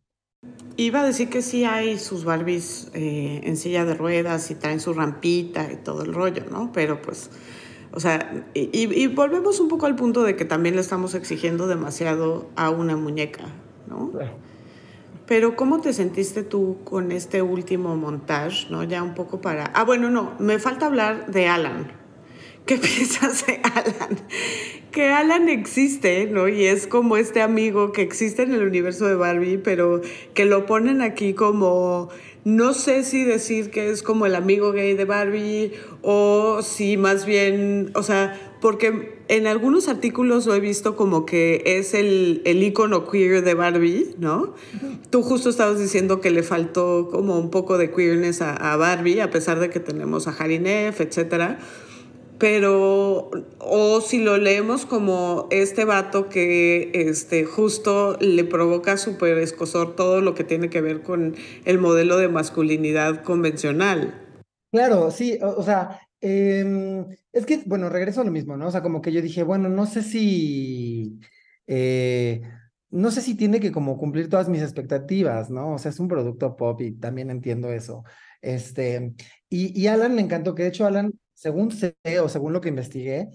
Iba 0.77 1.03
a 1.03 1.07
decir 1.07 1.29
que 1.29 1.43
sí 1.43 1.65
hay 1.65 1.99
sus 1.99 2.25
Barbies 2.25 2.91
eh, 2.95 3.43
en 3.45 3.59
silla 3.59 3.85
de 3.85 3.95
ruedas 3.95 4.51
y 4.51 4.55
traen 4.55 4.81
su 4.81 4.95
rampita 4.95 5.71
y 5.71 5.77
todo 5.77 6.03
el 6.03 6.15
rollo, 6.15 6.45
¿no? 6.51 6.73
Pero 6.73 7.03
pues, 7.03 7.31
o 7.93 8.01
sea, 8.01 8.47
y, 8.55 8.71
y 8.73 9.07
volvemos 9.09 9.61
un 9.61 9.69
poco 9.69 9.85
al 9.85 9.97
punto 9.97 10.23
de 10.23 10.37
que 10.37 10.47
también 10.47 10.77
le 10.77 10.81
estamos 10.81 11.15
exigiendo 11.15 11.67
demasiado 11.67 12.49
a 12.57 12.71
una 12.71 12.97
muñeca, 12.97 13.45
¿no? 13.87 14.13
Pero 15.31 15.55
¿cómo 15.55 15.81
te 15.81 15.93
sentiste 15.93 16.43
tú 16.43 16.79
con 16.83 17.13
este 17.13 17.41
último 17.41 17.95
montaje, 17.95 18.67
no? 18.69 18.83
Ya 18.83 19.01
un 19.01 19.15
poco 19.15 19.41
para... 19.41 19.67
Ah, 19.75 19.85
bueno, 19.85 20.11
no, 20.11 20.35
me 20.41 20.59
falta 20.59 20.87
hablar 20.87 21.31
de 21.31 21.47
Alan. 21.47 21.93
¿Qué 22.67 22.77
piensas 22.79 23.47
de 23.47 23.61
Alan? 23.63 24.19
Que 24.91 25.11
Alan 25.11 25.49
existe, 25.49 26.27
¿no? 26.27 26.49
Y 26.49 26.65
es 26.65 26.89
como 26.89 27.17
este 27.17 27.43
amigo 27.43 27.93
que 27.93 28.03
existe 28.03 28.43
en 28.43 28.53
el 28.53 28.65
universo 28.65 29.07
de 29.07 29.15
Barbie, 29.15 29.59
pero 29.59 30.01
que 30.35 30.47
lo 30.47 30.67
ponen 30.67 31.01
aquí 31.01 31.33
como 31.33 32.09
no 32.45 32.73
sé 32.73 33.05
si 33.05 33.25
decir 33.25 33.71
que 33.71 33.91
es 33.91 34.03
como 34.03 34.27
el 34.27 34.35
amigo 34.35 34.73
gay 34.73 34.95
de 34.95 35.05
Barbie 35.05 35.73
o 36.03 36.63
si 36.63 36.97
más 36.97 37.27
bien, 37.27 37.91
o 37.95 38.03
sea, 38.03 38.57
porque 38.61 39.19
en 39.29 39.47
algunos 39.47 39.89
artículos 39.89 40.47
lo 40.47 40.55
he 40.55 40.61
visto 40.61 40.97
como 40.97 41.27
que 41.27 41.63
es 41.65 41.95
el, 41.95 42.43
el 42.45 42.63
icono 42.63 43.09
queer 43.09 43.45
de 43.45 43.55
Barbie, 43.55 44.15
¿no? 44.19 44.55
Tú 45.11 45.23
justo 45.23 45.51
estabas 45.51 45.79
diciendo 45.79 46.21
que 46.21 46.31
le 46.31 46.43
faltó 46.43 47.09
como 47.11 47.39
un 47.39 47.51
poco 47.51 47.79
de 47.79 47.91
queerness 47.91 48.43
a, 48.43 48.77
Barbie, 48.77 49.21
a 49.21 49.31
pesar 49.31 49.61
de 49.61 49.71
que 49.71 49.81
tenemos 49.81 50.27
a 50.27 50.31
Harry 50.33 50.59
Neff, 50.59 51.01
etcétera 51.01 51.59
pero 52.41 53.31
o 53.59 54.01
si 54.01 54.19
lo 54.19 54.39
leemos 54.39 54.87
como 54.87 55.47
este 55.51 55.85
vato 55.85 56.31
que 56.31 56.91
este, 56.95 57.45
justo 57.45 58.17
le 58.19 58.45
provoca 58.45 58.97
súper 58.97 59.37
escosor 59.39 59.95
todo 59.95 60.23
lo 60.23 60.35
que 60.35 60.43
tiene 60.43 60.71
que 60.71 60.81
ver 60.81 61.03
con 61.03 61.37
el 61.67 61.79
modelo 61.79 62.17
de 62.17 62.29
masculinidad 62.29 63.23
convencional. 63.23 64.27
Claro, 64.73 65.11
sí, 65.11 65.39
o, 65.43 65.63
sea, 65.63 66.01
em, 66.23 67.05
es 67.31 67.45
que, 67.45 67.63
bueno, 67.67 67.91
regreso 67.91 68.23
a 68.23 68.25
lo 68.25 68.31
mismo, 68.31 68.57
¿no? 68.57 68.69
O 68.69 68.71
sea, 68.71 68.81
como 68.81 69.03
que 69.03 69.13
yo 69.13 69.21
dije, 69.21 69.43
bueno, 69.43 69.69
no 69.69 69.85
sé 69.85 70.03
si, 70.03 71.21
eh, 71.67 72.41
no 72.89 73.11
sé 73.11 73.21
si 73.21 73.35
tiene 73.35 73.61
que 73.61 73.71
como 73.71 73.99
cumplir 73.99 74.31
todas 74.31 74.49
mis 74.49 74.63
expectativas, 74.63 75.51
¿no? 75.51 75.75
O 75.75 75.79
sea, 75.79 75.91
es 75.91 76.01
un 76.01 76.09
producto 76.09 76.57
pop 76.57 76.81
y 76.81 76.93
también 76.93 77.29
entiendo 77.31 77.71
eso. 77.71 78.03
Este, 78.41 79.13
y, 79.51 79.79
y 79.79 79.89
Alan 79.89 80.15
me 80.15 80.23
encantó, 80.23 80.55
que 80.55 80.63
de 80.63 80.71
hecho 80.71 80.87
Alan 80.87 81.13
según 81.41 81.71
sé 81.71 81.97
o 82.23 82.29
según 82.29 82.53
lo 82.53 82.61
que 82.61 82.69
investigué, 82.69 83.31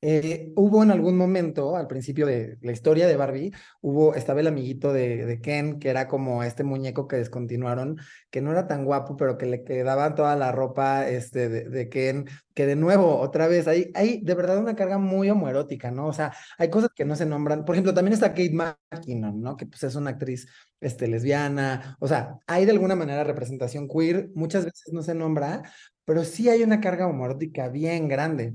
eh, 0.00 0.50
hubo 0.56 0.82
en 0.82 0.90
algún 0.90 1.18
momento, 1.18 1.76
al 1.76 1.86
principio 1.88 2.24
de 2.26 2.56
la 2.62 2.72
historia 2.72 3.06
de 3.06 3.16
Barbie, 3.16 3.52
hubo, 3.82 4.14
estaba 4.14 4.40
el 4.40 4.46
amiguito 4.46 4.94
de, 4.94 5.26
de, 5.26 5.40
Ken, 5.42 5.78
que 5.78 5.90
era 5.90 6.08
como 6.08 6.42
este 6.42 6.64
muñeco 6.64 7.06
que 7.06 7.16
descontinuaron, 7.16 7.98
que 8.30 8.40
no 8.40 8.50
era 8.50 8.66
tan 8.66 8.86
guapo, 8.86 9.14
pero 9.14 9.36
que 9.36 9.44
le 9.44 9.62
quedaba 9.62 10.14
toda 10.14 10.36
la 10.36 10.52
ropa 10.52 11.06
este, 11.06 11.50
de, 11.50 11.88
Ken, 11.90 12.26
que 12.54 12.64
de 12.64 12.76
nuevo, 12.76 13.18
otra 13.18 13.46
vez, 13.46 13.68
hay, 13.68 13.90
hay 13.94 14.22
de 14.22 14.34
verdad 14.34 14.56
una 14.56 14.74
carga 14.74 14.96
muy 14.96 15.28
homoerótica, 15.28 15.90
¿no? 15.90 16.06
O 16.06 16.14
sea, 16.14 16.32
hay 16.56 16.70
cosas 16.70 16.90
que 16.94 17.04
no 17.04 17.14
se 17.14 17.26
nombran. 17.26 17.66
Por 17.66 17.74
ejemplo, 17.74 17.92
también 17.92 18.14
está 18.14 18.30
Kate 18.30 18.54
McKinnon, 18.54 19.42
¿no? 19.42 19.58
Que 19.58 19.66
pues 19.66 19.82
es 19.82 19.94
una 19.96 20.10
actriz 20.10 20.48
este, 20.80 21.08
lesbiana. 21.08 21.96
O 22.00 22.08
sea, 22.08 22.38
hay 22.46 22.64
de 22.64 22.72
alguna 22.72 22.96
manera 22.96 23.24
representación 23.24 23.86
queer, 23.86 24.30
muchas 24.34 24.64
veces 24.64 24.92
no 24.92 25.02
se 25.02 25.14
nombra, 25.14 25.62
pero 26.04 26.24
sí 26.24 26.48
hay 26.48 26.62
una 26.62 26.80
carga 26.80 27.06
homoerótica 27.06 27.68
bien 27.68 28.08
grande. 28.08 28.54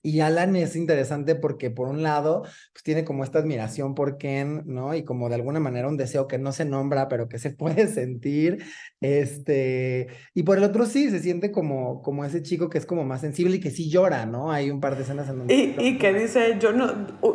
Y 0.00 0.20
Alan 0.20 0.54
es 0.54 0.76
interesante 0.76 1.34
porque 1.34 1.70
por 1.70 1.88
un 1.88 2.04
lado, 2.04 2.42
pues 2.72 2.82
tiene 2.84 3.04
como 3.04 3.24
esta 3.24 3.40
admiración 3.40 3.96
por 3.96 4.16
Ken, 4.16 4.62
¿no? 4.64 4.94
Y 4.94 5.04
como 5.04 5.28
de 5.28 5.34
alguna 5.34 5.58
manera 5.58 5.88
un 5.88 5.96
deseo 5.96 6.28
que 6.28 6.38
no 6.38 6.52
se 6.52 6.64
nombra, 6.64 7.08
pero 7.08 7.28
que 7.28 7.38
se 7.38 7.50
puede 7.56 7.88
sentir. 7.88 8.64
Este, 9.00 10.06
y 10.34 10.44
por 10.44 10.58
el 10.58 10.64
otro 10.64 10.86
sí, 10.86 11.10
se 11.10 11.18
siente 11.18 11.50
como, 11.50 12.00
como 12.02 12.24
ese 12.24 12.42
chico 12.42 12.70
que 12.70 12.78
es 12.78 12.86
como 12.86 13.04
más 13.04 13.22
sensible 13.22 13.56
y 13.56 13.60
que 13.60 13.70
sí 13.70 13.90
llora, 13.90 14.24
¿no? 14.24 14.52
Hay 14.52 14.70
un 14.70 14.80
par 14.80 14.96
de 14.96 15.02
escenas 15.02 15.28
en 15.28 15.38
donde... 15.38 15.54
Y, 15.54 15.74
y 15.78 15.98
que 15.98 16.14
dice, 16.14 16.56
yo 16.60 16.72
no, 16.72 16.92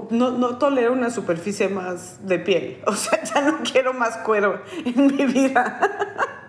no, 0.09 0.31
no 0.31 0.57
tolero 0.57 0.93
una 0.93 1.09
superficie 1.09 1.67
más 1.67 2.25
de 2.25 2.39
piel, 2.39 2.77
o 2.87 2.93
sea, 2.93 3.21
ya 3.23 3.41
no 3.51 3.59
quiero 3.69 3.93
más 3.93 4.17
cuero 4.17 4.61
en 4.85 5.07
mi 5.07 5.25
vida. 5.25 6.39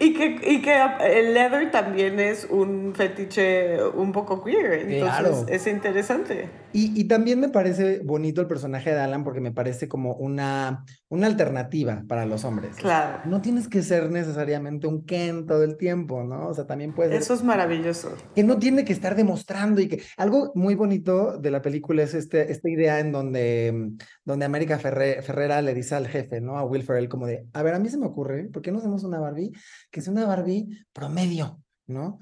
y, 0.00 0.14
que, 0.14 0.38
y 0.50 0.62
que 0.62 0.74
el 1.04 1.34
leather 1.34 1.70
también 1.70 2.18
es 2.20 2.46
un 2.50 2.92
fetiche 2.94 3.82
un 3.84 4.12
poco 4.12 4.42
queer, 4.42 4.72
entonces 4.88 5.02
Claro. 5.02 5.46
es 5.48 5.66
interesante. 5.66 6.48
Y, 6.74 6.98
y 6.98 7.04
también 7.04 7.38
me 7.38 7.50
parece 7.50 8.00
bonito 8.02 8.40
el 8.40 8.46
personaje 8.46 8.94
de 8.94 8.98
Alan 9.00 9.24
porque 9.24 9.40
me 9.40 9.52
parece 9.52 9.88
como 9.88 10.14
una, 10.14 10.84
una 11.10 11.26
alternativa 11.26 12.02
para 12.08 12.24
los 12.24 12.44
hombres. 12.44 12.76
Claro. 12.76 13.18
No 13.26 13.42
tienes 13.42 13.68
que 13.68 13.82
ser 13.82 14.10
necesariamente 14.10 14.86
un 14.86 15.04
Ken 15.04 15.46
todo 15.46 15.64
el 15.64 15.76
tiempo, 15.76 16.22
¿no? 16.24 16.48
O 16.48 16.54
sea, 16.54 16.66
también 16.66 16.94
puede 16.94 17.10
ser 17.10 17.20
Eso 17.20 17.34
es 17.34 17.44
maravilloso. 17.44 18.14
que 18.34 18.42
no 18.42 18.58
tiene 18.58 18.86
que 18.86 18.94
estar 18.94 19.14
demostrando 19.16 19.82
y 19.82 19.88
que 19.88 20.02
algo 20.16 20.50
muy 20.54 20.74
bonito 20.74 21.36
de 21.38 21.50
la 21.50 21.60
película 21.60 22.02
es 22.04 22.14
este, 22.14 22.50
esta 22.50 22.70
idea 22.70 23.00
en 23.00 23.12
donde, 23.12 23.90
donde 24.24 24.46
América 24.46 24.78
Ferre- 24.78 25.20
Ferrera 25.20 25.60
le 25.60 25.74
dice 25.74 25.94
al 25.94 26.08
jefe, 26.08 26.40
¿no? 26.40 26.56
A 26.56 26.64
Will 26.64 26.84
Ferrell 26.84 27.10
como 27.10 27.26
de, 27.26 27.46
a 27.52 27.62
ver, 27.62 27.74
a 27.74 27.78
mí 27.78 27.90
se 27.90 27.98
me 27.98 28.06
ocurre, 28.06 28.44
¿por 28.44 28.62
qué 28.62 28.72
no 28.72 28.78
hacemos 28.78 29.04
una 29.04 29.18
Barbie 29.20 29.41
que 29.90 30.00
sea 30.00 30.12
una 30.12 30.26
Barbie 30.26 30.86
promedio, 30.92 31.60
¿no? 31.86 32.20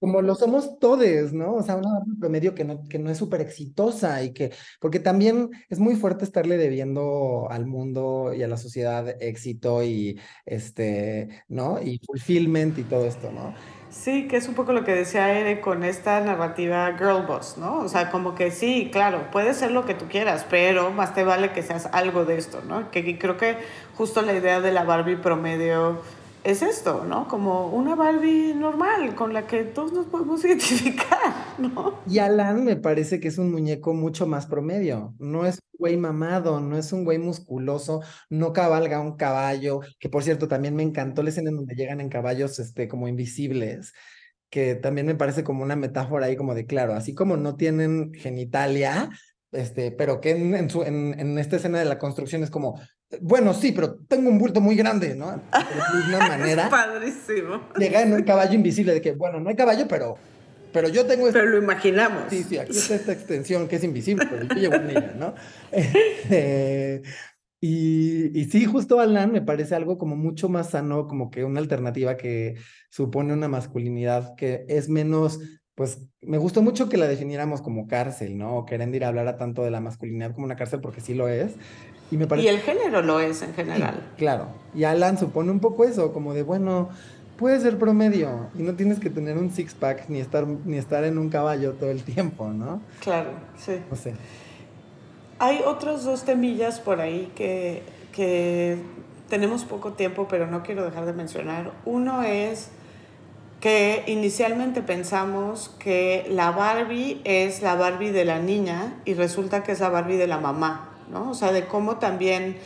Como 0.00 0.22
lo 0.22 0.34
somos 0.34 0.78
todes, 0.78 1.34
¿no? 1.34 1.54
O 1.56 1.62
sea, 1.62 1.76
una 1.76 1.92
Barbie 1.92 2.16
promedio 2.18 2.54
que 2.54 2.64
no, 2.64 2.88
que 2.88 2.98
no 2.98 3.10
es 3.10 3.18
súper 3.18 3.42
exitosa 3.42 4.22
y 4.22 4.32
que, 4.32 4.52
porque 4.80 4.98
también 4.98 5.50
es 5.68 5.78
muy 5.78 5.94
fuerte 5.94 6.24
estarle 6.24 6.56
debiendo 6.56 7.48
al 7.50 7.66
mundo 7.66 8.32
y 8.34 8.42
a 8.42 8.48
la 8.48 8.56
sociedad 8.56 9.06
éxito 9.22 9.82
y, 9.84 10.18
este, 10.46 11.44
¿no? 11.48 11.80
Y 11.82 12.00
fulfillment 12.06 12.78
y 12.78 12.84
todo 12.84 13.06
esto, 13.06 13.30
¿no? 13.30 13.54
Sí, 13.90 14.28
que 14.28 14.36
es 14.36 14.46
un 14.46 14.54
poco 14.54 14.72
lo 14.72 14.84
que 14.84 14.94
decía 14.94 15.36
Ere 15.36 15.60
con 15.60 15.82
esta 15.82 16.20
narrativa 16.20 16.96
girl 16.96 17.26
boss, 17.26 17.58
¿no? 17.58 17.80
O 17.80 17.88
sea, 17.88 18.10
como 18.12 18.36
que 18.36 18.52
sí, 18.52 18.88
claro, 18.92 19.30
puedes 19.32 19.56
ser 19.56 19.72
lo 19.72 19.84
que 19.84 19.94
tú 19.94 20.06
quieras, 20.08 20.46
pero 20.48 20.92
más 20.92 21.12
te 21.12 21.24
vale 21.24 21.52
que 21.52 21.64
seas 21.64 21.86
algo 21.86 22.24
de 22.24 22.38
esto, 22.38 22.62
¿no? 22.68 22.90
Que, 22.92 23.04
que 23.04 23.18
creo 23.18 23.36
que 23.36 23.56
justo 23.96 24.22
la 24.22 24.32
idea 24.32 24.60
de 24.60 24.70
la 24.70 24.84
Barbie 24.84 25.16
promedio 25.16 26.00
es 26.44 26.62
esto, 26.62 27.04
¿no? 27.04 27.28
Como 27.28 27.68
una 27.68 27.94
Barbie 27.94 28.54
normal 28.54 29.14
con 29.14 29.32
la 29.32 29.46
que 29.46 29.64
todos 29.64 29.92
nos 29.92 30.06
podemos 30.06 30.44
identificar, 30.44 31.34
¿no? 31.58 32.00
Y 32.06 32.18
Alan 32.18 32.64
me 32.64 32.76
parece 32.76 33.20
que 33.20 33.28
es 33.28 33.38
un 33.38 33.50
muñeco 33.50 33.92
mucho 33.94 34.26
más 34.26 34.46
promedio. 34.46 35.14
No 35.18 35.44
es 35.46 35.56
un 35.56 35.78
güey 35.78 35.96
mamado, 35.96 36.60
no 36.60 36.76
es 36.76 36.92
un 36.92 37.04
güey 37.04 37.18
musculoso, 37.18 38.02
no 38.28 38.52
cabalga 38.52 39.00
un 39.00 39.16
caballo, 39.16 39.80
que 39.98 40.08
por 40.08 40.22
cierto 40.22 40.48
también 40.48 40.74
me 40.74 40.82
encantó 40.82 41.22
la 41.22 41.30
escena 41.30 41.50
en 41.50 41.56
donde 41.56 41.74
llegan 41.74 42.00
en 42.00 42.08
caballos 42.08 42.58
este, 42.58 42.88
como 42.88 43.08
invisibles, 43.08 43.92
que 44.50 44.74
también 44.74 45.06
me 45.06 45.14
parece 45.14 45.44
como 45.44 45.62
una 45.62 45.76
metáfora 45.76 46.26
ahí 46.26 46.36
como 46.36 46.54
de, 46.54 46.66
claro, 46.66 46.94
así 46.94 47.14
como 47.14 47.36
no 47.36 47.56
tienen 47.56 48.12
genitalia, 48.14 49.10
este, 49.52 49.92
pero 49.92 50.20
que 50.20 50.30
en, 50.30 50.54
en 50.54 50.70
su, 50.70 50.82
en, 50.82 51.18
en 51.18 51.38
esta 51.38 51.56
escena 51.56 51.78
de 51.78 51.84
la 51.84 51.98
construcción 51.98 52.42
es 52.42 52.50
como, 52.50 52.80
bueno, 53.20 53.54
sí, 53.54 53.72
pero 53.72 53.94
tengo 54.08 54.28
un 54.28 54.38
bulto 54.38 54.60
muy 54.60 54.76
grande, 54.76 55.14
¿no? 55.14 55.30
De 55.52 55.98
misma 55.98 56.28
manera, 56.28 56.68
Padrísimo. 56.70 57.60
llega 57.76 58.02
en 58.02 58.12
un 58.12 58.22
caballo 58.22 58.54
invisible 58.54 58.92
de 58.92 59.00
que, 59.00 59.12
bueno, 59.12 59.40
no 59.40 59.48
hay 59.48 59.56
caballo, 59.56 59.86
pero, 59.88 60.16
pero 60.72 60.88
yo 60.88 61.06
tengo 61.06 61.26
este 61.26 61.40
Pero 61.40 61.50
lo 61.50 61.58
imaginamos. 61.58 62.24
Sí, 62.30 62.44
sí, 62.44 62.58
aquí 62.58 62.76
está 62.76 62.94
esta 62.94 63.12
extensión 63.12 63.66
que 63.66 63.76
es 63.76 63.84
invisible, 63.84 64.26
pero 64.30 64.44
yo 64.44 64.54
llevo 64.54 64.74
en 64.76 64.90
ella, 64.90 65.14
¿no? 65.18 65.34
Eh, 66.32 67.02
y, 67.62 68.38
y 68.38 68.44
sí, 68.46 68.64
justo 68.64 69.00
Alan 69.00 69.32
me 69.32 69.42
parece 69.42 69.74
algo 69.74 69.98
como 69.98 70.16
mucho 70.16 70.48
más 70.48 70.70
sano, 70.70 71.06
como 71.06 71.30
que 71.30 71.44
una 71.44 71.60
alternativa 71.60 72.16
que 72.16 72.54
supone 72.90 73.34
una 73.34 73.48
masculinidad 73.48 74.34
que 74.36 74.64
es 74.68 74.88
menos, 74.88 75.40
pues 75.74 76.06
me 76.22 76.38
gustó 76.38 76.62
mucho 76.62 76.88
que 76.88 76.96
la 76.96 77.06
definiéramos 77.06 77.60
como 77.60 77.86
cárcel, 77.86 78.38
¿no? 78.38 78.56
O 78.56 78.64
que 78.64 78.76
Erendir 78.76 79.04
hablara 79.04 79.36
tanto 79.36 79.62
de 79.62 79.70
la 79.70 79.80
masculinidad 79.80 80.32
como 80.32 80.46
una 80.46 80.56
cárcel 80.56 80.80
porque 80.80 81.00
sí 81.02 81.12
lo 81.14 81.28
es. 81.28 81.52
Y 82.10 82.16
me 82.16 82.26
parece... 82.26 82.46
Y 82.46 82.48
el 82.48 82.60
género 82.60 83.02
lo 83.02 83.20
es 83.20 83.42
en 83.42 83.54
general. 83.54 84.00
Claro, 84.16 84.46
y 84.74 84.84
Alan 84.84 85.18
supone 85.18 85.50
un 85.50 85.60
poco 85.60 85.84
eso, 85.84 86.12
como 86.12 86.34
de, 86.34 86.42
bueno, 86.42 86.88
puedes 87.36 87.62
ser 87.62 87.78
promedio 87.78 88.48
y 88.58 88.62
no 88.62 88.74
tienes 88.74 88.98
que 89.00 89.10
tener 89.10 89.38
un 89.38 89.50
six-pack 89.50 90.08
ni 90.08 90.20
estar, 90.20 90.46
ni 90.46 90.76
estar 90.76 91.04
en 91.04 91.18
un 91.18 91.30
caballo 91.30 91.72
todo 91.72 91.90
el 91.90 92.02
tiempo, 92.02 92.48
¿no? 92.48 92.82
Claro, 93.00 93.30
sí. 93.56 93.80
No 93.90 93.96
sé. 93.96 94.14
Hay 95.38 95.62
otros 95.64 96.04
dos 96.04 96.24
temillas 96.24 96.80
por 96.80 97.00
ahí 97.00 97.32
que, 97.34 97.82
que 98.12 98.76
tenemos 99.30 99.64
poco 99.64 99.94
tiempo, 99.94 100.26
pero 100.28 100.46
no 100.46 100.62
quiero 100.62 100.84
dejar 100.84 101.06
de 101.06 101.14
mencionar. 101.14 101.72
Uno 101.86 102.22
es 102.22 102.68
que 103.60 104.04
inicialmente 104.06 104.82
pensamos 104.82 105.70
que 105.78 106.26
la 106.30 106.50
Barbie 106.50 107.22
es 107.24 107.62
la 107.62 107.74
Barbie 107.74 108.10
de 108.10 108.24
la 108.24 108.38
niña 108.38 109.00
y 109.04 109.14
resulta 109.14 109.62
que 109.62 109.72
es 109.72 109.80
la 109.80 109.88
Barbie 109.88 110.16
de 110.16 110.26
la 110.26 110.38
mamá, 110.38 110.89
¿no? 111.10 111.30
O 111.30 111.34
sea, 111.34 111.52
de 111.52 111.66
cómo 111.66 111.96
también 111.96 112.56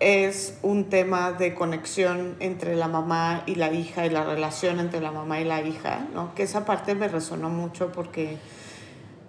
es 0.00 0.58
un 0.62 0.90
tema 0.90 1.32
de 1.32 1.54
conexión 1.54 2.36
entre 2.40 2.74
la 2.76 2.88
mamá 2.88 3.42
y 3.46 3.54
la 3.54 3.72
hija 3.72 4.06
y 4.06 4.10
la 4.10 4.24
relación 4.24 4.80
entre 4.80 5.00
la 5.00 5.12
mamá 5.12 5.40
y 5.40 5.44
la 5.44 5.62
hija, 5.62 6.06
¿no? 6.12 6.34
Que 6.34 6.42
esa 6.42 6.64
parte 6.64 6.94
me 6.94 7.08
resonó 7.08 7.48
mucho 7.48 7.92
porque 7.92 8.38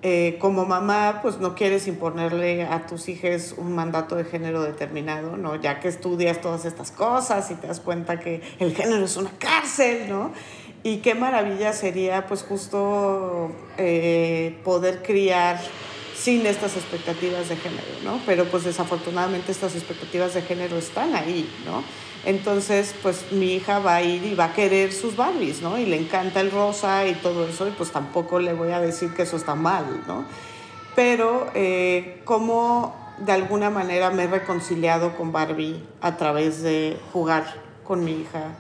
eh, 0.02 0.38
como 0.40 0.66
mamá, 0.66 1.20
pues 1.22 1.40
no 1.40 1.56
quieres 1.56 1.88
imponerle 1.88 2.64
a 2.64 2.86
tus 2.86 3.10
hijos 3.10 3.56
un 3.58 3.74
mandato 3.74 4.16
de 4.16 4.24
género 4.26 4.62
determinado, 4.62 5.36
¿no? 5.38 5.56
Ya 5.56 5.80
que 5.80 5.88
estudias 5.88 6.42
todas 6.42 6.66
estas 6.66 6.92
cosas 6.92 7.50
y 7.52 7.56
te 7.56 7.68
das 7.68 7.80
cuenta 7.80 8.20
que 8.20 8.42
el 8.60 8.76
género 8.76 9.06
es 9.06 9.18
una 9.18 9.32
cárcel, 9.40 10.10
¿no? 10.10 10.32
Y 10.84 10.98
qué 10.98 11.16
maravilla 11.16 11.74
sería, 11.74 12.28
pues 12.28 12.44
justo 12.44 13.52
eh, 13.78 14.60
poder 14.64 15.02
criar 15.02 15.60
sin 16.26 16.44
estas 16.48 16.76
expectativas 16.76 17.50
de 17.50 17.56
género, 17.56 17.84
¿no? 18.04 18.20
Pero 18.26 18.46
pues 18.46 18.64
desafortunadamente 18.64 19.52
estas 19.52 19.76
expectativas 19.76 20.34
de 20.34 20.42
género 20.42 20.76
están 20.76 21.14
ahí, 21.14 21.48
¿no? 21.68 21.84
Entonces, 22.26 22.96
pues 23.04 23.32
mi 23.32 23.54
hija 23.54 23.78
va 23.78 23.98
a 23.98 24.02
ir 24.02 24.24
y 24.24 24.34
va 24.34 24.46
a 24.46 24.54
querer 24.54 24.92
sus 24.92 25.16
Barbies, 25.16 25.62
¿no? 25.62 25.78
Y 25.78 25.86
le 25.86 25.98
encanta 25.98 26.42
el 26.42 26.50
rosa 26.50 27.06
y 27.06 27.14
todo 27.14 27.48
eso, 27.48 27.68
y 27.68 27.72
pues 27.72 27.92
tampoco 27.92 28.40
le 28.40 28.54
voy 28.54 28.72
a 28.72 28.82
decir 28.82 29.14
que 29.14 29.22
eso 29.22 29.38
está 29.38 29.54
mal, 29.54 29.86
¿no? 30.08 30.26
Pero 30.96 31.52
eh, 31.54 32.24
de 33.20 33.32
alguna 33.32 33.70
manera 33.70 34.10
me 34.10 34.24
he 34.24 34.28
reconciliado 34.28 35.16
con 35.16 35.32
Barbie 35.32 35.80
a 36.02 36.18
través 36.18 36.64
de 36.64 36.98
jugar 37.14 37.62
con 37.84 38.04
mi 38.04 38.14
hija 38.14 38.56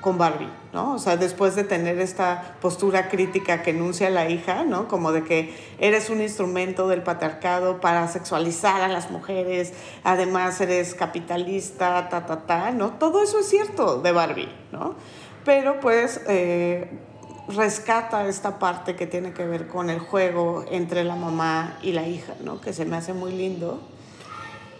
con 0.00 0.16
Barbie, 0.16 0.48
¿no? 0.72 0.94
O 0.94 0.98
sea, 0.98 1.16
después 1.16 1.54
de 1.56 1.64
tener 1.64 1.98
esta 1.98 2.56
postura 2.60 3.08
crítica 3.08 3.62
que 3.62 3.70
enuncia 3.70 4.08
la 4.08 4.28
hija, 4.30 4.64
¿no? 4.64 4.88
Como 4.88 5.12
de 5.12 5.24
que 5.24 5.54
eres 5.78 6.08
un 6.08 6.22
instrumento 6.22 6.88
del 6.88 7.02
patriarcado 7.02 7.80
para 7.80 8.08
sexualizar 8.08 8.80
a 8.80 8.88
las 8.88 9.10
mujeres, 9.10 9.74
además 10.02 10.60
eres 10.60 10.94
capitalista, 10.94 12.08
ta, 12.08 12.24
ta, 12.24 12.46
ta, 12.46 12.70
¿no? 12.70 12.92
Todo 12.94 13.22
eso 13.22 13.40
es 13.40 13.48
cierto 13.48 14.00
de 14.00 14.12
Barbie, 14.12 14.48
¿no? 14.72 14.94
Pero 15.44 15.80
pues 15.80 16.20
eh, 16.28 16.88
rescata 17.48 18.26
esta 18.26 18.58
parte 18.58 18.96
que 18.96 19.06
tiene 19.06 19.32
que 19.32 19.44
ver 19.44 19.68
con 19.68 19.90
el 19.90 19.98
juego 19.98 20.64
entre 20.70 21.04
la 21.04 21.16
mamá 21.16 21.78
y 21.82 21.92
la 21.92 22.06
hija, 22.06 22.34
¿no? 22.42 22.60
Que 22.60 22.72
se 22.72 22.86
me 22.86 22.96
hace 22.96 23.12
muy 23.12 23.32
lindo. 23.32 23.80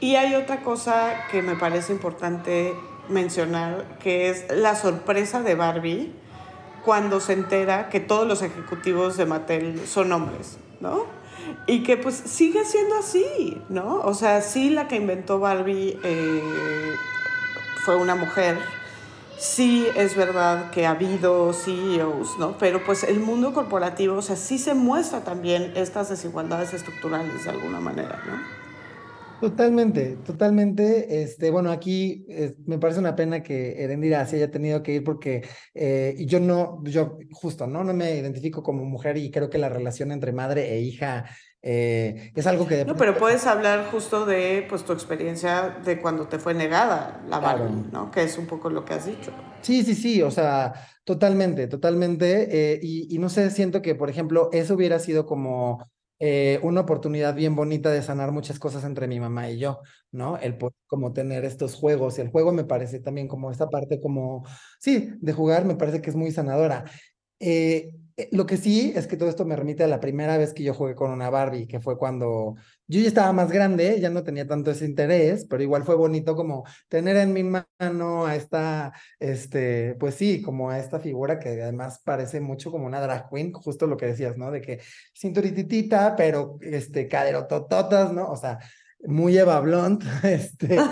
Y 0.01 0.17
hay 0.17 0.35
otra 0.35 0.63
cosa 0.63 1.13
que 1.31 1.43
me 1.43 1.57
parece 1.57 1.93
importante 1.93 2.75
mencionar, 3.11 3.99
que 3.99 4.31
es 4.31 4.47
la 4.51 4.75
sorpresa 4.75 5.43
de 5.43 5.55
Barbie 5.55 6.13
cuando 6.85 7.21
se 7.21 7.35
entera 7.35 7.89
que 7.89 8.01
todos 8.01 8.27
los 8.27 8.43
ejecutivos 8.43 9.17
de 9.17 9.27
Mattel 9.27 9.87
son 9.87 10.13
hombres, 10.13 10.59
¿no? 10.81 11.05
Y 11.67 11.83
que 11.83 11.97
pues 11.97 12.15
sigue 12.15 12.65
siendo 12.65 12.97
así, 12.97 13.61
¿no? 13.69 14.01
O 14.01 14.15
sea, 14.15 14.41
sí 14.41 14.71
la 14.71 14.89
que 14.89 14.97
inventó 14.97 15.39
Barbie 15.39 15.99
eh, 16.03 16.95
fue 17.85 17.97
una 17.97 18.15
mujer, 18.15 18.59
sí 19.39 19.87
es 19.97 20.17
verdad 20.17 20.71
que 20.71 20.87
ha 20.87 20.91
habido 20.91 21.53
CEOs, 21.53 22.39
¿no? 22.39 22.57
Pero 22.59 22.85
pues 22.85 23.05
el 23.05 23.21
mundo 23.21 23.53
corporativo, 23.53 24.17
o 24.17 24.23
sea, 24.23 24.37
sí 24.37 24.59
se 24.59 24.75
muestra 24.75 25.25
también 25.25 25.73
estas 25.77 26.09
desigualdades 26.09 26.73
estructurales 26.75 27.45
de 27.45 27.51
alguna 27.51 27.81
manera, 27.81 28.23
¿no? 28.27 28.60
Totalmente, 29.41 30.19
totalmente. 30.19 31.23
Este, 31.23 31.51
bueno, 31.51 31.71
aquí 31.73 32.27
me 32.67 32.79
parece 32.79 33.01
una 33.01 33.17
pena 33.17 33.43
que 33.43 33.83
Erendira 33.83 34.27
se 34.27 34.37
haya 34.37 34.51
tenido 34.51 34.83
que 34.83 34.93
ir 34.97 35.03
porque 35.05 35.49
eh, 35.73 36.15
y 36.19 36.27
yo 36.27 36.41
no, 36.41 36.83
yo 36.85 37.17
justo, 37.31 37.67
¿no? 37.67 37.83
No 37.83 37.95
me 37.95 38.17
identifico 38.19 38.63
como 38.63 38.85
mujer 38.85 39.17
y 39.17 39.31
creo 39.31 39.49
que 39.49 39.57
la 39.57 39.71
relación 39.71 40.13
entre 40.13 40.33
madre 40.33 40.75
e 40.75 40.81
hija 40.83 41.25
eh, 41.63 42.33
es 42.35 42.47
algo 42.47 42.67
que 42.67 42.85
No, 42.85 42.97
pero 42.99 43.17
puedes 43.17 43.47
hablar 43.47 43.87
justo 43.91 44.27
de 44.27 44.67
pues 44.69 44.85
tu 44.85 44.93
experiencia 44.93 45.71
de 45.87 45.99
cuando 46.03 46.29
te 46.29 46.39
fue 46.39 46.53
negada 46.53 47.23
la 47.27 47.41
Claro. 47.41 47.65
Barbie, 47.65 47.89
¿no? 47.91 48.11
Que 48.11 48.25
es 48.25 48.37
un 48.37 48.47
poco 48.47 48.69
lo 48.69 48.85
que 48.85 48.93
has 48.93 49.07
dicho. 49.07 49.33
Sí, 49.63 49.83
sí, 49.85 49.95
sí, 49.95 50.21
o 50.23 50.31
sea, 50.31 50.75
totalmente, 51.05 51.67
totalmente. 51.67 52.75
eh, 52.75 52.81
y, 52.83 53.15
y 53.15 53.19
no 53.19 53.31
sé, 53.31 53.51
siento 53.51 53.81
que, 53.81 53.95
por 53.95 54.11
ejemplo, 54.11 54.51
eso 54.53 54.75
hubiera 54.75 54.99
sido 54.99 55.25
como 55.25 55.91
eh, 56.21 56.61
una 56.63 56.83
oportunidad 56.83 57.35
bien 57.35 57.57
bonita 57.57 57.91
de 57.91 58.03
sanar 58.03 58.33
muchas 58.33 58.59
cosas 58.59 58.85
entre 58.85 59.09
mi 59.09 59.21
mamá 59.21 59.51
y 59.51 59.59
yo, 59.59 59.81
¿no? 60.13 60.39
El 60.39 60.57
poder 60.59 60.75
como 60.87 61.13
tener 61.13 61.45
estos 61.45 61.75
juegos. 61.75 62.19
Y 62.19 62.23
el 62.23 62.29
juego 62.31 62.53
me 62.53 62.65
parece 62.65 63.01
también 63.01 63.29
como 63.29 63.51
esta 63.51 63.69
parte 63.71 64.01
como, 64.01 64.45
sí, 64.81 65.11
de 65.21 65.33
jugar 65.33 65.65
me 65.65 65.77
parece 65.77 66.01
que 66.03 66.11
es 66.11 66.17
muy 66.17 66.31
sanadora. 66.33 66.85
Eh, 67.41 67.91
lo 68.33 68.47
que 68.47 68.57
sí 68.57 68.93
es 68.95 69.07
que 69.07 69.17
todo 69.17 69.29
esto 69.29 69.45
me 69.45 69.57
remite 69.57 69.85
a 69.85 69.87
la 69.89 70.01
primera 70.01 70.37
vez 70.37 70.53
que 70.53 70.63
yo 70.63 70.75
jugué 70.75 70.95
con 70.95 71.11
una 71.11 71.31
Barbie, 71.31 71.67
que 71.67 71.81
fue 71.81 71.97
cuando 71.97 72.57
yo 72.87 73.01
ya 73.01 73.09
estaba 73.09 73.33
más 73.33 73.51
grande, 73.51 74.01
ya 74.01 74.11
no 74.11 74.23
tenía 74.23 74.47
tanto 74.47 74.71
ese 74.71 74.85
interés, 74.85 75.47
pero 75.49 75.63
igual 75.63 75.85
fue 75.85 75.95
bonito 75.95 76.35
como 76.35 76.65
tener 76.89 77.17
en 77.17 77.33
mi 77.33 77.43
mano 77.43 78.27
a 78.27 78.37
esta, 78.37 78.93
este, 79.19 79.95
pues 80.01 80.15
sí, 80.15 80.43
como 80.43 80.71
a 80.71 80.79
esta 80.79 80.99
figura 80.99 81.39
que 81.39 81.63
además 81.63 82.01
parece 82.05 82.41
mucho 82.41 82.71
como 82.71 82.87
una 82.87 83.01
drag 83.01 83.29
queen, 83.31 83.53
justo 83.53 83.87
lo 83.87 83.97
que 83.97 84.07
decías, 84.07 84.37
¿no? 84.37 84.51
De 84.51 84.61
que 84.61 84.81
cinturititita, 85.15 86.17
pero 86.17 86.59
este, 86.63 87.09
caderotototas, 87.09 88.13
¿no? 88.13 88.29
O 88.31 88.37
sea, 88.37 88.59
muy 89.07 89.39
Eva 89.39 89.61
Blunt, 89.61 90.05
este. 90.25 90.79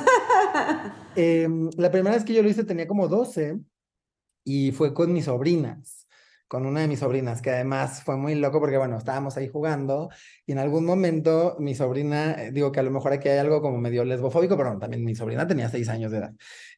Em, 1.16 1.68
la 1.76 1.90
primera 1.90 2.14
vez 2.14 2.24
que 2.24 2.32
yo 2.32 2.42
lo 2.44 2.48
hice 2.48 2.62
tenía 2.62 2.86
como 2.86 3.08
12 3.08 3.58
y 4.44 4.70
fue 4.70 4.94
con 4.94 5.12
mis 5.12 5.24
sobrinas 5.24 5.97
con 6.48 6.64
una 6.64 6.80
de 6.80 6.88
mis 6.88 7.00
sobrinas, 7.00 7.42
que 7.42 7.50
además 7.50 8.02
fue 8.02 8.16
muy 8.16 8.34
loco 8.34 8.58
porque, 8.58 8.78
bueno, 8.78 8.96
estábamos 8.96 9.36
ahí 9.36 9.48
jugando 9.48 10.08
y 10.46 10.52
en 10.52 10.58
algún 10.58 10.86
momento 10.86 11.56
mi 11.60 11.74
sobrina, 11.74 12.32
eh, 12.42 12.50
digo 12.52 12.72
que 12.72 12.80
a 12.80 12.82
lo 12.82 12.90
mejor 12.90 13.12
aquí 13.12 13.28
hay 13.28 13.38
algo 13.38 13.60
como 13.60 13.78
medio 13.78 14.02
lesbofóbico, 14.04 14.56
pero 14.56 14.78
también 14.78 15.04
mi 15.04 15.14
sobrina 15.14 15.46
tenía 15.46 15.68
seis 15.68 15.90
años 15.90 16.10
de 16.10 16.18
edad. 16.18 16.32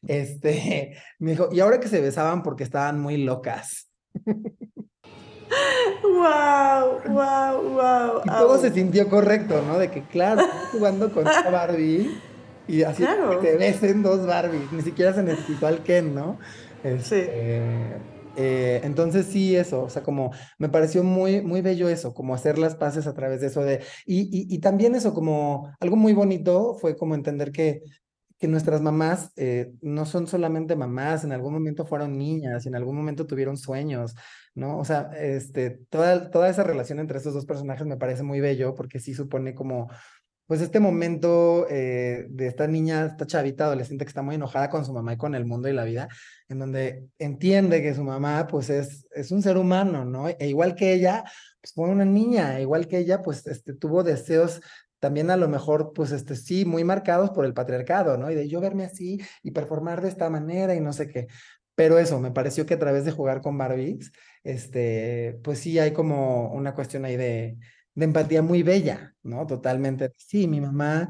Este, 0.05 0.97
me 1.19 1.31
dijo, 1.31 1.47
y 1.51 1.61
ahora 1.61 1.79
que 1.79 1.87
se 1.87 2.01
besaban 2.01 2.43
porque 2.43 2.63
estaban 2.63 2.99
muy 2.99 3.17
locas. 3.17 3.89
¡Wow! 6.03 6.99
¡Wow! 7.07 7.69
¡Wow! 7.71 8.21
Y 8.25 8.29
todo 8.29 8.57
se 8.57 8.71
sintió 8.71 9.09
correcto, 9.09 9.63
¿no? 9.65 9.79
De 9.79 9.89
que, 9.89 10.03
claro, 10.03 10.43
jugando 10.71 11.11
con 11.11 11.23
una 11.23 11.49
Barbie 11.49 12.11
y 12.67 12.83
así 12.83 13.03
que 13.03 13.37
te 13.41 13.57
besen 13.57 14.03
dos 14.03 14.25
Barbies, 14.25 14.71
ni 14.71 14.81
siquiera 14.81 15.13
se 15.13 15.23
necesitó 15.23 15.67
al 15.67 15.81
Ken, 15.83 16.13
¿no? 16.13 16.37
Este, 16.83 17.25
sí 17.25 18.10
eh, 18.35 18.81
entonces 18.83 19.25
sí, 19.25 19.55
eso, 19.55 19.83
o 19.83 19.89
sea, 19.89 20.03
como 20.03 20.31
me 20.57 20.69
pareció 20.69 21.03
muy, 21.03 21.41
muy 21.41 21.61
bello 21.61 21.89
eso, 21.89 22.13
como 22.13 22.33
hacer 22.33 22.57
las 22.57 22.75
paces 22.75 23.07
a 23.07 23.13
través 23.13 23.41
de 23.41 23.47
eso 23.47 23.61
de, 23.61 23.83
y, 24.05 24.53
y, 24.53 24.59
también 24.59 24.95
eso, 24.95 25.13
como 25.13 25.69
algo 25.79 25.95
muy 25.95 26.13
bonito 26.13 26.75
fue 26.79 26.95
como 26.95 27.15
entender 27.15 27.51
que, 27.51 27.81
que 28.41 28.47
nuestras 28.47 28.81
mamás 28.81 29.31
eh, 29.35 29.71
no 29.81 30.05
son 30.07 30.25
solamente 30.25 30.75
mamás, 30.75 31.23
en 31.23 31.31
algún 31.31 31.53
momento 31.53 31.85
fueron 31.85 32.17
niñas, 32.17 32.65
y 32.65 32.69
en 32.69 32.75
algún 32.75 32.95
momento 32.95 33.27
tuvieron 33.27 33.55
sueños, 33.55 34.15
¿no? 34.55 34.79
O 34.79 34.83
sea, 34.83 35.11
este, 35.15 35.79
toda, 35.89 36.31
toda 36.31 36.49
esa 36.49 36.63
relación 36.63 36.97
entre 36.99 37.19
estos 37.19 37.35
dos 37.35 37.45
personajes 37.45 37.85
me 37.85 37.97
parece 37.97 38.23
muy 38.23 38.39
bello 38.39 38.73
porque 38.73 38.99
sí 38.99 39.13
supone 39.13 39.53
como 39.53 39.89
pues 40.51 40.59
este 40.59 40.81
momento 40.81 41.65
eh, 41.69 42.25
de 42.29 42.47
esta 42.47 42.67
niña, 42.67 43.05
esta 43.05 43.25
chavita 43.25 43.63
adolescente 43.63 44.03
que 44.03 44.09
está 44.09 44.21
muy 44.21 44.35
enojada 44.35 44.69
con 44.69 44.83
su 44.83 44.91
mamá 44.91 45.13
y 45.13 45.17
con 45.17 45.33
el 45.33 45.45
mundo 45.45 45.69
y 45.69 45.71
la 45.71 45.85
vida, 45.85 46.09
en 46.49 46.59
donde 46.59 47.07
entiende 47.19 47.81
que 47.81 47.93
su 47.93 48.03
mamá 48.03 48.47
pues 48.47 48.69
es, 48.69 49.07
es 49.15 49.31
un 49.31 49.41
ser 49.41 49.55
humano, 49.55 50.03
¿no? 50.03 50.27
E 50.27 50.49
igual 50.49 50.75
que 50.75 50.91
ella, 50.91 51.23
pues 51.61 51.73
fue 51.73 51.87
una 51.87 52.03
niña, 52.03 52.59
igual 52.59 52.89
que 52.89 52.97
ella 52.97 53.21
pues 53.21 53.47
este, 53.47 53.71
tuvo 53.71 54.03
deseos 54.03 54.59
también 54.99 55.31
a 55.31 55.37
lo 55.37 55.47
mejor, 55.47 55.93
pues, 55.95 56.11
este, 56.11 56.35
sí, 56.35 56.65
muy 56.65 56.83
marcados 56.83 57.29
por 57.29 57.45
el 57.45 57.53
patriarcado, 57.53 58.17
¿no? 58.17 58.29
Y 58.29 58.35
de 58.35 58.49
yo 58.49 58.59
verme 58.59 58.83
así 58.83 59.21
y 59.43 59.51
performar 59.51 60.01
de 60.01 60.09
esta 60.09 60.29
manera 60.29 60.75
y 60.75 60.81
no 60.81 60.91
sé 60.91 61.07
qué. 61.07 61.27
Pero 61.75 61.97
eso, 61.97 62.19
me 62.19 62.31
pareció 62.31 62.65
que 62.65 62.73
a 62.73 62.79
través 62.79 63.05
de 63.05 63.11
jugar 63.11 63.39
con 63.39 63.57
Barbies, 63.57 64.11
este, 64.43 65.39
pues 65.45 65.59
sí 65.59 65.79
hay 65.79 65.93
como 65.93 66.51
una 66.51 66.75
cuestión 66.75 67.05
ahí 67.05 67.15
de, 67.15 67.57
de 67.95 68.05
empatía 68.05 68.41
muy 68.41 68.63
bella, 68.63 69.15
¿no? 69.23 69.45
Totalmente. 69.45 70.11
Sí, 70.17 70.47
mi 70.47 70.61
mamá, 70.61 71.09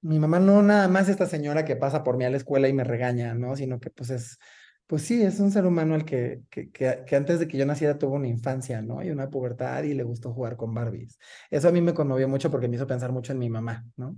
mi 0.00 0.18
mamá 0.18 0.38
no 0.38 0.62
nada 0.62 0.88
más 0.88 1.08
esta 1.08 1.26
señora 1.26 1.64
que 1.64 1.76
pasa 1.76 2.04
por 2.04 2.16
mí 2.16 2.24
a 2.24 2.30
la 2.30 2.36
escuela 2.36 2.68
y 2.68 2.72
me 2.72 2.84
regaña, 2.84 3.34
¿no? 3.34 3.56
Sino 3.56 3.80
que 3.80 3.90
pues 3.90 4.10
es, 4.10 4.38
pues 4.86 5.02
sí, 5.02 5.22
es 5.22 5.40
un 5.40 5.50
ser 5.50 5.66
humano 5.66 5.94
al 5.94 6.04
que, 6.04 6.42
que, 6.50 6.70
que, 6.70 7.16
antes 7.16 7.40
de 7.40 7.48
que 7.48 7.56
yo 7.56 7.66
naciera 7.66 7.98
tuvo 7.98 8.16
una 8.16 8.28
infancia, 8.28 8.82
¿no? 8.82 9.02
Y 9.02 9.10
una 9.10 9.30
pubertad 9.30 9.82
y 9.84 9.94
le 9.94 10.02
gustó 10.02 10.32
jugar 10.32 10.56
con 10.56 10.74
Barbies. 10.74 11.18
Eso 11.50 11.68
a 11.68 11.72
mí 11.72 11.80
me 11.80 11.94
conmovió 11.94 12.28
mucho 12.28 12.50
porque 12.50 12.68
me 12.68 12.76
hizo 12.76 12.86
pensar 12.86 13.12
mucho 13.12 13.32
en 13.32 13.38
mi 13.38 13.48
mamá, 13.48 13.84
¿no? 13.96 14.16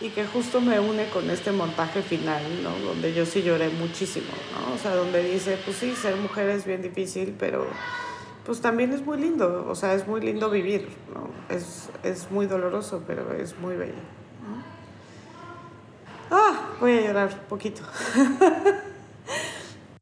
Y 0.00 0.08
que 0.10 0.26
justo 0.26 0.60
me 0.60 0.80
une 0.80 1.08
con 1.10 1.30
este 1.30 1.52
montaje 1.52 2.02
final, 2.02 2.42
¿no? 2.64 2.76
Donde 2.80 3.14
yo 3.14 3.24
sí 3.24 3.42
lloré 3.42 3.68
muchísimo, 3.68 4.26
¿no? 4.52 4.74
O 4.74 4.78
sea, 4.78 4.94
donde 4.96 5.22
dice, 5.22 5.56
pues 5.64 5.76
sí, 5.76 5.94
ser 5.94 6.16
mujer 6.16 6.48
es 6.48 6.66
bien 6.66 6.82
difícil, 6.82 7.36
pero 7.38 7.68
pues 8.44 8.60
también 8.60 8.92
es 8.92 9.04
muy 9.04 9.18
lindo, 9.18 9.66
o 9.68 9.74
sea, 9.74 9.94
es 9.94 10.06
muy 10.06 10.20
lindo 10.20 10.50
vivir, 10.50 10.88
¿no? 11.14 11.28
Es, 11.54 11.88
es 12.02 12.30
muy 12.30 12.46
doloroso, 12.46 13.02
pero 13.06 13.32
es 13.32 13.58
muy 13.58 13.76
bello. 13.76 13.94
Ah, 16.30 16.76
voy 16.80 16.92
a 16.92 17.00
llorar 17.02 17.46
poquito. 17.48 17.82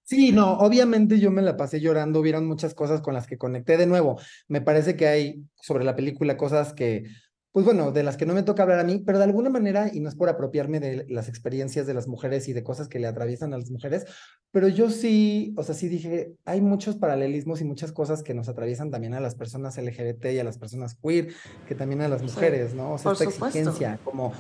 Sí, 0.04 0.30
no, 0.30 0.58
obviamente 0.58 1.18
yo 1.18 1.30
me 1.30 1.40
la 1.40 1.56
pasé 1.56 1.80
llorando, 1.80 2.20
hubieron 2.20 2.46
muchas 2.46 2.74
cosas 2.74 3.00
con 3.00 3.14
las 3.14 3.26
que 3.26 3.38
conecté 3.38 3.78
de 3.78 3.86
nuevo. 3.86 4.20
Me 4.46 4.60
parece 4.60 4.94
que 4.94 5.06
hay 5.06 5.46
sobre 5.54 5.84
la 5.84 5.96
película 5.96 6.36
cosas 6.36 6.74
que 6.74 7.04
pues 7.52 7.66
bueno, 7.66 7.92
de 7.92 8.02
las 8.02 8.16
que 8.16 8.24
no 8.24 8.32
me 8.32 8.42
toca 8.42 8.62
hablar 8.62 8.78
a 8.78 8.84
mí, 8.84 9.02
pero 9.04 9.18
de 9.18 9.24
alguna 9.24 9.50
manera, 9.50 9.90
y 9.92 10.00
no 10.00 10.08
es 10.08 10.14
por 10.14 10.30
apropiarme 10.30 10.80
de 10.80 11.04
las 11.08 11.28
experiencias 11.28 11.86
de 11.86 11.92
las 11.92 12.08
mujeres 12.08 12.48
y 12.48 12.54
de 12.54 12.62
cosas 12.64 12.88
que 12.88 12.98
le 12.98 13.06
atraviesan 13.06 13.52
a 13.52 13.58
las 13.58 13.70
mujeres, 13.70 14.06
pero 14.50 14.68
yo 14.68 14.90
sí, 14.90 15.54
o 15.58 15.62
sea, 15.62 15.74
sí 15.74 15.88
dije, 15.88 16.34
hay 16.46 16.62
muchos 16.62 16.96
paralelismos 16.96 17.60
y 17.60 17.64
muchas 17.64 17.92
cosas 17.92 18.22
que 18.22 18.32
nos 18.32 18.48
atraviesan 18.48 18.90
también 18.90 19.12
a 19.12 19.20
las 19.20 19.34
personas 19.34 19.76
LGBT 19.76 20.26
y 20.32 20.38
a 20.38 20.44
las 20.44 20.56
personas 20.56 20.94
queer, 20.94 21.28
que 21.68 21.74
también 21.74 22.00
a 22.00 22.08
las 22.08 22.22
mujeres, 22.22 22.74
¿no? 22.74 22.94
O 22.94 22.98
sea, 22.98 23.12
esta 23.12 23.24
exigencia, 23.24 24.00
como, 24.02 24.32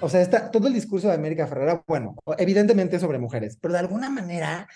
o 0.00 0.08
sea, 0.08 0.20
está, 0.20 0.50
todo 0.50 0.66
el 0.66 0.74
discurso 0.74 1.06
de 1.06 1.14
América 1.14 1.46
Ferrera, 1.46 1.84
bueno, 1.86 2.16
evidentemente 2.36 2.98
sobre 2.98 3.18
mujeres, 3.18 3.56
pero 3.60 3.74
de 3.74 3.80
alguna 3.80 4.10
manera 4.10 4.68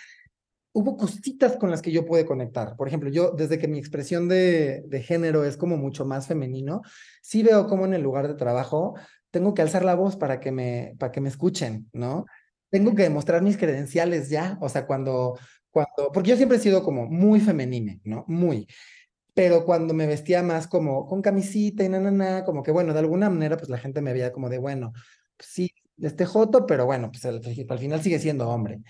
hubo 0.73 0.97
cositas 0.97 1.57
con 1.57 1.71
las 1.71 1.83
que 1.83 1.93
yo 1.93 2.07
pude 2.07 2.25
conectar. 2.27 2.77
Por 2.77 2.89
ejemplo, 2.89 3.11
yo 3.11 3.31
desde 3.33 3.59
que 3.59 3.69
mi 3.69 3.79
expresión 3.79 4.29
de, 4.29 5.05
género 5.05 5.45
es 5.45 5.57
como 5.57 5.77
mucho 5.77 6.05
más 6.05 6.27
femenino, 6.27 6.83
sí 7.23 7.43
veo 7.43 7.67
como 7.67 7.85
en 7.85 7.95
el 7.95 8.03
lugar 8.03 8.29
de 8.29 8.35
trabajo 8.35 8.95
tengo 9.31 9.55
que 9.55 9.63
alzar 9.63 9.85
la 9.85 9.95
voz 9.95 10.17
para 10.17 10.41
que 10.41 10.53
me, 10.53 10.95
para 10.99 11.13
que 11.13 11.21
me 11.21 11.29
escuchen, 11.29 11.89
¿no? 11.93 12.27
Tengo 12.71 12.95
que 12.95 13.03
demostrar 13.03 13.43
mis 13.43 13.57
credenciales 13.57 14.29
ya, 14.29 14.59
o 14.61 14.69
sea, 14.69 14.87
cuando, 14.87 15.39
cuando, 15.71 16.11
porque 16.13 16.31
yo 16.31 16.37
siempre 16.37 16.59
he 16.59 16.61
sido 16.61 16.83
como 16.83 17.07
muy 17.07 17.41
femenina, 17.41 17.99
¿no? 18.05 18.25
Muy. 18.29 18.67
Pero 19.35 19.65
cuando 19.65 19.95
me 19.95 20.07
vestía 20.07 20.43
más 20.43 20.67
como 20.67 21.07
con 21.07 21.23
camisita 21.23 21.85
y 21.85 21.89
na, 21.89 22.01
na, 22.01 22.11
na, 22.11 22.45
como 22.45 22.63
que 22.63 22.71
bueno, 22.71 22.93
de 22.93 22.99
alguna 22.99 23.31
manera 23.31 23.57
pues 23.57 23.71
la 23.71 23.79
gente 23.79 24.03
me 24.03 24.13
veía 24.13 24.33
como 24.33 24.51
de, 24.51 24.59
bueno, 24.59 24.93
pues 25.37 25.49
sí, 25.51 25.71
este 25.99 26.27
joto, 26.27 26.67
pero 26.67 26.85
bueno, 26.85 27.11
pues 27.11 27.25
al 27.25 27.79
final 27.79 28.03
sigue 28.03 28.19
siendo 28.19 28.49
hombre. 28.49 28.83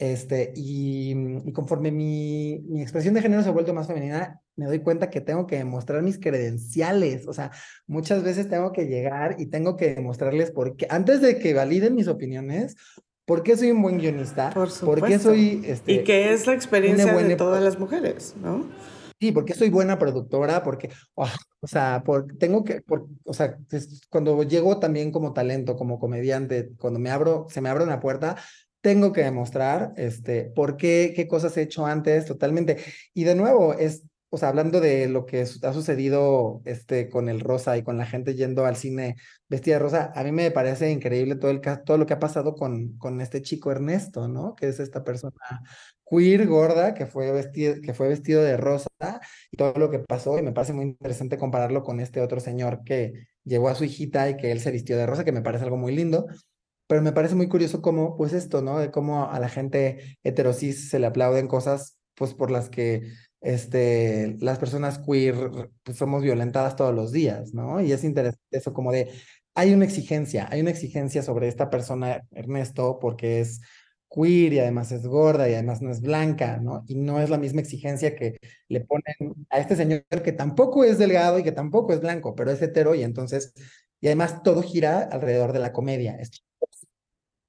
Este, 0.00 0.54
y, 0.56 1.14
y 1.44 1.52
conforme 1.52 1.92
mi, 1.92 2.64
mi, 2.66 2.80
expresión 2.80 3.12
de 3.12 3.20
género 3.20 3.42
se 3.42 3.50
ha 3.50 3.52
vuelto 3.52 3.74
más 3.74 3.86
femenina, 3.86 4.40
me 4.56 4.64
doy 4.64 4.78
cuenta 4.78 5.10
que 5.10 5.20
tengo 5.20 5.46
que 5.46 5.58
demostrar 5.58 6.00
mis 6.00 6.18
credenciales. 6.18 7.28
O 7.28 7.34
sea, 7.34 7.50
muchas 7.86 8.22
veces 8.22 8.48
tengo 8.48 8.72
que 8.72 8.86
llegar 8.86 9.36
y 9.38 9.46
tengo 9.46 9.76
que 9.76 9.94
demostrarles 9.94 10.52
por 10.52 10.74
qué, 10.74 10.86
antes 10.88 11.20
de 11.20 11.38
que 11.38 11.52
validen 11.52 11.94
mis 11.94 12.08
opiniones, 12.08 12.76
por 13.26 13.42
qué 13.42 13.58
soy 13.58 13.72
un 13.72 13.82
buen 13.82 13.98
guionista, 13.98 14.48
por, 14.54 14.70
por 14.80 15.06
qué 15.06 15.18
soy... 15.18 15.62
Este, 15.66 15.92
y 15.92 16.02
que 16.02 16.32
es 16.32 16.46
la 16.46 16.54
experiencia 16.54 17.12
de 17.12 17.36
todas 17.36 17.62
las 17.62 17.78
mujeres, 17.78 18.34
¿no? 18.42 18.64
Sí, 19.20 19.32
porque 19.32 19.52
soy 19.52 19.68
buena 19.68 19.98
productora, 19.98 20.62
porque, 20.62 20.88
oh, 21.12 21.28
o 21.60 21.66
sea, 21.66 22.02
por, 22.02 22.38
tengo 22.38 22.64
que, 22.64 22.80
por, 22.80 23.06
o 23.24 23.34
sea, 23.34 23.58
cuando 24.08 24.42
llego 24.44 24.78
también 24.78 25.12
como 25.12 25.34
talento, 25.34 25.76
como 25.76 25.98
comediante, 25.98 26.70
cuando 26.80 26.98
me 26.98 27.10
abro, 27.10 27.46
se 27.50 27.60
me 27.60 27.68
abre 27.68 27.84
una 27.84 28.00
puerta, 28.00 28.36
tengo 28.80 29.12
que 29.12 29.22
demostrar 29.22 29.92
este, 29.96 30.44
por 30.44 30.76
qué, 30.76 31.12
qué 31.14 31.28
cosas 31.28 31.56
he 31.56 31.62
hecho 31.62 31.86
antes 31.86 32.24
totalmente. 32.26 32.78
Y 33.14 33.24
de 33.24 33.34
nuevo, 33.34 33.74
es, 33.74 34.04
o 34.30 34.38
sea, 34.38 34.48
hablando 34.48 34.80
de 34.80 35.08
lo 35.08 35.26
que 35.26 35.42
ha 35.42 35.72
sucedido 35.72 36.62
este, 36.64 37.08
con 37.10 37.28
el 37.28 37.40
rosa 37.40 37.76
y 37.76 37.82
con 37.82 37.98
la 37.98 38.06
gente 38.06 38.34
yendo 38.34 38.64
al 38.64 38.76
cine 38.76 39.16
vestida 39.48 39.74
de 39.74 39.80
rosa, 39.80 40.12
a 40.14 40.24
mí 40.24 40.32
me 40.32 40.50
parece 40.50 40.90
increíble 40.90 41.36
todo, 41.36 41.50
el, 41.50 41.60
todo 41.84 41.98
lo 41.98 42.06
que 42.06 42.14
ha 42.14 42.20
pasado 42.20 42.54
con, 42.54 42.96
con 42.96 43.20
este 43.20 43.42
chico 43.42 43.70
Ernesto, 43.70 44.28
¿no? 44.28 44.54
Que 44.54 44.68
es 44.68 44.80
esta 44.80 45.04
persona 45.04 45.34
queer, 46.08 46.46
gorda, 46.46 46.94
que 46.94 47.06
fue, 47.06 47.30
vestido, 47.32 47.74
que 47.82 47.94
fue 47.94 48.08
vestido 48.08 48.42
de 48.42 48.56
rosa 48.56 48.88
y 49.50 49.56
todo 49.56 49.74
lo 49.78 49.90
que 49.90 49.98
pasó. 50.00 50.38
Y 50.38 50.42
me 50.42 50.52
parece 50.52 50.72
muy 50.72 50.84
interesante 50.84 51.38
compararlo 51.38 51.82
con 51.82 52.00
este 52.00 52.20
otro 52.20 52.40
señor 52.40 52.82
que 52.84 53.28
llevó 53.44 53.68
a 53.68 53.74
su 53.74 53.84
hijita 53.84 54.28
y 54.30 54.36
que 54.36 54.52
él 54.52 54.60
se 54.60 54.70
vistió 54.70 54.96
de 54.96 55.06
rosa, 55.06 55.24
que 55.24 55.32
me 55.32 55.42
parece 55.42 55.64
algo 55.64 55.76
muy 55.76 55.94
lindo 55.94 56.26
pero 56.90 57.02
me 57.02 57.12
parece 57.12 57.36
muy 57.36 57.48
curioso 57.48 57.82
cómo, 57.82 58.16
pues 58.16 58.32
esto, 58.32 58.62
¿no? 58.62 58.80
De 58.80 58.90
cómo 58.90 59.30
a 59.30 59.38
la 59.38 59.48
gente 59.48 60.18
heterosis 60.24 60.90
se 60.90 60.98
le 60.98 61.06
aplauden 61.06 61.46
cosas, 61.46 61.98
pues 62.16 62.34
por 62.34 62.50
las 62.50 62.68
que 62.68 63.12
este, 63.40 64.36
las 64.40 64.58
personas 64.58 64.98
queer 64.98 65.70
pues, 65.84 65.96
somos 65.96 66.24
violentadas 66.24 66.74
todos 66.74 66.92
los 66.92 67.12
días, 67.12 67.54
¿no? 67.54 67.80
Y 67.80 67.92
es 67.92 68.02
interesante 68.02 68.42
eso 68.50 68.72
como 68.72 68.90
de, 68.90 69.08
hay 69.54 69.72
una 69.72 69.84
exigencia, 69.84 70.48
hay 70.50 70.62
una 70.62 70.70
exigencia 70.70 71.22
sobre 71.22 71.46
esta 71.46 71.70
persona, 71.70 72.22
Ernesto, 72.32 72.98
porque 73.00 73.38
es 73.40 73.60
queer 74.12 74.54
y 74.54 74.58
además 74.58 74.90
es 74.90 75.06
gorda 75.06 75.48
y 75.48 75.54
además 75.54 75.82
no 75.82 75.92
es 75.92 76.00
blanca, 76.00 76.58
¿no? 76.60 76.82
Y 76.88 76.96
no 76.96 77.20
es 77.20 77.30
la 77.30 77.38
misma 77.38 77.60
exigencia 77.60 78.16
que 78.16 78.38
le 78.66 78.80
ponen 78.80 79.46
a 79.48 79.60
este 79.60 79.76
señor 79.76 80.02
que 80.24 80.32
tampoco 80.32 80.82
es 80.82 80.98
delgado 80.98 81.38
y 81.38 81.44
que 81.44 81.52
tampoco 81.52 81.92
es 81.92 82.00
blanco, 82.00 82.34
pero 82.34 82.50
es 82.50 82.60
hetero 82.60 82.96
y 82.96 83.04
entonces, 83.04 83.52
y 84.00 84.08
además 84.08 84.42
todo 84.42 84.60
gira 84.62 85.02
alrededor 85.02 85.52
de 85.52 85.60
la 85.60 85.72
comedia. 85.72 86.16
es 86.16 86.30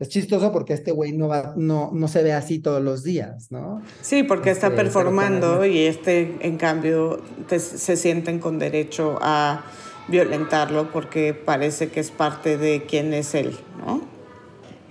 chistoso 0.10 0.52
porque 0.52 0.74
este 0.74 0.92
güey 0.92 1.12
no, 1.12 1.28
va, 1.28 1.54
no, 1.58 1.92
no 1.94 2.08
se 2.08 2.24
ve 2.24 2.34
así 2.34 2.60
todos 2.60 2.82
los 2.82 3.04
días, 3.04 3.52
¿no? 3.52 3.82
Sí, 4.02 4.24
porque 4.24 4.50
está 4.52 4.68
Este, 4.68 4.78
performando 4.78 5.66
y 5.66 5.80
este, 5.80 6.38
en 6.42 6.58
cambio, 6.58 7.22
te- 7.48 7.60
se 7.60 7.96
sienten 7.98 8.40
con 8.40 8.60
derecho 8.60 9.18
a 9.22 9.64
violentarlo 10.08 10.92
porque 10.92 11.34
parece 11.34 11.90
que 11.90 12.00
es 12.00 12.12
parte 12.12 12.58
de 12.58 12.84
quién 12.88 13.14
es 13.14 13.34
él, 13.36 13.56
¿no? 13.86 14.02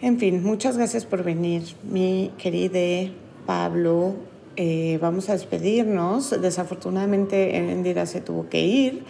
En 0.02 0.18
fin, 0.18 0.42
muchas 0.42 0.76
gracias 0.78 1.04
por 1.04 1.22
venir, 1.24 1.62
mi 1.82 2.30
querida 2.38 3.12
Pablo. 3.46 4.14
Eh, 4.56 4.98
vamos 5.00 5.28
a 5.28 5.32
despedirnos. 5.34 6.40
Desafortunadamente, 6.40 7.56
Endira 7.56 8.06
se 8.06 8.20
tuvo 8.20 8.48
que 8.48 8.60
ir, 8.64 9.04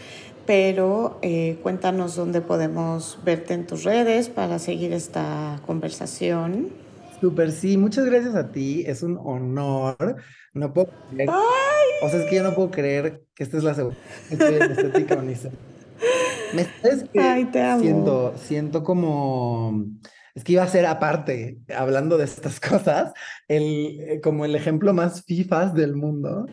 pero 0.51 1.20
eh, 1.22 1.60
cuéntanos 1.62 2.16
dónde 2.16 2.40
podemos 2.40 3.20
verte 3.24 3.55
en 3.55 3.68
tus 3.68 3.85
redes 3.85 4.28
para 4.28 4.59
seguir 4.59 4.93
esta 4.93 5.60
conversación. 5.64 6.70
Súper, 7.20 7.52
sí, 7.52 7.77
muchas 7.77 8.05
gracias 8.05 8.35
a 8.35 8.51
ti, 8.51 8.82
es 8.85 9.05
un 9.05 9.16
honor. 9.22 10.16
No 10.52 10.72
puedo 10.72 10.90
creer. 11.09 11.31
O 12.02 12.09
sea, 12.09 12.18
es 12.18 12.27
que 12.28 12.35
yo 12.35 12.43
no 12.43 12.56
puedo 12.56 12.72
creer 12.72 13.22
que 13.32 13.44
esta 13.44 13.59
es 13.59 13.62
la 13.62 13.74
segunda 13.74 13.97
estoy 14.28 14.56
en 14.56 14.62
Estética 14.72 15.14
Unisex. 15.14 15.55
Me 16.52 16.64
sabes 16.82 17.05
que 17.12 17.20
Ay, 17.20 17.44
te 17.44 17.62
amo. 17.62 17.82
siento, 17.82 18.35
siento 18.36 18.82
como. 18.82 19.85
Es 20.35 20.43
que 20.43 20.55
iba 20.55 20.64
a 20.64 20.68
ser 20.68 20.85
aparte, 20.85 21.59
hablando 21.77 22.18
de 22.18 22.24
estas 22.24 22.59
cosas, 22.59 23.12
el, 23.47 24.01
eh, 24.01 24.20
como 24.20 24.44
el 24.44 24.56
ejemplo 24.56 24.93
más 24.94 25.22
FIFAs 25.24 25.74
del 25.74 25.94
mundo. 25.94 26.47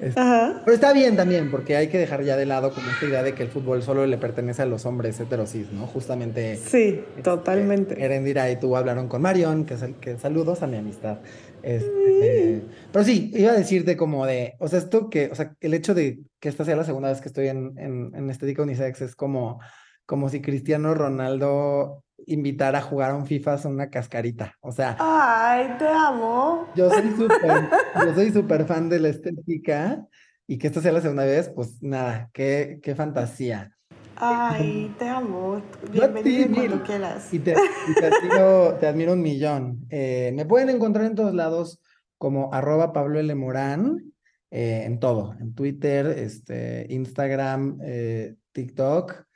Este, 0.00 0.20
Ajá. 0.20 0.62
Pero 0.64 0.74
está 0.74 0.92
bien 0.92 1.16
también, 1.16 1.50
porque 1.50 1.76
hay 1.76 1.88
que 1.88 1.98
dejar 1.98 2.22
ya 2.22 2.36
de 2.36 2.46
lado 2.46 2.72
como 2.72 2.88
esta 2.90 3.06
idea 3.06 3.22
de 3.22 3.34
que 3.34 3.42
el 3.42 3.48
fútbol 3.48 3.82
solo 3.82 4.06
le 4.06 4.16
pertenece 4.18 4.62
a 4.62 4.66
los 4.66 4.86
hombres 4.86 5.18
heterosis, 5.18 5.72
¿no? 5.72 5.86
Justamente. 5.88 6.56
Sí, 6.56 7.02
totalmente. 7.24 8.02
Erendira 8.02 8.50
y 8.50 8.60
tú 8.60 8.76
hablaron 8.76 9.08
con 9.08 9.22
Marion, 9.22 9.64
que, 9.64 9.76
sal- 9.76 9.96
que 10.00 10.16
saludos 10.18 10.62
a 10.62 10.66
mi 10.68 10.76
amistad. 10.76 11.18
Este, 11.62 12.62
pero 12.92 13.04
sí, 13.04 13.30
iba 13.34 13.50
a 13.52 13.56
decirte 13.56 13.96
como 13.96 14.24
de, 14.26 14.54
o 14.58 14.68
sea, 14.68 14.78
esto 14.78 15.10
que, 15.10 15.28
o 15.30 15.34
sea, 15.34 15.54
el 15.60 15.74
hecho 15.74 15.94
de 15.94 16.20
que 16.40 16.48
esta 16.48 16.64
sea 16.64 16.76
la 16.76 16.84
segunda 16.84 17.08
vez 17.10 17.20
que 17.20 17.28
estoy 17.28 17.48
en, 17.48 17.74
en, 17.78 18.12
en 18.14 18.30
Estética 18.30 18.62
Unisex 18.62 19.00
es 19.02 19.14
como, 19.16 19.60
como 20.08 20.30
si 20.30 20.40
Cristiano 20.40 20.94
Ronaldo 20.94 22.02
invitara 22.24 22.78
a 22.78 22.82
jugar 22.82 23.10
a 23.10 23.14
un 23.14 23.26
FIFA 23.26 23.56
a 23.56 23.68
una 23.68 23.90
cascarita. 23.90 24.54
O 24.62 24.72
sea, 24.72 24.96
Ay, 24.98 25.76
te 25.78 25.86
amo. 25.86 26.66
yo 26.74 26.88
soy 26.88 27.10
súper, 27.16 27.68
yo 27.94 28.14
soy 28.14 28.32
súper 28.32 28.64
fan 28.64 28.88
de 28.88 29.00
la 29.00 29.10
estética 29.10 30.06
y 30.46 30.56
que 30.56 30.68
esta 30.68 30.80
sea 30.80 30.92
la 30.92 31.02
segunda 31.02 31.26
vez, 31.26 31.50
pues 31.50 31.82
nada, 31.82 32.30
qué, 32.32 32.80
qué 32.82 32.94
fantasía. 32.94 33.76
Ay, 34.16 34.94
te 34.98 35.06
amo. 35.06 35.60
Bienvenido 35.92 36.54
cuando 36.54 36.82
quieras. 36.84 37.34
Y 37.34 37.40
te, 37.40 37.52
y 37.52 37.94
te 37.94 38.06
admiro, 38.06 38.76
te 38.80 38.86
admiro 38.86 39.12
un 39.12 39.20
millón. 39.20 39.86
Eh, 39.90 40.32
me 40.34 40.46
pueden 40.46 40.70
encontrar 40.70 41.04
en 41.04 41.16
todos 41.16 41.34
lados 41.34 41.82
como 42.16 42.54
arroba 42.54 42.94
Pablo 42.94 43.20
L. 43.20 43.34
Morán, 43.34 44.10
eh, 44.50 44.84
en 44.86 45.00
todo, 45.00 45.34
en 45.38 45.54
Twitter, 45.54 46.06
este, 46.06 46.86
Instagram, 46.88 47.78
eh, 47.82 48.36
TikTok 48.52 49.27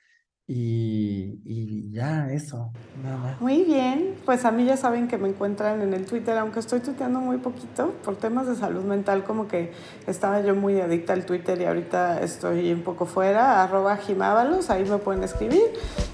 y, 0.47 1.41
y 1.45 1.91
ya, 1.93 2.31
eso, 2.31 2.73
nada. 3.03 3.37
Muy 3.41 3.65
bien, 3.65 4.15
pues 4.25 4.45
a 4.45 4.51
mí 4.51 4.65
ya 4.65 4.77
saben 4.77 5.07
que 5.09 5.17
me 5.17 5.29
encuentran 5.29 5.81
en 5.83 5.95
el 5.95 6.05
Twitter, 6.05 6.37
aunque 6.37 6.59
estoy 6.59 6.81
tuiteando 6.81 7.21
muy 7.21 7.39
poquito 7.39 7.95
por 8.05 8.17
temas 8.17 8.49
de 8.49 8.57
salud 8.57 8.83
mental, 8.85 9.23
como 9.25 9.47
que 9.47 9.73
estaba 10.07 10.41
yo 10.41 10.55
muy 10.55 10.81
adicta 10.81 11.13
al 11.13 11.27
Twitter 11.27 11.61
y 11.61 11.65
ahorita 11.65 12.23
estoy 12.23 12.73
un 12.73 12.83
poco 12.83 13.07
fuera, 13.07 13.63
arroba 13.63 13.97
jimábalos, 13.97 14.71
ahí 14.71 14.85
me 14.85 14.99
pueden 14.99 15.23
escribir. 15.23 15.63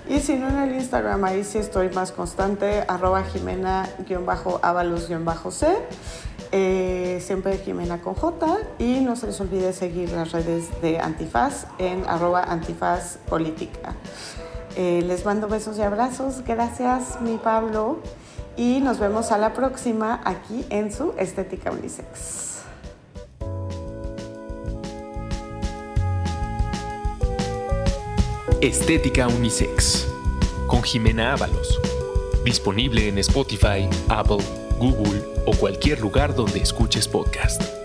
Y 0.08 0.20
si 0.20 0.36
no 0.36 0.50
en 0.50 0.58
el 0.58 0.74
Instagram, 0.74 1.24
ahí 1.24 1.42
sí 1.42 1.56
estoy 1.58 1.88
más 1.90 2.12
constante, 2.12 2.84
arroba 2.86 3.24
jimena-ábalos-c. 3.24 5.66
Eh, 6.50 7.22
siempre 7.24 7.58
Jimena 7.58 8.00
con 8.00 8.14
J 8.14 8.58
y 8.78 9.00
no 9.00 9.16
se 9.16 9.26
les 9.26 9.40
olvide 9.40 9.72
seguir 9.72 10.10
las 10.12 10.32
redes 10.32 10.80
de 10.80 10.98
Antifaz 10.98 11.66
en 11.78 12.06
arroba 12.06 12.42
antifaz. 12.42 13.18
Eh, 14.76 15.02
les 15.06 15.24
mando 15.24 15.48
besos 15.48 15.76
y 15.78 15.82
abrazos. 15.82 16.42
Gracias, 16.46 17.20
mi 17.20 17.36
Pablo. 17.36 17.98
Y 18.56 18.80
nos 18.80 18.98
vemos 18.98 19.30
a 19.30 19.38
la 19.38 19.52
próxima 19.52 20.20
aquí 20.24 20.64
en 20.70 20.92
su 20.92 21.12
Estética 21.18 21.70
Unisex. 21.70 22.48
Estética 28.60 29.28
Unisex 29.28 30.08
con 30.66 30.82
Jimena 30.82 31.34
Ábalos. 31.34 31.80
Disponible 32.44 33.08
en 33.08 33.18
Spotify, 33.18 33.88
Apple, 34.08 34.38
Google 34.78 35.22
o 35.44 35.54
cualquier 35.56 36.00
lugar 36.00 36.34
donde 36.34 36.60
escuches 36.60 37.08
podcast. 37.08 37.77